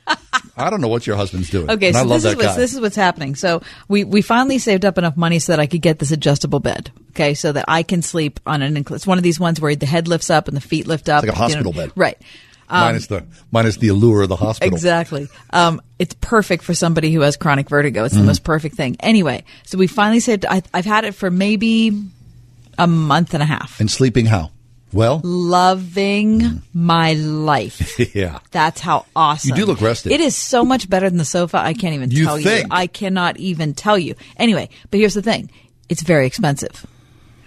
I 0.57 0.69
don't 0.69 0.81
know 0.81 0.87
what 0.87 1.05
your 1.05 1.15
husband's 1.15 1.49
doing. 1.49 1.69
Okay, 1.69 1.87
and 1.87 1.95
so 1.95 2.01
I 2.01 2.03
love 2.05 2.21
this 2.21 2.31
is 2.31 2.31
that 2.31 2.37
what's 2.37 2.55
guy. 2.55 2.59
this 2.61 2.73
is 2.73 2.81
what's 2.81 2.95
happening. 2.95 3.35
So 3.35 3.61
we 3.87 4.03
we 4.03 4.21
finally 4.21 4.57
saved 4.57 4.83
up 4.85 4.97
enough 4.97 5.15
money 5.17 5.39
so 5.39 5.51
that 5.51 5.59
I 5.59 5.67
could 5.67 5.81
get 5.81 5.99
this 5.99 6.11
adjustable 6.11 6.59
bed. 6.59 6.91
Okay, 7.11 7.33
so 7.33 7.51
that 7.51 7.65
I 7.67 7.83
can 7.83 8.01
sleep 8.01 8.39
on 8.45 8.61
an 8.61 8.77
it's 8.77 9.05
one 9.05 9.17
of 9.19 9.23
these 9.23 9.39
ones 9.39 9.59
where 9.61 9.75
the 9.75 9.85
head 9.85 10.07
lifts 10.07 10.29
up 10.29 10.47
and 10.47 10.57
the 10.57 10.61
feet 10.61 10.87
lift 10.87 11.07
up. 11.09 11.23
It's 11.23 11.29
like 11.37 11.37
a 11.37 11.49
you 11.49 11.55
know. 11.55 11.63
hospital 11.63 11.73
bed. 11.73 11.91
right? 11.95 12.17
Um, 12.71 12.81
minus 12.81 13.07
the 13.07 13.25
minus 13.51 13.77
the 13.77 13.87
allure 13.89 14.23
of 14.23 14.29
the 14.29 14.35
hospital. 14.35 14.73
Exactly. 14.73 15.27
Um, 15.51 15.81
it's 15.99 16.15
perfect 16.21 16.63
for 16.63 16.73
somebody 16.73 17.11
who 17.11 17.21
has 17.21 17.37
chronic 17.37 17.69
vertigo. 17.69 18.05
It's 18.05 18.13
the 18.15 18.21
Mhm. 18.21 18.25
most 18.25 18.43
perfect 18.43 18.75
thing. 18.75 18.95
Anyway, 19.01 19.43
so 19.65 19.77
we 19.77 19.87
finally 19.87 20.19
saved. 20.19 20.45
I, 20.47 20.61
I've 20.73 20.85
had 20.85 21.03
it 21.05 21.13
for 21.15 21.29
maybe 21.31 21.91
a 22.79 22.87
month 22.87 23.33
and 23.35 23.43
a 23.43 23.45
half. 23.45 23.79
And 23.79 23.89
sleeping 23.91 24.25
how? 24.25 24.51
Well, 24.91 25.21
Loving 25.23 26.63
my 26.73 27.13
life. 27.13 27.99
yeah. 28.15 28.39
That's 28.49 28.81
how 28.81 29.05
awesome. 29.15 29.49
You 29.49 29.55
do 29.55 29.65
look 29.67 29.81
rested. 29.81 30.11
It 30.11 30.19
is 30.21 30.35
so 30.35 30.65
much 30.65 30.89
better 30.89 31.07
than 31.07 31.17
the 31.19 31.25
sofa. 31.25 31.57
I 31.57 31.73
can't 31.73 31.93
even 31.93 32.09
You 32.09 32.25
tell 32.25 32.37
think? 32.37 32.63
you. 32.63 32.67
I 32.71 32.87
cannot 32.87 33.37
even 33.37 33.73
tell 33.75 33.99
you. 33.99 34.15
Anyway, 34.37 34.69
but 34.89 34.99
here's 34.99 35.13
the 35.13 35.21
thing. 35.21 35.51
It's 35.89 36.01
very 36.01 36.25
expensive. 36.25 36.85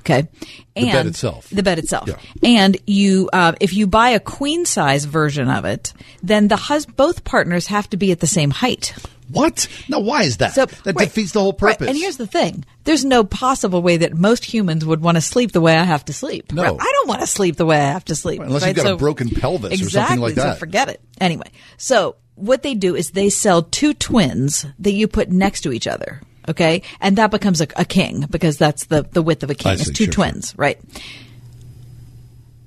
Okay. 0.01 0.29
And 0.77 0.87
The 0.89 0.93
bed 0.93 1.07
itself. 1.07 1.49
The 1.51 1.63
bed 1.63 1.79
itself. 1.79 2.09
Yeah. 2.09 2.17
And 2.43 2.77
you, 2.87 3.29
uh, 3.33 3.53
if 3.61 3.75
you 3.75 3.87
buy 3.87 4.11
a 4.11 4.21
queen 4.21 4.65
size 4.65 5.05
version 5.05 5.49
of 5.49 5.65
it, 5.65 5.93
then 6.23 6.49
the 6.49 6.57
hus- 6.57 6.87
both 6.87 7.25
partners 7.25 7.67
have 7.69 7.89
to 7.91 7.97
be 7.97 8.13
at 8.13 8.21
the 8.21 8.27
same 8.27 8.51
height. 8.51 8.95
What? 9.33 9.69
Now, 9.89 10.01
why 10.01 10.23
is 10.23 10.39
that? 10.39 10.55
So, 10.55 10.67
that 10.67 10.97
right, 10.97 11.09
defeats 11.09 11.33
the 11.33 11.41
whole 11.41 11.53
right. 11.53 11.79
purpose. 11.79 11.89
And 11.89 11.97
here's 11.97 12.17
the 12.17 12.27
thing: 12.27 12.65
there's 12.85 13.05
no 13.05 13.25
possible 13.25 13.83
way 13.83 13.99
that 13.99 14.15
most 14.15 14.45
humans 14.45 14.85
would 14.85 15.01
want 15.01 15.17
to 15.17 15.21
sleep 15.21 15.53
the 15.53 15.61
way 15.61 15.77
I 15.77 15.85
have 15.85 16.05
to 16.07 16.13
sleep. 16.13 16.53
No. 16.53 16.63
Right? 16.63 16.77
I 16.81 16.93
don't 16.93 17.09
want 17.09 17.21
to 17.21 17.27
sleep 17.27 17.57
the 17.57 17.67
way 17.67 17.79
I 17.79 17.93
have 17.93 18.05
to 18.07 18.15
sleep. 18.15 18.41
Unless 18.41 18.63
right? 18.63 18.69
you've 18.69 18.77
got 18.77 18.87
So- 18.87 18.95
a 18.95 18.99
broken 18.99 19.31
pelvis 19.31 19.73
exactly, 19.73 19.87
or 19.87 19.91
something 19.91 20.21
like 20.21 20.35
So 20.35 20.43
that. 20.43 20.59
forget 20.59 20.89
it. 20.89 21.01
Anyway, 21.21 21.51
so 21.77 22.17
what 22.35 22.63
they 22.63 22.75
do 22.75 22.95
is 22.95 23.11
they 23.11 23.31
sell 23.31 23.63
two 23.63 23.95
twins 23.95 24.67
that 24.79 24.93
you 24.93 25.09
put 25.09 25.31
next 25.31 25.63
to 25.63 25.73
each 25.73 25.87
other. 25.87 26.21
Okay, 26.49 26.83
and 27.01 27.17
that 27.19 27.31
becomes 27.31 27.61
a, 27.61 27.69
a 27.77 27.85
king 27.85 28.27
because 28.29 28.57
that's 28.57 28.87
the 28.87 29.07
the 29.13 29.23
width 29.23 29.45
of 29.45 29.51
a 29.51 29.55
king. 29.55 29.71
I 29.71 29.75
It's 29.75 29.91
two 29.91 30.05
sure, 30.07 30.13
twins, 30.13 30.55
right? 30.57 30.81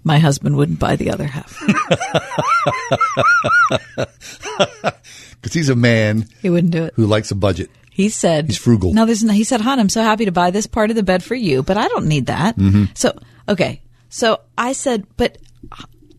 My 0.06 0.20
husband 0.20 0.56
wouldn't 0.56 0.80
buy 0.80 0.96
the 0.96 1.12
other 1.12 1.26
half. 1.26 1.60
Because 5.42 5.54
he's 5.54 5.70
a 5.70 5.76
man 5.76 6.28
He 6.42 6.50
wouldn't 6.50 6.72
do 6.72 6.84
it. 6.86 6.94
who 6.96 7.06
likes 7.06 7.32
a 7.32 7.36
budget. 7.36 7.70
He 7.92 8.10
said 8.10 8.48
He's 8.48 8.58
frugal. 8.58 8.94
No, 8.94 9.06
there's 9.06 9.24
no, 9.24 9.32
he 9.34 9.44
said, 9.46 9.62
"Hon, 9.62 9.80
I'm 9.80 9.90
so 9.90 10.02
happy 10.02 10.26
to 10.26 10.32
buy 10.32 10.52
this 10.52 10.68
part 10.68 10.90
of 10.90 10.96
the 10.98 11.04
bed 11.04 11.24
for 11.24 11.36
you, 11.36 11.64
but 11.64 11.78
I 11.78 11.88
don't 11.88 12.08
need 12.08 12.26
that." 12.26 12.58
Mhm. 12.58 12.90
So, 12.98 13.18
okay. 13.48 13.82
So 14.10 14.42
I 14.58 14.74
said, 14.74 15.06
"But 15.16 15.38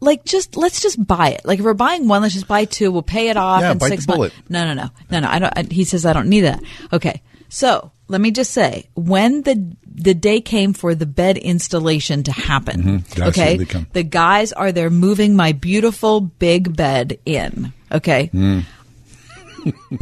like 0.01 0.25
just 0.25 0.57
let's 0.57 0.81
just 0.81 1.05
buy 1.07 1.31
it. 1.31 1.43
Like 1.45 1.59
if 1.59 1.65
we're 1.65 1.75
buying 1.75 2.09
one, 2.09 2.23
let's 2.23 2.35
just 2.35 2.49
buy 2.49 2.65
two. 2.65 2.91
We'll 2.91 3.03
pay 3.03 3.29
it 3.29 3.37
off 3.37 3.61
Yeah, 3.61 3.73
in 3.73 3.81
six 3.81 4.07
months." 4.09 4.35
No, 4.49 4.65
no, 4.65 4.75
no. 4.75 4.89
No, 5.11 5.21
no. 5.21 5.29
I 5.29 5.39
don't 5.39 5.53
I, 5.59 5.63
he 5.71 5.85
says 5.85 6.07
I 6.07 6.13
don't 6.15 6.29
need 6.29 6.43
that. 6.43 6.63
Okay. 6.93 7.21
So, 7.49 7.93
let 8.09 8.21
me 8.21 8.31
just 8.33 8.53
say, 8.53 8.89
when 8.95 9.43
the 9.43 9.77
the 9.87 10.15
day 10.15 10.41
came 10.41 10.73
for 10.73 10.95
the 10.95 11.07
bed 11.07 11.37
installation 11.39 12.23
to 12.25 12.33
happen, 12.33 12.83
Mhm. 12.83 13.29
Okay, 13.29 13.49
here 13.51 13.59
they 13.59 13.65
come. 13.67 13.87
the 13.93 14.03
guys 14.03 14.53
are 14.53 14.73
there 14.73 14.91
moving 14.91 15.37
my 15.37 15.53
beautiful 15.53 16.21
big 16.23 16.75
bed 16.77 17.19
in. 17.25 17.73
Okay, 17.93 18.31
Mm. 18.35 18.65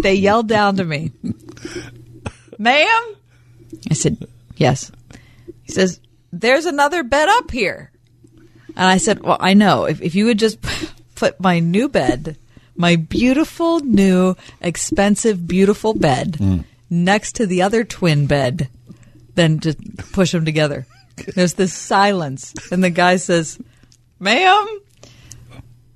They 0.00 0.14
yelled 0.14 0.48
down 0.48 0.76
to 0.76 0.84
me, 0.84 1.12
ma'am? 2.58 3.16
I 3.90 3.94
said, 3.94 4.26
yes. 4.56 4.90
He 5.62 5.72
says, 5.72 6.00
there's 6.32 6.66
another 6.66 7.02
bed 7.02 7.28
up 7.28 7.50
here. 7.50 7.90
And 8.76 8.86
I 8.86 8.96
said, 8.98 9.22
well, 9.22 9.36
I 9.40 9.54
know. 9.54 9.84
If, 9.84 10.02
if 10.02 10.14
you 10.14 10.26
would 10.26 10.38
just 10.38 10.58
put 11.14 11.40
my 11.40 11.60
new 11.60 11.88
bed, 11.88 12.36
my 12.76 12.96
beautiful, 12.96 13.80
new, 13.80 14.36
expensive, 14.60 15.46
beautiful 15.46 15.94
bed 15.94 16.32
mm. 16.32 16.64
next 16.90 17.36
to 17.36 17.46
the 17.46 17.62
other 17.62 17.84
twin 17.84 18.26
bed, 18.26 18.68
then 19.34 19.60
just 19.60 19.78
push 20.12 20.32
them 20.32 20.44
together. 20.44 20.86
There's 21.34 21.54
this 21.54 21.72
silence. 21.72 22.52
And 22.72 22.82
the 22.82 22.90
guy 22.90 23.16
says, 23.16 23.58
ma'am, 24.18 24.80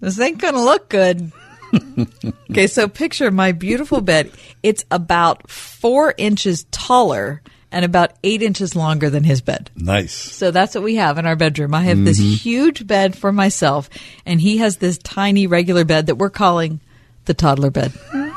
this 0.01 0.21
ain't 0.21 0.39
going 0.39 0.55
to 0.55 0.63
look 0.63 0.89
good. 0.89 1.33
okay, 2.51 2.67
so 2.67 2.89
picture 2.89 3.31
my 3.31 3.53
beautiful 3.53 4.01
bed. 4.01 4.31
It's 4.63 4.85
about 4.91 5.51
four 5.51 6.15
inches 6.17 6.65
taller 6.71 7.43
and 7.71 7.85
about 7.85 8.13
eight 8.25 8.41
inches 8.43 8.75
longer 8.75 9.11
than 9.11 9.25
his 9.25 9.43
bed. 9.43 9.71
Nice. 9.77 10.15
So 10.15 10.51
that's 10.51 10.75
what 10.75 10.83
we 10.85 10.95
have 10.95 11.19
in 11.19 11.27
our 11.27 11.37
bedroom. 11.37 11.75
I 11.75 11.83
have 11.83 12.03
this 12.05 12.19
Mhm. 12.19 12.37
huge 12.39 12.87
bed 12.87 13.17
for 13.17 13.31
myself, 13.33 13.91
and 14.25 14.41
he 14.41 14.57
has 14.59 14.79
this 14.79 14.97
tiny 14.99 15.47
regular 15.47 15.85
bed 15.85 16.07
that 16.07 16.15
we're 16.17 16.31
calling 16.31 16.81
the 17.27 17.35
toddler 17.35 17.71
bed. 17.71 17.93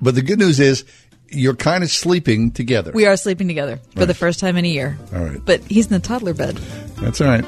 But 0.00 0.14
the 0.14 0.22
good 0.22 0.38
news 0.38 0.60
is 0.60 0.84
you're 1.28 1.54
kind 1.56 1.82
of 1.82 1.90
sleeping 1.90 2.50
together. 2.50 2.92
We 2.94 3.06
are 3.06 3.16
sleeping 3.16 3.48
together 3.48 3.80
for 3.94 4.06
the 4.06 4.14
first 4.14 4.38
time 4.40 4.56
in 4.56 4.64
a 4.64 4.68
year. 4.68 4.98
All 5.14 5.24
right. 5.24 5.40
But 5.44 5.62
he's 5.64 5.86
in 5.86 5.92
the 5.92 5.98
toddler 6.00 6.34
bed. 6.34 6.56
That's 7.00 7.20
all 7.20 7.26
right. 7.28 7.44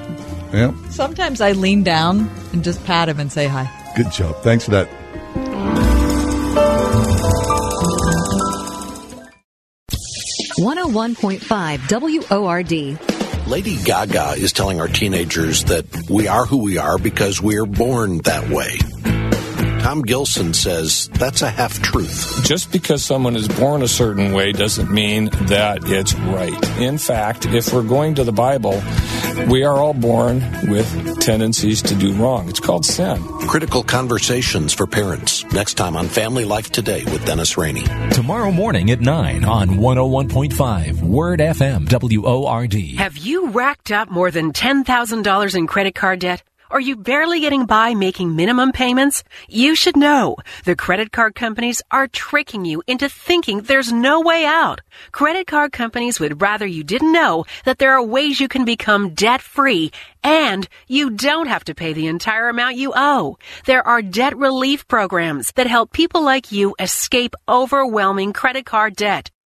Yeah. 0.52 0.72
Sometimes 0.90 1.40
I 1.40 1.52
lean 1.52 1.84
down 1.84 2.28
and 2.52 2.64
just 2.64 2.82
pat 2.84 3.08
him 3.08 3.20
and 3.20 3.30
say 3.30 3.46
hi. 3.46 3.64
Good 3.98 4.12
job. 4.12 4.36
Thanks 4.42 4.64
for 4.64 4.70
that. 4.70 4.88
One 10.56 10.76
hundred 10.76 10.94
one 10.94 11.14
point 11.16 11.42
five 11.42 11.80
WORD. 11.90 12.70
Lady 13.48 13.76
Gaga 13.82 14.34
is 14.36 14.52
telling 14.52 14.80
our 14.80 14.86
teenagers 14.86 15.64
that 15.64 15.84
we 16.08 16.28
are 16.28 16.46
who 16.46 16.58
we 16.58 16.78
are 16.78 16.96
because 16.98 17.42
we 17.42 17.56
are 17.58 17.66
born 17.66 18.18
that 18.18 18.48
way. 18.50 18.78
Tom 19.80 20.02
Gilson 20.02 20.52
says 20.54 21.08
that's 21.14 21.42
a 21.42 21.50
half 21.50 21.80
truth. 21.80 22.44
Just 22.44 22.72
because 22.72 23.02
someone 23.02 23.36
is 23.36 23.48
born 23.48 23.82
a 23.82 23.88
certain 23.88 24.32
way 24.32 24.52
doesn't 24.52 24.90
mean 24.90 25.30
that 25.46 25.78
it's 25.84 26.14
right. 26.14 26.78
In 26.78 26.98
fact, 26.98 27.46
if 27.46 27.72
we're 27.72 27.82
going 27.82 28.14
to 28.16 28.24
the 28.24 28.32
Bible, 28.32 28.82
we 29.48 29.64
are 29.64 29.76
all 29.76 29.94
born 29.94 30.42
with 30.68 31.20
tendencies 31.20 31.80
to 31.82 31.94
do 31.94 32.12
wrong. 32.14 32.48
It's 32.48 32.60
called 32.60 32.84
sin. 32.84 33.22
Critical 33.48 33.82
conversations 33.82 34.74
for 34.74 34.86
parents. 34.86 35.44
Next 35.52 35.74
time 35.74 35.96
on 35.96 36.08
Family 36.08 36.44
Life 36.44 36.70
Today 36.70 37.04
with 37.04 37.24
Dennis 37.24 37.56
Rainey. 37.56 37.84
Tomorrow 38.10 38.50
morning 38.50 38.90
at 38.90 39.00
9 39.00 39.44
on 39.44 39.68
101.5 39.70 41.02
Word 41.02 41.40
FM 41.40 41.88
WORD. 41.88 42.98
Have 42.98 43.16
you 43.16 43.50
racked 43.50 43.90
up 43.90 44.10
more 44.10 44.30
than 44.30 44.52
$10,000 44.52 45.54
in 45.54 45.66
credit 45.66 45.94
card 45.94 46.18
debt? 46.20 46.42
Are 46.70 46.80
you 46.80 46.96
barely 46.96 47.40
getting 47.40 47.64
by 47.64 47.94
making 47.94 48.36
minimum 48.36 48.72
payments? 48.72 49.24
You 49.48 49.74
should 49.74 49.96
know 49.96 50.36
the 50.66 50.76
credit 50.76 51.12
card 51.12 51.34
companies 51.34 51.80
are 51.90 52.06
tricking 52.06 52.66
you 52.66 52.82
into 52.86 53.08
thinking 53.08 53.62
there's 53.62 53.90
no 53.90 54.20
way 54.20 54.44
out. 54.44 54.82
Credit 55.10 55.46
card 55.46 55.72
companies 55.72 56.20
would 56.20 56.42
rather 56.42 56.66
you 56.66 56.84
didn't 56.84 57.12
know 57.12 57.46
that 57.64 57.78
there 57.78 57.92
are 57.92 58.02
ways 58.02 58.38
you 58.38 58.48
can 58.48 58.66
become 58.66 59.14
debt 59.14 59.40
free 59.40 59.92
and 60.22 60.68
you 60.88 61.08
don't 61.08 61.46
have 61.46 61.64
to 61.64 61.74
pay 61.74 61.94
the 61.94 62.06
entire 62.06 62.50
amount 62.50 62.76
you 62.76 62.92
owe. 62.94 63.38
There 63.64 63.86
are 63.86 64.02
debt 64.02 64.36
relief 64.36 64.86
programs 64.88 65.52
that 65.52 65.66
help 65.66 65.92
people 65.92 66.22
like 66.22 66.52
you 66.52 66.74
escape 66.78 67.34
overwhelming 67.48 68.34
credit 68.34 68.66
card 68.66 68.94
debt. 68.94 69.30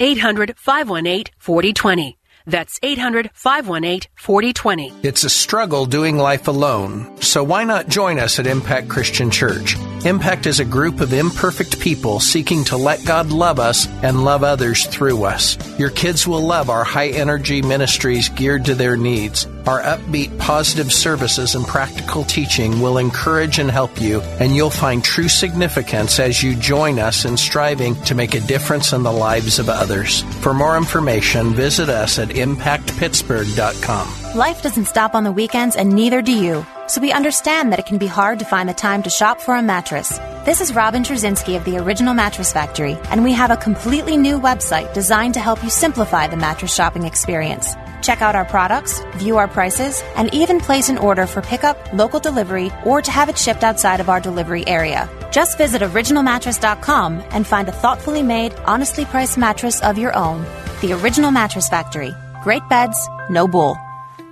800 0.00 0.54
518 0.56 1.32
4020. 1.40 2.17
That's 2.48 2.80
800 2.82 3.30
518 3.34 4.10
4020. 4.14 4.92
It's 5.02 5.24
a 5.24 5.30
struggle 5.30 5.84
doing 5.84 6.16
life 6.16 6.48
alone, 6.48 7.20
so 7.20 7.44
why 7.44 7.64
not 7.64 7.88
join 7.88 8.18
us 8.18 8.38
at 8.38 8.46
Impact 8.46 8.88
Christian 8.88 9.30
Church? 9.30 9.76
Impact 10.06 10.46
is 10.46 10.58
a 10.58 10.64
group 10.64 11.00
of 11.00 11.12
imperfect 11.12 11.78
people 11.78 12.20
seeking 12.20 12.64
to 12.64 12.76
let 12.76 13.04
God 13.04 13.30
love 13.30 13.58
us 13.58 13.86
and 14.02 14.24
love 14.24 14.44
others 14.44 14.86
through 14.86 15.24
us. 15.24 15.58
Your 15.78 15.90
kids 15.90 16.26
will 16.26 16.40
love 16.40 16.70
our 16.70 16.84
high 16.84 17.08
energy 17.08 17.60
ministries 17.60 18.28
geared 18.30 18.64
to 18.66 18.74
their 18.74 18.96
needs. 18.96 19.46
Our 19.66 19.82
upbeat, 19.82 20.38
positive 20.38 20.90
services 20.90 21.54
and 21.54 21.66
practical 21.66 22.24
teaching 22.24 22.80
will 22.80 22.96
encourage 22.96 23.58
and 23.58 23.70
help 23.70 24.00
you, 24.00 24.22
and 24.40 24.56
you'll 24.56 24.70
find 24.70 25.04
true 25.04 25.28
significance 25.28 26.18
as 26.18 26.42
you 26.42 26.54
join 26.54 26.98
us 26.98 27.26
in 27.26 27.36
striving 27.36 27.94
to 28.04 28.14
make 28.14 28.34
a 28.34 28.40
difference 28.40 28.94
in 28.94 29.02
the 29.02 29.12
lives 29.12 29.58
of 29.58 29.68
others. 29.68 30.22
For 30.40 30.54
more 30.54 30.78
information, 30.78 31.52
visit 31.52 31.90
us 31.90 32.18
at 32.18 32.37
impactpittsburgh.com. 32.38 34.36
Life 34.36 34.62
doesn't 34.62 34.86
stop 34.86 35.14
on 35.14 35.24
the 35.24 35.32
weekends, 35.32 35.76
and 35.76 35.90
neither 35.90 36.20
do 36.22 36.32
you. 36.32 36.66
So 36.88 37.00
we 37.02 37.12
understand 37.12 37.70
that 37.70 37.78
it 37.78 37.86
can 37.86 37.98
be 37.98 38.06
hard 38.06 38.38
to 38.38 38.46
find 38.46 38.68
the 38.68 38.74
time 38.74 39.02
to 39.02 39.10
shop 39.10 39.40
for 39.40 39.54
a 39.54 39.62
mattress. 39.62 40.18
This 40.44 40.62
is 40.62 40.74
Robin 40.74 41.02
Trzcinski 41.02 41.56
of 41.56 41.64
the 41.64 41.76
Original 41.76 42.14
Mattress 42.14 42.52
Factory, 42.52 42.96
and 43.10 43.22
we 43.22 43.32
have 43.32 43.50
a 43.50 43.56
completely 43.58 44.16
new 44.16 44.40
website 44.40 44.94
designed 44.94 45.34
to 45.34 45.40
help 45.40 45.62
you 45.62 45.68
simplify 45.68 46.26
the 46.26 46.36
mattress 46.36 46.74
shopping 46.74 47.04
experience. 47.04 47.74
Check 48.00 48.22
out 48.22 48.34
our 48.34 48.46
products, 48.46 49.00
view 49.16 49.36
our 49.36 49.48
prices, 49.48 50.02
and 50.16 50.32
even 50.32 50.60
place 50.60 50.88
an 50.88 50.98
order 50.98 51.26
for 51.26 51.42
pickup, 51.42 51.76
local 51.92 52.20
delivery, 52.20 52.70
or 52.84 53.02
to 53.02 53.10
have 53.10 53.28
it 53.28 53.36
shipped 53.36 53.64
outside 53.64 54.00
of 54.00 54.08
our 54.08 54.20
delivery 54.20 54.66
area. 54.66 55.10
Just 55.30 55.58
visit 55.58 55.82
originalmattress.com 55.82 57.22
and 57.30 57.46
find 57.46 57.68
a 57.68 57.72
thoughtfully 57.72 58.22
made, 58.22 58.54
honestly 58.64 59.04
priced 59.04 59.36
mattress 59.36 59.82
of 59.82 59.98
your 59.98 60.16
own. 60.16 60.42
The 60.80 60.92
Original 60.94 61.30
Mattress 61.30 61.68
Factory. 61.68 62.14
Great 62.42 62.66
beds, 62.68 63.08
no 63.30 63.48
bull. 63.48 63.76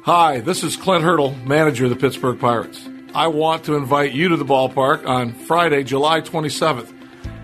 Hi, 0.02 0.40
this 0.40 0.62
is 0.62 0.76
Clint 0.76 1.04
Hurdle, 1.04 1.34
manager 1.44 1.84
of 1.84 1.90
the 1.90 1.96
Pittsburgh 1.96 2.38
Pirates. 2.38 2.88
I 3.14 3.26
want 3.28 3.64
to 3.64 3.74
invite 3.74 4.12
you 4.12 4.28
to 4.28 4.36
the 4.36 4.44
ballpark 4.44 5.06
on 5.06 5.32
Friday, 5.32 5.82
July 5.82 6.20
27th 6.20 6.92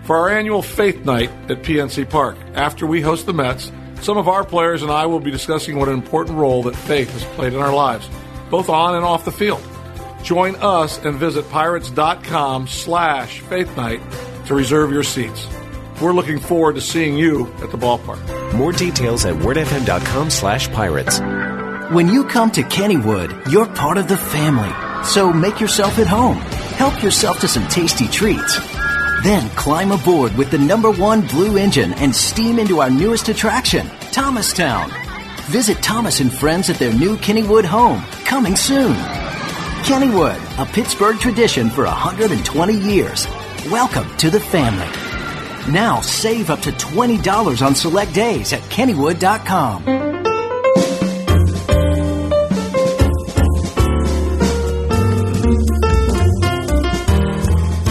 for 0.03 0.17
our 0.17 0.29
annual 0.29 0.61
Faith 0.61 1.05
Night 1.05 1.29
at 1.49 1.63
PNC 1.63 2.09
Park. 2.09 2.37
After 2.53 2.85
we 2.85 3.01
host 3.01 3.25
the 3.25 3.33
Mets, 3.33 3.71
some 4.01 4.17
of 4.17 4.27
our 4.27 4.43
players 4.43 4.81
and 4.81 4.91
I 4.91 5.05
will 5.05 5.19
be 5.19 5.31
discussing 5.31 5.77
what 5.77 5.87
an 5.87 5.93
important 5.95 6.37
role 6.37 6.63
that 6.63 6.75
faith 6.75 7.09
has 7.11 7.23
played 7.35 7.53
in 7.53 7.59
our 7.59 7.73
lives, 7.73 8.09
both 8.49 8.69
on 8.69 8.95
and 8.95 9.05
off 9.05 9.25
the 9.25 9.31
field. 9.31 9.63
Join 10.23 10.55
us 10.57 10.97
and 11.03 11.17
visit 11.17 11.49
pirates.com 11.49 12.67
slash 12.67 13.39
faith 13.41 13.75
night 13.75 14.01
to 14.45 14.55
reserve 14.55 14.91
your 14.91 15.03
seats. 15.03 15.47
We're 16.03 16.11
looking 16.11 16.39
forward 16.39 16.75
to 16.75 16.81
seeing 16.81 17.17
you 17.17 17.47
at 17.61 17.71
the 17.71 17.77
ballpark. 17.77 18.53
More 18.55 18.73
details 18.73 19.23
at 19.23 19.35
wordfm.com 19.35 20.31
slash 20.31 20.69
pirates. 20.73 21.21
When 21.93 22.09
you 22.09 22.25
come 22.25 22.51
to 22.51 22.61
Kennywood, 22.63 23.49
you're 23.49 23.67
part 23.67 23.97
of 23.97 24.09
the 24.09 24.17
family. 24.17 24.69
So 25.05 25.31
make 25.31 25.61
yourself 25.61 25.97
at 25.99 26.07
home. 26.07 26.35
Help 26.75 27.01
yourself 27.01 27.39
to 27.39 27.47
some 27.47 27.65
tasty 27.69 28.09
treats. 28.09 28.59
Then 29.23 29.49
climb 29.51 29.93
aboard 29.93 30.35
with 30.35 30.51
the 30.51 30.57
number 30.57 30.91
one 30.91 31.25
blue 31.25 31.55
engine 31.55 31.93
and 31.93 32.13
steam 32.13 32.59
into 32.59 32.81
our 32.81 32.89
newest 32.89 33.29
attraction, 33.29 33.87
Thomastown. 34.11 34.91
Visit 35.43 35.81
Thomas 35.81 36.19
and 36.19 36.33
friends 36.33 36.69
at 36.69 36.79
their 36.79 36.91
new 36.93 37.15
Kennywood 37.15 37.63
home, 37.63 38.01
coming 38.25 38.57
soon. 38.57 38.93
Kennywood, 39.85 40.61
a 40.61 40.65
Pittsburgh 40.65 41.17
tradition 41.17 41.69
for 41.69 41.85
120 41.85 42.77
years. 42.77 43.25
Welcome 43.71 44.13
to 44.17 44.29
the 44.29 44.41
family. 44.41 45.02
Now 45.69 46.01
save 46.01 46.49
up 46.49 46.61
to 46.61 46.71
$20 46.71 47.65
on 47.65 47.75
select 47.75 48.13
days 48.13 48.53
at 48.53 48.61
kennywood.com. 48.63 50.11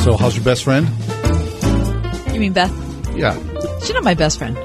So, 0.05 0.16
how's 0.16 0.35
your 0.35 0.44
best 0.44 0.65
friend? 0.65 0.89
You 2.35 2.40
mean 2.40 2.53
Beth? 2.53 2.73
Yeah, 3.15 3.35
She's 3.81 3.93
not 3.93 4.03
my 4.03 4.15
best 4.15 4.36
friend. 4.39 4.59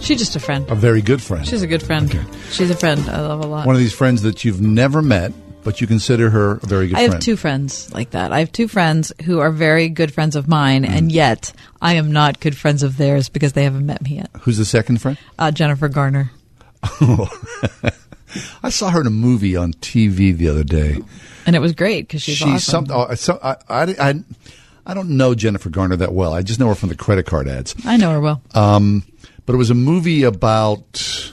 She's 0.00 0.18
just 0.18 0.34
a 0.34 0.40
friend. 0.40 0.68
a 0.68 0.74
very 0.74 1.00
good 1.00 1.22
friend. 1.22 1.46
She's 1.46 1.62
a 1.62 1.66
good 1.68 1.82
friend. 1.82 2.10
She's 2.50 2.70
a 2.70 2.74
friend 2.76 3.00
I 3.08 3.20
love 3.20 3.44
a 3.44 3.46
lot. 3.46 3.66
One 3.66 3.76
of 3.76 3.80
these 3.80 3.92
friends 3.92 4.22
that 4.22 4.44
you've 4.44 4.60
never 4.60 5.00
met, 5.00 5.32
but 5.62 5.80
you 5.80 5.86
consider 5.86 6.30
her 6.30 6.52
a 6.62 6.66
very 6.66 6.86
good 6.88 6.94
friend? 6.96 7.10
I 7.10 7.14
have 7.14 7.22
two 7.22 7.36
friends 7.36 7.92
like 7.92 8.10
that. 8.10 8.32
I 8.32 8.38
have 8.40 8.50
two 8.52 8.68
friends 8.68 9.12
who 9.24 9.40
are 9.40 9.50
very 9.50 9.88
good 9.88 10.12
friends 10.12 10.36
of 10.36 10.48
mine, 10.48 10.84
Mm. 10.84 10.90
and 10.90 11.12
yet 11.12 11.52
I 11.82 11.94
am 11.94 12.10
not 12.12 12.40
good 12.40 12.56
friends 12.56 12.82
of 12.82 12.96
theirs 12.96 13.28
because 13.28 13.52
they 13.52 13.64
haven't 13.64 13.86
met 13.86 14.02
me 14.02 14.16
yet. 14.16 14.30
Who's 14.40 14.56
the 14.58 14.64
second 14.64 15.00
friend? 15.00 15.18
Uh, 15.38 15.50
Jennifer 15.50 15.88
Garner. 15.88 16.30
I 18.62 18.70
saw 18.70 18.90
her 18.90 19.00
in 19.00 19.06
a 19.06 19.10
movie 19.10 19.56
on 19.56 19.72
TV 19.74 20.36
the 20.36 20.48
other 20.48 20.62
day. 20.64 20.98
And 21.46 21.56
it 21.56 21.58
was 21.58 21.72
great 21.72 22.06
because 22.06 22.22
she's, 22.22 22.36
She's 22.36 22.46
awesome. 22.68 22.86
some. 22.86 22.96
Oh, 23.10 23.14
so, 23.16 23.38
I, 23.42 23.56
I, 23.68 23.82
I, 23.98 24.14
I 24.86 24.94
don't 24.94 25.10
know 25.10 25.34
Jennifer 25.34 25.68
Garner 25.68 25.96
that 25.96 26.12
well. 26.12 26.32
I 26.32 26.42
just 26.42 26.60
know 26.60 26.68
her 26.68 26.74
from 26.76 26.90
the 26.90 26.94
credit 26.96 27.26
card 27.26 27.48
ads. 27.48 27.74
I 27.84 27.96
know 27.96 28.12
her 28.12 28.20
well. 28.20 28.40
Um, 28.54 29.02
but 29.46 29.54
it 29.54 29.56
was 29.56 29.70
a 29.70 29.74
movie 29.74 30.22
about 30.22 31.32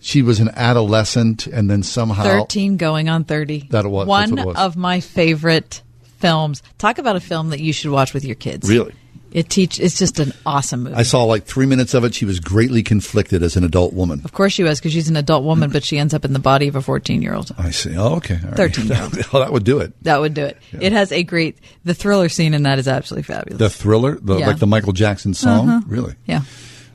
she 0.00 0.22
was 0.22 0.40
an 0.40 0.50
adolescent 0.56 1.46
and 1.46 1.70
then 1.70 1.82
somehow 1.82 2.22
13 2.24 2.76
going 2.76 3.08
on 3.08 3.24
30. 3.24 3.68
That 3.70 3.84
it 3.84 3.88
was- 3.88 4.06
One 4.08 4.34
was. 4.44 4.56
of 4.56 4.76
my 4.76 5.00
favorite 5.00 5.82
films. 6.18 6.62
Talk 6.78 6.98
about 6.98 7.16
a 7.16 7.20
film 7.20 7.50
that 7.50 7.60
you 7.60 7.72
should 7.72 7.90
watch 7.90 8.12
with 8.14 8.24
your 8.24 8.34
kids. 8.36 8.68
Really? 8.68 8.94
It 9.32 9.48
teach 9.48 9.78
it's 9.78 9.96
just 9.96 10.18
an 10.18 10.32
awesome 10.44 10.82
movie. 10.82 10.96
I 10.96 11.04
saw 11.04 11.22
like 11.22 11.44
three 11.44 11.64
minutes 11.66 11.94
of 11.94 12.02
it. 12.02 12.14
She 12.14 12.24
was 12.24 12.40
greatly 12.40 12.82
conflicted 12.82 13.44
as 13.44 13.56
an 13.56 13.62
adult 13.62 13.92
woman. 13.92 14.22
of 14.24 14.32
course 14.32 14.52
she 14.52 14.64
was 14.64 14.80
because 14.80 14.92
she's 14.92 15.08
an 15.08 15.14
adult 15.14 15.44
woman, 15.44 15.70
but 15.70 15.84
she 15.84 15.98
ends 15.98 16.12
up 16.14 16.24
in 16.24 16.32
the 16.32 16.40
body 16.40 16.66
of 16.66 16.74
a 16.74 16.80
14-year-old. 16.80 17.52
I 17.56 17.70
see. 17.70 17.96
Oh, 17.96 18.16
okay. 18.16 18.40
All 18.42 18.48
right. 18.50 18.56
13-year-old. 18.56 19.18
oh, 19.32 19.38
that 19.44 19.52
would 19.52 19.62
do 19.62 19.78
it. 19.78 19.92
That 20.02 20.20
would 20.20 20.34
do 20.34 20.44
it. 20.46 20.56
It 20.72 20.92
has 20.92 21.12
a 21.12 21.22
great 21.22 21.58
the 21.84 21.94
thriller 21.94 22.28
scene 22.28 22.54
in 22.54 22.64
that 22.64 22.80
is 22.80 22.88
absolutely 22.88 23.22
fabulous. 23.32 23.58
The 23.60 23.70
thriller, 23.70 24.18
the, 24.20 24.36
Yeah. 24.38 24.48
like 24.48 24.58
the 24.58 24.66
Michael 24.66 24.92
Jackson 24.94 25.32
song. 25.32 25.68
Uh-huh. 25.68 25.80
Really? 25.86 26.14
Yeah. 26.26 26.40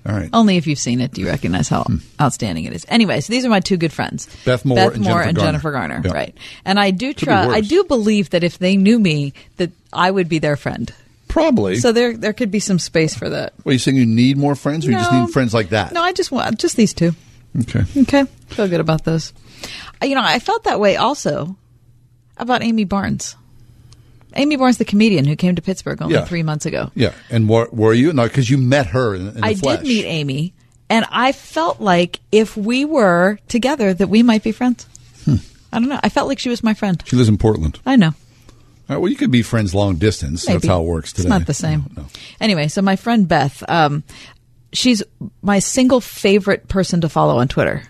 All 0.06 0.15
right. 0.15 0.30
Only 0.34 0.57
if 0.57 0.68
you've 0.68 0.80
seen 0.80 1.02
it 1.02 1.11
do 1.11 1.22
you 1.22 1.27
recognize 1.27 1.68
how 1.68 1.84
hmm. 1.84 1.98
outstanding 2.22 2.65
it 2.65 2.73
is. 2.73 2.86
Anyway, 2.88 3.22
so 3.22 3.32
these 3.32 3.45
are 3.45 3.49
my 3.49 3.60
two 3.60 3.77
good 3.77 3.91
friends, 3.91 4.27
Beth 4.45 4.64
Moore 4.64 4.91
and 4.91 5.03
Jennifer 5.03 5.23
Garner. 5.23 5.34
Jennifer 5.34 5.72
Garner, 5.72 6.02
Yeah. 6.06 6.11
right? 6.11 6.38
And 6.64 6.80
I 6.80 6.91
do 6.91 7.07
be 7.10 7.14
try. 7.14 7.48
I 7.48 7.61
do 7.61 7.84
believe 7.86 8.30
that 8.32 8.44
if 8.44 8.60
they 8.60 8.77
knew 8.77 8.99
me, 8.99 9.34
that 9.57 9.72
I 9.91 10.11
would 10.11 10.30
be 10.30 10.40
their 10.40 10.56
friend. 10.56 10.94
Probably. 11.27 11.77
So 11.77 11.91
there, 11.91 12.15
there 12.15 12.34
could 12.34 12.52
be 12.52 12.60
some 12.60 12.80
space 12.80 13.15
for 13.15 13.30
that. 13.30 13.53
Well, 13.64 13.73
you 13.73 13.80
saying 13.80 13.98
you 13.98 14.06
need 14.06 14.38
more 14.38 14.56
friends, 14.56 14.88
or 14.88 14.91
you 14.91 14.98
just 14.98 15.11
need 15.11 15.30
friends 15.32 15.53
like 15.53 15.69
that? 15.69 15.91
No, 15.91 16.02
I 16.02 16.14
just 16.14 16.32
want 16.32 16.60
just 16.60 16.77
these 16.77 16.94
two. 16.94 17.14
Okay. 17.61 17.84
Okay, 17.98 18.23
feel 18.48 18.68
good 18.68 18.80
about 18.80 19.06
those. 19.06 19.34
You 20.03 20.15
know, 20.15 20.22
I 20.23 20.40
felt 20.40 20.65
that 20.65 20.80
way 20.80 20.98
also 20.98 21.56
about 22.38 22.64
Amy 22.64 22.84
Barnes. 22.84 23.36
Amy 24.36 24.56
Barnes, 24.56 24.78
the 24.78 24.86
comedian 24.86 25.26
who 25.26 25.36
came 25.36 25.56
to 25.56 25.62
Pittsburgh 25.62 26.02
only 26.02 26.16
Yeah. 26.16 26.26
three 26.26 26.44
months 26.44 26.66
ago. 26.66 26.91
Yeah. 26.95 27.14
And 27.30 27.48
were, 27.49 27.70
were 27.72 27.94
you? 27.94 28.12
No, 28.14 28.24
because 28.24 28.49
you 28.49 28.57
met 28.57 28.88
her 28.88 29.16
in, 29.16 29.30
in 29.38 29.44
I 29.44 29.56
flesh. 29.56 29.80
did 29.80 29.88
meet 29.88 30.06
Amy, 30.06 30.53
and 30.90 31.06
I 31.12 31.32
felt 31.32 31.80
like 31.82 32.20
if 32.32 32.56
we 32.57 32.86
were 32.86 33.40
together, 33.48 33.94
that 33.94 34.07
we 34.07 34.24
might 34.24 34.44
be 34.44 34.52
friends. 34.52 34.86
Hmm. 35.24 35.36
I 35.72 35.80
don't 35.80 35.90
know. 35.90 35.99
I 36.03 36.10
felt 36.10 36.28
like 36.28 36.40
she 36.40 36.49
was 36.49 36.64
my 36.64 36.74
friend. 36.74 37.02
She 37.06 37.16
lives 37.16 37.30
in 37.30 37.38
Portland. 37.38 37.80
I 37.86 37.95
know. 37.95 38.12
Right, 38.88 38.98
well, 38.98 39.10
you 39.10 39.16
could 39.18 39.32
be 39.32 39.41
friends 39.41 39.74
long 39.74 39.95
distance. 39.95 40.45
That's 40.45 40.68
how 40.68 40.82
it 40.82 40.86
works 40.86 41.12
today. 41.12 41.24
It's 41.26 41.30
not 41.30 41.48
the 41.48 41.56
same. 41.56 41.86
Anyway, 42.40 42.68
so 42.68 42.84
my 42.84 42.95
friend 42.95 43.28
Beth, 43.28 43.64
um, 43.68 44.03
she's 44.74 45.02
my 45.41 45.57
single 45.57 45.99
favorite 46.02 46.68
person 46.68 47.02
to 47.02 47.10
follow 47.10 47.40
on 47.40 47.48
Twitter. 47.48 47.82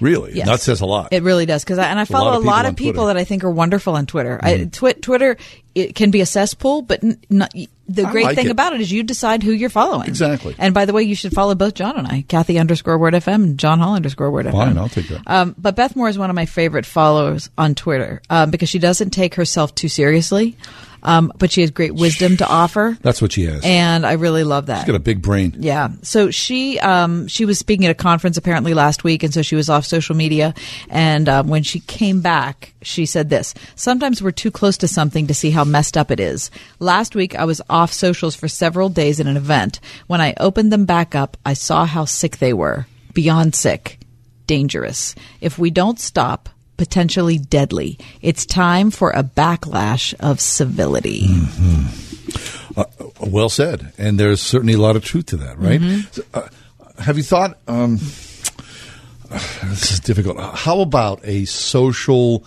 Really? 0.00 0.34
Yes. 0.34 0.46
That 0.46 0.60
says 0.60 0.80
a 0.80 0.86
lot. 0.86 1.08
It 1.12 1.22
really 1.22 1.46
does 1.46 1.64
because 1.64 1.78
I, 1.78 1.86
and 1.86 1.98
I 1.98 2.02
A 2.02 2.06
follow 2.06 2.30
lot 2.32 2.36
of 2.38 2.44
a 2.44 2.46
lot 2.46 2.56
people 2.64 2.70
of 2.70 2.76
people 2.76 3.02
Mm-hmm. 3.04 3.06
that 3.08 3.16
I 3.16 3.24
think 3.24 3.44
are 3.44 3.50
wonderful 3.50 3.94
on 3.96 4.06
Twitter. 4.06 4.38
I, 4.42 4.64
twi- 4.64 4.92
Twitter 4.94 5.36
it 5.74 5.94
can 5.96 6.10
be 6.12 6.20
a 6.20 6.26
cesspool, 6.26 6.82
but 6.82 7.02
n- 7.02 7.18
not, 7.30 7.52
the 7.88 8.04
I 8.06 8.10
great 8.12 8.24
like 8.26 8.36
thing 8.36 8.46
it. 8.46 8.50
about 8.52 8.72
it 8.74 8.80
is 8.80 8.92
you 8.92 9.02
decide 9.02 9.42
who 9.42 9.50
you're 9.52 9.68
following. 9.70 10.06
Exactly. 10.08 10.54
And 10.58 10.72
by 10.72 10.84
the 10.84 10.92
way, 10.92 11.02
you 11.02 11.14
should 11.16 11.32
follow 11.32 11.54
both 11.56 11.74
John 11.74 11.96
and 11.96 12.06
I, 12.06 12.22
Kathy 12.28 12.58
underscore 12.58 12.96
Word 12.96 13.14
FM 13.14 13.34
and 13.42 13.58
John 13.58 13.80
Hall 13.80 13.94
underscore 13.96 14.30
Word 14.30 14.46
FM. 14.46 14.52
Fine, 14.52 14.78
I'll 14.78 14.88
take 14.88 15.08
that. 15.08 15.22
Um, 15.26 15.54
but 15.58 15.74
Beth 15.74 15.96
Moore 15.96 16.08
is 16.08 16.16
one 16.16 16.30
of 16.30 16.36
my 16.36 16.46
favorite 16.46 16.86
followers 16.86 17.50
on 17.58 17.74
Twitter 17.74 18.22
um, 18.30 18.50
because 18.50 18.68
she 18.68 18.78
doesn't 18.78 19.10
take 19.10 19.34
herself 19.34 19.74
too 19.74 19.88
seriously, 19.88 20.56
um, 21.04 21.32
but 21.38 21.52
she 21.52 21.60
has 21.60 21.70
great 21.70 21.94
wisdom 21.94 22.36
to 22.38 22.48
offer. 22.48 22.96
That's 23.02 23.20
what 23.20 23.32
she 23.32 23.44
has. 23.44 23.62
And 23.64 24.06
I 24.06 24.12
really 24.12 24.42
love 24.42 24.66
that. 24.66 24.78
She's 24.78 24.86
got 24.86 24.96
a 24.96 25.00
big 25.00 25.20
brain. 25.22 25.54
Yeah. 25.58 25.88
So 26.02 26.30
she 26.30 26.78
um, 26.80 27.28
she 27.28 27.44
was 27.44 27.58
speaking 27.58 27.84
at 27.86 27.90
a 27.90 27.94
conference 27.94 28.36
apparently 28.36 28.74
last 28.74 29.04
week, 29.04 29.22
and 29.22 29.32
so 29.32 29.42
she 29.42 29.54
was 29.54 29.68
off 29.68 29.84
social 29.84 30.16
media. 30.16 30.54
And 30.88 31.28
um, 31.28 31.48
when 31.48 31.62
she 31.62 31.80
came 31.80 32.22
back, 32.22 32.72
she 32.82 33.06
said 33.06 33.28
this: 33.28 33.54
Sometimes 33.76 34.22
we're 34.22 34.30
too 34.30 34.50
close 34.50 34.78
to 34.78 34.88
something 34.88 35.26
to 35.26 35.34
see 35.34 35.50
how 35.50 35.64
messed 35.64 35.96
up 35.96 36.10
it 36.10 36.20
is. 36.20 36.50
Last 36.78 37.14
week, 37.14 37.34
I 37.34 37.44
was 37.44 37.60
off 37.68 37.92
socials 37.92 38.34
for 38.34 38.48
several 38.48 38.88
days 38.88 39.20
at 39.20 39.26
an 39.26 39.36
event. 39.36 39.80
When 40.06 40.20
I 40.20 40.34
opened 40.40 40.72
them 40.72 40.86
back 40.86 41.14
up, 41.14 41.36
I 41.44 41.52
saw 41.52 41.84
how 41.84 42.06
sick 42.06 42.38
they 42.38 42.52
were, 42.52 42.86
beyond 43.12 43.54
sick, 43.54 43.98
dangerous. 44.46 45.14
If 45.40 45.58
we 45.58 45.70
don't 45.70 46.00
stop. 46.00 46.48
Potentially 46.76 47.38
deadly. 47.38 47.98
It's 48.20 48.44
time 48.46 48.90
for 48.90 49.10
a 49.10 49.22
backlash 49.22 50.12
of 50.20 50.40
civility. 50.40 51.28
Uh, 52.76 52.84
well 53.20 53.48
said. 53.48 53.92
And 53.98 54.18
there's 54.18 54.40
certainly 54.42 54.72
a 54.74 54.78
lot 54.78 54.96
of 54.96 55.04
truth 55.04 55.26
to 55.26 55.36
that, 55.38 55.58
right? 55.58 55.80
Mhm. 55.80 56.12
So, 56.14 56.22
uh, 56.34 56.48
have 56.98 57.16
you 57.16 57.22
thought? 57.22 57.58
Um, 57.68 57.98
this 59.64 59.92
is 59.92 60.00
difficult. 60.00 60.38
How 60.38 60.80
about 60.80 61.20
a 61.24 61.44
social 61.44 62.44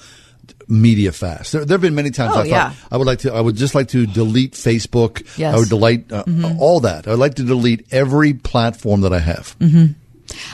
media 0.68 1.12
fast? 1.12 1.52
There, 1.54 1.66
there 1.66 1.76
have 1.76 1.82
been 1.82 1.96
many 1.96 2.12
times 2.12 2.32
Oh, 2.36 2.40
I 2.40 2.44
thought 2.44 2.48
yeah. 2.50 2.74
I 2.92 2.98
would 2.98 3.08
like 3.08 3.20
to. 3.20 3.34
I 3.34 3.42
would 3.42 3.56
just 3.56 3.76
like 3.76 3.88
to 3.90 4.06
delete 4.06 4.54
Facebook. 4.54 5.26
Yes. 5.38 5.54
I 5.56 5.58
would 5.60 5.70
delete 5.70 6.12
uh, 6.12 6.24
Mhm. 6.26 6.58
all 6.60 6.82
that. 6.82 7.08
I 7.08 7.12
would 7.12 7.20
like 7.20 7.36
to 7.36 7.44
delete 7.44 7.86
every 7.92 8.34
platform 8.34 9.02
that 9.02 9.14
I 9.14 9.20
have. 9.20 9.56
hmm 9.60 9.86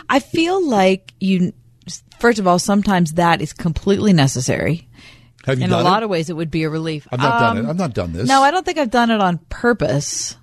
I 0.08 0.20
feel 0.20 0.64
like 0.68 1.14
you. 1.20 1.54
First 2.20 2.40
of 2.40 2.48
all, 2.48 2.60
sometimes 2.60 3.14
that 3.14 3.42
is 3.42 3.54
completely 3.54 4.14
necessary. 4.14 4.88
Have 5.46 5.58
you 5.60 5.66
In 5.66 5.72
done 5.72 5.82
a 5.82 5.84
lot 5.84 6.04
it? 6.04 6.06
of 6.06 6.10
ways, 6.10 6.30
it 6.30 6.36
would 6.38 6.52
be 6.52 6.64
a 6.64 6.70
relief. 6.70 7.08
I've 7.12 7.20
not 7.20 7.40
done 7.40 7.58
Um, 7.58 7.66
it. 7.66 7.70
I've 7.70 7.78
not 7.78 7.94
done 7.94 8.14
this. 8.14 8.28
No, 8.30 8.42
I 8.44 8.52
don't 8.52 8.66
think 8.66 8.78
I've 8.78 8.92
done 8.92 9.12
it 9.12 9.20
on 9.20 9.40
purpose. 9.50 10.38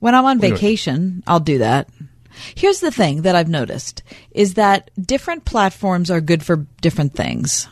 When 0.00 0.14
I'm 0.14 0.24
on 0.26 0.38
Wait 0.40 0.50
vacation, 0.50 1.22
I'll 1.26 1.40
do 1.40 1.58
that. 1.58 1.88
Here's 2.54 2.80
the 2.80 2.90
thing 2.90 3.22
that 3.22 3.36
I've 3.36 3.48
noticed 3.48 4.02
is 4.30 4.54
that 4.54 4.90
different 5.00 5.44
platforms 5.44 6.10
are 6.10 6.20
good 6.20 6.42
for 6.42 6.66
different 6.80 7.14
things. 7.14 7.68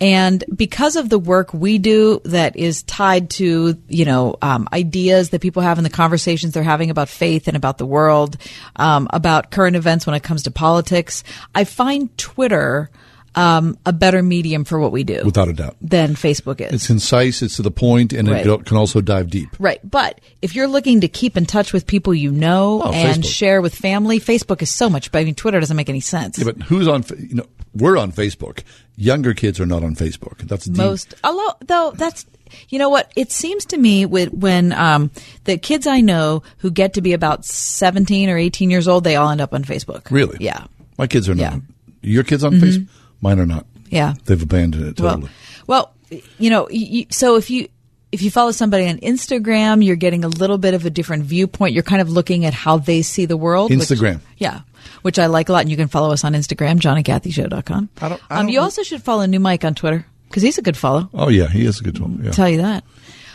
And 0.00 0.44
because 0.54 0.96
of 0.96 1.08
the 1.08 1.18
work 1.18 1.54
we 1.54 1.78
do 1.78 2.20
that 2.26 2.54
is 2.56 2.82
tied 2.82 3.30
to, 3.30 3.76
you 3.88 4.04
know, 4.04 4.36
um, 4.42 4.68
ideas 4.72 5.30
that 5.30 5.40
people 5.40 5.62
have 5.62 5.78
in 5.78 5.84
the 5.84 5.90
conversations 5.90 6.52
they're 6.52 6.62
having 6.62 6.90
about 6.90 7.08
faith 7.08 7.48
and 7.48 7.56
about 7.56 7.78
the 7.78 7.86
world, 7.86 8.36
um, 8.76 9.08
about 9.12 9.50
current 9.50 9.74
events 9.74 10.06
when 10.06 10.14
it 10.14 10.22
comes 10.22 10.42
to 10.42 10.50
politics, 10.50 11.24
I 11.54 11.64
find 11.64 12.14
Twitter 12.18 12.90
um, 13.34 13.78
a 13.84 13.92
better 13.92 14.22
medium 14.22 14.64
for 14.64 14.78
what 14.78 14.92
we 14.92 15.04
do 15.04 15.20
Without 15.22 15.48
a 15.48 15.52
doubt. 15.52 15.76
than 15.82 16.14
Facebook 16.14 16.58
is. 16.60 16.72
It's 16.72 16.86
concise. 16.86 17.42
It's 17.42 17.56
to 17.56 17.62
the 17.62 17.70
point, 17.70 18.14
and 18.14 18.28
Right. 18.30 18.46
it 18.46 18.64
can 18.64 18.78
also 18.78 19.02
dive 19.02 19.28
deep. 19.28 19.50
Right. 19.58 19.78
But 19.84 20.22
if 20.40 20.54
you're 20.54 20.68
looking 20.68 21.02
to 21.02 21.08
keep 21.08 21.36
in 21.36 21.44
touch 21.44 21.74
with 21.74 21.86
people 21.86 22.14
you 22.14 22.30
know 22.32 22.80
Oh, 22.82 22.92
and 22.92 23.22
Facebook. 23.22 23.30
share 23.30 23.60
with 23.60 23.74
family, 23.74 24.20
Facebook 24.20 24.62
is 24.62 24.70
so 24.70 24.88
much. 24.88 25.12
But 25.12 25.18
I 25.18 25.24
mean, 25.24 25.34
Twitter 25.34 25.60
doesn't 25.60 25.76
make 25.76 25.90
any 25.90 26.00
sense. 26.00 26.38
Yeah, 26.38 26.44
but 26.44 26.62
who's 26.62 26.88
on? 26.88 27.04
You 27.18 27.34
know, 27.36 27.46
we're 27.78 27.96
on 27.98 28.12
Facebook. 28.12 28.62
Younger 28.96 29.34
kids 29.34 29.60
are 29.60 29.66
not 29.66 29.82
on 29.84 29.94
Facebook. 29.94 30.38
That's 30.48 30.64
the 30.66 30.76
Most, 30.82 31.14
although, 31.22 31.54
though, 31.66 31.92
that's, 31.94 32.24
you 32.68 32.78
know 32.78 32.88
what? 32.88 33.10
It 33.16 33.30
seems 33.32 33.64
to 33.66 33.76
me 33.76 34.06
with, 34.06 34.32
when, 34.32 34.72
um, 34.72 35.10
the 35.44 35.58
kids 35.58 35.86
I 35.86 36.00
know 36.00 36.42
who 36.58 36.70
get 36.70 36.94
to 36.94 37.00
be 37.02 37.12
about 37.12 37.44
17 37.44 38.28
or 38.30 38.38
18 38.38 38.70
years 38.70 38.88
old, 38.88 39.04
they 39.04 39.16
all 39.16 39.28
end 39.30 39.40
up 39.40 39.52
on 39.52 39.64
Facebook. 39.64 40.10
Really? 40.10 40.38
Yeah. 40.40 40.64
My 40.98 41.06
kids 41.06 41.28
are 41.28 41.34
Yeah. 41.34 41.50
not. 41.50 41.60
Your 42.02 42.24
kids 42.24 42.42
on 42.44 42.54
Mhm. 42.54 42.60
Facebook? 42.60 42.86
Mine 43.20 43.38
are 43.40 43.46
not. 43.46 43.66
Yeah. 43.90 44.14
They've 44.24 44.40
abandoned 44.42 44.86
it 44.88 44.96
totally. 44.96 45.28
Well, 45.66 45.92
well, 46.10 46.20
you 46.38 46.50
know, 46.50 46.68
you, 46.70 47.06
so 47.10 47.36
if 47.36 47.50
you, 47.50 47.68
if 48.16 48.22
you 48.22 48.30
follow 48.30 48.50
somebody 48.50 48.88
on 48.88 48.96
Instagram, 48.98 49.84
you're 49.84 49.94
getting 49.94 50.24
a 50.24 50.28
little 50.28 50.56
bit 50.56 50.72
of 50.72 50.86
a 50.86 50.90
different 50.90 51.24
viewpoint. 51.24 51.74
You're 51.74 51.82
kind 51.82 52.00
of 52.00 52.08
looking 52.10 52.46
at 52.46 52.54
how 52.54 52.78
they 52.78 53.02
see 53.02 53.26
the 53.26 53.36
world. 53.36 53.70
which- 53.70 53.78
Instagram. 53.78 54.20
yeah. 54.38 54.60
Which 55.02 55.18
I 55.18 55.26
like 55.26 55.50
a 55.50 55.52
lot. 55.52 55.60
And 55.60 55.70
you 55.70 55.76
can 55.76 55.88
follow 55.88 56.12
us 56.12 56.24
on 56.24 56.32
Instagram, 56.32 56.80
johnancathy.show.com. 56.80 57.88
I 58.00 58.08
don't, 58.08 58.22
um, 58.30 58.48
you 58.48 58.60
also 58.60 58.82
should 58.82 59.02
follow 59.02 59.26
New 59.26 59.38
Mike 59.40 59.64
on 59.64 59.74
Twitter 59.74 60.06
because 60.28 60.42
he's 60.42 60.56
a 60.58 60.62
good 60.62 60.76
follow. 60.78 61.10
oh 61.12 61.28
yeah, 61.28 61.48
he 61.48 61.66
is 61.66 61.78
a 61.80 61.84
good 61.84 61.98
one. 61.98 62.20
Yeah. 62.24 62.30
Tell 62.30 62.48
you 62.48 62.58
that. 62.58 62.82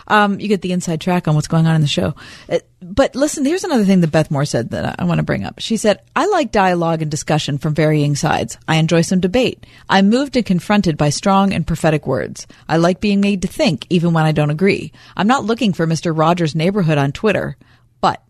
Um, 0.07 0.39
you 0.39 0.47
get 0.47 0.61
the 0.61 0.71
inside 0.71 1.01
track 1.01 1.27
on 1.27 1.35
what's 1.35 1.47
going 1.47 1.67
on 1.67 1.75
in 1.75 1.81
the 1.81 1.87
show. 1.87 2.15
Uh, 2.49 2.59
but 2.81 3.15
listen, 3.15 3.45
here's 3.45 3.63
another 3.63 3.85
thing 3.85 4.01
that 4.01 4.11
Beth 4.11 4.31
Moore 4.31 4.45
said 4.45 4.71
that 4.71 4.99
I 4.99 5.03
want 5.03 5.19
to 5.19 5.23
bring 5.23 5.43
up. 5.43 5.59
She 5.59 5.77
said, 5.77 6.01
I 6.15 6.25
like 6.27 6.51
dialogue 6.51 7.01
and 7.01 7.11
discussion 7.11 7.57
from 7.57 7.75
varying 7.75 8.15
sides. 8.15 8.57
I 8.67 8.77
enjoy 8.77 9.01
some 9.01 9.19
debate. 9.19 9.65
I'm 9.89 10.09
moved 10.09 10.35
and 10.35 10.45
confronted 10.45 10.97
by 10.97 11.09
strong 11.09 11.53
and 11.53 11.67
prophetic 11.67 12.07
words. 12.07 12.47
I 12.67 12.77
like 12.77 12.99
being 12.99 13.21
made 13.21 13.43
to 13.43 13.47
think, 13.47 13.85
even 13.89 14.13
when 14.13 14.25
I 14.25 14.31
don't 14.31 14.49
agree. 14.49 14.91
I'm 15.15 15.27
not 15.27 15.45
looking 15.45 15.73
for 15.73 15.85
Mr. 15.85 16.17
Rogers' 16.17 16.55
neighborhood 16.55 16.97
on 16.97 17.11
Twitter, 17.11 17.55
but 18.01 18.23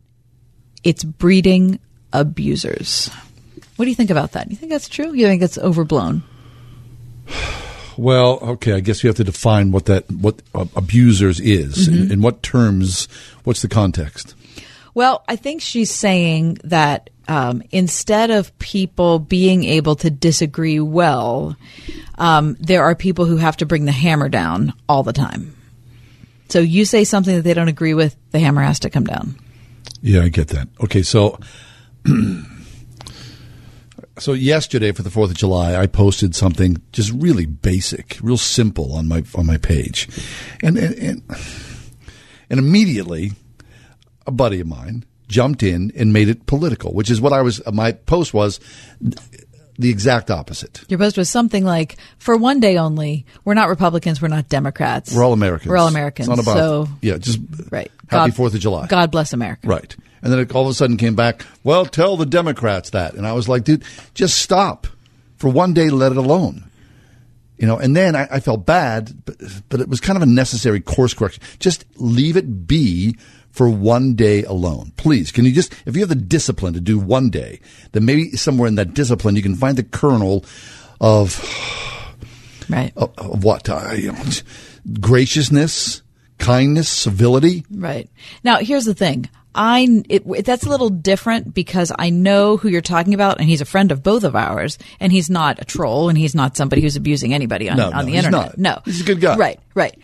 it's 0.83 1.03
breeding 1.03 1.79
abusers. 2.11 3.09
What 3.77 3.85
do 3.85 3.89
you 3.89 3.95
think 3.95 4.09
about 4.09 4.33
that? 4.33 4.51
You 4.51 4.57
think 4.57 4.71
that's 4.71 4.89
true? 4.89 5.13
You 5.13 5.25
think 5.27 5.41
it's 5.41 5.57
overblown? 5.57 6.23
Well, 8.01 8.39
okay, 8.41 8.73
I 8.73 8.79
guess 8.79 9.03
you 9.03 9.09
have 9.09 9.17
to 9.17 9.23
define 9.23 9.71
what 9.71 9.85
that 9.85 10.09
what 10.11 10.41
uh, 10.55 10.65
abusers 10.75 11.39
is. 11.39 11.87
Mhm. 11.87 12.05
In, 12.05 12.11
in 12.13 12.21
what 12.23 12.41
terms? 12.41 13.07
What's 13.43 13.61
the 13.61 13.67
context? 13.67 14.33
Well, 14.95 15.23
I 15.27 15.35
think 15.35 15.61
she's 15.61 15.91
saying 15.91 16.57
that 16.63 17.11
um, 17.27 17.61
instead 17.69 18.31
of 18.31 18.57
people 18.57 19.19
being 19.19 19.65
able 19.65 19.95
to 19.97 20.09
disagree 20.09 20.79
well, 20.79 21.55
um, 22.17 22.57
there 22.59 22.83
are 22.83 22.95
people 22.95 23.25
who 23.25 23.37
have 23.37 23.57
to 23.57 23.67
bring 23.67 23.85
the 23.85 23.91
hammer 23.91 24.29
down 24.29 24.73
all 24.89 25.03
the 25.03 25.13
time. 25.13 25.55
So 26.49 26.57
you 26.59 26.85
say 26.85 27.03
something 27.03 27.35
that 27.35 27.43
they 27.43 27.53
don't 27.53 27.67
agree 27.67 27.93
with, 27.93 28.15
the 28.31 28.39
hammer 28.39 28.63
has 28.63 28.79
to 28.79 28.89
come 28.89 29.03
down. 29.03 29.35
Yeah, 30.01 30.23
I 30.23 30.29
get 30.29 30.47
that. 30.47 30.69
Okay, 30.83 31.03
so 31.03 31.39
so 34.21 34.33
yesterday 34.33 34.91
for 34.91 35.01
the 35.01 35.09
Fourth 35.09 35.31
of 35.31 35.37
July, 35.37 35.75
I 35.75 35.87
posted 35.87 36.35
something 36.35 36.79
just 36.91 37.11
really 37.11 37.47
basic, 37.47 38.19
real 38.21 38.37
simple 38.37 38.93
on 38.93 39.07
my 39.07 39.23
on 39.33 39.47
my 39.47 39.57
page, 39.57 40.07
and 40.61 40.77
and 40.77 40.95
and, 40.95 41.23
and 42.49 42.59
immediately 42.59 43.31
a 44.27 44.31
buddy 44.31 44.59
of 44.59 44.67
mine 44.67 45.05
jumped 45.27 45.63
in 45.63 45.91
and 45.95 46.13
made 46.13 46.29
it 46.29 46.45
political, 46.45 46.93
which 46.93 47.09
is 47.09 47.19
what 47.19 47.33
I 47.33 47.41
was. 47.41 47.61
My 47.73 47.93
post 47.93 48.31
was 48.31 48.59
the 49.77 49.89
exact 49.89 50.29
opposite. 50.31 50.81
Your 50.89 50.99
post 50.99 51.17
was 51.17 51.29
something 51.29 51.63
like, 51.63 51.97
"For 52.17 52.35
one 52.37 52.59
day 52.59 52.77
only, 52.77 53.25
we're 53.45 53.53
not 53.53 53.69
Republicans, 53.69 54.21
we're 54.21 54.27
not 54.27 54.49
Democrats, 54.49 55.13
We're 55.13 55.23
all 55.23 55.33
Americans. 55.33 55.69
We're 55.69 55.77
all 55.77 55.87
Americans." 55.87 56.27
It's 56.27 56.37
not 56.37 56.43
about 56.43 56.57
so 56.57 56.87
yeah, 57.01 57.17
just 57.17 57.39
right. 57.71 57.91
Happy 58.09 58.29
God- 58.29 58.35
Fourth 58.35 58.53
of 58.53 58.59
July. 58.59 58.87
God 58.87 59.11
bless 59.11 59.33
America. 59.33 59.67
Right. 59.67 59.95
And 60.21 60.31
then 60.31 60.39
it 60.39 60.51
all 60.53 60.65
of 60.65 60.69
a 60.69 60.73
sudden 60.73 60.97
came 60.97 61.15
back, 61.15 61.45
well, 61.63 61.85
tell 61.85 62.15
the 62.15 62.27
Democrats 62.27 62.91
that. 62.91 63.15
And 63.15 63.25
I 63.25 63.33
was 63.33 63.49
like, 63.49 63.63
dude, 63.63 63.83
just 64.13 64.37
stop. 64.37 64.85
For 65.37 65.49
one 65.49 65.73
day, 65.73 65.89
let 65.89 66.11
it 66.11 66.17
alone. 66.19 66.65
You 67.57 67.65
know, 67.67 67.77
and 67.77 67.95
then 67.95 68.15
I, 68.15 68.27
I 68.29 68.39
felt 68.39 68.65
bad, 68.65 69.25
but, 69.25 69.37
but 69.69 69.79
it 69.81 69.89
was 69.89 69.99
kind 69.99 70.17
of 70.17 70.23
a 70.23 70.27
necessary 70.27 70.79
course 70.79 71.13
correction. 71.15 71.41
Just 71.59 71.85
leave 71.95 72.37
it 72.37 72.67
be 72.67 73.15
for 73.51 73.69
one 73.69 74.15
day 74.15 74.43
alone. 74.43 74.91
Please, 74.97 75.31
can 75.31 75.45
you 75.45 75.51
just, 75.51 75.73
if 75.85 75.95
you 75.95 76.01
have 76.01 76.09
the 76.09 76.15
discipline 76.15 76.73
to 76.73 76.81
do 76.81 76.97
one 76.97 77.29
day, 77.29 77.59
then 77.91 78.05
maybe 78.05 78.31
somewhere 78.31 78.67
in 78.67 78.75
that 78.75 78.93
discipline 78.93 79.35
you 79.35 79.41
can 79.41 79.55
find 79.55 79.77
the 79.77 79.83
kernel 79.83 80.45
of, 80.99 81.39
right. 82.69 82.91
of, 82.95 83.13
of 83.17 83.43
what? 83.43 83.69
Uh, 83.69 83.91
you 83.95 84.11
know, 84.11 84.23
graciousness, 84.99 86.01
kindness, 86.37 86.89
civility. 86.89 87.65
Right. 87.69 88.09
Now, 88.43 88.57
here's 88.57 88.85
the 88.85 88.93
thing. 88.95 89.29
I 89.53 90.03
it, 90.07 90.45
that's 90.45 90.65
a 90.65 90.69
little 90.69 90.89
different 90.89 91.53
because 91.53 91.91
I 91.99 92.09
know 92.09 92.55
who 92.55 92.69
you're 92.69 92.79
talking 92.79 93.13
about, 93.13 93.41
and 93.41 93.49
he's 93.49 93.59
a 93.59 93.65
friend 93.65 93.91
of 93.91 94.01
both 94.01 94.23
of 94.23 94.33
ours, 94.33 94.77
and 95.01 95.11
he's 95.11 95.29
not 95.29 95.61
a 95.61 95.65
troll, 95.65 96.07
and 96.07 96.17
he's 96.17 96.33
not 96.33 96.55
somebody 96.55 96.81
who's 96.81 96.95
abusing 96.95 97.33
anybody 97.33 97.69
on, 97.69 97.75
No, 97.75 97.87
on 97.87 97.91
no, 97.91 98.01
the 98.05 98.11
he's 98.11 98.25
internet. 98.25 98.57
not. 98.57 98.57
No, 98.57 98.81
He's 98.85 99.01
a 99.01 99.03
good 99.03 99.19
guy. 99.19 99.35
Right, 99.35 99.59
right. 99.75 99.97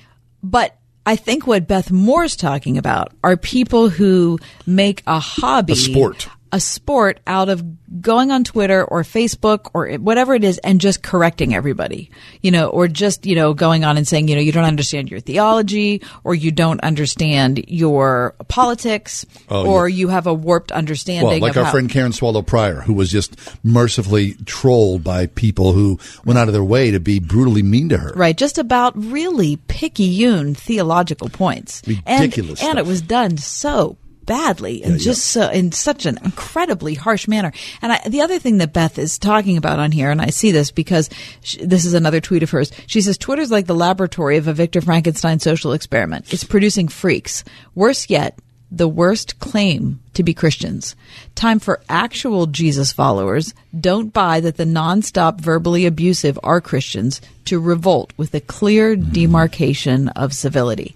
But 0.43 0.77
I 1.07 1.15
think 1.15 1.47
what 1.47 1.69
Beth 1.69 1.89
Moore's 1.89 2.35
talking 2.35 2.77
about 2.77 3.13
are 3.23 3.37
people 3.37 3.87
who 3.87 4.39
make 4.65 5.03
a 5.07 5.19
hobby, 5.19 5.71
A 5.71 5.75
sport. 5.77 6.27
A 6.51 6.59
sport 6.59 7.19
out 7.27 7.49
of 7.49 7.63
going 8.01 8.31
on 8.31 8.43
Twitter 8.43 8.83
or 8.83 9.03
Facebook 9.03 9.69
or 9.73 9.89
whatever 9.95 10.33
it 10.35 10.43
is 10.43 10.57
and 10.59 10.79
just 10.81 11.01
correcting 11.01 11.53
everybody, 11.55 12.09
you 12.41 12.51
know, 12.51 12.67
or 12.67 12.87
just, 12.87 13.25
you 13.25 13.35
know, 13.35 13.53
going 13.53 13.83
on 13.83 13.97
and 13.97 14.07
saying, 14.07 14.27
you 14.27 14.35
know, 14.35 14.41
you 14.41 14.51
don't 14.51 14.65
understand 14.65 15.09
your 15.09 15.19
theology 15.19 16.01
or 16.23 16.35
you 16.35 16.51
don't 16.51 16.81
understand 16.81 17.65
your 17.67 18.35
politics 18.47 19.25
Oh, 19.49 19.65
or 19.65 19.87
you 19.89 20.09
have 20.09 20.27
a 20.27 20.33
warped 20.33 20.71
understanding 20.71 21.27
Well, 21.29 21.39
like 21.39 21.57
our 21.57 21.65
how- 21.65 21.71
friend 21.71 21.89
Karen 21.89 22.11
Swallow 22.11 22.41
Pryor, 22.41 22.81
who 22.81 22.93
was 22.93 23.11
just 23.11 23.35
mercifully 23.63 24.35
trolled 24.45 25.03
by 25.03 25.27
people 25.27 25.73
who 25.73 25.99
went 26.25 26.37
out 26.39 26.47
of 26.47 26.53
their 26.53 26.63
way 26.63 26.91
to 26.91 26.99
be 26.99 27.19
brutally 27.19 27.63
mean 27.63 27.89
to 27.89 27.97
her. 27.97 28.11
Right, 28.15 28.37
just 28.37 28.57
about 28.57 28.93
really 28.97 29.57
picayune 29.67 30.55
theological 30.55 31.29
points. 31.29 31.81
Ridiculous 31.87 32.61
And, 32.61 32.71
and 32.71 32.79
it 32.79 32.85
was 32.85 33.01
done 33.01 33.37
so 33.37 33.97
badly 34.27 34.83
and 34.83 34.99
just 34.99 35.25
so 35.25 35.49
in 35.49 35.71
such 35.71 36.05
an 36.05 36.19
incredibly 36.23 36.93
harsh 36.93 37.27
manner. 37.27 37.51
And 37.81 37.93
I, 37.93 38.01
the 38.07 38.21
other 38.21 38.37
thing 38.37 38.59
that 38.59 38.73
Beth 38.73 38.99
is 38.99 39.17
talking 39.17 39.57
about 39.57 39.79
on 39.79 39.91
here, 39.91 40.11
and 40.11 40.21
I 40.21 40.27
see 40.27 40.51
this 40.51 40.69
because 40.69 41.09
sh 41.41 41.57
this 41.63 41.85
is 41.85 41.95
another 41.95 42.21
tweet 42.21 42.43
of 42.43 42.51
hers. 42.51 42.71
She 42.85 43.01
says 43.01 43.17
Twitter's 43.17 43.49
like 43.49 43.65
the 43.65 43.73
laboratory 43.73 44.37
of 44.37 44.47
a 44.47 44.53
Victor 44.53 44.81
Frankenstein 44.81 45.39
social 45.39 45.73
experiment. 45.73 46.31
It's 46.31 46.43
producing 46.43 46.89
freaks. 46.89 47.43
Worse 47.73 48.09
yet, 48.09 48.37
the 48.69 48.87
worst 48.87 49.39
claim 49.39 50.01
to 50.13 50.23
be 50.23 50.33
Christians. 50.33 50.95
Time 51.35 51.59
for 51.59 51.81
actual 51.87 52.47
Jesus 52.47 52.91
followers. 52.91 53.53
Don't 53.79 54.11
buy 54.11 54.41
that 54.41 54.57
the 54.57 54.65
nonstop 54.65 55.39
verbally 55.39 55.85
abusive 55.85 56.37
are 56.43 56.59
Christians 56.59 57.21
to 57.45 57.59
revolt 57.59 58.11
with 58.17 58.33
a 58.33 58.41
clear 58.41 58.95
mm. 58.95 59.13
demarcation 59.13 60.09
of 60.09 60.33
civility. 60.33 60.95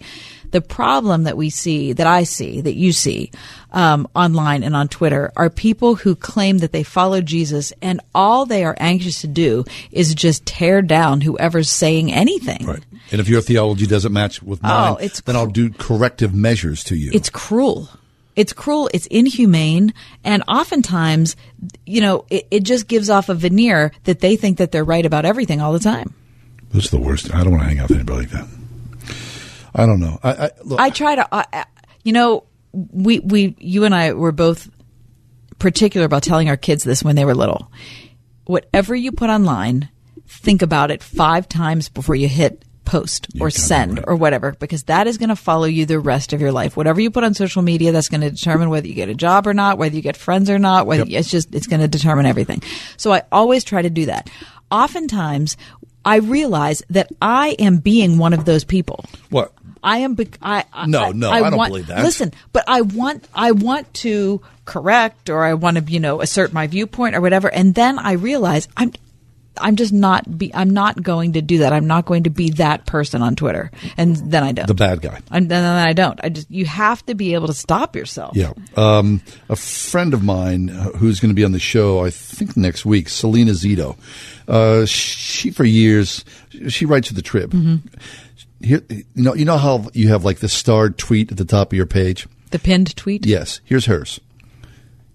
The 0.52 0.62
problem 0.62 1.24
that 1.24 1.38
we 1.38 1.50
see, 1.50 1.94
that 1.94 2.08
I 2.08 2.24
see, 2.24 2.62
that 2.62 2.76
you 2.76 2.92
see 2.92 3.32
um, 3.72 4.08
online 4.16 4.64
and 4.64 4.76
on 4.76 4.88
Twitter, 4.90 5.32
are 5.36 5.50
people 5.50 5.96
who 5.96 6.16
claim 6.16 6.58
that 6.60 6.72
they 6.74 6.84
follow 6.84 7.22
Jesus, 7.22 7.72
and 7.82 8.02
all 8.14 8.46
they 8.46 8.64
are 8.66 8.76
anxious 8.80 9.22
to 9.22 9.28
do 9.28 9.64
is 9.92 10.14
just 10.14 10.46
tear 10.46 10.82
down 10.82 11.22
whoever's 11.22 11.70
saying 11.70 12.12
anything. 12.12 12.66
Right. 12.66 12.84
And 13.12 13.20
if 13.22 13.30
your 13.30 13.42
theology 13.42 13.88
doesn't 13.88 14.14
match 14.14 14.44
with 14.44 14.62
mine, 14.62 14.94
Oh, 14.94 14.96
it's 14.98 15.22
then 15.22 15.36
I'll 15.36 15.48
do 15.48 15.70
corrective 15.72 16.34
measures 16.34 16.84
to 16.86 16.96
you. 16.96 17.12
It's 17.14 17.30
cruel. 17.30 17.90
It's 18.36 18.54
cruel. 18.54 18.90
It's 18.94 19.08
inhumane. 19.08 19.94
And 20.24 20.44
oftentimes, 20.48 21.36
you 21.86 22.00
know, 22.02 22.26
it, 22.30 22.48
it 22.52 22.64
just 22.64 22.88
gives 22.88 23.10
off 23.10 23.28
a 23.30 23.34
veneer 23.34 23.92
that 24.06 24.20
they 24.22 24.36
think 24.38 24.58
that 24.60 24.72
they're 24.72 24.84
right 24.86 25.06
about 25.06 25.26
everything 25.26 25.60
all 25.62 25.74
the 25.74 25.80
time. 25.80 26.14
This 26.72 26.86
is 26.86 26.92
the 26.92 27.00
worst. 27.00 27.34
I 27.34 27.44
don't 27.44 27.52
want 27.52 27.64
to 27.64 27.68
hang 27.70 27.80
out 27.80 27.90
with 27.90 27.98
anybody 27.98 28.20
like 28.20 28.30
that. 28.30 28.48
I 29.74 29.86
don't 29.86 30.00
know. 30.00 30.20
I, 30.24 30.32
I, 30.32 30.50
look, 30.64 30.80
I 30.80 30.90
try 30.90 31.16
to, 31.16 31.28
I 31.32 31.66
you 32.04 32.14
know, 32.14 32.46
we, 32.74 33.20
we, 33.20 33.56
you 33.60 33.86
and 33.86 33.94
I 33.94 34.14
were 34.14 34.32
both 34.32 34.70
particular 35.60 36.06
about 36.06 36.24
telling 36.24 36.50
our 36.50 36.58
kids 36.58 36.84
this 36.84 37.04
when 37.04 37.16
they 37.16 37.26
were 37.26 37.36
little. 37.36 37.72
Whatever 38.46 38.96
you 38.96 39.12
put 39.12 39.30
online, 39.30 39.90
think 40.28 40.62
about 40.62 40.92
it 40.92 41.04
five 41.04 41.48
times 41.48 41.90
before 41.90 42.16
you 42.16 42.28
hit 42.28 42.66
post 42.84 43.28
or 43.40 43.50
send 43.50 44.04
or 44.06 44.16
whatever, 44.16 44.54
because 44.60 44.84
that 44.84 45.08
is 45.08 45.18
going 45.18 45.30
to 45.30 45.36
follow 45.36 45.66
you 45.66 45.86
the 45.86 46.00
rest 46.00 46.34
of 46.34 46.42
your 46.42 46.52
life. 46.52 46.76
Whatever 46.76 47.00
you 47.00 47.12
put 47.12 47.24
on 47.24 47.34
social 47.34 47.62
media, 47.62 47.92
that's 47.92 48.10
going 48.10 48.22
to 48.22 48.32
determine 48.32 48.70
whether 48.70 48.88
you 48.88 48.96
get 48.96 49.08
a 49.08 49.14
job 49.14 49.48
or 49.48 49.54
not, 49.54 49.78
whether 49.78 49.96
you 49.96 50.02
get 50.02 50.18
friends 50.18 50.50
or 50.50 50.60
not, 50.60 50.88
whether 50.88 51.06
it's 51.08 51.30
just, 51.30 51.54
it's 51.54 51.68
going 51.68 51.80
to 51.80 51.88
determine 51.88 52.26
everything. 52.26 52.62
So 52.98 53.14
I 53.14 53.24
always 53.32 53.64
try 53.64 53.82
to 53.82 53.90
do 53.90 54.08
that. 54.08 54.30
Oftentimes, 54.72 55.58
I 56.04 56.18
realize 56.18 56.82
that 56.90 57.12
I 57.22 57.50
am 57.60 57.78
being 57.78 58.18
one 58.18 58.34
of 58.34 58.46
those 58.46 58.64
people. 58.64 59.06
What? 59.30 59.54
I 59.84 60.00
am. 60.00 60.16
Bec- 60.16 60.38
I, 60.42 60.66
I 60.72 60.86
No, 60.86 61.12
no, 61.12 61.30
I 61.32 61.42
don't 61.42 61.58
want, 61.58 61.70
believe 61.72 61.88
that. 61.88 62.04
Listen, 62.04 62.34
but 62.54 62.64
I 62.68 62.82
want. 62.82 63.28
I 63.34 63.52
want 63.52 63.92
to 63.96 64.42
correct, 64.66 65.30
or 65.30 65.44
I 65.44 65.56
want 65.56 65.78
to, 65.78 65.84
you 65.92 66.00
know, 66.00 66.22
assert 66.22 66.54
my 66.54 66.68
viewpoint, 66.68 67.16
or 67.16 67.22
whatever. 67.22 67.52
And 67.52 67.74
then 67.74 68.00
I 68.00 68.14
realize 68.14 68.68
I'm. 68.78 68.94
I'm 69.58 69.76
just 69.76 69.92
not. 69.92 70.38
Be, 70.38 70.54
I'm 70.54 70.70
not 70.70 71.02
going 71.04 71.34
to 71.34 71.42
do 71.42 71.60
that. 71.60 71.74
I'm 71.74 71.86
not 71.86 72.06
going 72.06 72.24
to 72.24 72.30
be 72.30 72.52
that 72.52 72.86
person 72.86 73.22
on 73.22 73.36
Twitter, 73.36 73.70
and 73.98 74.16
then 74.16 74.44
I 74.44 74.54
don't. 74.54 74.68
the 74.68 74.74
bad 74.74 75.02
guy. 75.02 75.20
and 75.30 75.50
then 75.50 75.64
I 75.64 75.94
don't. 75.94 76.20
I 76.24 76.30
just. 76.30 76.50
You 76.50 76.66
have 76.66 77.06
to 77.08 77.16
be 77.16 77.34
able 77.34 77.48
to 77.48 77.54
stop 77.54 77.96
yourself. 77.96 78.36
Yeah. 78.36 78.54
Um, 78.78 79.22
a 79.50 79.56
friend 79.56 80.14
of 80.14 80.24
mine 80.24 80.70
uh, 80.70 80.92
who's 80.92 81.20
going 81.20 81.32
to 81.32 81.36
be 81.36 81.44
on 81.44 81.52
the 81.52 81.60
show, 81.60 82.04
I 82.06 82.12
think 82.12 82.56
next 82.56 82.86
week, 82.86 83.10
Selena 83.10 83.52
Zito. 83.52 83.98
Uh, 84.52 84.86
she 84.86 85.50
for 85.50 85.64
years 85.64 86.26
she 86.68 86.86
writes 86.86 87.08
for 87.08 87.14
the 87.14 87.22
Trib. 87.22 87.54
Here, 88.62 88.84
you 88.90 89.06
know, 89.16 89.34
you 89.34 89.46
know 89.46 89.58
how 89.58 89.88
you 89.94 90.10
have 90.10 90.26
like 90.26 90.40
the 90.40 90.50
starred 90.50 90.98
tweet 90.98 91.32
at 91.32 91.38
the 91.38 91.46
top 91.46 91.72
of 91.72 91.78
your 91.78 91.86
page. 91.86 92.28
The 92.52 92.60
pinned 92.60 92.94
tweet. 92.98 93.26
Yes. 93.26 93.62
Here's 93.64 93.86
hers. 93.86 94.20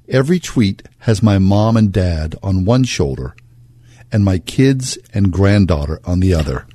Every 0.08 0.40
tweet 0.40 0.82
has 1.00 1.22
my 1.22 1.38
mom 1.38 1.76
and 1.76 1.92
dad 1.92 2.34
on 2.42 2.64
one 2.64 2.84
shoulder, 2.84 3.36
and 4.10 4.24
my 4.24 4.38
kids 4.38 4.96
and 5.12 5.30
granddaughter 5.30 6.00
on 6.04 6.20
the 6.20 6.32
other. 6.32 6.66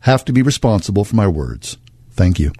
Have 0.00 0.24
to 0.24 0.32
be 0.32 0.40
responsible 0.40 1.04
for 1.04 1.16
my 1.16 1.28
words. 1.28 1.76
Thank 2.12 2.38
you. 2.38 2.52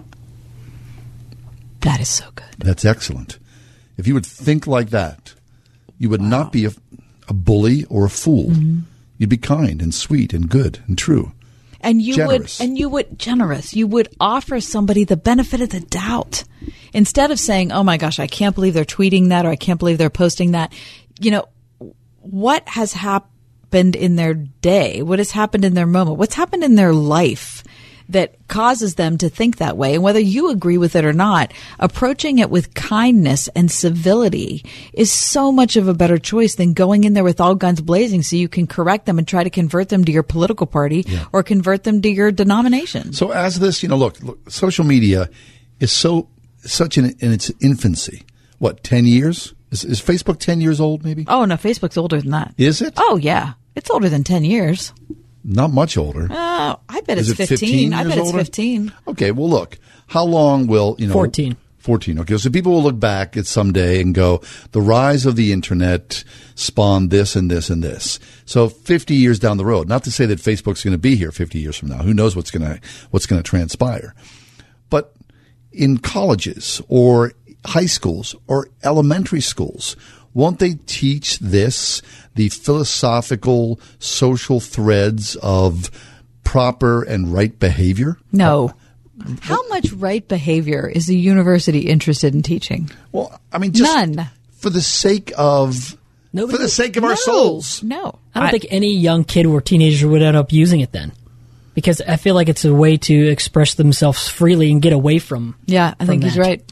That 1.80 1.98
is 1.98 2.10
so 2.10 2.26
good. 2.34 2.44
That's 2.58 2.84
excellent. 2.84 3.38
If 3.96 4.06
you 4.06 4.12
would 4.12 4.26
think 4.26 4.66
like 4.66 4.90
that, 4.90 5.34
you 5.98 6.10
would 6.10 6.20
not 6.20 6.52
be 6.52 6.66
a, 6.66 6.72
a 7.28 7.32
bully 7.32 7.86
or 7.86 8.04
a 8.04 8.10
fool. 8.10 8.52
You'd 9.20 9.28
be 9.28 9.36
kind 9.36 9.82
and 9.82 9.92
sweet 9.94 10.32
and 10.32 10.48
good 10.48 10.82
and 10.86 10.96
true. 10.96 11.32
and 11.82 12.00
you 12.00 12.16
Generous. 12.16 12.58
would 12.58 12.66
and 12.66 12.78
you 12.78 12.88
would 12.88 13.18
generous. 13.18 13.76
You 13.76 13.86
would 13.86 14.08
offer 14.18 14.60
somebody 14.60 15.04
the 15.04 15.18
benefit 15.18 15.60
of 15.60 15.68
the 15.68 15.80
doubt. 15.80 16.44
Instead 16.94 17.30
of 17.30 17.38
saying 17.38 17.70
oh 17.70 17.84
my 17.84 17.98
gosh 17.98 18.18
i 18.18 18.26
can't 18.26 18.54
believe 18.54 18.72
they're 18.72 18.84
tweeting 18.86 19.28
that 19.28 19.44
or 19.44 19.50
i 19.50 19.56
can't 19.56 19.78
believe 19.78 19.98
they're 19.98 20.10
posting 20.10 20.52
that 20.52 20.72
you 21.20 21.30
know 21.30 21.44
what 22.20 22.66
has 22.68 22.92
happened 22.94 23.94
in 23.94 24.16
their 24.16 24.34
day? 24.34 25.02
What 25.02 25.18
has 25.18 25.30
happened 25.30 25.64
in 25.64 25.74
their 25.74 25.86
moment? 25.86 26.18
What's 26.18 26.34
happened 26.34 26.64
in 26.64 26.74
their 26.74 26.92
life 26.92 27.62
that 28.12 28.34
causes 28.48 28.94
them 28.96 29.16
to 29.18 29.28
think 29.28 29.56
that 29.58 29.76
way 29.76 29.94
and 29.94 30.02
whether 30.02 30.18
you 30.20 30.50
agree 30.50 30.78
with 30.78 30.96
it 30.96 31.04
or 31.04 31.12
not 31.12 31.52
approaching 31.78 32.38
it 32.38 32.50
with 32.50 32.74
kindness 32.74 33.48
and 33.54 33.70
civility 33.70 34.64
is 34.92 35.10
so 35.12 35.52
much 35.52 35.76
of 35.76 35.86
a 35.88 35.94
better 35.94 36.18
choice 36.18 36.54
than 36.56 36.72
going 36.72 37.04
in 37.04 37.12
there 37.14 37.24
with 37.24 37.40
all 37.40 37.54
guns 37.54 37.80
blazing 37.80 38.22
so 38.22 38.34
you 38.36 38.48
can 38.48 38.66
correct 38.66 39.06
them 39.06 39.18
and 39.18 39.28
try 39.28 39.44
to 39.44 39.50
convert 39.50 39.88
them 39.88 40.04
to 40.04 40.12
your 40.12 40.22
political 40.22 40.66
party 40.66 41.04
or 41.32 41.42
convert 41.42 41.84
them 41.84 42.02
to 42.02 42.08
your 42.10 42.30
denomination 42.32 43.12
So 43.12 43.30
as 43.30 43.58
this, 43.60 43.82
you 43.82 43.88
know, 43.88 43.96
look, 43.96 44.20
look 44.22 44.50
social 44.50 44.84
media 44.84 45.28
is 45.78 45.92
so 45.92 46.28
such 46.58 46.98
in, 46.98 47.06
in 47.20 47.32
its 47.32 47.50
infancy. 47.60 48.22
What, 48.58 48.82
10 48.84 49.06
years? 49.06 49.54
Is, 49.70 49.84
is 49.84 50.00
Facebook 50.02 50.38
10 50.40 50.60
years 50.60 50.80
old 50.80 51.04
maybe? 51.04 51.24
oh 51.28 51.44
no 51.44 51.54
facebook's 51.54 51.96
older 51.96 52.20
than 52.20 52.32
that 52.32 52.54
Is 52.58 52.82
it? 52.82 52.94
oh 52.96 53.16
yeah 53.16 53.52
it's 53.76 53.88
older 53.88 54.08
than 54.08 54.24
10 54.24 54.44
years 54.44 54.92
Not 55.42 55.72
much 55.72 55.96
older. 55.96 56.28
oh 56.30 56.80
i 56.88 57.00
bet 57.02 57.18
Is 57.18 57.30
it's 57.30 57.40
it 57.40 57.48
15, 57.48 57.68
15 57.90 57.94
i 57.94 58.04
bet 58.04 58.18
it's 58.18 58.26
older? 58.26 58.38
15 58.38 58.92
Okay, 59.08 59.30
well, 59.32 59.48
look, 59.48 59.78
how 60.08 60.24
long 60.24 60.66
will, 60.66 60.96
you 60.98 61.06
know. 61.06 61.12
14. 61.14 61.56
14. 61.78 62.18
Okay, 62.20 62.36
so 62.36 62.50
people 62.50 62.72
will 62.72 62.82
look 62.82 63.00
back 63.00 63.38
at 63.38 63.46
someday 63.46 64.02
and 64.02 64.14
go, 64.14 64.42
the 64.72 64.82
rise 64.82 65.24
of 65.24 65.34
the 65.34 65.50
internet 65.50 66.22
spawned 66.54 67.10
this 67.10 67.34
and 67.34 67.50
this 67.50 67.70
and 67.70 67.82
this. 67.82 68.20
So 68.44 68.68
50 68.68 69.14
years 69.14 69.38
down 69.38 69.56
the 69.56 69.64
road, 69.64 69.88
not 69.88 70.04
to 70.04 70.10
say 70.10 70.26
that 70.26 70.38
Facebook's 70.38 70.84
going 70.84 70.92
to 70.92 70.98
be 70.98 71.16
here 71.16 71.32
50 71.32 71.58
years 71.58 71.78
from 71.78 71.88
now. 71.88 72.02
Who 72.02 72.12
knows 72.12 72.36
what's 72.36 72.50
going 72.50 72.62
to, 72.70 72.80
what's 73.12 73.24
going 73.24 73.42
to 73.42 73.48
transpire. 73.48 74.14
But 74.90 75.14
in 75.72 75.96
colleges 75.98 76.82
or 76.88 77.32
high 77.64 77.86
schools 77.86 78.36
or 78.46 78.68
elementary 78.84 79.40
schools, 79.40 79.96
won't 80.34 80.58
they 80.58 80.74
teach 80.86 81.38
this, 81.40 82.02
the 82.34 82.48
philosophical 82.48 83.80
social 83.98 84.60
threads 84.60 85.36
of 85.42 85.90
proper 86.44 87.02
and 87.02 87.32
right 87.32 87.58
behavior? 87.58 88.18
no 88.32 88.72
how 89.42 89.68
much 89.68 89.92
right 89.92 90.26
behavior 90.28 90.88
is 90.88 91.06
the 91.06 91.14
university 91.16 91.80
interested 91.80 92.34
in 92.34 92.40
teaching 92.42 92.90
Well, 93.12 93.38
I 93.52 93.58
mean, 93.58 93.72
just 93.72 93.94
none 93.94 94.28
for 94.52 94.70
the 94.70 94.80
sake 94.80 95.30
of 95.36 95.96
Nobody- 96.32 96.56
for 96.56 96.62
the 96.62 96.68
sake 96.70 96.96
of 96.96 97.04
our 97.04 97.16
souls. 97.16 97.82
no 97.82 98.18
I 98.34 98.40
don't 98.40 98.50
think 98.50 98.66
any 98.70 98.94
young 98.94 99.24
kid 99.24 99.44
or 99.46 99.60
teenager 99.60 100.08
would 100.08 100.22
end 100.22 100.36
up 100.36 100.52
using 100.52 100.80
it 100.80 100.92
then. 100.92 101.12
Because 101.74 102.00
I 102.00 102.16
feel 102.16 102.34
like 102.34 102.48
it's 102.48 102.64
a 102.64 102.74
way 102.74 102.96
to 102.96 103.14
express 103.30 103.74
themselves 103.74 104.28
freely 104.28 104.70
and 104.72 104.80
get 104.82 104.92
away 104.92 105.18
from. 105.18 105.54
Yeah, 105.66 105.94
I 105.98 106.04
from 106.04 106.06
think 106.06 106.24
he's 106.24 106.36
right. 106.38 106.62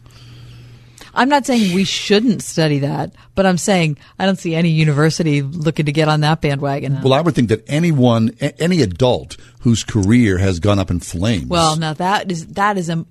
I'm 1.18 1.28
not 1.28 1.44
saying 1.46 1.74
we 1.74 1.82
shouldn't 1.84 2.42
study 2.42 2.78
that, 2.78 3.12
but 3.34 3.44
I'm 3.44 3.58
saying 3.58 3.98
I 4.20 4.24
don't 4.24 4.38
see 4.38 4.54
any 4.54 4.70
university 4.70 5.42
looking 5.42 5.86
to 5.86 5.92
get 5.92 6.06
on 6.08 6.20
that 6.20 6.40
bandwagon. 6.40 7.02
Well, 7.02 7.12
I 7.12 7.20
would 7.20 7.34
think 7.34 7.48
that 7.48 7.64
anyone, 7.68 8.30
any 8.40 8.82
adult 8.82 9.36
whose 9.62 9.82
career 9.82 10.38
has 10.38 10.60
gone 10.60 10.78
up 10.78 10.92
in 10.92 11.00
flames. 11.00 11.46
Well, 11.48 11.76
now 11.76 11.92
that 11.94 12.30
is 12.30 12.46
that 12.54 12.78
is 12.78 12.88
a 12.88 13.04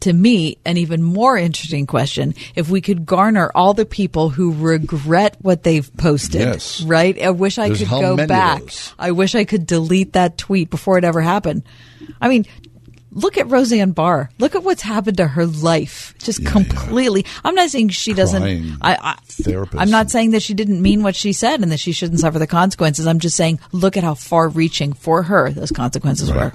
to 0.00 0.12
me 0.12 0.56
an 0.64 0.76
even 0.76 1.02
more 1.02 1.36
interesting 1.38 1.86
question. 1.86 2.34
If 2.56 2.68
we 2.68 2.80
could 2.80 3.06
garner 3.06 3.52
all 3.54 3.74
the 3.74 3.84
people 3.84 4.30
who 4.30 4.52
regret 4.54 5.36
what 5.40 5.62
they've 5.62 5.88
posted, 5.96 6.40
Yes. 6.40 6.82
right? 6.82 7.20
I 7.22 7.30
wish 7.30 7.58
I 7.58 7.68
There's 7.68 7.80
could 7.80 7.88
go 7.90 8.16
back. 8.26 8.62
I 8.98 9.12
wish 9.12 9.34
I 9.34 9.44
could 9.44 9.66
delete 9.66 10.14
that 10.14 10.36
tweet 10.36 10.68
before 10.70 10.98
it 10.98 11.04
ever 11.04 11.20
happened. 11.20 11.62
I 12.20 12.28
mean. 12.28 12.44
Look 13.14 13.36
at 13.36 13.48
Roseanne 13.50 13.92
Barr. 13.92 14.30
Look 14.38 14.54
at 14.54 14.62
what's 14.62 14.82
happened 14.82 15.18
to 15.18 15.26
her 15.28 15.44
life. 15.44 16.14
Just 16.18 16.44
completely. 16.46 17.26
I'm 17.44 17.54
not 17.54 17.68
saying 17.68 17.90
she 17.90 18.14
doesn't. 18.14 18.42
I, 18.80 18.96
I. 18.96 19.16
I'm 19.76 19.90
not 19.90 20.10
saying 20.10 20.30
that 20.30 20.42
she 20.42 20.54
didn't 20.54 20.80
mean 20.80 21.02
what 21.02 21.14
she 21.14 21.32
said 21.32 21.60
and 21.62 21.70
that 21.72 21.80
she 21.80 21.92
shouldn't 21.92 22.20
suffer 22.20 22.38
the 22.38 22.46
consequences. 22.46 23.06
I'm 23.06 23.18
just 23.18 23.36
saying, 23.36 23.60
look 23.72 23.96
at 23.96 24.04
how 24.04 24.14
far 24.14 24.48
reaching 24.48 24.94
for 24.94 25.22
her 25.24 25.50
those 25.50 25.70
consequences 25.70 26.32
were. 26.32 26.52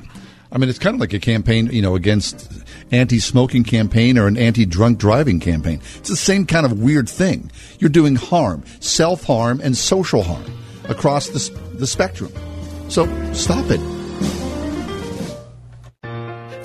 I 0.51 0.57
mean, 0.57 0.69
it's 0.69 0.79
kind 0.79 0.95
of 0.95 0.99
like 0.99 1.13
a 1.13 1.19
campaign, 1.19 1.69
you 1.71 1.81
know, 1.81 1.95
against 1.95 2.49
anti-smoking 2.91 3.65
campaign 3.65 4.17
or 4.17 4.27
an 4.27 4.37
anti-drunk 4.37 4.97
driving 4.97 5.39
campaign. 5.39 5.81
It's 5.97 6.09
the 6.09 6.15
same 6.15 6.45
kind 6.45 6.65
of 6.65 6.79
weird 6.79 7.09
thing. 7.09 7.51
You're 7.79 7.89
doing 7.89 8.15
harm, 8.15 8.63
self-harm 8.79 9.59
and 9.61 9.75
social 9.75 10.23
harm 10.23 10.45
across 10.85 11.27
the, 11.27 11.59
the 11.73 11.85
spectrum. 11.85 12.31
So 12.87 13.05
stop 13.33 13.69
it. 13.69 13.96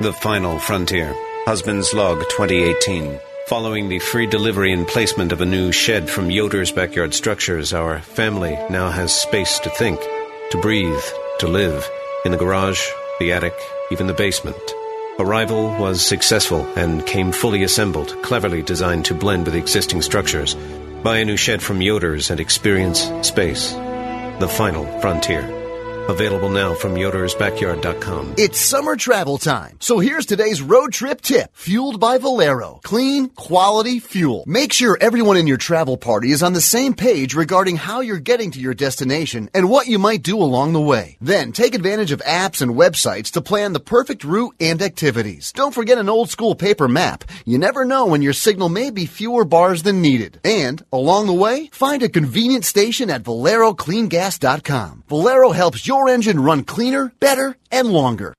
The 0.01 0.11
final 0.11 0.57
frontier. 0.57 1.15
Husband's 1.45 1.93
Log 1.93 2.19
2018. 2.29 3.19
Following 3.47 3.89
the 3.89 3.99
free 3.99 4.25
delivery 4.25 4.71
and 4.71 4.87
placement 4.87 5.33
of 5.33 5.41
a 5.41 5.45
new 5.45 5.73
shed 5.73 6.09
from 6.09 6.31
Yoder's 6.31 6.71
Backyard 6.71 7.13
Structures, 7.13 7.73
our 7.73 7.99
family 7.99 8.57
now 8.69 8.89
has 8.89 9.13
space 9.13 9.59
to 9.59 9.69
think, 9.71 9.99
to 10.51 10.57
breathe, 10.61 11.03
to 11.39 11.47
live. 11.47 11.85
In 12.23 12.31
the 12.31 12.37
garage, 12.37 12.81
the 13.19 13.33
attic, 13.33 13.53
even 13.91 14.07
the 14.07 14.13
basement. 14.13 14.55
Arrival 15.19 15.67
was 15.77 16.01
successful 16.01 16.61
and 16.77 17.05
came 17.05 17.33
fully 17.33 17.63
assembled, 17.63 18.15
cleverly 18.23 18.61
designed 18.61 19.03
to 19.03 19.13
blend 19.13 19.45
with 19.45 19.55
existing 19.55 20.01
structures. 20.01 20.55
Buy 21.03 21.17
a 21.17 21.25
new 21.25 21.35
shed 21.35 21.61
from 21.61 21.81
Yoder's 21.81 22.31
and 22.31 22.39
experience 22.39 23.01
space. 23.21 23.73
The 23.73 24.49
final 24.49 24.85
frontier. 25.01 25.62
Available 26.09 26.49
now 26.49 26.73
from 26.73 26.95
yodersbackyard.com. 26.95 28.35
It's 28.37 28.59
summer 28.59 28.97
travel 28.97 29.37
time, 29.37 29.77
so 29.79 29.99
here's 29.99 30.25
today's 30.25 30.61
road 30.61 30.91
trip 30.91 31.21
tip. 31.21 31.49
Fueled 31.53 31.99
by 31.99 32.17
Valero. 32.17 32.81
Clean, 32.83 33.29
quality 33.29 33.99
fuel. 33.99 34.43
Make 34.45 34.73
sure 34.73 34.97
everyone 34.99 35.37
in 35.37 35.47
your 35.47 35.57
travel 35.57 35.95
party 35.95 36.31
is 36.31 36.43
on 36.43 36.51
the 36.51 36.59
same 36.59 36.93
page 36.93 37.35
regarding 37.35 37.77
how 37.77 38.01
you're 38.01 38.19
getting 38.19 38.51
to 38.51 38.59
your 38.59 38.73
destination 38.73 39.49
and 39.53 39.69
what 39.69 39.87
you 39.87 39.97
might 39.97 40.23
do 40.23 40.37
along 40.41 40.73
the 40.73 40.81
way. 40.81 41.17
Then 41.21 41.53
take 41.53 41.73
advantage 41.73 42.11
of 42.11 42.21
apps 42.23 42.61
and 42.61 42.71
websites 42.71 43.31
to 43.31 43.41
plan 43.41 43.71
the 43.71 43.79
perfect 43.79 44.25
route 44.25 44.55
and 44.59 44.81
activities. 44.81 45.53
Don't 45.53 45.73
forget 45.73 45.97
an 45.97 46.09
old 46.09 46.29
school 46.29 46.53
paper 46.55 46.89
map. 46.89 47.23
You 47.45 47.57
never 47.57 47.85
know 47.85 48.07
when 48.07 48.21
your 48.21 48.33
signal 48.33 48.67
may 48.67 48.89
be 48.89 49.05
fewer 49.05 49.45
bars 49.45 49.83
than 49.83 50.01
needed. 50.01 50.41
And 50.43 50.83
along 50.91 51.27
the 51.27 51.33
way, 51.33 51.69
find 51.71 52.03
a 52.03 52.09
convenient 52.09 52.65
station 52.65 53.09
at 53.09 53.23
ValeroCleanGas.com. 53.23 55.03
Valero 55.07 55.51
helps 55.51 55.92
your 55.93 56.09
engine 56.09 56.39
run 56.39 56.63
cleaner, 56.63 57.13
better, 57.19 57.55
and 57.71 57.87
longer. 57.87 58.33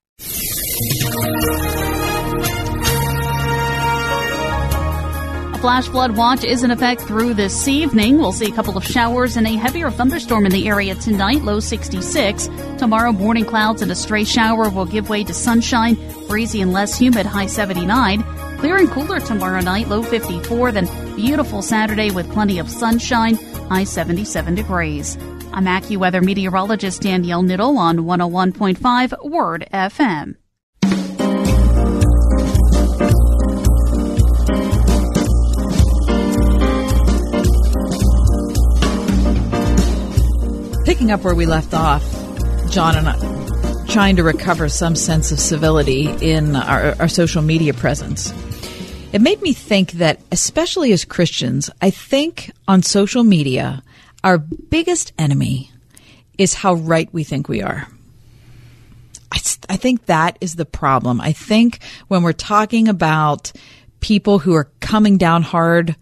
A 5.52 5.58
flash 5.58 5.86
flood 5.86 6.16
watch 6.16 6.42
is 6.42 6.64
in 6.64 6.72
effect 6.72 7.02
through 7.02 7.34
this 7.34 7.68
evening. 7.68 8.18
We'll 8.18 8.32
see 8.32 8.50
a 8.50 8.54
couple 8.54 8.76
of 8.76 8.84
showers 8.84 9.36
and 9.36 9.46
a 9.46 9.54
heavier 9.54 9.88
thunderstorm 9.92 10.46
in 10.46 10.52
the 10.52 10.66
area 10.66 10.96
tonight, 10.96 11.42
low 11.42 11.60
66. 11.60 12.48
Tomorrow, 12.76 13.12
morning 13.12 13.44
clouds 13.44 13.82
and 13.82 13.92
a 13.92 13.94
stray 13.94 14.24
shower 14.24 14.68
will 14.68 14.84
give 14.84 15.08
way 15.08 15.22
to 15.22 15.32
sunshine, 15.32 15.96
breezy 16.26 16.60
and 16.60 16.72
less 16.72 16.98
humid, 16.98 17.24
high 17.24 17.46
79. 17.46 18.24
Clear 18.58 18.78
and 18.78 18.90
cooler 18.90 19.20
tomorrow 19.20 19.60
night, 19.60 19.86
low 19.86 20.02
54. 20.02 20.72
Then 20.72 21.14
beautiful 21.14 21.62
Saturday 21.62 22.10
with 22.10 22.32
plenty 22.32 22.58
of 22.58 22.68
sunshine, 22.68 23.36
high 23.68 23.84
77 23.84 24.56
degrees. 24.56 25.16
I'm 25.54 25.66
AccuWeather 25.66 26.20
meteorologist 26.20 27.00
Danielle 27.00 27.44
Niddle 27.44 27.76
on 27.76 27.98
101.5 27.98 29.30
Word 29.30 29.68
FM. 29.72 30.34
Picking 40.84 41.12
up 41.12 41.22
where 41.22 41.36
we 41.36 41.46
left 41.46 41.72
off, 41.72 42.02
John 42.68 42.96
and 42.96 43.08
I 43.08 43.86
trying 43.86 44.16
to 44.16 44.24
recover 44.24 44.68
some 44.68 44.96
sense 44.96 45.30
of 45.30 45.38
civility 45.38 46.08
in 46.20 46.56
our, 46.56 46.96
our 46.98 47.06
social 47.06 47.42
media 47.42 47.72
presence. 47.72 48.32
It 49.12 49.20
made 49.20 49.40
me 49.40 49.52
think 49.52 49.92
that, 49.92 50.18
especially 50.32 50.90
as 50.90 51.04
Christians, 51.04 51.70
I 51.80 51.90
think 51.90 52.50
on 52.66 52.82
social 52.82 53.22
media, 53.22 53.83
our 54.24 54.38
biggest 54.38 55.12
enemy 55.18 55.70
is 56.38 56.54
how 56.54 56.74
right 56.74 57.08
we 57.12 57.22
think 57.22 57.48
we 57.48 57.62
are. 57.62 57.86
I, 59.30 59.38
I 59.68 59.76
think 59.76 60.06
that 60.06 60.38
is 60.40 60.56
the 60.56 60.64
problem. 60.64 61.20
I 61.20 61.32
think 61.32 61.80
when 62.08 62.22
we're 62.22 62.32
talking 62.32 62.88
about 62.88 63.52
people 64.00 64.38
who 64.38 64.54
are 64.54 64.70
coming 64.80 65.18
down 65.18 65.42
hard 65.42 65.94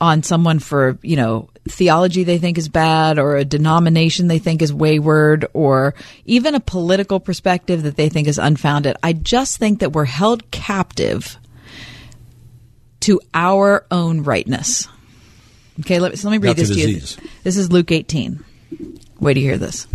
on 0.00 0.22
someone 0.22 0.58
for, 0.58 0.98
you 1.02 1.16
know, 1.16 1.48
theology 1.66 2.24
they 2.24 2.36
think 2.36 2.58
is 2.58 2.68
bad 2.68 3.18
or 3.18 3.36
a 3.36 3.44
denomination 3.44 4.28
they 4.28 4.38
think 4.38 4.60
is 4.60 4.72
wayward 4.72 5.46
or 5.54 5.94
even 6.26 6.54
a 6.54 6.60
political 6.60 7.18
perspective 7.18 7.84
that 7.84 7.96
they 7.96 8.10
think 8.10 8.28
is 8.28 8.38
unfounded. 8.38 8.96
I 9.02 9.14
just 9.14 9.56
think 9.56 9.80
that 9.80 9.92
we're 9.92 10.04
held 10.04 10.50
captive 10.50 11.38
to 13.00 13.20
our 13.32 13.86
own 13.90 14.22
rightness. 14.22 14.88
Okay, 15.80 15.98
let, 15.98 16.12
me, 16.12 16.16
so 16.16 16.28
let 16.28 16.40
me 16.40 16.46
read 16.46 16.56
this 16.56 16.68
to 16.68 16.74
you. 16.74 17.00
This 17.42 17.56
is 17.56 17.72
Luke 17.72 17.90
18. 17.90 18.44
Wait 19.18 19.34
to 19.34 19.40
hear 19.40 19.58
this. 19.58 19.86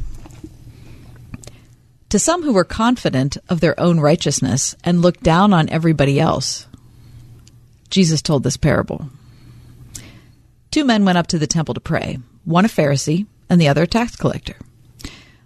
To 2.09 2.19
some 2.19 2.43
who 2.43 2.53
were 2.53 2.65
confident 2.65 3.37
of 3.47 3.61
their 3.61 3.79
own 3.79 3.99
righteousness 3.99 4.75
and 4.83 5.01
looked 5.01 5.23
down 5.23 5.53
on 5.53 5.69
everybody 5.69 6.19
else, 6.19 6.67
Jesus 7.89 8.21
told 8.21 8.43
this 8.43 8.57
parable. 8.57 9.09
Two 10.71 10.83
men 10.83 11.05
went 11.05 11.17
up 11.17 11.27
to 11.27 11.39
the 11.39 11.47
temple 11.47 11.73
to 11.75 11.79
pray, 11.79 12.17
one 12.45 12.65
a 12.65 12.67
Pharisee 12.67 13.25
and 13.49 13.61
the 13.61 13.67
other 13.67 13.83
a 13.83 13.87
tax 13.87 14.15
collector. 14.15 14.55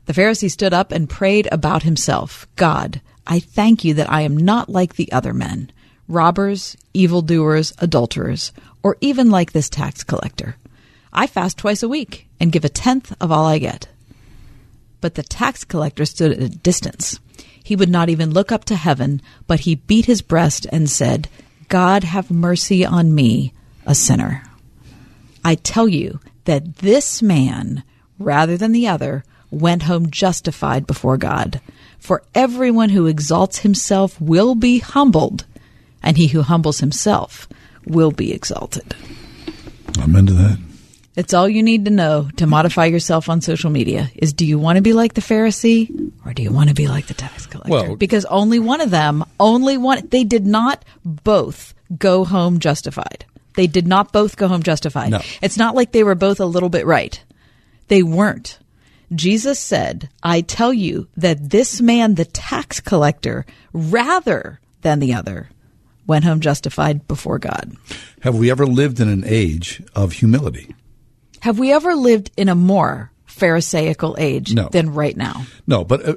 The 0.06 0.14
Pharisee 0.14 0.52
stood 0.52 0.74
up 0.74 0.92
and 0.92 1.10
prayed 1.10 1.48
about 1.52 1.84
himself 1.84 2.48
God, 2.56 3.02
I 3.26 3.40
thank 3.40 3.84
you 3.84 3.94
that 3.96 4.12
I 4.12 4.22
am 4.22 4.36
not 4.36 4.70
like 4.70 4.96
the 4.96 5.12
other 5.12 5.34
men, 5.34 5.72
robbers, 6.14 6.78
evildoers, 6.94 7.74
adulterers, 7.80 8.52
or 8.82 8.98
even 9.02 9.30
like 9.30 9.52
this 9.52 9.70
tax 9.70 10.04
collector. 10.04 10.56
I 11.12 11.28
fast 11.28 11.58
twice 11.58 11.84
a 11.84 11.90
week 11.90 12.28
and 12.40 12.52
give 12.52 12.66
a 12.66 12.70
tenth 12.70 13.16
of 13.22 13.32
all 13.32 13.46
I 13.46 13.60
get. 13.60 13.88
But 15.02 15.16
the 15.16 15.24
tax 15.24 15.64
collector 15.64 16.06
stood 16.06 16.32
at 16.32 16.42
a 16.42 16.50
distance. 16.50 17.20
He 17.64 17.76
would 17.76 17.90
not 17.90 18.10
even 18.10 18.32
look 18.32 18.52
up 18.52 18.66
to 18.66 18.76
heaven, 18.76 19.22
but 19.48 19.62
he 19.62 19.76
beat 19.76 20.06
his 20.06 20.22
breast 20.22 20.66
and 20.72 20.90
said, 20.90 21.30
God 21.70 22.04
have 22.04 22.30
mercy 22.30 22.86
on 22.86 23.16
me, 23.16 23.54
a 23.86 23.96
sinner. 23.96 24.44
I 25.46 25.56
tell 25.56 25.88
you 25.88 26.20
that 26.46 26.78
this 26.78 27.22
man, 27.22 27.84
rather 28.20 28.58
than 28.58 28.72
the 28.72 28.88
other, 28.88 29.24
went 29.50 29.84
home 29.84 30.10
justified 30.10 30.88
before 30.88 31.18
God. 31.18 31.62
For 32.00 32.24
everyone 32.36 32.90
who 32.90 33.08
exalts 33.08 33.60
himself 33.60 34.20
will 34.20 34.56
be 34.56 34.80
humbled, 34.80 35.46
and 36.04 36.18
he 36.18 36.28
who 36.28 36.42
humbles 36.42 36.80
himself 36.80 37.48
will 37.86 38.12
be 38.12 38.34
exalted. 38.34 38.96
I'm 40.00 40.16
into 40.16 40.34
that. 40.34 40.60
It's 41.16 41.34
all 41.34 41.48
you 41.48 41.62
need 41.62 41.86
to 41.86 41.92
know 41.92 42.30
to 42.38 42.48
modify 42.48 42.86
yourself 42.86 43.30
on 43.30 43.42
social 43.42 43.70
media 43.70 44.10
is 44.16 44.34
do 44.34 44.46
you 44.48 44.58
want 44.58 44.78
to 44.78 44.82
be 44.82 44.94
like 44.94 45.14
the 45.14 45.22
Pharisee 45.22 46.12
or 46.26 46.34
do 46.34 46.42
you 46.42 46.52
want 46.52 46.70
to 46.70 46.76
be 46.76 46.88
like 46.88 47.06
the 47.06 47.14
tax 47.14 47.46
collector? 47.46 47.72
Well- 47.72 47.96
because 47.96 48.26
only 48.26 48.60
one 48.60 48.82
of 48.82 48.90
them, 48.90 49.24
only 49.40 49.78
one, 49.78 50.08
they 50.08 50.24
did 50.24 50.46
not 50.48 50.84
both 51.06 51.76
go 51.98 52.26
home 52.26 52.60
justified. 52.60 53.26
They 53.56 53.68
did 53.68 53.86
not 53.88 54.12
both 54.12 54.38
go 54.38 54.48
home 54.48 54.64
justified. 54.64 55.12
No. 55.12 55.22
It's 55.44 55.58
not 55.58 55.76
like 55.76 55.92
they 55.92 56.04
were 56.04 56.16
both 56.16 56.40
a 56.40 56.46
little 56.46 56.70
bit 56.70 56.88
right. 56.88 57.24
They 57.88 58.02
weren't. 58.02 58.58
Jesus 59.14 59.60
said, 59.60 60.10
I 60.24 60.42
tell 60.42 60.74
you 60.74 61.08
that 61.18 61.52
this 61.52 61.80
man, 61.80 62.16
the 62.16 62.26
tax 62.26 62.80
collector, 62.80 63.46
rather 63.72 64.60
than 64.82 65.00
the 65.00 65.14
other, 65.14 65.50
went 66.08 66.26
home 66.26 66.40
justified 66.40 67.08
before 67.08 67.40
God. 67.40 67.76
Have 68.22 68.36
we 68.36 68.52
ever 68.52 68.66
lived 68.66 69.00
in 69.00 69.08
an 69.10 69.24
age 69.26 69.82
of 69.96 70.14
humility? 70.14 70.76
Have 71.42 71.60
we 71.60 71.72
ever 71.74 71.96
lived 71.96 72.32
in 72.38 72.50
a 72.50 72.56
more 72.56 73.12
Pharisaical 73.26 74.16
age 74.20 74.54
No. 74.54 74.70
than 74.70 74.94
right 74.94 75.18
now? 75.18 75.46
No, 75.68 75.84
but 75.84 76.08
uh, 76.08 76.16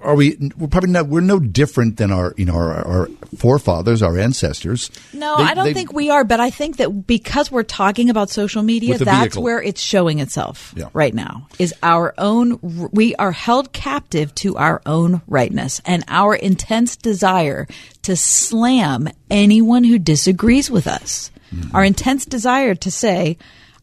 are 0.00 0.14
we? 0.14 0.36
We're 0.56 0.68
probably 0.68 0.90
not. 0.90 1.06
We're 1.08 1.20
no 1.20 1.38
different 1.38 1.96
than 1.98 2.10
our, 2.10 2.32
you 2.36 2.44
know, 2.46 2.54
our, 2.54 2.74
our 2.86 3.08
forefathers, 3.36 4.02
our 4.02 4.18
ancestors. 4.18 4.90
No, 5.12 5.36
They- 5.36 5.44
I 5.44 5.54
don't 5.54 5.64
they- 5.64 5.74
think 5.74 5.92
we 5.92 6.08
are, 6.10 6.24
but 6.24 6.40
I 6.40 6.50
think 6.50 6.78
that 6.78 7.06
because 7.06 7.50
we're 7.52 7.62
talking 7.62 8.08
about 8.10 8.30
social 8.30 8.62
media, 8.62 8.96
that's 8.98 9.18
vehicle. 9.18 9.42
where 9.42 9.60
it's 9.62 9.80
showing 9.80 10.18
itself 10.20 10.72
Yeah. 10.76 10.86
right 10.92 11.12
now. 11.14 11.46
Is 11.58 11.74
our 11.82 12.14
own 12.18 12.58
we 12.92 13.14
are 13.16 13.32
held 13.32 13.72
captive 13.72 14.34
to 14.36 14.56
our 14.56 14.80
own 14.86 15.20
rightness 15.28 15.80
and 15.84 16.04
our 16.08 16.34
intense 16.34 16.96
desire 16.96 17.66
to 18.02 18.16
slam 18.16 19.08
anyone 19.30 19.84
who 19.84 19.98
disagrees 19.98 20.70
with 20.70 20.86
us. 20.86 21.30
Mm-hmm. 21.54 21.76
Our 21.76 21.84
intense 21.84 22.24
desire 22.24 22.74
to 22.76 22.90
say, 22.90 23.36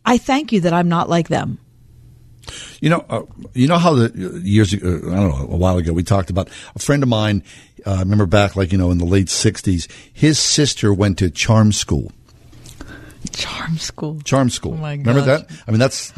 "I 0.05 0.17
thank 0.17 0.51
you 0.51 0.61
that 0.61 0.73
I'm 0.73 0.89
not 0.89 1.07
like 1.09 1.27
them." 1.29 1.59
You 2.81 2.89
know, 2.89 3.05
uh, 3.09 3.21
you 3.53 3.67
know 3.67 3.77
how 3.77 3.93
the 3.95 4.41
years 4.43 4.73
ago, 4.73 4.87
I 4.87 5.15
don't 5.15 5.29
know, 5.29 5.47
a 5.49 5.57
while 5.57 5.77
ago, 5.77 5.93
we 5.93 6.03
talked 6.03 6.29
about 6.29 6.49
a 6.75 6.79
friend 6.79 7.01
of 7.03 7.09
mine. 7.09 7.43
Uh, 7.85 7.91
I 7.91 7.99
remember 7.99 8.25
back, 8.25 8.55
like 8.55 8.71
you 8.71 8.77
know, 8.77 8.91
in 8.91 8.97
the 8.97 9.05
late 9.05 9.27
'60s, 9.27 9.89
his 10.11 10.37
sister 10.39 10.93
went 10.93 11.17
to 11.19 11.29
charm 11.29 11.71
school. 11.71 12.11
Charm 13.31 13.77
school. 13.77 14.19
Charm 14.21 14.49
school. 14.49 14.73
Oh 14.73 14.77
my 14.77 14.93
Remember 14.93 15.21
that? 15.21 15.49
I 15.67 15.71
mean, 15.71 15.79
that's 15.79 16.13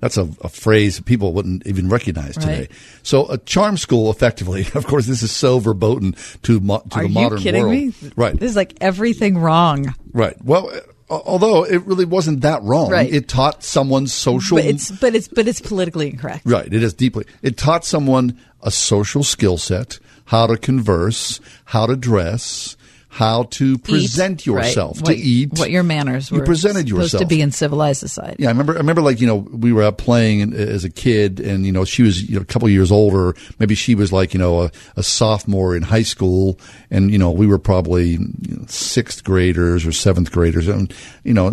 that's 0.00 0.16
a, 0.16 0.28
a 0.42 0.48
phrase 0.48 1.00
people 1.00 1.32
wouldn't 1.32 1.66
even 1.66 1.88
recognize 1.88 2.34
today. 2.34 2.58
Right. 2.60 2.70
So, 3.02 3.26
a 3.30 3.38
charm 3.38 3.76
school, 3.76 4.10
effectively, 4.10 4.66
of 4.74 4.86
course, 4.86 5.06
this 5.06 5.22
is 5.22 5.30
so 5.32 5.58
verboten 5.60 6.14
to 6.42 6.60
mo- 6.60 6.82
to 6.90 6.96
Are 6.96 7.02
the 7.02 7.08
you 7.08 7.14
modern 7.14 7.38
kidding 7.38 7.62
world. 7.62 7.72
me? 7.72 7.94
Right. 8.16 8.38
This 8.38 8.50
is 8.50 8.56
like 8.56 8.74
everything 8.80 9.38
wrong. 9.38 9.94
Right. 10.12 10.36
Well, 10.44 10.70
uh, 10.70 10.80
although 11.24 11.64
it 11.64 11.84
really 11.86 12.04
wasn't 12.04 12.40
that 12.42 12.62
wrong, 12.62 12.90
Right. 12.90 13.12
it 13.12 13.28
taught 13.28 13.62
someone 13.62 14.06
social. 14.06 14.56
But 14.58 14.66
it's 14.66 14.90
but 14.90 15.14
it's 15.14 15.28
but 15.28 15.46
it's 15.48 15.60
politically 15.60 16.10
incorrect. 16.10 16.42
Right. 16.44 16.72
It 16.72 16.82
is 16.82 16.94
deeply. 16.94 17.24
It 17.42 17.56
taught 17.56 17.84
someone 17.84 18.38
a 18.62 18.70
social 18.70 19.22
skill 19.22 19.58
set, 19.58 19.98
how 20.26 20.46
to 20.46 20.56
converse, 20.56 21.40
how 21.66 21.86
to 21.86 21.96
dress, 21.96 22.76
how 23.14 23.42
to 23.42 23.76
present 23.76 24.40
Eat, 24.40 24.46
yourself, 24.46 24.96
right. 24.96 25.04
to 25.08 25.12
What- 25.12 25.18
eat. 25.18 25.52
what 25.58 25.70
your 25.70 25.82
manners 25.82 26.30
were 26.30 26.38
You 26.38 26.44
presented 26.44 26.88
supposed 26.88 27.12
yourself. 27.12 27.20
to 27.20 27.26
be 27.26 27.42
in 27.42 27.50
civilized 27.52 28.00
society. 28.00 28.36
Yeah, 28.42 28.48
I 28.48 28.52
remember. 28.52 28.72
I 28.72 28.78
remember, 28.78 29.02
like 29.02 29.20
you 29.20 29.26
know, 29.26 29.36
we 29.36 29.70
were 29.70 29.82
out 29.82 29.98
playing 29.98 30.54
as 30.54 30.82
a 30.84 30.88
kid, 30.88 31.38
and 31.38 31.66
you 31.66 31.72
know, 31.72 31.84
she 31.84 32.02
was 32.02 32.22
you 32.22 32.36
know, 32.36 32.40
a 32.40 32.44
couple 32.46 32.70
years 32.70 32.90
older. 32.90 33.34
Maybe 33.58 33.74
she 33.74 33.94
was 33.94 34.12
like 34.14 34.32
you 34.32 34.40
know 34.40 34.62
a, 34.62 34.70
a 34.96 35.02
sophomore 35.02 35.76
in 35.76 35.82
high 35.82 36.04
school, 36.04 36.58
and 36.90 37.10
you 37.10 37.18
know, 37.18 37.30
we 37.30 37.46
were 37.46 37.58
probably 37.58 38.12
you 38.12 38.56
know, 38.56 38.64
sixth 38.68 39.22
graders 39.24 39.84
or 39.84 39.92
seventh 39.92 40.32
graders, 40.32 40.66
and 40.66 40.90
you 41.22 41.34
know, 41.34 41.50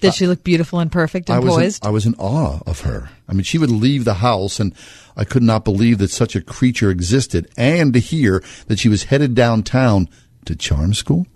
Did 0.00 0.14
she 0.14 0.28
look 0.28 0.44
beautiful 0.44 0.78
and 0.78 0.90
perfect 0.90 1.28
and 1.30 1.36
I 1.36 1.40
was 1.40 1.54
poised? 1.56 1.84
In, 1.84 1.88
I 1.88 1.90
was 1.90 2.06
in 2.06 2.14
awe 2.14 2.60
of 2.64 2.82
her. 2.82 3.10
I 3.28 3.32
mean, 3.32 3.42
she 3.42 3.58
would 3.58 3.70
leave 3.70 4.04
the 4.04 4.14
house, 4.14 4.60
and 4.60 4.72
I 5.16 5.24
could 5.24 5.42
not 5.42 5.64
believe 5.64 5.98
that 5.98 6.10
such 6.12 6.36
a 6.36 6.40
creature 6.40 6.90
existed, 6.90 7.48
and 7.56 7.92
to 7.92 7.98
hear 7.98 8.40
that 8.68 8.78
she 8.78 8.88
was 8.88 9.04
headed 9.04 9.34
downtown 9.34 10.08
to 10.46 10.56
charm 10.56 10.94
school. 10.94 11.26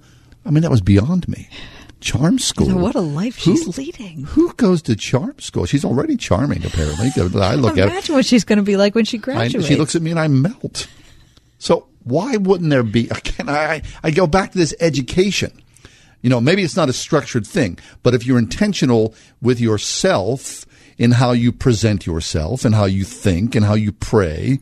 I 0.45 0.51
mean, 0.51 0.63
that 0.63 0.71
was 0.71 0.81
beyond 0.81 1.29
me. 1.29 1.49
Charm 2.01 2.39
school. 2.39 2.67
So 2.69 2.77
what 2.77 2.95
a 2.95 3.01
life 3.01 3.43
Who- 3.45 3.57
she's 3.57 3.79
leading. 3.79 4.25
Who 4.25 4.53
goes 4.55 4.83
to 4.83 4.97
charm 4.97 5.39
school? 5.39 5.65
She's 5.65 5.85
already 5.85 6.17
charming, 6.17 6.65
apparently. 6.65 7.11
I 7.41 7.55
look 7.55 7.79
at 7.79 7.85
her. 7.85 7.91
Imagine 7.91 8.15
what 8.17 8.27
she's 8.27 8.45
going 8.45 8.59
to 8.59 8.63
be 8.63 8.77
like 8.77 8.95
when 8.95 9.07
she 9.07 9.17
I, 9.17 9.21
graduates. 9.21 9.67
she 9.67 9.77
looks 9.77 9.95
at 9.97 10.03
me 10.03 10.11
and 10.11 10.21
I 10.21 10.29
melt. 10.29 10.87
So 11.59 11.87
why 12.03 12.37
wouldn't 12.37 12.69
there 12.69 12.83
be? 12.83 13.09
Again, 13.09 13.49
I 13.49 13.81
I 14.03 14.11
go 14.11 14.27
back 14.27 14.53
to 14.53 14.59
this 14.59 14.75
education. 14.81 15.53
You 16.21 16.31
know, 16.31 16.41
maybe 16.41 16.63
it's 16.63 16.77
not 16.77 16.89
a 16.89 16.93
structured 16.93 17.47
thing, 17.47 17.79
but 18.03 18.15
if 18.15 18.27
you're 18.27 18.39
intentional 18.39 19.15
with 19.43 19.61
yourself 19.61 20.65
in 20.99 21.11
how 21.13 21.33
you 21.33 21.53
present 21.53 22.07
yourself 22.07 22.65
and 22.65 22.75
how 22.75 22.85
you 22.87 23.05
think 23.05 23.55
and 23.55 23.65
how 23.65 23.75
you 23.75 23.93
pray, 23.93 24.59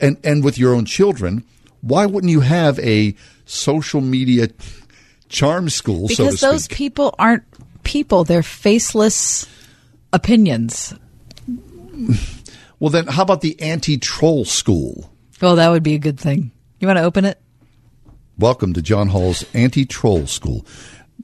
and 0.00 0.16
and 0.24 0.42
with 0.42 0.58
your 0.58 0.74
own 0.74 0.84
children, 0.86 1.44
why 1.82 2.06
wouldn't 2.06 2.30
you 2.30 2.40
have 2.40 2.78
a 2.78 3.14
social 3.44 4.00
media 4.00 4.48
charm 5.28 5.68
school? 5.68 6.08
so 6.08 6.24
because 6.24 6.40
to 6.40 6.46
those 6.46 6.68
people 6.68 7.14
aren't 7.18 7.44
people; 7.82 8.24
they're 8.24 8.42
faceless 8.42 9.46
opinions. 10.12 10.94
Well, 12.80 12.90
then 12.90 13.06
how 13.06 13.22
about 13.22 13.42
the 13.42 13.60
anti-troll 13.60 14.44
school? 14.44 15.12
Well, 15.40 15.56
that 15.56 15.68
would 15.68 15.82
be 15.82 15.94
a 15.94 15.98
good 15.98 16.18
thing. 16.18 16.50
You 16.80 16.88
want 16.88 16.98
to 16.98 17.04
open 17.04 17.24
it? 17.24 17.40
Welcome 18.38 18.72
to 18.72 18.82
John 18.82 19.08
Hall's 19.08 19.44
Anti 19.54 19.84
Troll 19.84 20.26
School. 20.26 20.66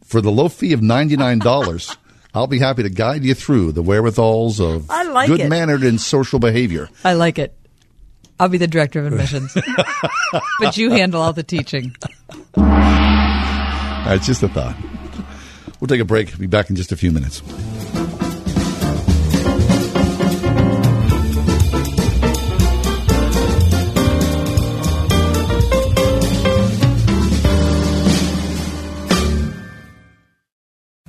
For 0.04 0.20
the 0.20 0.30
low 0.30 0.48
fee 0.48 0.72
of 0.72 0.80
$99, 0.80 1.96
I'll 2.34 2.46
be 2.46 2.60
happy 2.60 2.84
to 2.84 2.90
guide 2.90 3.24
you 3.24 3.34
through 3.34 3.72
the 3.72 3.82
wherewithals 3.82 4.60
of 4.60 4.88
like 4.88 5.26
good 5.26 5.48
mannered 5.48 5.82
and 5.82 6.00
social 6.00 6.38
behavior. 6.38 6.88
I 7.02 7.14
like 7.14 7.40
it. 7.40 7.57
I'll 8.40 8.48
be 8.48 8.58
the 8.58 8.66
director 8.66 9.00
of 9.00 9.06
admissions, 9.06 9.56
but 10.60 10.76
you 10.76 10.90
handle 10.90 11.20
all 11.20 11.32
the 11.32 11.42
teaching. 11.42 11.94
All 12.56 12.64
right, 12.64 14.14
it's 14.14 14.26
just 14.26 14.42
a 14.42 14.48
thought. 14.48 14.76
We'll 15.80 15.88
take 15.88 16.00
a 16.00 16.04
break. 16.04 16.36
Be 16.38 16.46
back 16.46 16.70
in 16.70 16.76
just 16.76 16.92
a 16.92 16.96
few 16.96 17.12
minutes. 17.12 17.42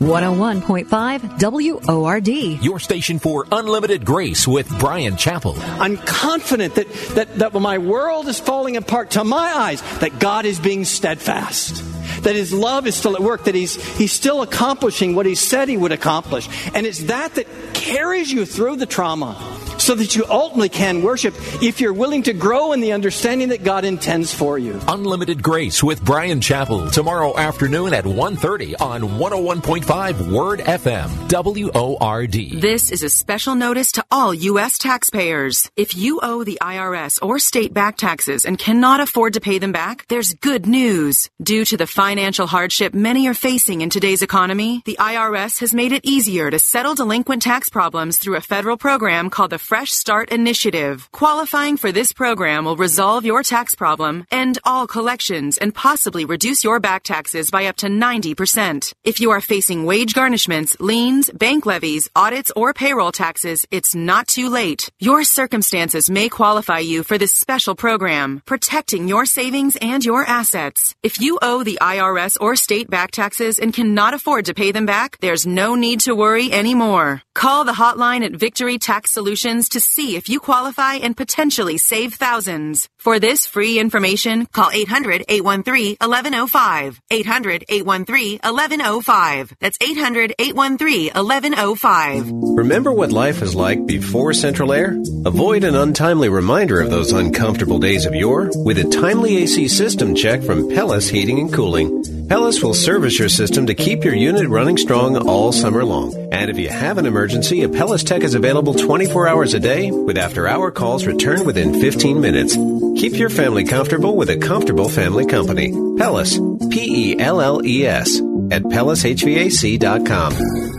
One 0.09 0.23
hundred 0.23 0.39
one 0.39 0.61
point 0.63 0.87
five 0.87 1.21
WORD. 1.39 2.27
Your 2.27 2.79
station 2.79 3.19
for 3.19 3.45
unlimited 3.51 4.03
grace 4.03 4.47
with 4.47 4.67
Bryan 4.79 5.13
Chapell. 5.13 5.55
I'm 5.79 5.97
confident 5.97 6.73
that, 6.73 6.91
that, 7.13 7.35
that 7.37 7.53
when 7.53 7.61
my 7.61 7.77
world 7.77 8.27
is 8.27 8.39
falling 8.39 8.75
apart 8.75 9.11
to 9.11 9.23
my 9.23 9.37
eyes, 9.37 9.83
that 9.99 10.17
God 10.17 10.45
is 10.45 10.59
being 10.59 10.83
steadfast. 10.83 11.83
That 12.23 12.33
his 12.33 12.51
love 12.51 12.87
is 12.87 12.95
still 12.95 13.15
at 13.15 13.21
work, 13.21 13.43
that 13.43 13.53
he's, 13.53 13.75
he's 13.99 14.11
still 14.11 14.41
accomplishing 14.41 15.13
what 15.13 15.27
he 15.27 15.35
said 15.35 15.69
he 15.69 15.77
would 15.77 15.91
accomplish. 15.91 16.49
And 16.73 16.87
it's 16.87 17.03
that 17.03 17.35
that 17.35 17.45
carries 17.75 18.31
you 18.31 18.47
through 18.47 18.77
the 18.77 18.87
trauma 18.87 19.35
so 19.79 19.95
that 19.95 20.15
you 20.15 20.25
ultimately 20.29 20.69
can 20.69 21.01
worship 21.01 21.33
if 21.61 21.81
you're 21.81 21.93
willing 21.93 22.23
to 22.23 22.33
grow 22.33 22.73
in 22.73 22.81
the 22.81 22.91
understanding 22.91 23.49
that 23.49 23.63
God 23.63 23.85
intends 23.85 24.33
for 24.33 24.57
you. 24.57 24.79
Unlimited 24.87 25.41
Grace 25.41 25.83
with 25.83 26.03
Bryan 26.03 26.39
Chapell 26.39 26.91
tomorrow 26.91 27.37
afternoon 27.37 27.93
at 27.93 28.03
1.30 28.03 28.81
on 28.81 29.01
101.5 29.01 30.31
Word 30.31 30.59
FM, 30.59 31.27
W-O-R-D. 31.27 32.59
This 32.59 32.91
is 32.91 33.03
a 33.03 33.09
special 33.09 33.55
notice 33.55 33.93
to 33.93 34.05
all 34.11 34.33
U.S. 34.33 34.77
taxpayers. 34.77 35.69
If 35.75 35.95
you 35.95 36.19
owe 36.21 36.43
the 36.43 36.59
IRS 36.61 37.19
or 37.21 37.39
state 37.39 37.73
back 37.73 37.97
taxes 37.97 38.45
and 38.45 38.57
cannot 38.57 38.99
afford 38.99 39.33
to 39.33 39.41
pay 39.41 39.59
them 39.59 39.71
back, 39.71 40.05
there's 40.07 40.33
good 40.33 40.65
news. 40.65 41.29
Due 41.41 41.65
to 41.65 41.77
the 41.77 41.87
financial 41.87 42.47
hardship 42.47 42.93
many 42.93 43.27
are 43.27 43.33
facing 43.33 43.81
in 43.81 43.89
today's 43.89 44.21
economy, 44.21 44.81
the 44.85 44.97
IRS 44.99 45.59
has 45.59 45.73
made 45.73 45.91
it 45.91 46.05
easier 46.05 46.51
to 46.51 46.59
settle 46.59 46.95
delinquent 46.95 47.41
tax 47.41 47.69
problems 47.69 48.17
through 48.17 48.35
a 48.35 48.41
federal 48.41 48.77
program 48.77 49.29
called 49.29 49.51
the 49.51 49.57
Fresh 49.69 49.91
Start 49.91 50.31
Initiative. 50.31 51.07
Qualifying 51.11 51.77
for 51.77 51.91
this 51.91 52.11
program 52.11 52.65
will 52.65 52.75
resolve 52.75 53.23
your 53.23 53.43
tax 53.43 53.75
problem, 53.75 54.25
end 54.31 54.57
all 54.63 54.87
collections, 54.87 55.59
and 55.59 55.75
possibly 55.75 56.25
reduce 56.25 56.63
your 56.63 56.79
back 56.79 57.03
taxes 57.03 57.51
by 57.51 57.65
up 57.65 57.75
to 57.75 57.85
90%. 57.85 58.91
If 59.03 59.19
you 59.19 59.29
are 59.29 59.41
facing 59.41 59.85
wage 59.85 60.15
garnishments, 60.15 60.75
liens, 60.79 61.29
bank 61.29 61.67
levies, 61.67 62.09
audits, 62.15 62.51
or 62.55 62.73
payroll 62.73 63.11
taxes, 63.11 63.67
it's 63.69 63.93
not 63.93 64.27
too 64.27 64.49
late. 64.49 64.89
Your 64.99 65.23
circumstances 65.23 66.09
may 66.09 66.29
qualify 66.29 66.79
you 66.79 67.03
for 67.03 67.19
this 67.19 67.35
special 67.35 67.75
program, 67.75 68.41
protecting 68.45 69.07
your 69.07 69.27
savings 69.27 69.77
and 69.79 70.03
your 70.03 70.25
assets. 70.25 70.95
If 71.03 71.21
you 71.21 71.37
owe 71.43 71.63
the 71.63 71.77
IRS 71.79 72.37
or 72.41 72.55
state 72.55 72.89
back 72.89 73.11
taxes 73.11 73.59
and 73.59 73.71
cannot 73.71 74.15
afford 74.15 74.45
to 74.45 74.55
pay 74.55 74.71
them 74.71 74.87
back, 74.87 75.19
there's 75.19 75.45
no 75.45 75.75
need 75.75 75.99
to 75.99 76.15
worry 76.15 76.51
anymore. 76.51 77.21
Call 77.35 77.65
the 77.65 77.79
hotline 77.83 78.25
at 78.25 78.31
Victory 78.31 78.79
Tax 78.79 79.11
Solutions 79.11 79.58
to 79.67 79.81
see 79.81 80.15
if 80.15 80.29
you 80.29 80.39
qualify 80.39 80.93
and 80.95 81.17
potentially 81.17 81.77
save 81.77 82.13
thousands. 82.13 82.87
For 82.97 83.19
this 83.19 83.45
free 83.45 83.77
information, 83.77 84.45
call 84.45 84.69
800 84.71 85.25
813 85.27 85.97
1105. 85.99 87.01
800 87.11 87.65
813 87.67 88.39
1105. 88.41 89.53
That's 89.59 89.77
800 89.81 90.35
813 90.39 91.11
1105. 91.13 92.31
Remember 92.31 92.93
what 92.93 93.11
life 93.11 93.41
was 93.41 93.55
like 93.55 93.85
before 93.85 94.31
Central 94.33 94.71
Air? 94.71 94.97
Avoid 95.25 95.65
an 95.65 95.75
untimely 95.75 96.29
reminder 96.29 96.79
of 96.79 96.89
those 96.89 97.11
uncomfortable 97.11 97.79
days 97.79 98.05
of 98.05 98.15
yore 98.15 98.49
with 98.55 98.77
a 98.77 98.89
timely 98.89 99.43
AC 99.43 99.67
system 99.67 100.15
check 100.15 100.41
from 100.41 100.69
Pelles 100.69 101.09
Heating 101.09 101.39
and 101.39 101.53
Cooling. 101.53 102.18
Pelles 102.29 102.61
will 102.61 102.75
service 102.75 103.17
your 103.17 103.27
system 103.27 103.65
to 103.65 103.73
keep 103.73 104.03
your 104.03 104.13
unit 104.13 104.47
running 104.47 104.77
strong 104.77 105.17
all 105.17 105.51
summer 105.51 105.83
long. 105.83 106.13
And 106.31 106.51
if 106.51 106.59
you 106.59 106.69
have 106.69 106.99
an 106.99 107.07
emergency, 107.07 107.63
a 107.63 107.69
Pelles 107.69 108.03
Tech 108.03 108.21
is 108.21 108.35
available 108.35 108.75
24 108.75 109.27
hours 109.27 109.55
a 109.55 109.59
day 109.59 109.89
with 109.89 110.15
after 110.15 110.47
hour 110.47 110.69
calls 110.69 111.07
returned 111.07 111.47
within 111.47 111.81
15 111.81 112.21
minutes. 112.21 112.55
Keep 113.01 113.13
your 113.13 113.31
family 113.31 113.63
comfortable 113.63 114.15
with 114.15 114.29
a 114.29 114.37
comfortable 114.37 114.89
family 114.89 115.25
company. 115.25 115.71
Pelles, 115.97 116.37
P 116.69 117.13
E 117.13 117.19
L 117.19 117.41
L 117.41 117.65
E 117.65 117.87
S, 117.87 118.19
at 118.51 118.61
PellesHVAC.com. 118.61 120.33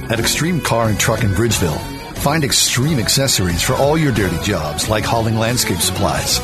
At 0.05 0.21
Extreme 0.21 0.61
Car 0.61 0.89
and 0.89 1.01
Truck 1.01 1.25
in 1.25 1.31
Bridgeville, 1.31 1.81
find 2.19 2.45
extreme 2.45 3.01
accessories 3.01 3.65
for 3.65 3.75
all 3.75 3.99
your 3.99 4.13
dirty 4.13 4.39
jobs 4.45 4.89
like 4.89 5.05
hauling 5.05 5.37
landscape 5.37 5.79
supplies. 5.79 6.39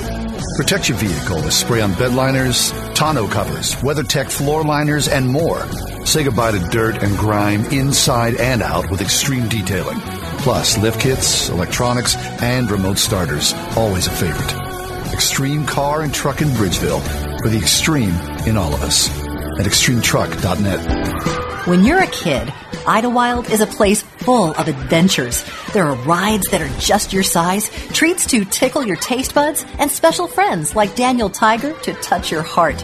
Protect 0.57 0.89
your 0.89 0.97
vehicle 0.97 1.37
with 1.43 1.53
spray 1.53 1.83
on 1.83 1.93
bed 1.95 2.15
liners, 2.15 2.73
tonneau 2.95 3.31
covers, 3.31 3.75
WeatherTech 3.77 4.33
floor 4.33 4.65
liners, 4.65 5.07
and 5.07 5.29
more. 5.29 5.67
Say 6.07 6.25
goodbye 6.25 6.53
to 6.53 6.59
dirt 6.71 7.03
and 7.03 7.15
grime 7.19 7.67
inside 7.67 8.37
and 8.37 8.63
out 8.63 8.91
with 8.91 9.03
extreme 9.03 9.49
detailing. 9.51 10.01
Plus, 10.39 10.79
lift 10.79 10.99
kits, 10.99 11.51
electronics, 11.51 12.17
and 12.41 12.71
remote 12.71 12.97
starters. 12.97 13.53
Always 13.77 14.07
a 14.07 14.11
favorite. 14.11 15.13
Extreme 15.13 15.67
Car 15.67 16.01
and 16.01 16.15
Truck 16.15 16.41
in 16.41 16.49
Bridgeville 16.49 17.03
for 17.43 17.51
the 17.51 17.59
extreme 17.59 18.15
in 18.47 18.57
all 18.57 18.73
of 18.73 18.83
us. 18.83 19.11
At 19.59 19.67
extremetruck.net. 19.67 21.46
When 21.67 21.83
you're 21.83 22.01
a 22.01 22.07
kid, 22.07 22.53
Idlewild 22.87 23.51
is 23.51 23.61
a 23.61 23.67
place 23.67 24.01
full 24.01 24.53
of 24.53 24.69
adventures. 24.69 25.45
There 25.73 25.85
are 25.85 25.97
rides 25.97 26.49
that 26.51 26.63
are 26.63 26.79
just 26.79 27.13
your 27.13 27.25
size, 27.25 27.71
treats 27.89 28.25
to 28.27 28.45
tickle 28.45 28.87
your 28.87 28.95
taste 28.95 29.35
buds, 29.35 29.67
and 29.81 29.91
special 29.91 30.29
friends 30.29 30.77
like 30.77 30.95
Daniel 30.95 31.29
Tiger 31.29 31.73
to 31.81 31.93
touch 31.95 32.31
your 32.31 32.43
heart. 32.43 32.81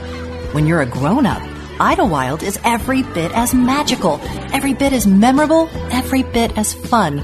When 0.53 0.67
you're 0.67 0.81
a 0.83 0.87
grown 0.87 1.27
up, 1.27 1.43
Idlewild 1.79 2.43
is 2.43 2.59
every 2.65 3.05
bit 3.05 3.31
as 3.37 3.55
magical, 3.55 4.21
every 4.53 4.75
bit 4.75 4.93
as 4.93 5.07
memorable, 5.07 5.71
every 5.93 6.25
bit 6.25 6.59
as 6.59 6.75
fun. 6.75 7.21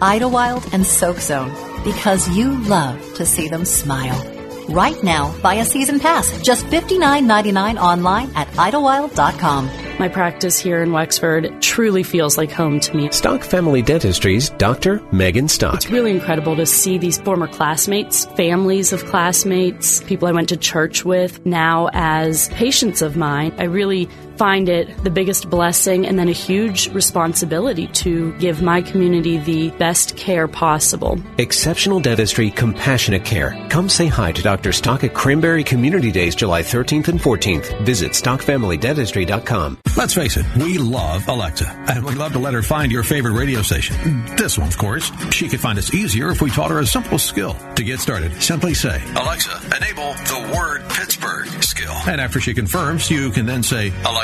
Idlewild 0.00 0.72
and 0.72 0.86
Soak 0.86 1.18
Zone, 1.18 1.50
because 1.82 2.28
you 2.36 2.52
love 2.68 3.00
to 3.14 3.26
see 3.26 3.48
them 3.48 3.64
smile. 3.64 4.22
Right 4.68 5.02
now, 5.02 5.34
buy 5.42 5.54
a 5.54 5.64
season 5.64 5.98
pass, 5.98 6.30
just 6.40 6.64
$59.99 6.66 7.78
online 7.78 8.30
at 8.36 8.46
idlewild.com. 8.56 9.83
My 9.96 10.08
practice 10.08 10.58
here 10.58 10.82
in 10.82 10.90
Wexford 10.90 11.62
truly 11.62 12.02
feels 12.02 12.36
like 12.36 12.50
home 12.50 12.80
to 12.80 12.96
me. 12.96 13.10
Stock 13.12 13.42
Family 13.42 13.80
Dentistry's 13.80 14.50
Dr. 14.50 15.00
Megan 15.12 15.46
Stock. 15.46 15.76
It's 15.76 15.88
really 15.88 16.10
incredible 16.10 16.56
to 16.56 16.66
see 16.66 16.98
these 16.98 17.18
former 17.18 17.46
classmates, 17.46 18.24
families 18.36 18.92
of 18.92 19.04
classmates, 19.06 20.02
people 20.02 20.26
I 20.26 20.32
went 20.32 20.48
to 20.48 20.56
church 20.56 21.04
with, 21.04 21.46
now 21.46 21.90
as 21.92 22.48
patients 22.50 23.02
of 23.02 23.16
mine. 23.16 23.54
I 23.56 23.64
really 23.64 24.08
find 24.36 24.68
it 24.68 24.96
the 25.04 25.10
biggest 25.10 25.48
blessing 25.50 26.06
and 26.06 26.18
then 26.18 26.28
a 26.28 26.32
huge 26.32 26.88
responsibility 26.88 27.86
to 27.88 28.32
give 28.38 28.62
my 28.62 28.82
community 28.82 29.38
the 29.38 29.70
best 29.70 30.16
care 30.16 30.48
possible. 30.48 31.18
Exceptional 31.38 32.00
dentistry, 32.00 32.50
compassionate 32.50 33.24
care. 33.24 33.56
Come 33.70 33.88
say 33.88 34.06
hi 34.06 34.32
to 34.32 34.42
Dr. 34.42 34.72
Stock 34.72 35.04
at 35.04 35.14
Cranberry 35.14 35.64
Community 35.64 36.10
Days, 36.10 36.34
July 36.34 36.62
13th 36.62 37.08
and 37.08 37.20
14th. 37.20 37.84
Visit 37.84 38.12
stockfamilydentistry.com. 38.12 39.78
Let's 39.96 40.14
face 40.14 40.36
it, 40.36 40.44
we 40.56 40.78
love 40.78 41.28
Alexa, 41.28 41.70
and 41.88 42.04
we'd 42.04 42.16
love 42.16 42.32
to 42.32 42.40
let 42.40 42.54
her 42.54 42.62
find 42.62 42.90
your 42.90 43.04
favorite 43.04 43.32
radio 43.32 43.62
station. 43.62 44.24
This 44.36 44.58
one, 44.58 44.66
of 44.66 44.76
course. 44.76 45.12
She 45.30 45.48
could 45.48 45.60
find 45.60 45.78
us 45.78 45.94
easier 45.94 46.30
if 46.30 46.42
we 46.42 46.50
taught 46.50 46.70
her 46.70 46.80
a 46.80 46.86
simple 46.86 47.18
skill. 47.18 47.56
To 47.76 47.84
get 47.84 48.00
started, 48.00 48.42
simply 48.42 48.74
say, 48.74 49.00
Alexa, 49.14 49.76
enable 49.76 50.12
the 50.14 50.52
word 50.56 50.82
Pittsburgh 50.88 51.46
skill. 51.62 51.94
And 52.06 52.20
after 52.20 52.40
she 52.40 52.54
confirms, 52.54 53.10
you 53.10 53.30
can 53.30 53.46
then 53.46 53.62
say, 53.62 53.92
Alexa, 54.04 54.23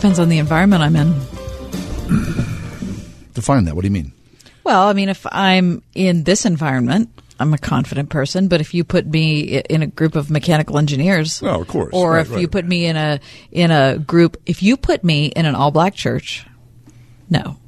Depends 0.00 0.18
on 0.18 0.30
the 0.30 0.38
environment 0.38 0.82
I'm 0.82 0.96
in. 0.96 1.12
Define 3.34 3.64
that. 3.66 3.74
What 3.74 3.82
do 3.82 3.86
you 3.88 3.92
mean? 3.92 4.14
Well, 4.64 4.88
I 4.88 4.94
mean, 4.94 5.10
if 5.10 5.26
I'm 5.30 5.82
in 5.94 6.24
this 6.24 6.46
environment, 6.46 7.10
I'm 7.38 7.52
a 7.52 7.58
confident 7.58 8.08
person. 8.08 8.48
But 8.48 8.62
if 8.62 8.72
you 8.72 8.82
put 8.82 9.06
me 9.06 9.58
in 9.58 9.82
a 9.82 9.86
group 9.86 10.14
of 10.16 10.30
mechanical 10.30 10.78
engineers, 10.78 11.42
oh, 11.42 11.60
of 11.60 11.68
course, 11.68 11.92
or 11.92 12.12
Right, 12.14 12.20
if 12.22 12.30
right. 12.30 12.40
you 12.40 12.48
put 12.48 12.64
me 12.64 12.86
in 12.86 12.96
a 12.96 13.20
in 13.52 13.70
a 13.70 13.98
group, 13.98 14.38
if 14.46 14.62
you 14.62 14.78
put 14.78 15.04
me 15.04 15.26
in 15.26 15.44
an 15.44 15.54
all 15.54 15.70
black 15.70 15.94
church, 15.94 16.46
no, 17.28 17.58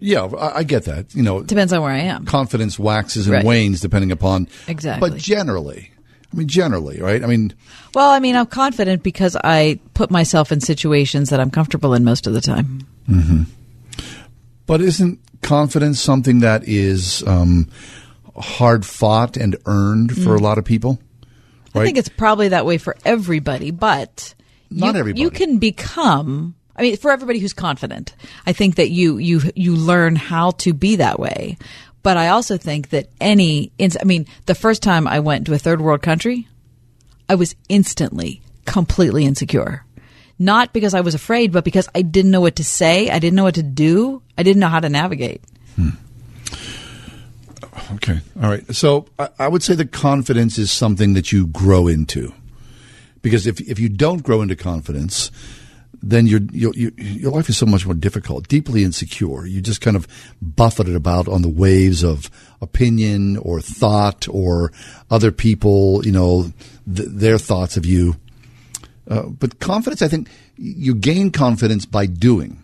Yeah, 0.00 0.24
I, 0.24 0.58
I 0.58 0.62
get 0.64 0.86
that. 0.86 1.14
You 1.14 1.22
know, 1.22 1.42
depends 1.44 1.72
on 1.72 1.82
where 1.82 1.92
I 1.92 1.98
am. 2.00 2.24
confidence 2.26 2.80
waxes 2.80 3.28
and 3.28 3.44
wanes 3.46 3.80
depending 3.80 4.10
upon 4.10 4.48
Exactly. 4.66 5.08
But 5.08 5.18
generally, 5.20 5.92
I 6.32 6.36
mean, 6.36 6.48
generally, 6.48 7.00
right? 7.00 7.22
I 7.22 7.26
mean, 7.26 7.54
Well, 7.94 8.10
I 8.10 8.18
mean, 8.20 8.36
I'm 8.36 8.46
confident 8.46 9.02
because 9.02 9.34
I 9.42 9.80
put 9.94 10.10
myself 10.10 10.52
in 10.52 10.60
situations 10.60 11.30
that 11.30 11.40
I'm 11.40 11.50
comfortable 11.50 11.94
in 11.94 12.04
most 12.04 12.26
of 12.26 12.32
the 12.34 12.40
time. 12.40 12.86
hmm 13.06 13.42
but 14.66 14.82
isn't 14.82 15.18
confidence 15.40 15.98
something 15.98 16.40
that 16.40 16.68
is 16.68 17.22
um, 17.26 17.68
hard 18.36 18.84
fought 18.84 19.36
and 19.38 19.56
earned 19.66 20.14
for 20.14 20.34
a 20.34 20.38
Mm. 20.38 20.42
lot 20.42 20.58
of 20.58 20.64
people? 20.66 20.98
I 21.74 21.84
think 21.84 21.96
it's 21.96 22.08
probably 22.10 22.48
that 22.48 22.66
way 22.66 22.76
for 22.76 22.94
everybody, 23.04 23.70
but 23.70 24.34
Not 24.70 24.94
you, 24.94 25.00
everybody. 25.00 25.22
You 25.22 25.30
can 25.30 25.58
become. 25.58 26.54
I 26.76 26.82
mean, 26.82 26.96
for 26.98 27.10
everybody 27.10 27.38
who's 27.38 27.52
confident, 27.54 28.14
I 28.46 28.52
think 28.52 28.74
that 28.76 28.90
you 28.90 29.16
you 29.18 29.40
you 29.54 29.74
learn 29.74 30.16
how 30.16 30.50
to 30.62 30.74
be 30.74 30.96
that 30.96 31.18
way. 31.18 31.56
But 32.08 32.16
I 32.16 32.28
also 32.28 32.56
think 32.56 32.88
that 32.88 33.10
any. 33.20 33.70
I 33.78 34.04
mean, 34.04 34.24
the 34.46 34.54
first 34.54 34.82
time 34.82 35.06
I 35.06 35.20
went 35.20 35.44
to 35.44 35.52
a 35.52 35.58
third 35.58 35.82
world 35.82 36.00
country, 36.00 36.48
I 37.28 37.34
was 37.34 37.54
instantly 37.68 38.40
completely 38.64 39.26
insecure. 39.26 39.84
Not 40.38 40.72
because 40.72 40.94
I 40.94 41.02
was 41.02 41.14
afraid, 41.14 41.52
but 41.52 41.64
because 41.64 41.86
I 41.94 42.00
didn't 42.00 42.30
know 42.30 42.40
what 42.40 42.56
to 42.56 42.64
say. 42.64 43.10
I 43.10 43.18
didn't 43.18 43.36
know 43.36 43.44
what 43.44 43.56
to 43.56 43.62
do. 43.62 44.22
I 44.38 44.42
didn't 44.42 44.60
know 44.60 44.68
how 44.68 44.80
to 44.80 44.88
navigate. 44.88 45.42
Hmm. 45.76 45.90
Okay. 47.96 48.20
All 48.42 48.48
right. 48.48 48.74
So 48.74 49.04
I, 49.18 49.28
I 49.40 49.48
would 49.48 49.62
say 49.62 49.74
that 49.74 49.92
confidence 49.92 50.56
is 50.56 50.70
something 50.70 51.12
that 51.12 51.30
you 51.30 51.46
grow 51.46 51.88
into, 51.88 52.32
because 53.20 53.46
if 53.46 53.60
if 53.60 53.78
you 53.78 53.90
don't 53.90 54.22
grow 54.22 54.40
into 54.40 54.56
confidence, 54.56 55.30
then 56.02 56.26
your 56.26 56.40
your 56.52 56.72
your 56.74 57.32
life 57.32 57.48
is 57.48 57.56
so 57.56 57.66
much 57.66 57.84
more 57.84 57.94
difficult, 57.94 58.48
deeply 58.48 58.84
insecure. 58.84 59.46
You 59.46 59.60
just 59.60 59.80
kind 59.80 59.96
of 59.96 60.06
buffeted 60.40 60.94
about 60.94 61.28
on 61.28 61.42
the 61.42 61.48
waves 61.48 62.04
of 62.04 62.30
opinion 62.60 63.36
or 63.38 63.60
thought 63.60 64.28
or 64.28 64.72
other 65.10 65.32
people, 65.32 66.04
you 66.04 66.12
know, 66.12 66.52
th- 66.92 67.08
their 67.08 67.38
thoughts 67.38 67.76
of 67.76 67.84
you. 67.84 68.16
Uh, 69.08 69.22
but 69.22 69.58
confidence, 69.58 70.02
I 70.02 70.08
think, 70.08 70.28
you 70.56 70.94
gain 70.94 71.30
confidence 71.30 71.86
by 71.86 72.06
doing, 72.06 72.62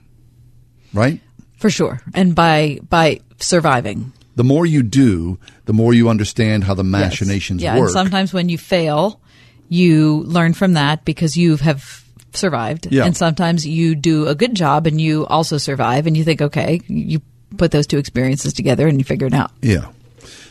right? 0.93 1.21
For 1.57 1.71
sure. 1.71 2.03
And 2.13 2.35
by 2.35 2.81
by 2.89 3.21
surviving. 3.39 4.13
The 4.37 4.45
more 4.45 4.67
you 4.67 4.83
do, 4.83 5.39
the 5.65 5.73
more 5.73 5.95
you 5.95 6.09
understand 6.09 6.65
how 6.65 6.75
the 6.75 6.83
machinations 6.83 7.63
yeah, 7.63 7.79
work. 7.79 7.85
and 7.85 7.93
sometimes 7.93 8.33
when 8.33 8.49
you 8.49 8.59
fail, 8.59 9.21
you 9.69 10.25
learn 10.27 10.55
from 10.55 10.73
that 10.73 11.05
because 11.05 11.37
you 11.37 11.57
have 11.57 12.04
survived. 12.37 12.89
Yeah. 12.91 13.05
And 13.05 13.17
sometimes 13.17 13.67
you 13.67 13.95
do 13.95 14.29
a 14.29 14.35
good 14.35 14.55
job 14.55 14.87
and 14.87 15.01
you 15.01 15.27
also 15.27 15.59
survive 15.59 16.07
and 16.07 16.17
you 16.17 16.25
think, 16.25 16.43
okay, 16.43 16.81
you 16.87 17.21
put 17.57 17.71
those 17.71 17.87
two 17.87 17.99
experiences 17.99 18.53
together 18.53 18.87
and 18.87 18.99
you 18.99 19.05
figure 19.05 19.27
it 19.27 19.35
out. 19.35 19.53
Yeah. 19.63 19.91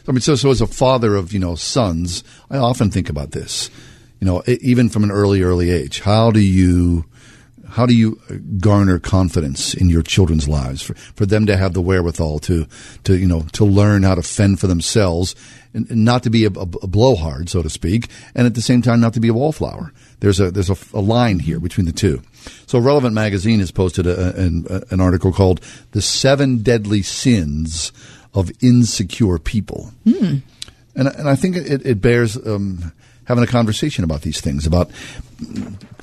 I 0.07 0.11
mean, 0.11 0.21
so, 0.21 0.35
so 0.35 0.49
as 0.49 0.61
a 0.61 0.67
father 0.67 1.15
of, 1.15 1.31
you 1.31 1.39
know, 1.39 1.55
sons, 1.55 2.23
I 2.49 2.57
often 2.57 2.91
think 2.91 3.09
about 3.09 3.31
this, 3.31 3.69
you 4.19 4.25
know, 4.25 4.43
even 4.47 4.89
from 4.89 5.03
an 5.03 5.11
early, 5.11 5.41
early 5.41 5.69
age. 5.69 6.01
How 6.01 6.31
do 6.31 6.41
you, 6.41 7.05
how 7.73 7.85
do 7.85 7.95
you 7.95 8.19
uh, 8.29 8.35
garner 8.59 8.99
confidence 8.99 9.73
in 9.73 9.89
your 9.89 10.03
children's 10.03 10.47
lives 10.47 10.81
for, 10.81 10.93
for 10.93 11.25
them 11.25 11.45
to 11.45 11.57
have 11.57 11.73
the 11.73 11.81
wherewithal 11.81 12.39
to 12.39 12.67
to 13.03 13.17
you 13.17 13.27
know 13.27 13.41
to 13.53 13.65
learn 13.65 14.03
how 14.03 14.13
to 14.13 14.21
fend 14.21 14.59
for 14.59 14.67
themselves 14.67 15.35
and, 15.73 15.89
and 15.89 16.05
not 16.05 16.21
to 16.23 16.29
be 16.29 16.45
a, 16.45 16.49
a, 16.49 16.67
a, 16.83 16.87
blowhard 16.87 17.49
so 17.49 17.63
to 17.63 17.69
speak 17.69 18.09
and 18.35 18.45
at 18.45 18.53
the 18.53 18.61
same 18.61 18.81
time 18.81 18.99
not 18.99 19.13
to 19.13 19.19
be 19.19 19.27
a 19.27 19.33
wallflower 19.33 19.91
there's 20.23 20.39
a 20.39 20.49
there's 20.49 20.69
a, 20.69 20.77
a 20.93 21.01
line 21.01 21.37
here 21.39 21.59
between 21.59 21.85
the 21.85 21.91
two 21.91 22.21
so 22.65 22.79
relevant 22.79 23.13
magazine 23.13 23.59
has 23.59 23.71
posted 23.71 24.07
a, 24.07 24.35
an, 24.39 24.65
an 24.89 24.99
article 25.01 25.31
called 25.31 25.59
the 25.91 26.01
seven 26.01 26.63
deadly 26.63 27.01
sins 27.01 27.91
of 28.33 28.49
insecure 28.61 29.37
people 29.37 29.91
Hmm. 30.05 30.37
and, 30.95 31.07
and 31.07 31.29
I 31.29 31.35
think 31.35 31.57
it, 31.57 31.85
it 31.85 32.01
bears 32.01 32.37
um, 32.37 32.93
having 33.25 33.43
a 33.43 33.47
conversation 33.47 34.03
about 34.03 34.21
these 34.21 34.41
things 34.41 34.65
about 34.65 34.89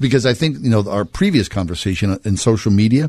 because 0.00 0.26
I 0.26 0.34
think 0.34 0.58
you 0.60 0.70
know 0.70 0.88
our 0.88 1.04
previous 1.04 1.48
conversation 1.48 2.18
in 2.24 2.36
social 2.36 2.72
media. 2.72 3.08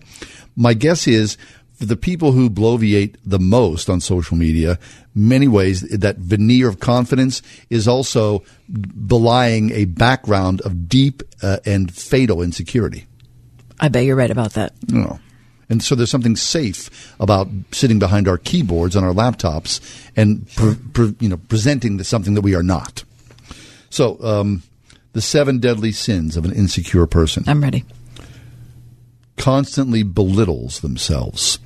My 0.56 0.74
guess 0.74 1.08
is 1.08 1.38
the 1.88 1.96
people 1.96 2.32
who 2.32 2.50
bloviate 2.50 3.16
the 3.26 3.40
most 3.40 3.90
on 3.90 4.00
social 4.00 4.38
media, 4.38 4.78
many 5.16 5.48
ways 5.48 5.82
that 5.82 6.18
veneer 6.18 6.70
of 6.70 6.80
confidence 6.80 7.42
is 7.70 7.88
also 7.88 8.44
belying 9.08 9.72
a 9.72 9.86
background 9.86 10.62
of 10.62 10.88
deep 10.88 11.24
uh, 11.42 11.58
and 11.66 11.94
fatal 11.94 12.42
insecurity. 12.42 13.08
I 13.80 13.90
bet 13.90 14.06
you're 14.06 14.16
right 14.16 14.30
about 14.32 14.54
that. 14.54 14.74
Know. 14.90 15.20
And 15.70 15.82
so 15.82 15.96
there's 15.96 16.12
something 16.12 16.36
safe 16.36 17.16
about 17.20 17.48
sitting 17.72 17.98
behind 17.98 18.28
our 18.28 18.38
keyboards 18.38 18.96
on 18.96 19.04
our 19.04 19.14
laptops 19.14 19.80
and 20.16 20.48
pre- 20.56 20.76
pre- 20.94 21.16
you 21.20 21.30
know 21.30 21.38
presenting 21.38 22.02
something 22.04 22.36
that 22.36 22.42
we 22.42 22.56
are 22.56 22.64
not. 22.64 23.04
So, 23.90 24.22
um, 24.24 24.64
the 25.14 25.22
seven 25.22 25.60
deadly 25.60 25.92
sins 25.92 26.38
of 26.38 26.46
an 26.46 26.54
insecure 26.54 27.06
person. 27.06 27.44
I'm 27.48 27.62
ready. 27.62 27.86
Constantly 29.38 30.04
belittles 30.04 30.82
themselves. 30.82 31.60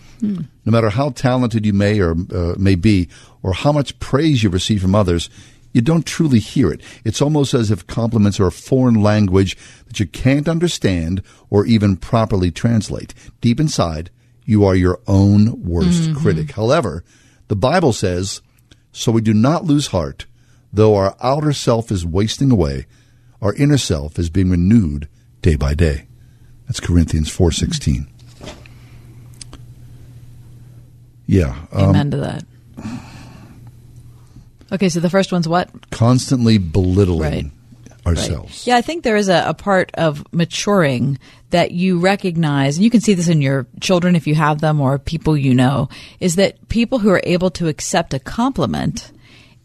No 0.65 0.71
matter 0.71 0.89
how 0.89 1.09
talented 1.11 1.65
you 1.65 1.73
may 1.73 1.99
or 1.99 2.15
uh, 2.33 2.55
may 2.57 2.75
be, 2.75 3.09
or 3.43 3.53
how 3.53 3.71
much 3.71 3.99
praise 3.99 4.43
you 4.43 4.49
receive 4.49 4.81
from 4.81 4.95
others, 4.95 5.29
you 5.71 5.81
don't 5.81 6.05
truly 6.05 6.39
hear 6.39 6.71
it. 6.71 6.81
It's 7.03 7.21
almost 7.21 7.53
as 7.53 7.69
if 7.69 7.85
compliments 7.85 8.39
are 8.39 8.47
a 8.47 8.51
foreign 8.51 9.01
language 9.01 9.57
that 9.87 9.99
you 9.99 10.07
can't 10.07 10.47
understand 10.47 11.21
or 11.49 11.65
even 11.65 11.97
properly 11.97 12.49
translate. 12.49 13.13
Deep 13.41 13.59
inside, 13.59 14.09
you 14.45 14.63
are 14.63 14.75
your 14.75 15.01
own 15.05 15.61
worst 15.63 16.03
mm-hmm. 16.03 16.17
critic. 16.17 16.51
However, 16.51 17.03
the 17.49 17.57
Bible 17.57 17.91
says, 17.91 18.41
so 18.93 19.11
we 19.11 19.21
do 19.21 19.33
not 19.33 19.65
lose 19.65 19.87
heart, 19.87 20.25
though 20.71 20.95
our 20.95 21.17
outer 21.21 21.51
self 21.51 21.91
is 21.91 22.05
wasting 22.05 22.51
away, 22.51 22.85
our 23.41 23.53
inner 23.55 23.77
self 23.77 24.17
is 24.17 24.29
being 24.29 24.49
renewed 24.49 25.09
day 25.41 25.57
by 25.57 25.73
day. 25.73 26.07
That's 26.67 26.79
Corinthians 26.79 27.29
4:16. 27.29 28.07
Yeah. 31.27 31.55
um, 31.71 31.89
Amen 31.89 32.11
to 32.11 32.17
that. 32.17 32.43
Okay, 34.71 34.89
so 34.89 34.99
the 34.99 35.09
first 35.09 35.31
one's 35.31 35.47
what? 35.47 35.69
constantly 35.91 36.57
belittling 36.57 37.21
Right. 37.31 37.51
ourselves. 38.05 38.65
Yeah, 38.65 38.75
I 38.77 38.81
think 38.81 39.03
there 39.03 39.15
is 39.15 39.29
a, 39.29 39.43
a 39.47 39.53
part 39.53 39.91
of 39.93 40.23
maturing 40.33 41.19
that 41.51 41.71
you 41.71 41.99
recognize, 41.99 42.77
and 42.77 42.83
you 42.83 42.89
can 42.89 43.01
see 43.01 43.13
this 43.13 43.27
in 43.29 43.41
your 43.41 43.67
children 43.79 44.15
if 44.15 44.27
you 44.27 44.35
have 44.35 44.59
them 44.61 44.81
or 44.81 44.97
people 44.99 45.37
you 45.37 45.53
know, 45.53 45.89
is 46.19 46.35
that 46.35 46.67
people 46.67 46.99
who 46.99 47.09
are 47.09 47.21
able 47.23 47.51
to 47.51 47.67
accept 47.67 48.13
a 48.13 48.19
compliment 48.19 49.11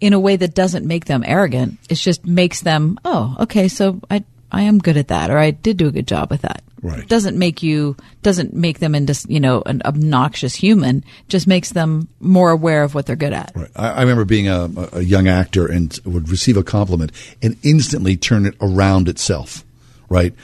in 0.00 0.12
a 0.12 0.20
way 0.20 0.36
that 0.36 0.54
doesn't 0.54 0.86
make 0.86 1.06
them 1.06 1.22
arrogant, 1.26 1.78
it 1.88 1.96
just 1.96 2.24
makes 2.24 2.60
them, 2.60 2.98
oh, 3.04 3.36
okay, 3.40 3.68
so 3.68 4.00
I 4.10 4.24
I 4.52 4.62
am 4.62 4.78
good 4.78 4.96
at 4.96 5.08
that, 5.08 5.30
or 5.30 5.38
I 5.38 5.52
did 5.52 5.76
do 5.76 5.86
a 5.86 5.92
good 5.92 6.08
job 6.08 6.30
with 6.30 6.42
that. 6.42 6.62
Right. 6.82 7.06
Doesn't 7.06 7.36
make 7.38 7.62
you 7.62 7.94
doesn't 8.22 8.54
make 8.54 8.78
them 8.78 8.94
into 8.94 9.14
you 9.28 9.38
know 9.40 9.62
an 9.66 9.82
obnoxious 9.84 10.54
human. 10.54 11.04
Just 11.28 11.46
makes 11.46 11.70
them 11.70 12.08
more 12.20 12.50
aware 12.50 12.82
of 12.84 12.94
what 12.94 13.04
they're 13.06 13.16
good 13.16 13.34
at. 13.34 13.52
Right. 13.54 13.68
I, 13.76 13.88
I 13.90 14.00
remember 14.00 14.24
being 14.24 14.48
a, 14.48 14.70
a 14.94 15.00
young 15.02 15.28
actor 15.28 15.66
and 15.70 15.98
would 16.06 16.30
receive 16.30 16.56
a 16.56 16.62
compliment 16.62 17.12
and 17.42 17.56
instantly 17.62 18.16
turn 18.16 18.46
it 18.46 18.54
around 18.62 19.08
itself. 19.08 19.62
Right. 20.08 20.34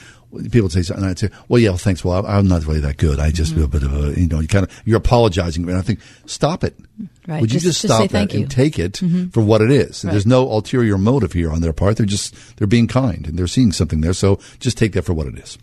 People 0.51 0.69
say 0.69 0.83
something, 0.83 1.03
and 1.05 1.11
I'd 1.13 1.19
say, 1.19 1.31
"Well, 1.49 1.59
yeah, 1.63 1.71
well, 1.71 1.79
thanks. 1.79 2.05
Well, 2.05 2.27
I- 2.27 2.37
I'm 2.37 2.47
not 2.49 2.67
really 2.67 2.81
that 2.81 2.99
good. 2.99 3.19
I 3.19 3.31
just 3.31 3.55
feel 3.55 3.65
a 3.65 3.69
bit 3.69 3.83
of 3.85 3.95
a, 3.95 4.21
you 4.21 4.27
know, 4.27 4.41
you 4.41 4.49
kind 4.49 4.67
of 4.67 4.83
you're 4.85 4.99
apologizing, 4.99 5.67
and 5.67 5.79
I 5.79 5.81
think, 5.81 6.01
stop 6.27 6.63
it. 6.63 6.75
Right. 7.27 7.41
Would 7.41 7.51
you 7.53 7.61
Just- 7.61 7.81
just, 7.81 7.83
just 7.83 7.95
stop 7.95 8.11
that 8.11 8.35
and 8.35 8.51
take 8.51 8.79
it 8.79 8.95
Mhm. 8.95 9.33
for 9.33 9.41
what 9.41 9.63
it 9.63 9.71
is? 9.71 10.05
Right. 10.05 10.11
There's 10.11 10.27
no 10.27 10.51
ulterior 10.51 10.99
motive 10.99 11.33
here 11.33 11.51
on 11.51 11.63
their 11.63 11.73
part. 11.73 11.97
They're 11.97 12.05
just 12.05 12.35
they're 12.59 12.67
being 12.67 12.87
kind 12.89 13.27
and 13.27 13.39
they're 13.39 13.47
seeing 13.47 13.73
something 13.73 14.03
there. 14.03 14.13
So 14.13 14.39
just 14.61 14.77
take 14.77 14.93
that 14.93 15.03
for 15.07 15.15
what 15.15 15.27
it 15.27 15.39
is. 15.39 15.57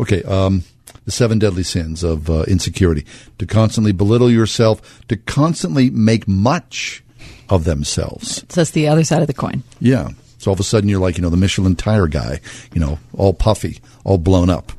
Okay. 0.00 0.22
Um, 0.22 0.64
the 1.04 1.10
seven 1.10 1.38
deadly 1.38 1.62
sins 1.62 2.02
of 2.02 2.28
uh, 2.28 2.44
insecurity: 2.48 3.04
to 3.38 3.46
constantly 3.46 3.92
belittle 3.92 4.30
yourself, 4.30 5.06
to 5.08 5.16
constantly 5.16 5.90
make 5.90 6.28
much 6.28 7.02
of 7.48 7.64
themselves. 7.64 8.44
So 8.48 8.60
that's 8.60 8.70
the 8.72 8.88
other 8.88 9.04
side 9.04 9.22
of 9.22 9.26
the 9.26 9.34
coin. 9.34 9.62
Yeah. 9.80 10.10
So 10.38 10.50
all 10.50 10.54
of 10.54 10.60
a 10.60 10.64
sudden 10.64 10.88
you're 10.88 11.00
like, 11.00 11.16
you 11.16 11.22
know, 11.22 11.30
the 11.30 11.36
Michelin 11.36 11.76
tire 11.76 12.06
guy, 12.06 12.40
you 12.72 12.80
know, 12.80 12.98
all 13.12 13.34
puffy, 13.34 13.80
all 14.04 14.18
blown 14.18 14.50
up. 14.50 14.72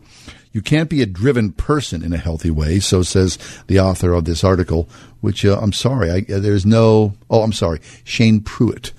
You 0.51 0.61
can't 0.61 0.89
be 0.89 1.01
a 1.01 1.05
driven 1.05 1.51
person 1.51 2.03
in 2.03 2.11
a 2.11 2.17
healthy 2.17 2.49
way, 2.49 2.79
so 2.79 3.03
says 3.03 3.37
the 3.67 3.79
author 3.79 4.13
of 4.13 4.25
this 4.25 4.43
article, 4.43 4.89
which 5.21 5.45
uh, 5.45 5.59
I'm 5.61 5.73
sorry, 5.73 6.09
I, 6.09 6.33
uh, 6.33 6.39
there's 6.39 6.65
no, 6.65 7.13
oh, 7.29 7.43
I'm 7.43 7.53
sorry, 7.53 7.81
Shane 8.03 8.41
Pruitt. 8.41 8.91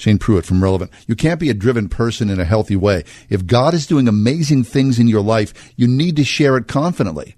Shane 0.00 0.18
Pruitt 0.18 0.46
from 0.46 0.62
Relevant. 0.62 0.90
You 1.06 1.14
can't 1.14 1.38
be 1.38 1.50
a 1.50 1.54
driven 1.54 1.90
person 1.90 2.30
in 2.30 2.40
a 2.40 2.44
healthy 2.46 2.74
way. 2.74 3.04
If 3.28 3.46
God 3.46 3.74
is 3.74 3.86
doing 3.86 4.08
amazing 4.08 4.64
things 4.64 4.98
in 4.98 5.08
your 5.08 5.20
life, 5.20 5.72
you 5.76 5.86
need 5.86 6.16
to 6.16 6.24
share 6.24 6.56
it 6.56 6.66
confidently. 6.66 7.36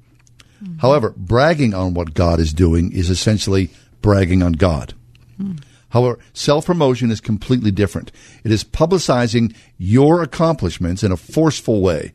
Mm-hmm. 0.62 0.78
However, 0.78 1.12
bragging 1.16 1.74
on 1.74 1.93
what 1.93 2.14
God 2.14 2.39
is 2.39 2.52
doing 2.52 2.93
is 2.93 3.10
essentially 3.10 3.70
bragging 4.01 4.44
on 4.44 4.52
God. 4.52 4.94
Mm. 5.40 5.60
However, 5.89 6.20
self 6.32 6.66
promotion 6.66 7.10
is 7.10 7.20
completely 7.20 7.72
different. 7.72 8.12
It 8.44 8.52
is 8.52 8.62
publicizing 8.62 9.56
your 9.76 10.22
accomplishments 10.22 11.02
in 11.02 11.10
a 11.10 11.16
forceful 11.16 11.80
way. 11.82 12.12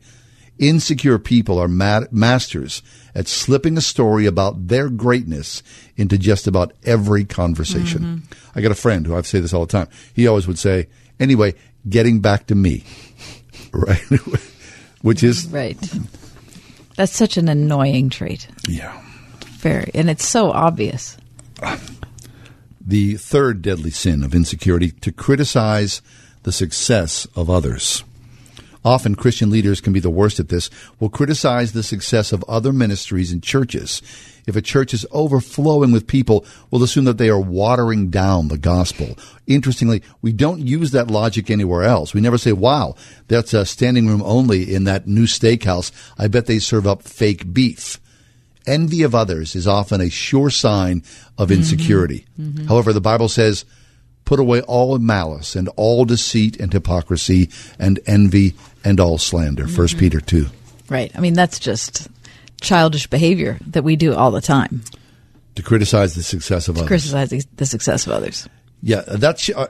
Insecure 0.58 1.18
people 1.18 1.58
are 1.58 1.68
ma- 1.68 2.06
masters 2.10 2.82
at 3.14 3.28
slipping 3.28 3.76
a 3.76 3.80
story 3.80 4.26
about 4.26 4.68
their 4.68 4.88
greatness 4.88 5.62
into 5.96 6.18
just 6.18 6.46
about 6.46 6.72
every 6.84 7.24
conversation. 7.24 8.02
Mm-hmm. 8.02 8.58
I 8.58 8.60
got 8.60 8.72
a 8.72 8.76
friend 8.76 9.06
who 9.06 9.16
I 9.16 9.22
say 9.22 9.40
this 9.40 9.52
all 9.54 9.64
the 9.66 9.72
time. 9.72 9.88
He 10.14 10.26
always 10.26 10.46
would 10.46 10.58
say, 10.58 10.88
anyway, 11.20 11.54
getting 11.88 12.20
back 12.20 12.46
to 12.48 12.54
me. 12.54 12.84
Right? 13.72 14.00
Which 15.02 15.22
is 15.22 15.46
Right. 15.48 15.76
That's 16.96 17.14
such 17.14 17.36
an 17.36 17.48
annoying 17.48 18.08
trait. 18.08 18.48
Yeah. 18.66 18.98
Very. 19.58 19.90
And 19.94 20.08
it's 20.08 20.26
so 20.26 20.50
obvious. 20.50 21.18
the 22.80 23.16
third 23.16 23.60
deadly 23.60 23.90
sin 23.90 24.24
of 24.24 24.34
insecurity 24.34 24.92
to 24.92 25.12
criticize 25.12 26.00
the 26.44 26.52
success 26.52 27.26
of 27.36 27.50
others. 27.50 28.04
Often 28.84 29.16
Christian 29.16 29.50
leaders 29.50 29.80
can 29.80 29.92
be 29.92 30.00
the 30.00 30.10
worst 30.10 30.40
at 30.40 30.48
this, 30.48 30.70
will 31.00 31.08
criticize 31.08 31.72
the 31.72 31.82
success 31.82 32.32
of 32.32 32.44
other 32.48 32.72
ministries 32.72 33.32
and 33.32 33.42
churches. 33.42 34.02
If 34.46 34.56
a 34.56 34.62
church 34.62 34.94
is 34.94 35.06
overflowing 35.10 35.92
with 35.92 36.06
people, 36.06 36.46
we'll 36.70 36.82
assume 36.82 37.04
that 37.04 37.18
they 37.18 37.28
are 37.28 37.40
watering 37.40 38.08
down 38.08 38.48
the 38.48 38.56
gospel. 38.56 39.18
Interestingly, 39.46 40.02
we 40.22 40.32
don't 40.32 40.66
use 40.66 40.92
that 40.92 41.10
logic 41.10 41.50
anywhere 41.50 41.82
else. 41.82 42.14
We 42.14 42.22
never 42.22 42.38
say, 42.38 42.52
wow, 42.52 42.94
that's 43.26 43.52
a 43.52 43.66
standing 43.66 44.06
room 44.06 44.22
only 44.24 44.74
in 44.74 44.84
that 44.84 45.06
new 45.06 45.26
steakhouse. 45.26 45.92
I 46.16 46.28
bet 46.28 46.46
they 46.46 46.60
serve 46.60 46.86
up 46.86 47.02
fake 47.02 47.52
beef. 47.52 48.00
Envy 48.66 49.02
of 49.02 49.14
others 49.14 49.54
is 49.54 49.66
often 49.66 50.00
a 50.00 50.08
sure 50.08 50.50
sign 50.50 51.02
of 51.36 51.48
mm-hmm. 51.48 51.58
insecurity. 51.58 52.26
Mm-hmm. 52.40 52.66
However, 52.68 52.92
the 52.92 53.00
Bible 53.00 53.28
says, 53.28 53.66
put 54.24 54.38
away 54.38 54.60
all 54.62 54.98
malice 54.98 55.56
and 55.56 55.70
all 55.76 56.04
deceit 56.04 56.60
and 56.60 56.70
hypocrisy 56.70 57.48
and 57.78 57.98
envy 58.06 58.54
and 58.88 58.98
all 59.00 59.18
slander. 59.18 59.68
First 59.68 59.96
Mhm. 59.96 60.00
Peter 60.00 60.20
2. 60.20 60.46
Right. 60.88 61.12
I 61.14 61.20
mean, 61.20 61.34
that's 61.34 61.58
just 61.58 62.08
childish 62.60 63.06
behavior 63.06 63.58
that 63.66 63.84
we 63.84 63.96
do 63.96 64.14
all 64.14 64.30
the 64.30 64.40
time. 64.40 64.80
To 65.56 65.62
criticize 65.62 66.14
the 66.14 66.22
success 66.22 66.68
of 66.68 66.76
To 66.76 66.80
others. 66.82 66.88
criticize 66.88 67.46
the- 67.56 67.66
success 67.66 68.06
of 68.06 68.12
others. 68.12 68.48
Yeah, 68.82 69.02
that's 69.06 69.50
uh, 69.50 69.66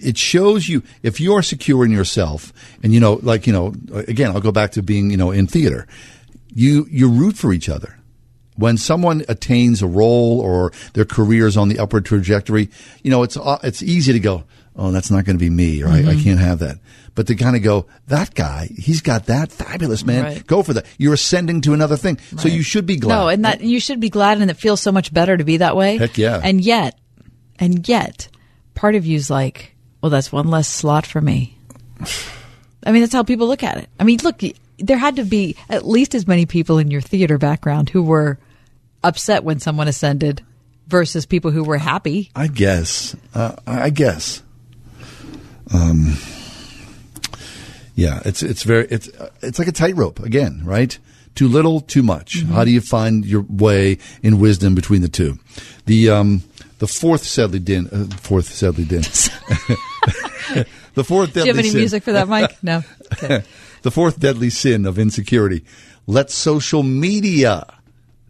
it. 0.00 0.16
Shows 0.16 0.68
you 0.68 0.82
if 1.02 1.20
you 1.20 1.34
are 1.34 1.42
secure 1.42 1.84
in 1.84 1.90
yourself, 1.90 2.52
and 2.82 2.94
you 2.94 3.00
know, 3.00 3.18
like 3.22 3.46
you 3.48 3.52
know, 3.52 3.74
again, 4.06 4.30
I'll 4.30 4.40
go 4.40 4.52
back 4.52 4.70
to 4.72 4.82
being 4.82 5.10
you 5.10 5.16
know 5.16 5.32
in 5.32 5.48
theater. 5.48 5.86
You 6.54 6.86
you 6.88 7.08
root 7.10 7.36
for 7.36 7.52
each 7.52 7.68
other. 7.68 7.98
When 8.56 8.76
someone 8.78 9.24
attains 9.28 9.82
a 9.82 9.88
role 9.88 10.38
or 10.40 10.70
their 10.92 11.04
career 11.04 11.48
is 11.48 11.56
on 11.56 11.70
the 11.70 11.78
upward 11.80 12.04
trajectory, 12.04 12.70
you 13.02 13.10
know, 13.10 13.24
it's 13.24 13.36
uh, 13.36 13.58
it's 13.64 13.82
easy 13.82 14.12
to 14.12 14.20
go, 14.20 14.44
oh, 14.76 14.92
that's 14.92 15.10
not 15.10 15.24
going 15.24 15.36
to 15.36 15.44
be 15.44 15.50
me, 15.50 15.82
or 15.82 15.88
I, 15.88 15.98
I 15.98 16.14
Mhm. 16.14 16.22
can't 16.22 16.38
have 16.40 16.60
that. 16.60 16.78
But 17.14 17.26
to 17.26 17.34
kind 17.34 17.56
of 17.56 17.62
go, 17.62 17.86
that 18.08 18.34
guy, 18.34 18.70
he's 18.74 19.02
got 19.02 19.26
that 19.26 19.52
fabulous 19.52 20.04
man. 20.04 20.24
Right. 20.24 20.46
Go 20.46 20.62
for 20.62 20.72
that. 20.72 20.86
You're 20.96 21.12
ascending 21.12 21.60
to 21.62 21.74
another 21.74 21.96
thing, 21.96 22.18
so 22.38 22.48
you 22.48 22.62
should 22.62 22.86
be 22.86 22.96
glad. 22.96 23.14
No, 23.14 23.28
and 23.28 23.44
that 23.44 23.60
you 23.60 23.80
should 23.80 24.00
be 24.00 24.08
glad, 24.08 24.40
and 24.40 24.50
it 24.50 24.56
feels 24.56 24.80
so 24.80 24.92
much 24.92 25.12
better 25.12 25.36
to 25.36 25.44
be 25.44 25.58
that 25.58 25.76
way. 25.76 25.98
Heck 25.98 26.16
yeah. 26.16 26.40
And 26.42 26.60
yet, 26.60 26.98
and 27.58 27.86
yet, 27.86 28.28
part 28.74 28.94
of 28.94 29.04
you's 29.04 29.28
like, 29.28 29.74
well, 30.00 30.10
that's 30.10 30.32
one 30.32 30.48
less 30.48 30.68
slot 30.68 31.06
for 31.06 31.20
me. 31.20 31.56
I 32.84 32.92
mean, 32.92 33.02
that's 33.02 33.12
how 33.12 33.22
people 33.22 33.46
look 33.46 33.62
at 33.62 33.76
it. 33.76 33.88
I 34.00 34.04
mean, 34.04 34.18
look, 34.24 34.40
there 34.78 34.98
had 34.98 35.16
to 35.16 35.24
be 35.24 35.56
at 35.68 35.86
least 35.86 36.14
as 36.14 36.26
many 36.26 36.46
people 36.46 36.78
in 36.78 36.90
your 36.90 37.02
theater 37.02 37.36
background 37.38 37.90
who 37.90 38.02
were 38.02 38.38
upset 39.04 39.44
when 39.44 39.60
someone 39.60 39.86
ascended 39.86 40.42
versus 40.88 41.26
people 41.26 41.50
who 41.50 41.62
were 41.62 41.78
happy. 41.78 42.30
I 42.34 42.48
guess. 42.48 43.14
Uh, 43.34 43.54
I 43.66 43.90
guess. 43.90 44.42
Um, 45.72 46.16
yeah, 47.94 48.20
it's 48.24 48.42
it's 48.42 48.62
very 48.62 48.86
it's 48.90 49.08
it's 49.42 49.58
like 49.58 49.68
a 49.68 49.72
tightrope 49.72 50.20
again, 50.20 50.62
right? 50.64 50.98
Too 51.34 51.48
little, 51.48 51.80
too 51.80 52.02
much. 52.02 52.38
Mm-hmm. 52.38 52.52
How 52.52 52.64
do 52.64 52.70
you 52.70 52.82
find 52.82 53.24
your 53.24 53.46
way 53.48 53.96
in 54.22 54.38
wisdom 54.38 54.74
between 54.74 55.00
the 55.00 55.08
two? 55.08 55.38
The 55.86 56.10
um, 56.10 56.42
the 56.78 56.86
fourth 56.86 57.34
deadly 57.34 57.58
din, 57.58 57.88
uh, 57.92 58.04
fourth 58.16 58.58
deadly 58.60 58.84
din. 58.84 59.00
the 60.94 61.04
fourth 61.04 61.32
Do 61.32 61.40
you 61.40 61.46
have 61.46 61.58
any 61.58 61.70
sin. 61.70 61.78
music 61.80 62.02
for 62.02 62.12
that, 62.12 62.28
Mike? 62.28 62.62
No. 62.62 62.82
Okay. 63.12 63.42
the 63.82 63.90
fourth 63.90 64.18
deadly 64.18 64.48
sin 64.48 64.86
of 64.86 64.98
insecurity. 64.98 65.64
Let 66.06 66.30
social 66.30 66.82
media 66.82 67.66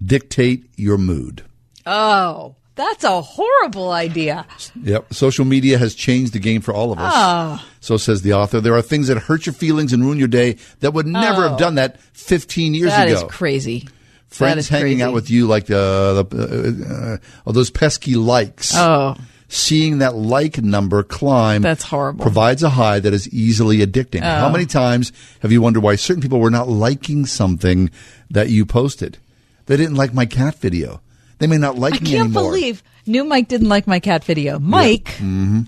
dictate 0.05 0.64
your 0.76 0.98
mood. 0.98 1.44
Oh, 1.86 2.56
that's 2.74 3.04
a 3.04 3.20
horrible 3.20 3.90
idea. 3.90 4.46
Yep. 4.82 5.12
Social 5.14 5.44
media 5.44 5.78
has 5.78 5.94
changed 5.94 6.32
the 6.32 6.38
game 6.38 6.60
for 6.62 6.72
all 6.74 6.92
of 6.92 6.98
us. 6.98 7.12
Oh. 7.14 7.66
So 7.80 7.96
says 7.96 8.22
the 8.22 8.32
author. 8.34 8.60
There 8.60 8.74
are 8.74 8.82
things 8.82 9.08
that 9.08 9.18
hurt 9.18 9.46
your 9.46 9.52
feelings 9.52 9.92
and 9.92 10.02
ruin 10.04 10.18
your 10.18 10.28
day 10.28 10.56
that 10.80 10.92
would 10.94 11.06
never 11.06 11.44
Oh. 11.44 11.48
have 11.50 11.58
done 11.58 11.74
that 11.76 12.00
15 12.12 12.74
years 12.74 12.90
That 12.90 13.08
ago. 13.08 13.16
That 13.20 13.26
is 13.26 13.30
crazy. 13.32 13.88
Friends 14.28 14.58
is 14.60 14.68
hanging 14.68 14.84
crazy. 14.98 15.02
out 15.02 15.12
with 15.12 15.28
you 15.30 15.46
like 15.46 15.64
uh, 15.70 16.22
the, 16.22 16.84
uh, 16.90 16.94
uh, 16.94 17.16
all 17.46 17.52
those 17.52 17.70
pesky 17.70 18.14
likes. 18.14 18.72
Oh. 18.74 19.16
Seeing 19.48 19.98
that 19.98 20.14
like 20.14 20.62
number 20.62 21.02
climb. 21.02 21.60
That's 21.60 21.82
horrible. 21.84 22.22
Provides 22.22 22.62
a 22.62 22.70
high 22.70 23.00
that 23.00 23.12
is 23.12 23.28
easily 23.28 23.78
addicting. 23.86 24.22
How 24.22 24.46
Oh. 24.48 24.50
many 24.52 24.64
times 24.64 25.12
have 25.40 25.52
you 25.52 25.60
wondered 25.60 25.82
why 25.82 25.96
certain 25.96 26.22
people 26.22 26.40
were 26.40 26.50
not 26.50 26.68
liking 26.70 27.26
something 27.26 27.90
that 28.30 28.48
you 28.48 28.64
posted? 28.64 29.18
They 29.66 29.76
didn't 29.76 29.96
like 29.96 30.14
my 30.14 30.24
cat 30.24 30.54
video. 30.58 31.02
They 31.43 31.48
may 31.48 31.59
not 31.59 31.77
like 31.77 32.01
me. 32.01 32.10
anymore. 32.16 32.20
I 32.20 32.23
can't 32.23 32.32
believe 32.32 32.82
new 33.05 33.24
Mike 33.24 33.48
didn't 33.48 33.69
like 33.69 33.89
my 33.89 33.98
cat 33.98 34.23
video. 34.23 34.60
Mike, 34.60 35.09
hmm 35.19 35.62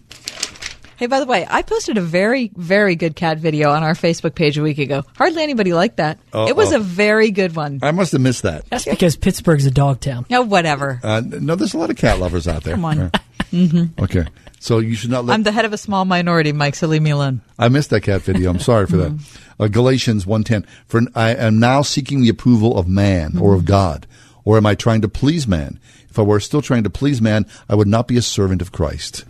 hey, 0.96 1.06
by 1.06 1.18
the 1.18 1.26
way, 1.26 1.44
I 1.50 1.62
posted 1.62 1.98
a 1.98 2.00
very, 2.00 2.52
very 2.54 2.94
good 2.94 3.16
cat 3.16 3.38
video 3.38 3.70
on 3.72 3.82
our 3.82 3.94
Facebook 3.94 4.36
page 4.36 4.56
a 4.56 4.62
week 4.62 4.78
ago. 4.78 5.02
Hardly 5.16 5.42
anybody 5.42 5.72
liked 5.72 5.96
that. 5.96 6.18
Uh-oh. 6.32 6.46
It 6.46 6.54
was 6.54 6.70
a 6.72 6.78
very 6.78 7.32
good 7.32 7.56
one. 7.56 7.80
I 7.82 7.90
must 7.90 8.12
have 8.12 8.20
missed 8.20 8.44
that. 8.44 8.64
That's 8.70 8.84
because 8.84 9.16
Pittsburgh's 9.16 9.66
a 9.66 9.72
dog 9.72 9.98
town. 10.00 10.24
Oh, 10.30 10.42
whatever. 10.42 11.00
Uh, 11.02 11.20
no, 11.26 11.56
there's 11.56 11.74
a 11.74 11.78
lot 11.78 11.90
of 11.90 11.96
cat 11.96 12.20
lovers 12.20 12.46
out 12.46 12.62
there. 12.62 12.74
Come 12.74 12.84
on. 12.84 12.96
Yeah. 12.98 13.10
hmm 13.68 13.84
Okay. 13.98 14.24
So 14.60 14.78
you 14.78 14.94
should 14.94 15.10
not 15.10 15.24
let. 15.26 15.34
I'm 15.34 15.42
the 15.42 15.52
head 15.52 15.64
of 15.66 15.72
a 15.74 15.76
small 15.76 16.04
minority, 16.06 16.52
Mike, 16.52 16.74
so 16.76 16.86
leave 16.86 17.02
me 17.02 17.10
alone. 17.10 17.42
I 17.58 17.68
missed 17.68 17.90
that 17.90 18.02
cat 18.02 18.22
video. 18.22 18.48
I'm 18.48 18.60
sorry 18.60 18.86
for 18.86 18.96
that. 18.98 19.12
Mm-hmm. 19.12 19.62
Uh, 19.62 19.68
Galatians 19.68 20.24
1.10. 20.24 20.64
For 20.86 21.02
I 21.14 21.34
am 21.34 21.58
now 21.58 21.82
seeking 21.82 22.22
the 22.22 22.30
approval 22.30 22.78
of 22.78 22.88
man 22.88 23.36
or 23.36 23.50
Mm-hmm. 23.50 23.58
of 23.58 23.64
God. 23.66 24.06
Or 24.44 24.56
am 24.56 24.66
I 24.66 24.74
trying 24.74 25.00
to 25.02 25.08
please 25.08 25.46
man? 25.46 25.78
If 26.10 26.18
I 26.18 26.22
were 26.22 26.40
still 26.40 26.62
trying 26.62 26.84
to 26.84 26.90
please 26.90 27.20
man, 27.20 27.46
I 27.68 27.74
would 27.74 27.88
not 27.88 28.08
be 28.08 28.16
a 28.16 28.22
servant 28.22 28.62
of 28.62 28.72
Christ. 28.72 29.24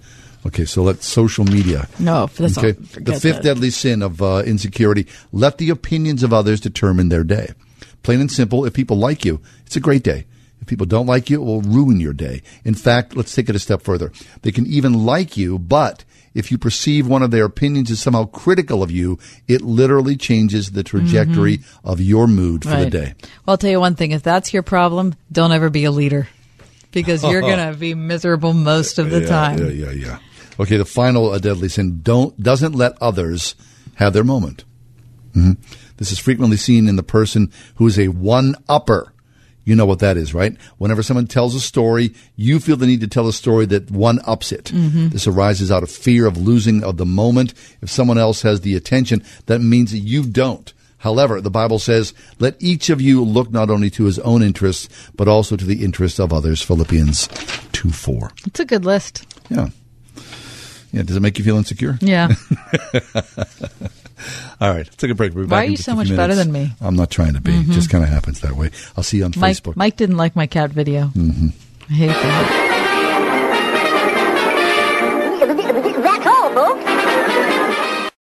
Okay, 0.47 0.65
so 0.67 0.83
let 0.83 1.03
social 1.03 1.45
media. 1.45 1.89
No, 1.99 2.27
that's 2.27 2.59
all- 2.59 2.67
okay. 2.67 2.73
The 3.01 3.13
fifth 3.19 3.37
that. 3.37 3.43
deadly 3.43 3.71
sin 3.71 4.03
of 4.03 4.21
uh, 4.21 4.43
insecurity. 4.45 5.07
Let 5.33 5.59
the 5.59 5.71
opinions 5.71 6.23
of 6.23 6.33
others 6.33 6.61
determine 6.61 7.09
their 7.09 7.25
day. 7.25 7.53
Plain 8.03 8.21
and 8.21 8.31
simple. 8.31 8.67
If 8.67 8.75
people 8.75 8.99
like 8.99 9.25
you, 9.25 9.41
it's 9.65 9.77
a 9.77 9.81
great 9.81 10.03
day. 10.03 10.27
If 10.61 10.67
people 10.67 10.87
don't 10.87 11.07
like 11.07 11.31
you, 11.31 11.41
it 11.41 11.45
will 11.45 11.63
ruin 11.63 12.01
your 12.01 12.13
day. 12.13 12.43
In 12.65 12.75
fact, 12.75 13.17
let's 13.17 13.35
take 13.35 13.49
it 13.49 13.57
a 13.57 13.59
step 13.59 13.83
further. 13.83 14.13
They 14.43 14.53
can 14.53 14.67
even 14.67 15.07
like 15.07 15.37
you, 15.37 15.59
but 15.59 16.05
if 16.35 16.51
you 16.51 16.59
perceive 16.59 17.07
one 17.07 17.23
of 17.23 17.31
their 17.31 17.45
opinions 17.45 17.91
as 17.91 18.01
somehow 18.01 18.25
critical 18.27 18.83
of 18.83 18.91
you, 18.91 19.19
it 19.47 19.63
literally 19.63 20.17
changes 20.17 20.73
the 20.73 20.83
trajectory 20.83 21.61
of 21.85 22.01
your 22.01 22.27
mood 22.27 22.63
for 22.65 22.71
the 22.71 22.77
Mm-hmm. 22.77 22.89
Day. 22.91 23.15
Well, 23.47 23.53
I'll 23.53 23.59
tell 23.59 23.71
you 23.71 23.81
one 23.81 23.95
thing. 23.95 24.11
If 24.11 24.23
that's 24.23 24.53
your 24.53 24.63
problem, 24.65 25.15
don't 25.31 25.53
ever 25.53 25.71
be 25.71 25.85
a 25.85 25.91
leader 25.91 26.29
because 26.93 27.23
you're 27.23 27.41
going 27.53 27.73
to 27.73 27.79
be 27.79 27.95
miserable 27.95 28.53
most 28.53 28.99
of 28.99 29.11
the 29.11 29.21
yeah, 29.21 29.27
time. 29.27 29.59
Yeah, 29.59 29.71
yeah, 29.71 29.91
yeah. 29.93 30.19
Okay, 30.59 30.77
the 30.77 30.85
final 30.85 31.31
uh, 31.31 31.39
deadly 31.39 31.69
sin 31.69 32.01
don't 32.03 32.41
doesn't 32.41 32.75
let 32.75 33.01
others 33.01 33.55
have 33.95 34.13
their 34.13 34.25
moment. 34.25 34.65
Mhm. 35.35 35.57
This 35.97 36.11
is 36.13 36.19
frequently 36.19 36.57
seen 36.57 36.89
in 36.89 36.97
the 36.97 37.03
person 37.05 37.51
who 37.77 37.87
is 37.87 37.99
a 37.99 38.09
one 38.09 38.57
upper. 38.69 39.13
You 39.65 39.75
know 39.75 39.87
what 39.87 40.01
that 40.01 40.17
is, 40.17 40.35
right? 40.35 40.57
Whenever 40.79 41.03
someone 41.03 41.27
tells 41.27 41.55
a 41.55 41.61
story, 41.61 42.15
you 42.37 42.61
feel 42.61 42.77
the 42.77 42.87
need 42.87 43.01
to 43.01 43.07
tell 43.09 43.27
a 43.29 43.33
story 43.33 43.65
that 43.67 43.91
one 43.91 44.21
ups 44.27 44.53
it. 44.53 44.65
Mhm. 44.75 45.11
This 45.11 45.27
arises 45.27 45.71
out 45.71 45.83
of 45.83 45.91
fear 45.91 46.27
of 46.27 46.37
losing 46.37 46.85
of 46.85 46.97
the 46.99 47.07
moment. 47.07 47.55
If 47.81 47.91
someone 47.91 48.19
else 48.19 48.43
has 48.43 48.61
the 48.61 48.75
attention, 48.77 49.23
that 49.47 49.61
means 49.61 49.91
that 49.93 49.99
you 50.01 50.25
don't. 50.25 50.73
However, 50.99 51.41
the 51.41 51.51
Bible 51.51 51.79
says, 51.79 52.15
let 52.39 52.57
each 52.61 52.89
of 52.89 53.01
you 53.01 53.23
look 53.23 53.51
not 53.53 53.69
only 53.69 53.91
to 53.91 54.05
his 54.05 54.19
own 54.21 54.43
interests, 54.43 54.89
but 55.17 55.29
also 55.29 55.55
to 55.57 55.65
the 55.65 55.85
interests 55.85 56.19
of 56.19 56.33
others. 56.33 56.63
Philippians 56.63 57.29
2 57.73 57.91
4. 57.91 58.33
It's 58.47 58.61
a 58.61 58.65
good 58.65 58.85
list. 58.87 59.25
Yeah. 59.51 59.69
Yeah. 60.93 61.03
Does 61.03 61.17
it 61.17 61.21
make 61.21 61.39
you 61.39 61.45
feel 61.45 61.57
insecure? 61.59 61.99
Yeah. 62.01 62.29
All 64.61 64.71
right. 64.71 64.79
Let's 64.87 64.97
take 64.97 65.11
a 65.11 65.15
break. 65.15 65.35
We'll 65.35 65.47
Why 65.47 65.63
are 65.63 65.65
you 65.65 65.77
so 65.77 65.93
a 65.93 66.05
few 66.05 66.15
much 66.15 66.17
better 66.17 66.35
than 66.35 66.51
me? 66.53 66.73
I'm 66.81 66.97
not 66.97 67.11
trying 67.11 67.35
to 67.35 67.41
be. 67.41 67.53
Mhm. 67.53 67.71
It 67.71 67.73
just 67.73 67.91
kind 67.91 68.03
of 68.05 68.11
happens 68.11 68.41
that 68.41 68.53
way. 68.57 68.71
I'll 68.97 69.05
see 69.05 69.19
you 69.19 69.25
on 69.25 69.33
Mike, 69.37 69.57
Facebook. 69.57 69.77
Mike 69.77 69.97
didn't 69.97 70.17
like 70.17 70.35
my 70.37 70.47
cat 70.47 70.71
video. 70.71 71.07
Mm-hmm. 71.15 71.49
I 71.91 71.93
hate 71.95 72.07
that. 72.09 72.71
Folks. 76.55 76.85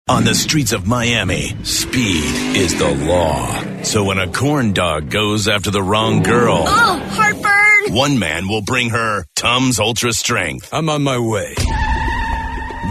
On 0.08 0.24
the 0.24 0.34
streets 0.34 0.72
of 0.72 0.86
Miami, 0.86 1.54
speed 1.64 2.24
is 2.56 2.76
the 2.78 2.90
law. 3.06 3.62
So 3.84 4.04
when 4.04 4.18
a 4.18 4.26
corn 4.30 4.72
dog 4.72 5.08
goes 5.08 5.46
after 5.48 5.70
the 5.70 5.82
wrong 5.82 6.22
girl, 6.22 6.64
Oh, 6.66 6.98
heartburn. 7.10 7.94
one 7.94 8.18
man 8.18 8.48
will 8.48 8.62
bring 8.62 8.90
her 8.90 9.24
Tums 9.36 9.78
Ultra 9.78 10.12
Strength. 10.12 10.68
I'm 10.72 10.88
on 10.90 11.02
my 11.02 11.18
way. 11.18 11.54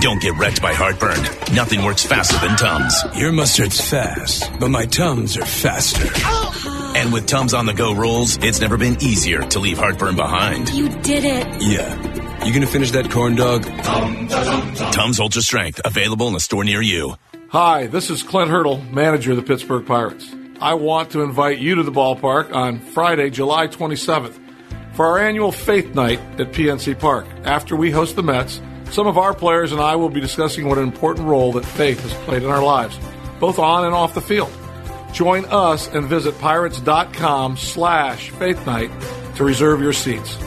Don't 0.01 0.21
get 0.21 0.37
wrecked 0.37 0.61
by 0.61 0.73
heartburn. 0.73 1.21
Nothing 1.53 1.83
works 1.83 2.05
faster 2.05 2.37
than 2.39 2.55
Tums. 2.55 2.95
Your 3.15 3.33
mustard's 3.33 3.81
fast, 3.81 4.49
but 4.57 4.69
my 4.69 4.85
Tums 4.85 5.37
are 5.37 5.45
faster. 5.45 6.07
And 6.89 7.13
with 7.13 7.27
Tums 7.27 7.53
on 7.53 7.67
the 7.67 7.73
go 7.73 7.93
rolls, 7.93 8.37
it's 8.37 8.59
never 8.59 8.75
been 8.75 8.97
easier 8.99 9.41
to 9.41 9.59
leave 9.59 9.77
heartburn 9.77 10.15
behind. 10.15 10.69
You 10.71 10.89
did 10.89 11.23
it. 11.23 11.61
Yeah. 11.61 12.43
You 12.43 12.51
gonna 12.51 12.65
finish 12.65 12.89
that 12.91 13.11
corn 13.11 13.35
dog? 13.35 13.63
Tums 14.91 15.19
Ultra 15.19 15.41
Strength, 15.43 15.81
available 15.85 16.27
in 16.29 16.35
a 16.35 16.39
store 16.39 16.63
near 16.63 16.81
you. 16.81 17.15
Hi, 17.49 17.85
this 17.85 18.09
is 18.09 18.23
Clint 18.23 18.49
Hurdle, 18.49 18.81
manager 18.91 19.31
of 19.31 19.37
the 19.37 19.43
Pittsburgh 19.43 19.85
Pirates. 19.85 20.33
I 20.59 20.73
want 20.73 21.11
to 21.11 21.21
invite 21.21 21.59
you 21.59 21.75
to 21.75 21.83
the 21.83 21.91
ballpark 21.91 22.51
on 22.53 22.79
Friday, 22.79 23.29
July 23.29 23.67
27th 23.67 24.37
for 24.93 25.05
our 25.05 25.19
annual 25.19 25.51
Faith 25.51 25.93
Night 25.95 26.19
at 26.39 26.51
PNC 26.51 26.99
Park. 26.99 27.25
After 27.45 27.75
we 27.75 27.91
host 27.91 28.15
the 28.15 28.23
Mets, 28.23 28.59
some 28.91 29.07
of 29.07 29.17
our 29.17 29.33
players 29.33 29.71
and 29.71 29.81
I 29.81 29.95
will 29.95 30.09
be 30.09 30.19
discussing 30.19 30.67
what 30.67 30.77
an 30.77 30.83
important 30.83 31.27
role 31.27 31.51
that 31.53 31.65
faith 31.65 32.01
has 32.01 32.13
played 32.25 32.43
in 32.43 32.49
our 32.49 32.63
lives, 32.63 32.97
both 33.39 33.59
on 33.59 33.85
and 33.85 33.93
off 33.93 34.13
the 34.13 34.21
field. 34.21 34.51
Join 35.13 35.45
us 35.45 35.87
and 35.87 36.07
visit 36.07 36.37
pirates.com 36.39 37.57
slash 37.57 38.29
faith 38.31 38.65
night 38.65 38.91
to 39.35 39.43
reserve 39.43 39.81
your 39.81 39.93
seats. 39.93 40.37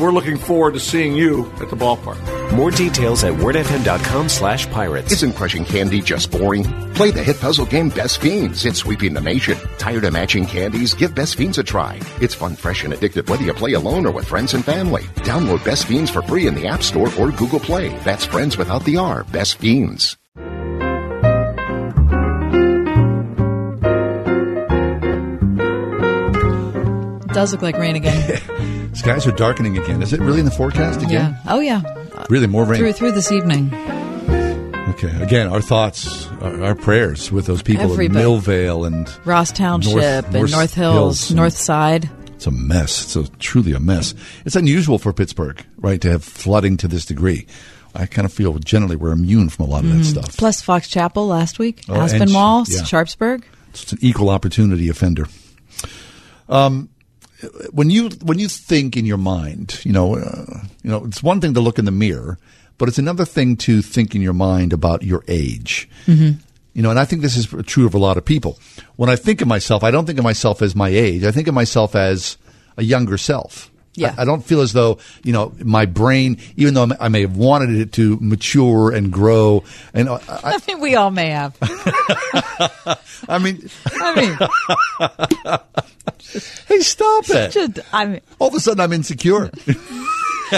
We're 0.00 0.12
looking 0.12 0.38
forward 0.38 0.74
to 0.74 0.80
seeing 0.80 1.16
you 1.16 1.50
at 1.60 1.70
the 1.70 1.76
ballpark. 1.76 2.52
More 2.52 2.70
details 2.70 3.24
at 3.24 3.32
wordfm.com 3.34 4.28
slash 4.28 4.70
pirates. 4.70 5.12
Isn't 5.12 5.32
crushing 5.32 5.64
candy 5.64 6.00
just 6.00 6.30
boring? 6.30 6.62
Play 6.94 7.10
the 7.10 7.22
hit 7.22 7.40
puzzle 7.40 7.66
game 7.66 7.88
Best 7.88 8.20
Fiends. 8.20 8.64
It's 8.64 8.78
sweeping 8.78 9.12
the 9.12 9.20
nation. 9.20 9.58
Tired 9.76 10.04
of 10.04 10.12
matching 10.12 10.46
candies? 10.46 10.94
Give 10.94 11.12
Best 11.12 11.34
Fiends 11.34 11.58
a 11.58 11.64
try. 11.64 11.98
It's 12.20 12.34
fun, 12.34 12.54
fresh, 12.54 12.84
and 12.84 12.94
addictive 12.94 13.28
whether 13.28 13.42
you 13.42 13.52
play 13.54 13.72
alone 13.72 14.06
or 14.06 14.12
with 14.12 14.28
friends 14.28 14.54
and 14.54 14.64
family. 14.64 15.02
Download 15.26 15.64
Best 15.64 15.86
Fiends 15.86 16.10
for 16.10 16.22
free 16.22 16.46
in 16.46 16.54
the 16.54 16.68
App 16.68 16.84
Store 16.84 17.10
or 17.18 17.32
Google 17.32 17.60
Play. 17.60 17.88
That's 18.04 18.24
friends 18.24 18.56
without 18.56 18.84
the 18.84 18.98
R. 18.98 19.24
Best 19.24 19.58
Fiends. 19.58 20.16
It 27.24 27.34
does 27.34 27.52
look 27.52 27.62
like 27.62 27.76
rain 27.76 27.96
again. 27.96 28.76
Skies 28.94 29.26
are 29.26 29.32
darkening 29.32 29.78
again. 29.78 30.02
Is 30.02 30.12
it 30.12 30.20
really 30.20 30.40
in 30.40 30.44
the 30.44 30.50
forecast 30.50 31.02
again? 31.02 31.32
yeah. 31.32 31.42
Oh, 31.46 31.60
yeah. 31.60 31.82
Really, 32.30 32.46
more 32.46 32.64
rain. 32.64 32.78
Through 32.80 32.92
through 32.94 33.12
this 33.12 33.30
evening. 33.30 33.72
Okay. 34.90 35.22
Again, 35.22 35.46
our 35.48 35.60
thoughts, 35.60 36.26
our, 36.40 36.64
our 36.64 36.74
prayers 36.74 37.30
with 37.30 37.46
those 37.46 37.62
people 37.62 37.92
Everybody. 37.92 38.06
in 38.06 38.26
Millvale 38.26 38.86
and 38.86 39.08
Ross 39.26 39.52
Township 39.52 39.92
North- 39.92 40.24
and 40.24 40.32
North 40.34 40.50
North 40.50 40.74
Hills, 40.74 40.94
Hills. 41.28 41.30
North 41.32 41.56
Side. 41.56 42.10
It's 42.34 42.46
a 42.46 42.50
mess. 42.50 43.04
It's 43.04 43.16
a, 43.28 43.30
truly 43.38 43.72
a 43.72 43.80
mess. 43.80 44.14
It's 44.44 44.56
unusual 44.56 44.98
for 44.98 45.12
Pittsburgh, 45.12 45.64
right, 45.76 46.00
to 46.00 46.10
have 46.10 46.24
flooding 46.24 46.76
to 46.78 46.88
this 46.88 47.04
degree. 47.04 47.46
I 47.94 48.06
kind 48.06 48.24
of 48.26 48.32
feel 48.32 48.58
generally 48.58 48.96
we're 48.96 49.12
immune 49.12 49.48
from 49.48 49.66
a 49.66 49.68
lot 49.68 49.84
of 49.84 49.90
that 49.90 49.96
Mhm. 49.98 50.04
stuff. 50.04 50.36
Plus 50.36 50.60
Fox 50.60 50.88
Chapel 50.88 51.26
last 51.26 51.58
week, 51.58 51.82
Oh, 51.88 51.94
and 52.00 52.02
Aspinwall, 52.10 52.64
Sh- 52.66 52.74
yeah. 52.76 52.84
Sharpsburg. 52.84 53.44
It's 53.70 53.92
an 53.92 53.98
equal 54.00 54.30
opportunity 54.30 54.88
offender. 54.88 55.26
Um, 56.48 56.88
when 57.70 57.90
you 57.90 58.08
when 58.22 58.38
you 58.38 58.48
think 58.48 58.96
in 58.96 59.04
your 59.04 59.16
mind, 59.18 59.80
you 59.84 59.92
know, 59.92 60.16
uh, 60.16 60.60
you 60.82 60.90
know, 60.90 61.04
it's 61.04 61.22
one 61.22 61.40
thing 61.40 61.54
to 61.54 61.60
look 61.60 61.78
in 61.78 61.84
the 61.84 61.90
mirror, 61.90 62.38
but 62.78 62.88
it's 62.88 62.98
another 62.98 63.24
thing 63.24 63.56
to 63.56 63.82
think 63.82 64.14
in 64.14 64.22
your 64.22 64.32
mind 64.32 64.72
about 64.72 65.02
your 65.02 65.22
age. 65.28 65.88
Mhm. 66.06 66.38
You 66.74 66.82
know, 66.82 66.90
and 66.90 66.98
I 66.98 67.04
think 67.04 67.22
this 67.22 67.36
is 67.36 67.46
true 67.66 67.86
of 67.86 67.94
a 67.94 67.98
lot 67.98 68.16
of 68.16 68.24
people. 68.24 68.58
When 68.96 69.10
I 69.10 69.16
think 69.16 69.40
of 69.40 69.48
myself, 69.48 69.82
I 69.82 69.90
don't 69.90 70.06
think 70.06 70.18
of 70.18 70.24
myself 70.24 70.62
as 70.62 70.74
my 70.76 70.88
age. 70.88 71.24
I 71.24 71.32
think 71.32 71.48
of 71.48 71.54
myself 71.54 71.94
as 71.94 72.36
a 72.76 72.84
younger 72.84 73.18
self. 73.18 73.70
Yeah. 73.98 74.14
I, 74.16 74.22
I 74.22 74.24
don't 74.24 74.44
feel 74.44 74.60
as 74.60 74.72
though, 74.72 74.98
you 75.24 75.32
know, 75.32 75.52
my 75.64 75.86
brain, 75.86 76.38
even 76.56 76.74
though 76.74 76.88
I 77.00 77.08
may 77.08 77.22
have 77.22 77.36
wanted 77.36 77.70
it 77.70 77.92
to 77.94 78.16
mature 78.20 78.90
and 78.92 79.12
grow, 79.12 79.64
and 79.92 80.08
I, 80.08 80.20
I 80.28 80.58
mean, 80.68 80.80
we 80.80 80.94
all 80.94 81.10
may 81.10 81.30
have. 81.30 81.56
I 83.28 83.38
mean, 83.38 83.68
I 83.86 84.14
mean, 84.14 84.38
hey, 86.68 86.80
stop 86.80 87.24
it. 87.30 87.50
just, 87.52 87.78
I 87.92 88.06
mean, 88.06 88.20
All 88.38 88.48
of 88.48 88.54
a 88.54 88.60
sudden, 88.60 88.80
I'm 88.80 88.92
insecure. 88.92 89.50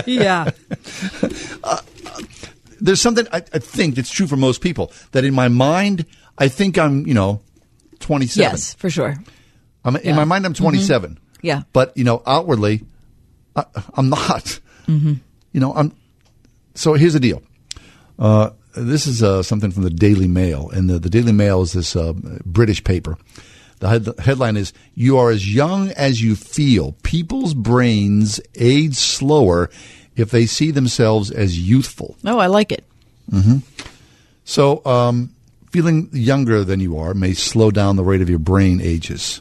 yeah. 0.07 0.51
Uh, 1.65 1.79
there's 2.81 3.01
something 3.01 3.27
I, 3.33 3.39
I 3.39 3.59
think 3.59 3.95
that's 3.97 4.11
true 4.11 4.27
for 4.27 4.37
most 4.37 4.61
people 4.61 4.93
that 5.12 5.25
in 5.25 5.35
my 5.35 5.49
mind, 5.49 6.07
I 6.39 6.49
think 6.49 6.79
I'm, 6.79 7.07
you 7.07 7.15
know, 7.15 7.43
27. 8.01 8.41
Yes, 8.51 8.75
for 8.75 8.89
sure. 8.89 9.17
I'm, 9.85 9.97
In 9.97 10.17
my 10.17 10.25
mind, 10.25 10.47
I'm 10.47 10.55
27. 10.55 11.11
Mm-hmm. 11.11 11.47
Yeah. 11.47 11.62
But, 11.73 11.97
you 11.97 12.05
know, 12.05 12.23
outwardly, 12.27 12.85
I, 13.56 13.64
I'm 13.94 14.09
not. 14.10 14.60
Mm-hmm. 14.86 15.14
You 15.52 15.59
know, 15.59 15.74
I'm. 15.74 15.90
So 16.77 16.94
here's 16.94 17.14
the 17.14 17.18
deal. 17.18 17.43
Uh, 18.20 18.51
this 18.77 19.09
is 19.09 19.20
uh, 19.20 19.43
something 19.43 19.72
from 19.72 19.82
the 19.82 19.90
Daily 19.90 20.28
Mail, 20.28 20.70
and 20.70 20.89
the, 20.89 21.01
the 21.01 21.10
Daily 21.10 21.32
Mail 21.32 21.62
is 21.62 21.72
this 21.72 21.97
uh, 21.97 22.12
British 22.47 22.85
paper. 22.85 23.18
The 23.81 23.89
head, 23.89 24.09
headline 24.20 24.56
is 24.56 24.72
"You 24.94 25.18
are 25.18 25.32
as 25.32 25.52
young 25.52 25.90
as 25.90 26.22
you 26.22 26.36
feel. 26.36 26.93
People's 27.02 27.55
brains 27.55 28.40
age 28.55 28.94
slower 28.94 29.70
if 30.14 30.31
they 30.31 30.47
see 30.47 30.70
themselves 30.70 31.32
as 31.32 31.59
youthful." 31.59 32.14
No, 32.22 32.39
I 32.39 32.47
like 32.47 32.70
it. 32.70 32.85
hmm 33.28 33.56
So, 34.44 34.85
um, 34.86 35.35
feeling 35.72 36.10
younger 36.12 36.62
than 36.62 36.78
you 36.78 36.97
are 36.97 37.12
may 37.12 37.32
slow 37.35 37.72
down 37.72 37.97
the 37.97 38.05
rate 38.05 38.20
of 38.22 38.31
your 38.31 38.39
brain 38.39 38.81
ages. 38.81 39.40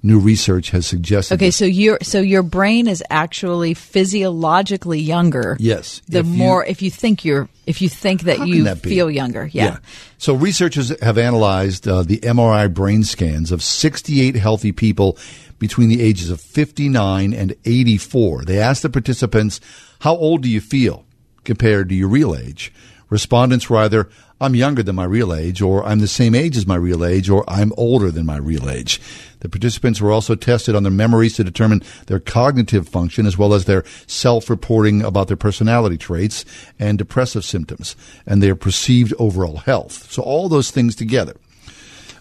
New 0.00 0.20
research 0.20 0.70
has 0.70 0.86
suggested. 0.86 1.34
Okay, 1.34 1.50
so 1.50 1.64
your 1.64 1.98
so 2.02 2.20
your 2.20 2.44
brain 2.44 2.86
is 2.86 3.02
actually 3.10 3.74
physiologically 3.74 5.00
younger. 5.00 5.56
Yes, 5.58 6.02
The 6.08 6.20
if 6.20 6.26
you- 6.26 6.32
more 6.32 6.64
if 6.64 6.82
you 6.82 6.90
think 6.90 7.24
you're 7.24 7.48
if 7.66 7.82
you 7.82 7.88
think 7.88 8.22
that 8.22 8.46
you 8.46 8.64
that 8.64 8.78
feel 8.80 9.10
younger. 9.10 9.48
Yeah. 9.52 9.78
So 10.18 10.34
researchers 10.34 10.92
have 11.02 11.18
analyzed 11.18 11.86
uh, 11.88 12.02
the 12.02 12.18
MRI 12.18 12.72
brain 12.72 13.02
scans 13.04 13.52
of 13.52 13.62
68 13.62 14.36
healthy 14.36 14.72
people 14.72 15.18
between 15.58 15.88
the 15.88 16.00
ages 16.00 16.30
of 16.30 16.40
59 16.40 17.34
and 17.34 17.54
84. 17.64 18.44
They 18.44 18.58
asked 18.58 18.82
the 18.82 18.90
participants, 18.90 19.60
"How 20.00 20.14
old 20.16 20.42
do 20.42 20.48
you 20.48 20.60
feel 20.60 21.04
compared 21.44 21.88
to 21.88 21.94
your 21.94 22.08
real 22.08 22.36
age?" 22.36 22.72
Respondents 23.10 23.70
were 23.70 23.78
either 23.78 24.08
I'm 24.40 24.54
younger 24.54 24.82
than 24.82 24.94
my 24.94 25.04
real 25.04 25.34
age, 25.34 25.60
or 25.60 25.84
I'm 25.84 25.98
the 25.98 26.06
same 26.06 26.34
age 26.34 26.56
as 26.56 26.66
my 26.66 26.76
real 26.76 27.04
age, 27.04 27.28
or 27.28 27.44
I'm 27.48 27.72
older 27.76 28.10
than 28.10 28.24
my 28.24 28.36
real 28.36 28.70
age. 28.70 29.00
The 29.40 29.48
participants 29.48 30.00
were 30.00 30.12
also 30.12 30.34
tested 30.34 30.76
on 30.76 30.84
their 30.84 30.92
memories 30.92 31.34
to 31.36 31.44
determine 31.44 31.82
their 32.06 32.20
cognitive 32.20 32.88
function 32.88 33.26
as 33.26 33.36
well 33.36 33.54
as 33.54 33.64
their 33.64 33.84
self-reporting 34.06 35.02
about 35.02 35.26
their 35.28 35.36
personality 35.36 35.96
traits 35.96 36.44
and 36.78 36.98
depressive 36.98 37.44
symptoms 37.44 37.96
and 38.26 38.42
their 38.42 38.54
perceived 38.54 39.12
overall 39.18 39.56
health. 39.56 40.10
So 40.10 40.22
all 40.22 40.48
those 40.48 40.70
things 40.70 40.94
together. 40.94 41.34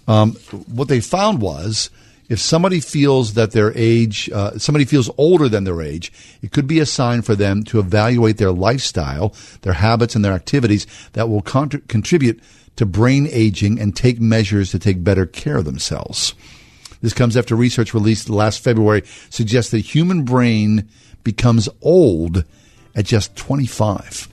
Um, 0.08 0.34
what 0.72 0.88
they 0.88 1.02
found 1.02 1.42
was 1.42 1.90
if 2.30 2.40
somebody 2.40 2.80
feels 2.80 3.36
that 3.36 3.52
their 3.52 3.72
age, 3.76 4.30
uh, 4.32 4.58
somebody 4.58 4.86
feels 4.86 5.10
older 5.18 5.48
than 5.48 5.64
their 5.64 5.82
age, 5.82 6.12
it 6.42 6.52
could 6.52 6.68
be 6.68 6.80
a 6.80 6.86
sign 6.86 7.22
for 7.22 7.36
them 7.36 7.64
to 7.64 7.80
evaluate 7.80 8.38
their 8.38 8.52
lifestyle, 8.52 9.34
their 9.62 9.74
habits, 9.74 10.16
and 10.16 10.26
their 10.26 10.34
activities 10.34 10.86
that 11.14 11.30
will 11.30 11.42
contr- 11.42 11.88
contribute 11.88 12.42
to 12.76 12.86
brain 12.86 13.28
aging 13.32 13.80
and 13.80 13.96
take 13.96 14.20
measures 14.20 14.72
to 14.72 14.80
take 14.80 15.04
better 15.04 15.26
care 15.26 15.58
of 15.58 15.66
themselves. 15.66 16.34
This 17.02 17.14
comes 17.14 17.38
after 17.38 17.56
research 17.56 17.94
released 17.94 18.30
last 18.30 18.64
February 18.64 19.04
suggests 19.30 19.72
the 19.72 19.80
human 19.80 20.24
brain 20.24 20.90
becomes 21.24 21.70
old 21.82 22.44
at 22.96 23.06
just 23.06 23.36
25. 23.36 24.28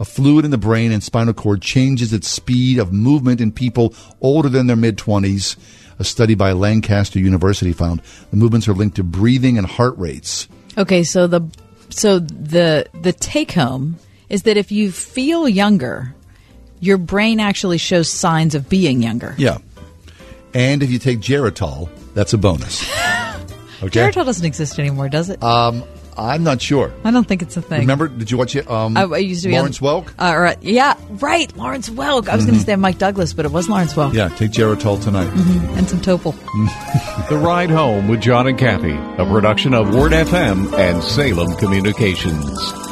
A 0.00 0.04
fluid 0.04 0.44
in 0.44 0.50
the 0.50 0.58
brain 0.58 0.90
and 0.90 1.02
spinal 1.02 1.32
cord 1.32 1.62
changes 1.62 2.12
its 2.12 2.26
speed 2.26 2.78
of 2.78 2.92
movement 2.92 3.40
in 3.40 3.52
people 3.52 3.94
older 4.20 4.48
than 4.48 4.66
their 4.66 4.74
mid 4.74 4.98
20s. 4.98 5.56
A 5.98 6.04
study 6.04 6.34
by 6.34 6.52
Lancaster 6.52 7.18
University 7.18 7.72
found 7.72 8.02
the 8.30 8.36
movements 8.36 8.68
are 8.68 8.74
linked 8.74 8.96
to 8.96 9.04
breathing 9.04 9.58
and 9.58 9.66
heart 9.66 9.96
rates. 9.98 10.48
Okay, 10.76 11.04
so 11.04 11.26
the 11.26 11.42
so 11.90 12.18
the 12.18 12.86
the 13.00 13.12
take 13.12 13.52
home 13.52 13.96
is 14.28 14.44
that 14.44 14.56
if 14.56 14.72
you 14.72 14.90
feel 14.90 15.48
younger, 15.48 16.14
your 16.80 16.98
brain 16.98 17.40
actually 17.40 17.78
shows 17.78 18.08
signs 18.08 18.54
of 18.54 18.68
being 18.68 19.02
younger. 19.02 19.34
Yeah. 19.38 19.58
And 20.54 20.82
if 20.82 20.90
you 20.90 20.98
take 20.98 21.20
Geritol, 21.20 21.88
that's 22.14 22.32
a 22.32 22.38
bonus. 22.38 22.90
Okay. 23.82 23.98
Geritol 23.98 24.24
doesn't 24.24 24.46
exist 24.46 24.78
anymore, 24.78 25.08
does 25.08 25.28
it? 25.28 25.42
Um, 25.42 25.82
I'm 26.16 26.44
not 26.44 26.60
sure. 26.60 26.92
I 27.04 27.10
don't 27.10 27.26
think 27.26 27.42
it's 27.42 27.56
a 27.56 27.62
thing. 27.62 27.80
Remember, 27.80 28.08
did 28.08 28.30
you 28.30 28.36
watch 28.38 28.54
it? 28.56 28.70
Um, 28.70 28.96
I, 28.96 29.02
I 29.02 29.18
used 29.18 29.42
to 29.42 29.48
be 29.48 29.54
Lawrence 29.56 29.80
on, 29.82 30.04
Welk? 30.04 30.12
Uh, 30.18 30.36
right, 30.36 30.58
yeah, 30.62 30.94
right, 31.10 31.54
Lawrence 31.56 31.88
Welk. 31.90 32.28
I 32.28 32.36
was 32.36 32.44
going 32.44 32.56
Mhm. 32.56 32.60
to 32.60 32.66
say 32.66 32.76
Mike 32.76 32.98
Douglas, 32.98 33.32
but 33.32 33.44
it 33.44 33.52
was 33.52 33.68
Lawrence 33.68 33.94
Welk. 33.94 34.12
Yeah, 34.14 34.28
take 34.28 34.50
Geritol 34.52 35.02
tonight. 35.02 35.30
Mhm, 35.30 35.78
And 35.78 35.88
some 35.88 36.00
Topol. 36.00 36.34
The 37.28 37.36
Ride 37.38 37.70
Home 37.70 38.08
with 38.08 38.20
John 38.20 38.46
and 38.46 38.58
Kathy, 38.58 38.92
a 39.18 39.24
production 39.24 39.72
of 39.74 39.94
Word 39.94 40.12
FM 40.12 40.72
and 40.74 41.02
Salem 41.02 41.54
Communications. 41.56 42.91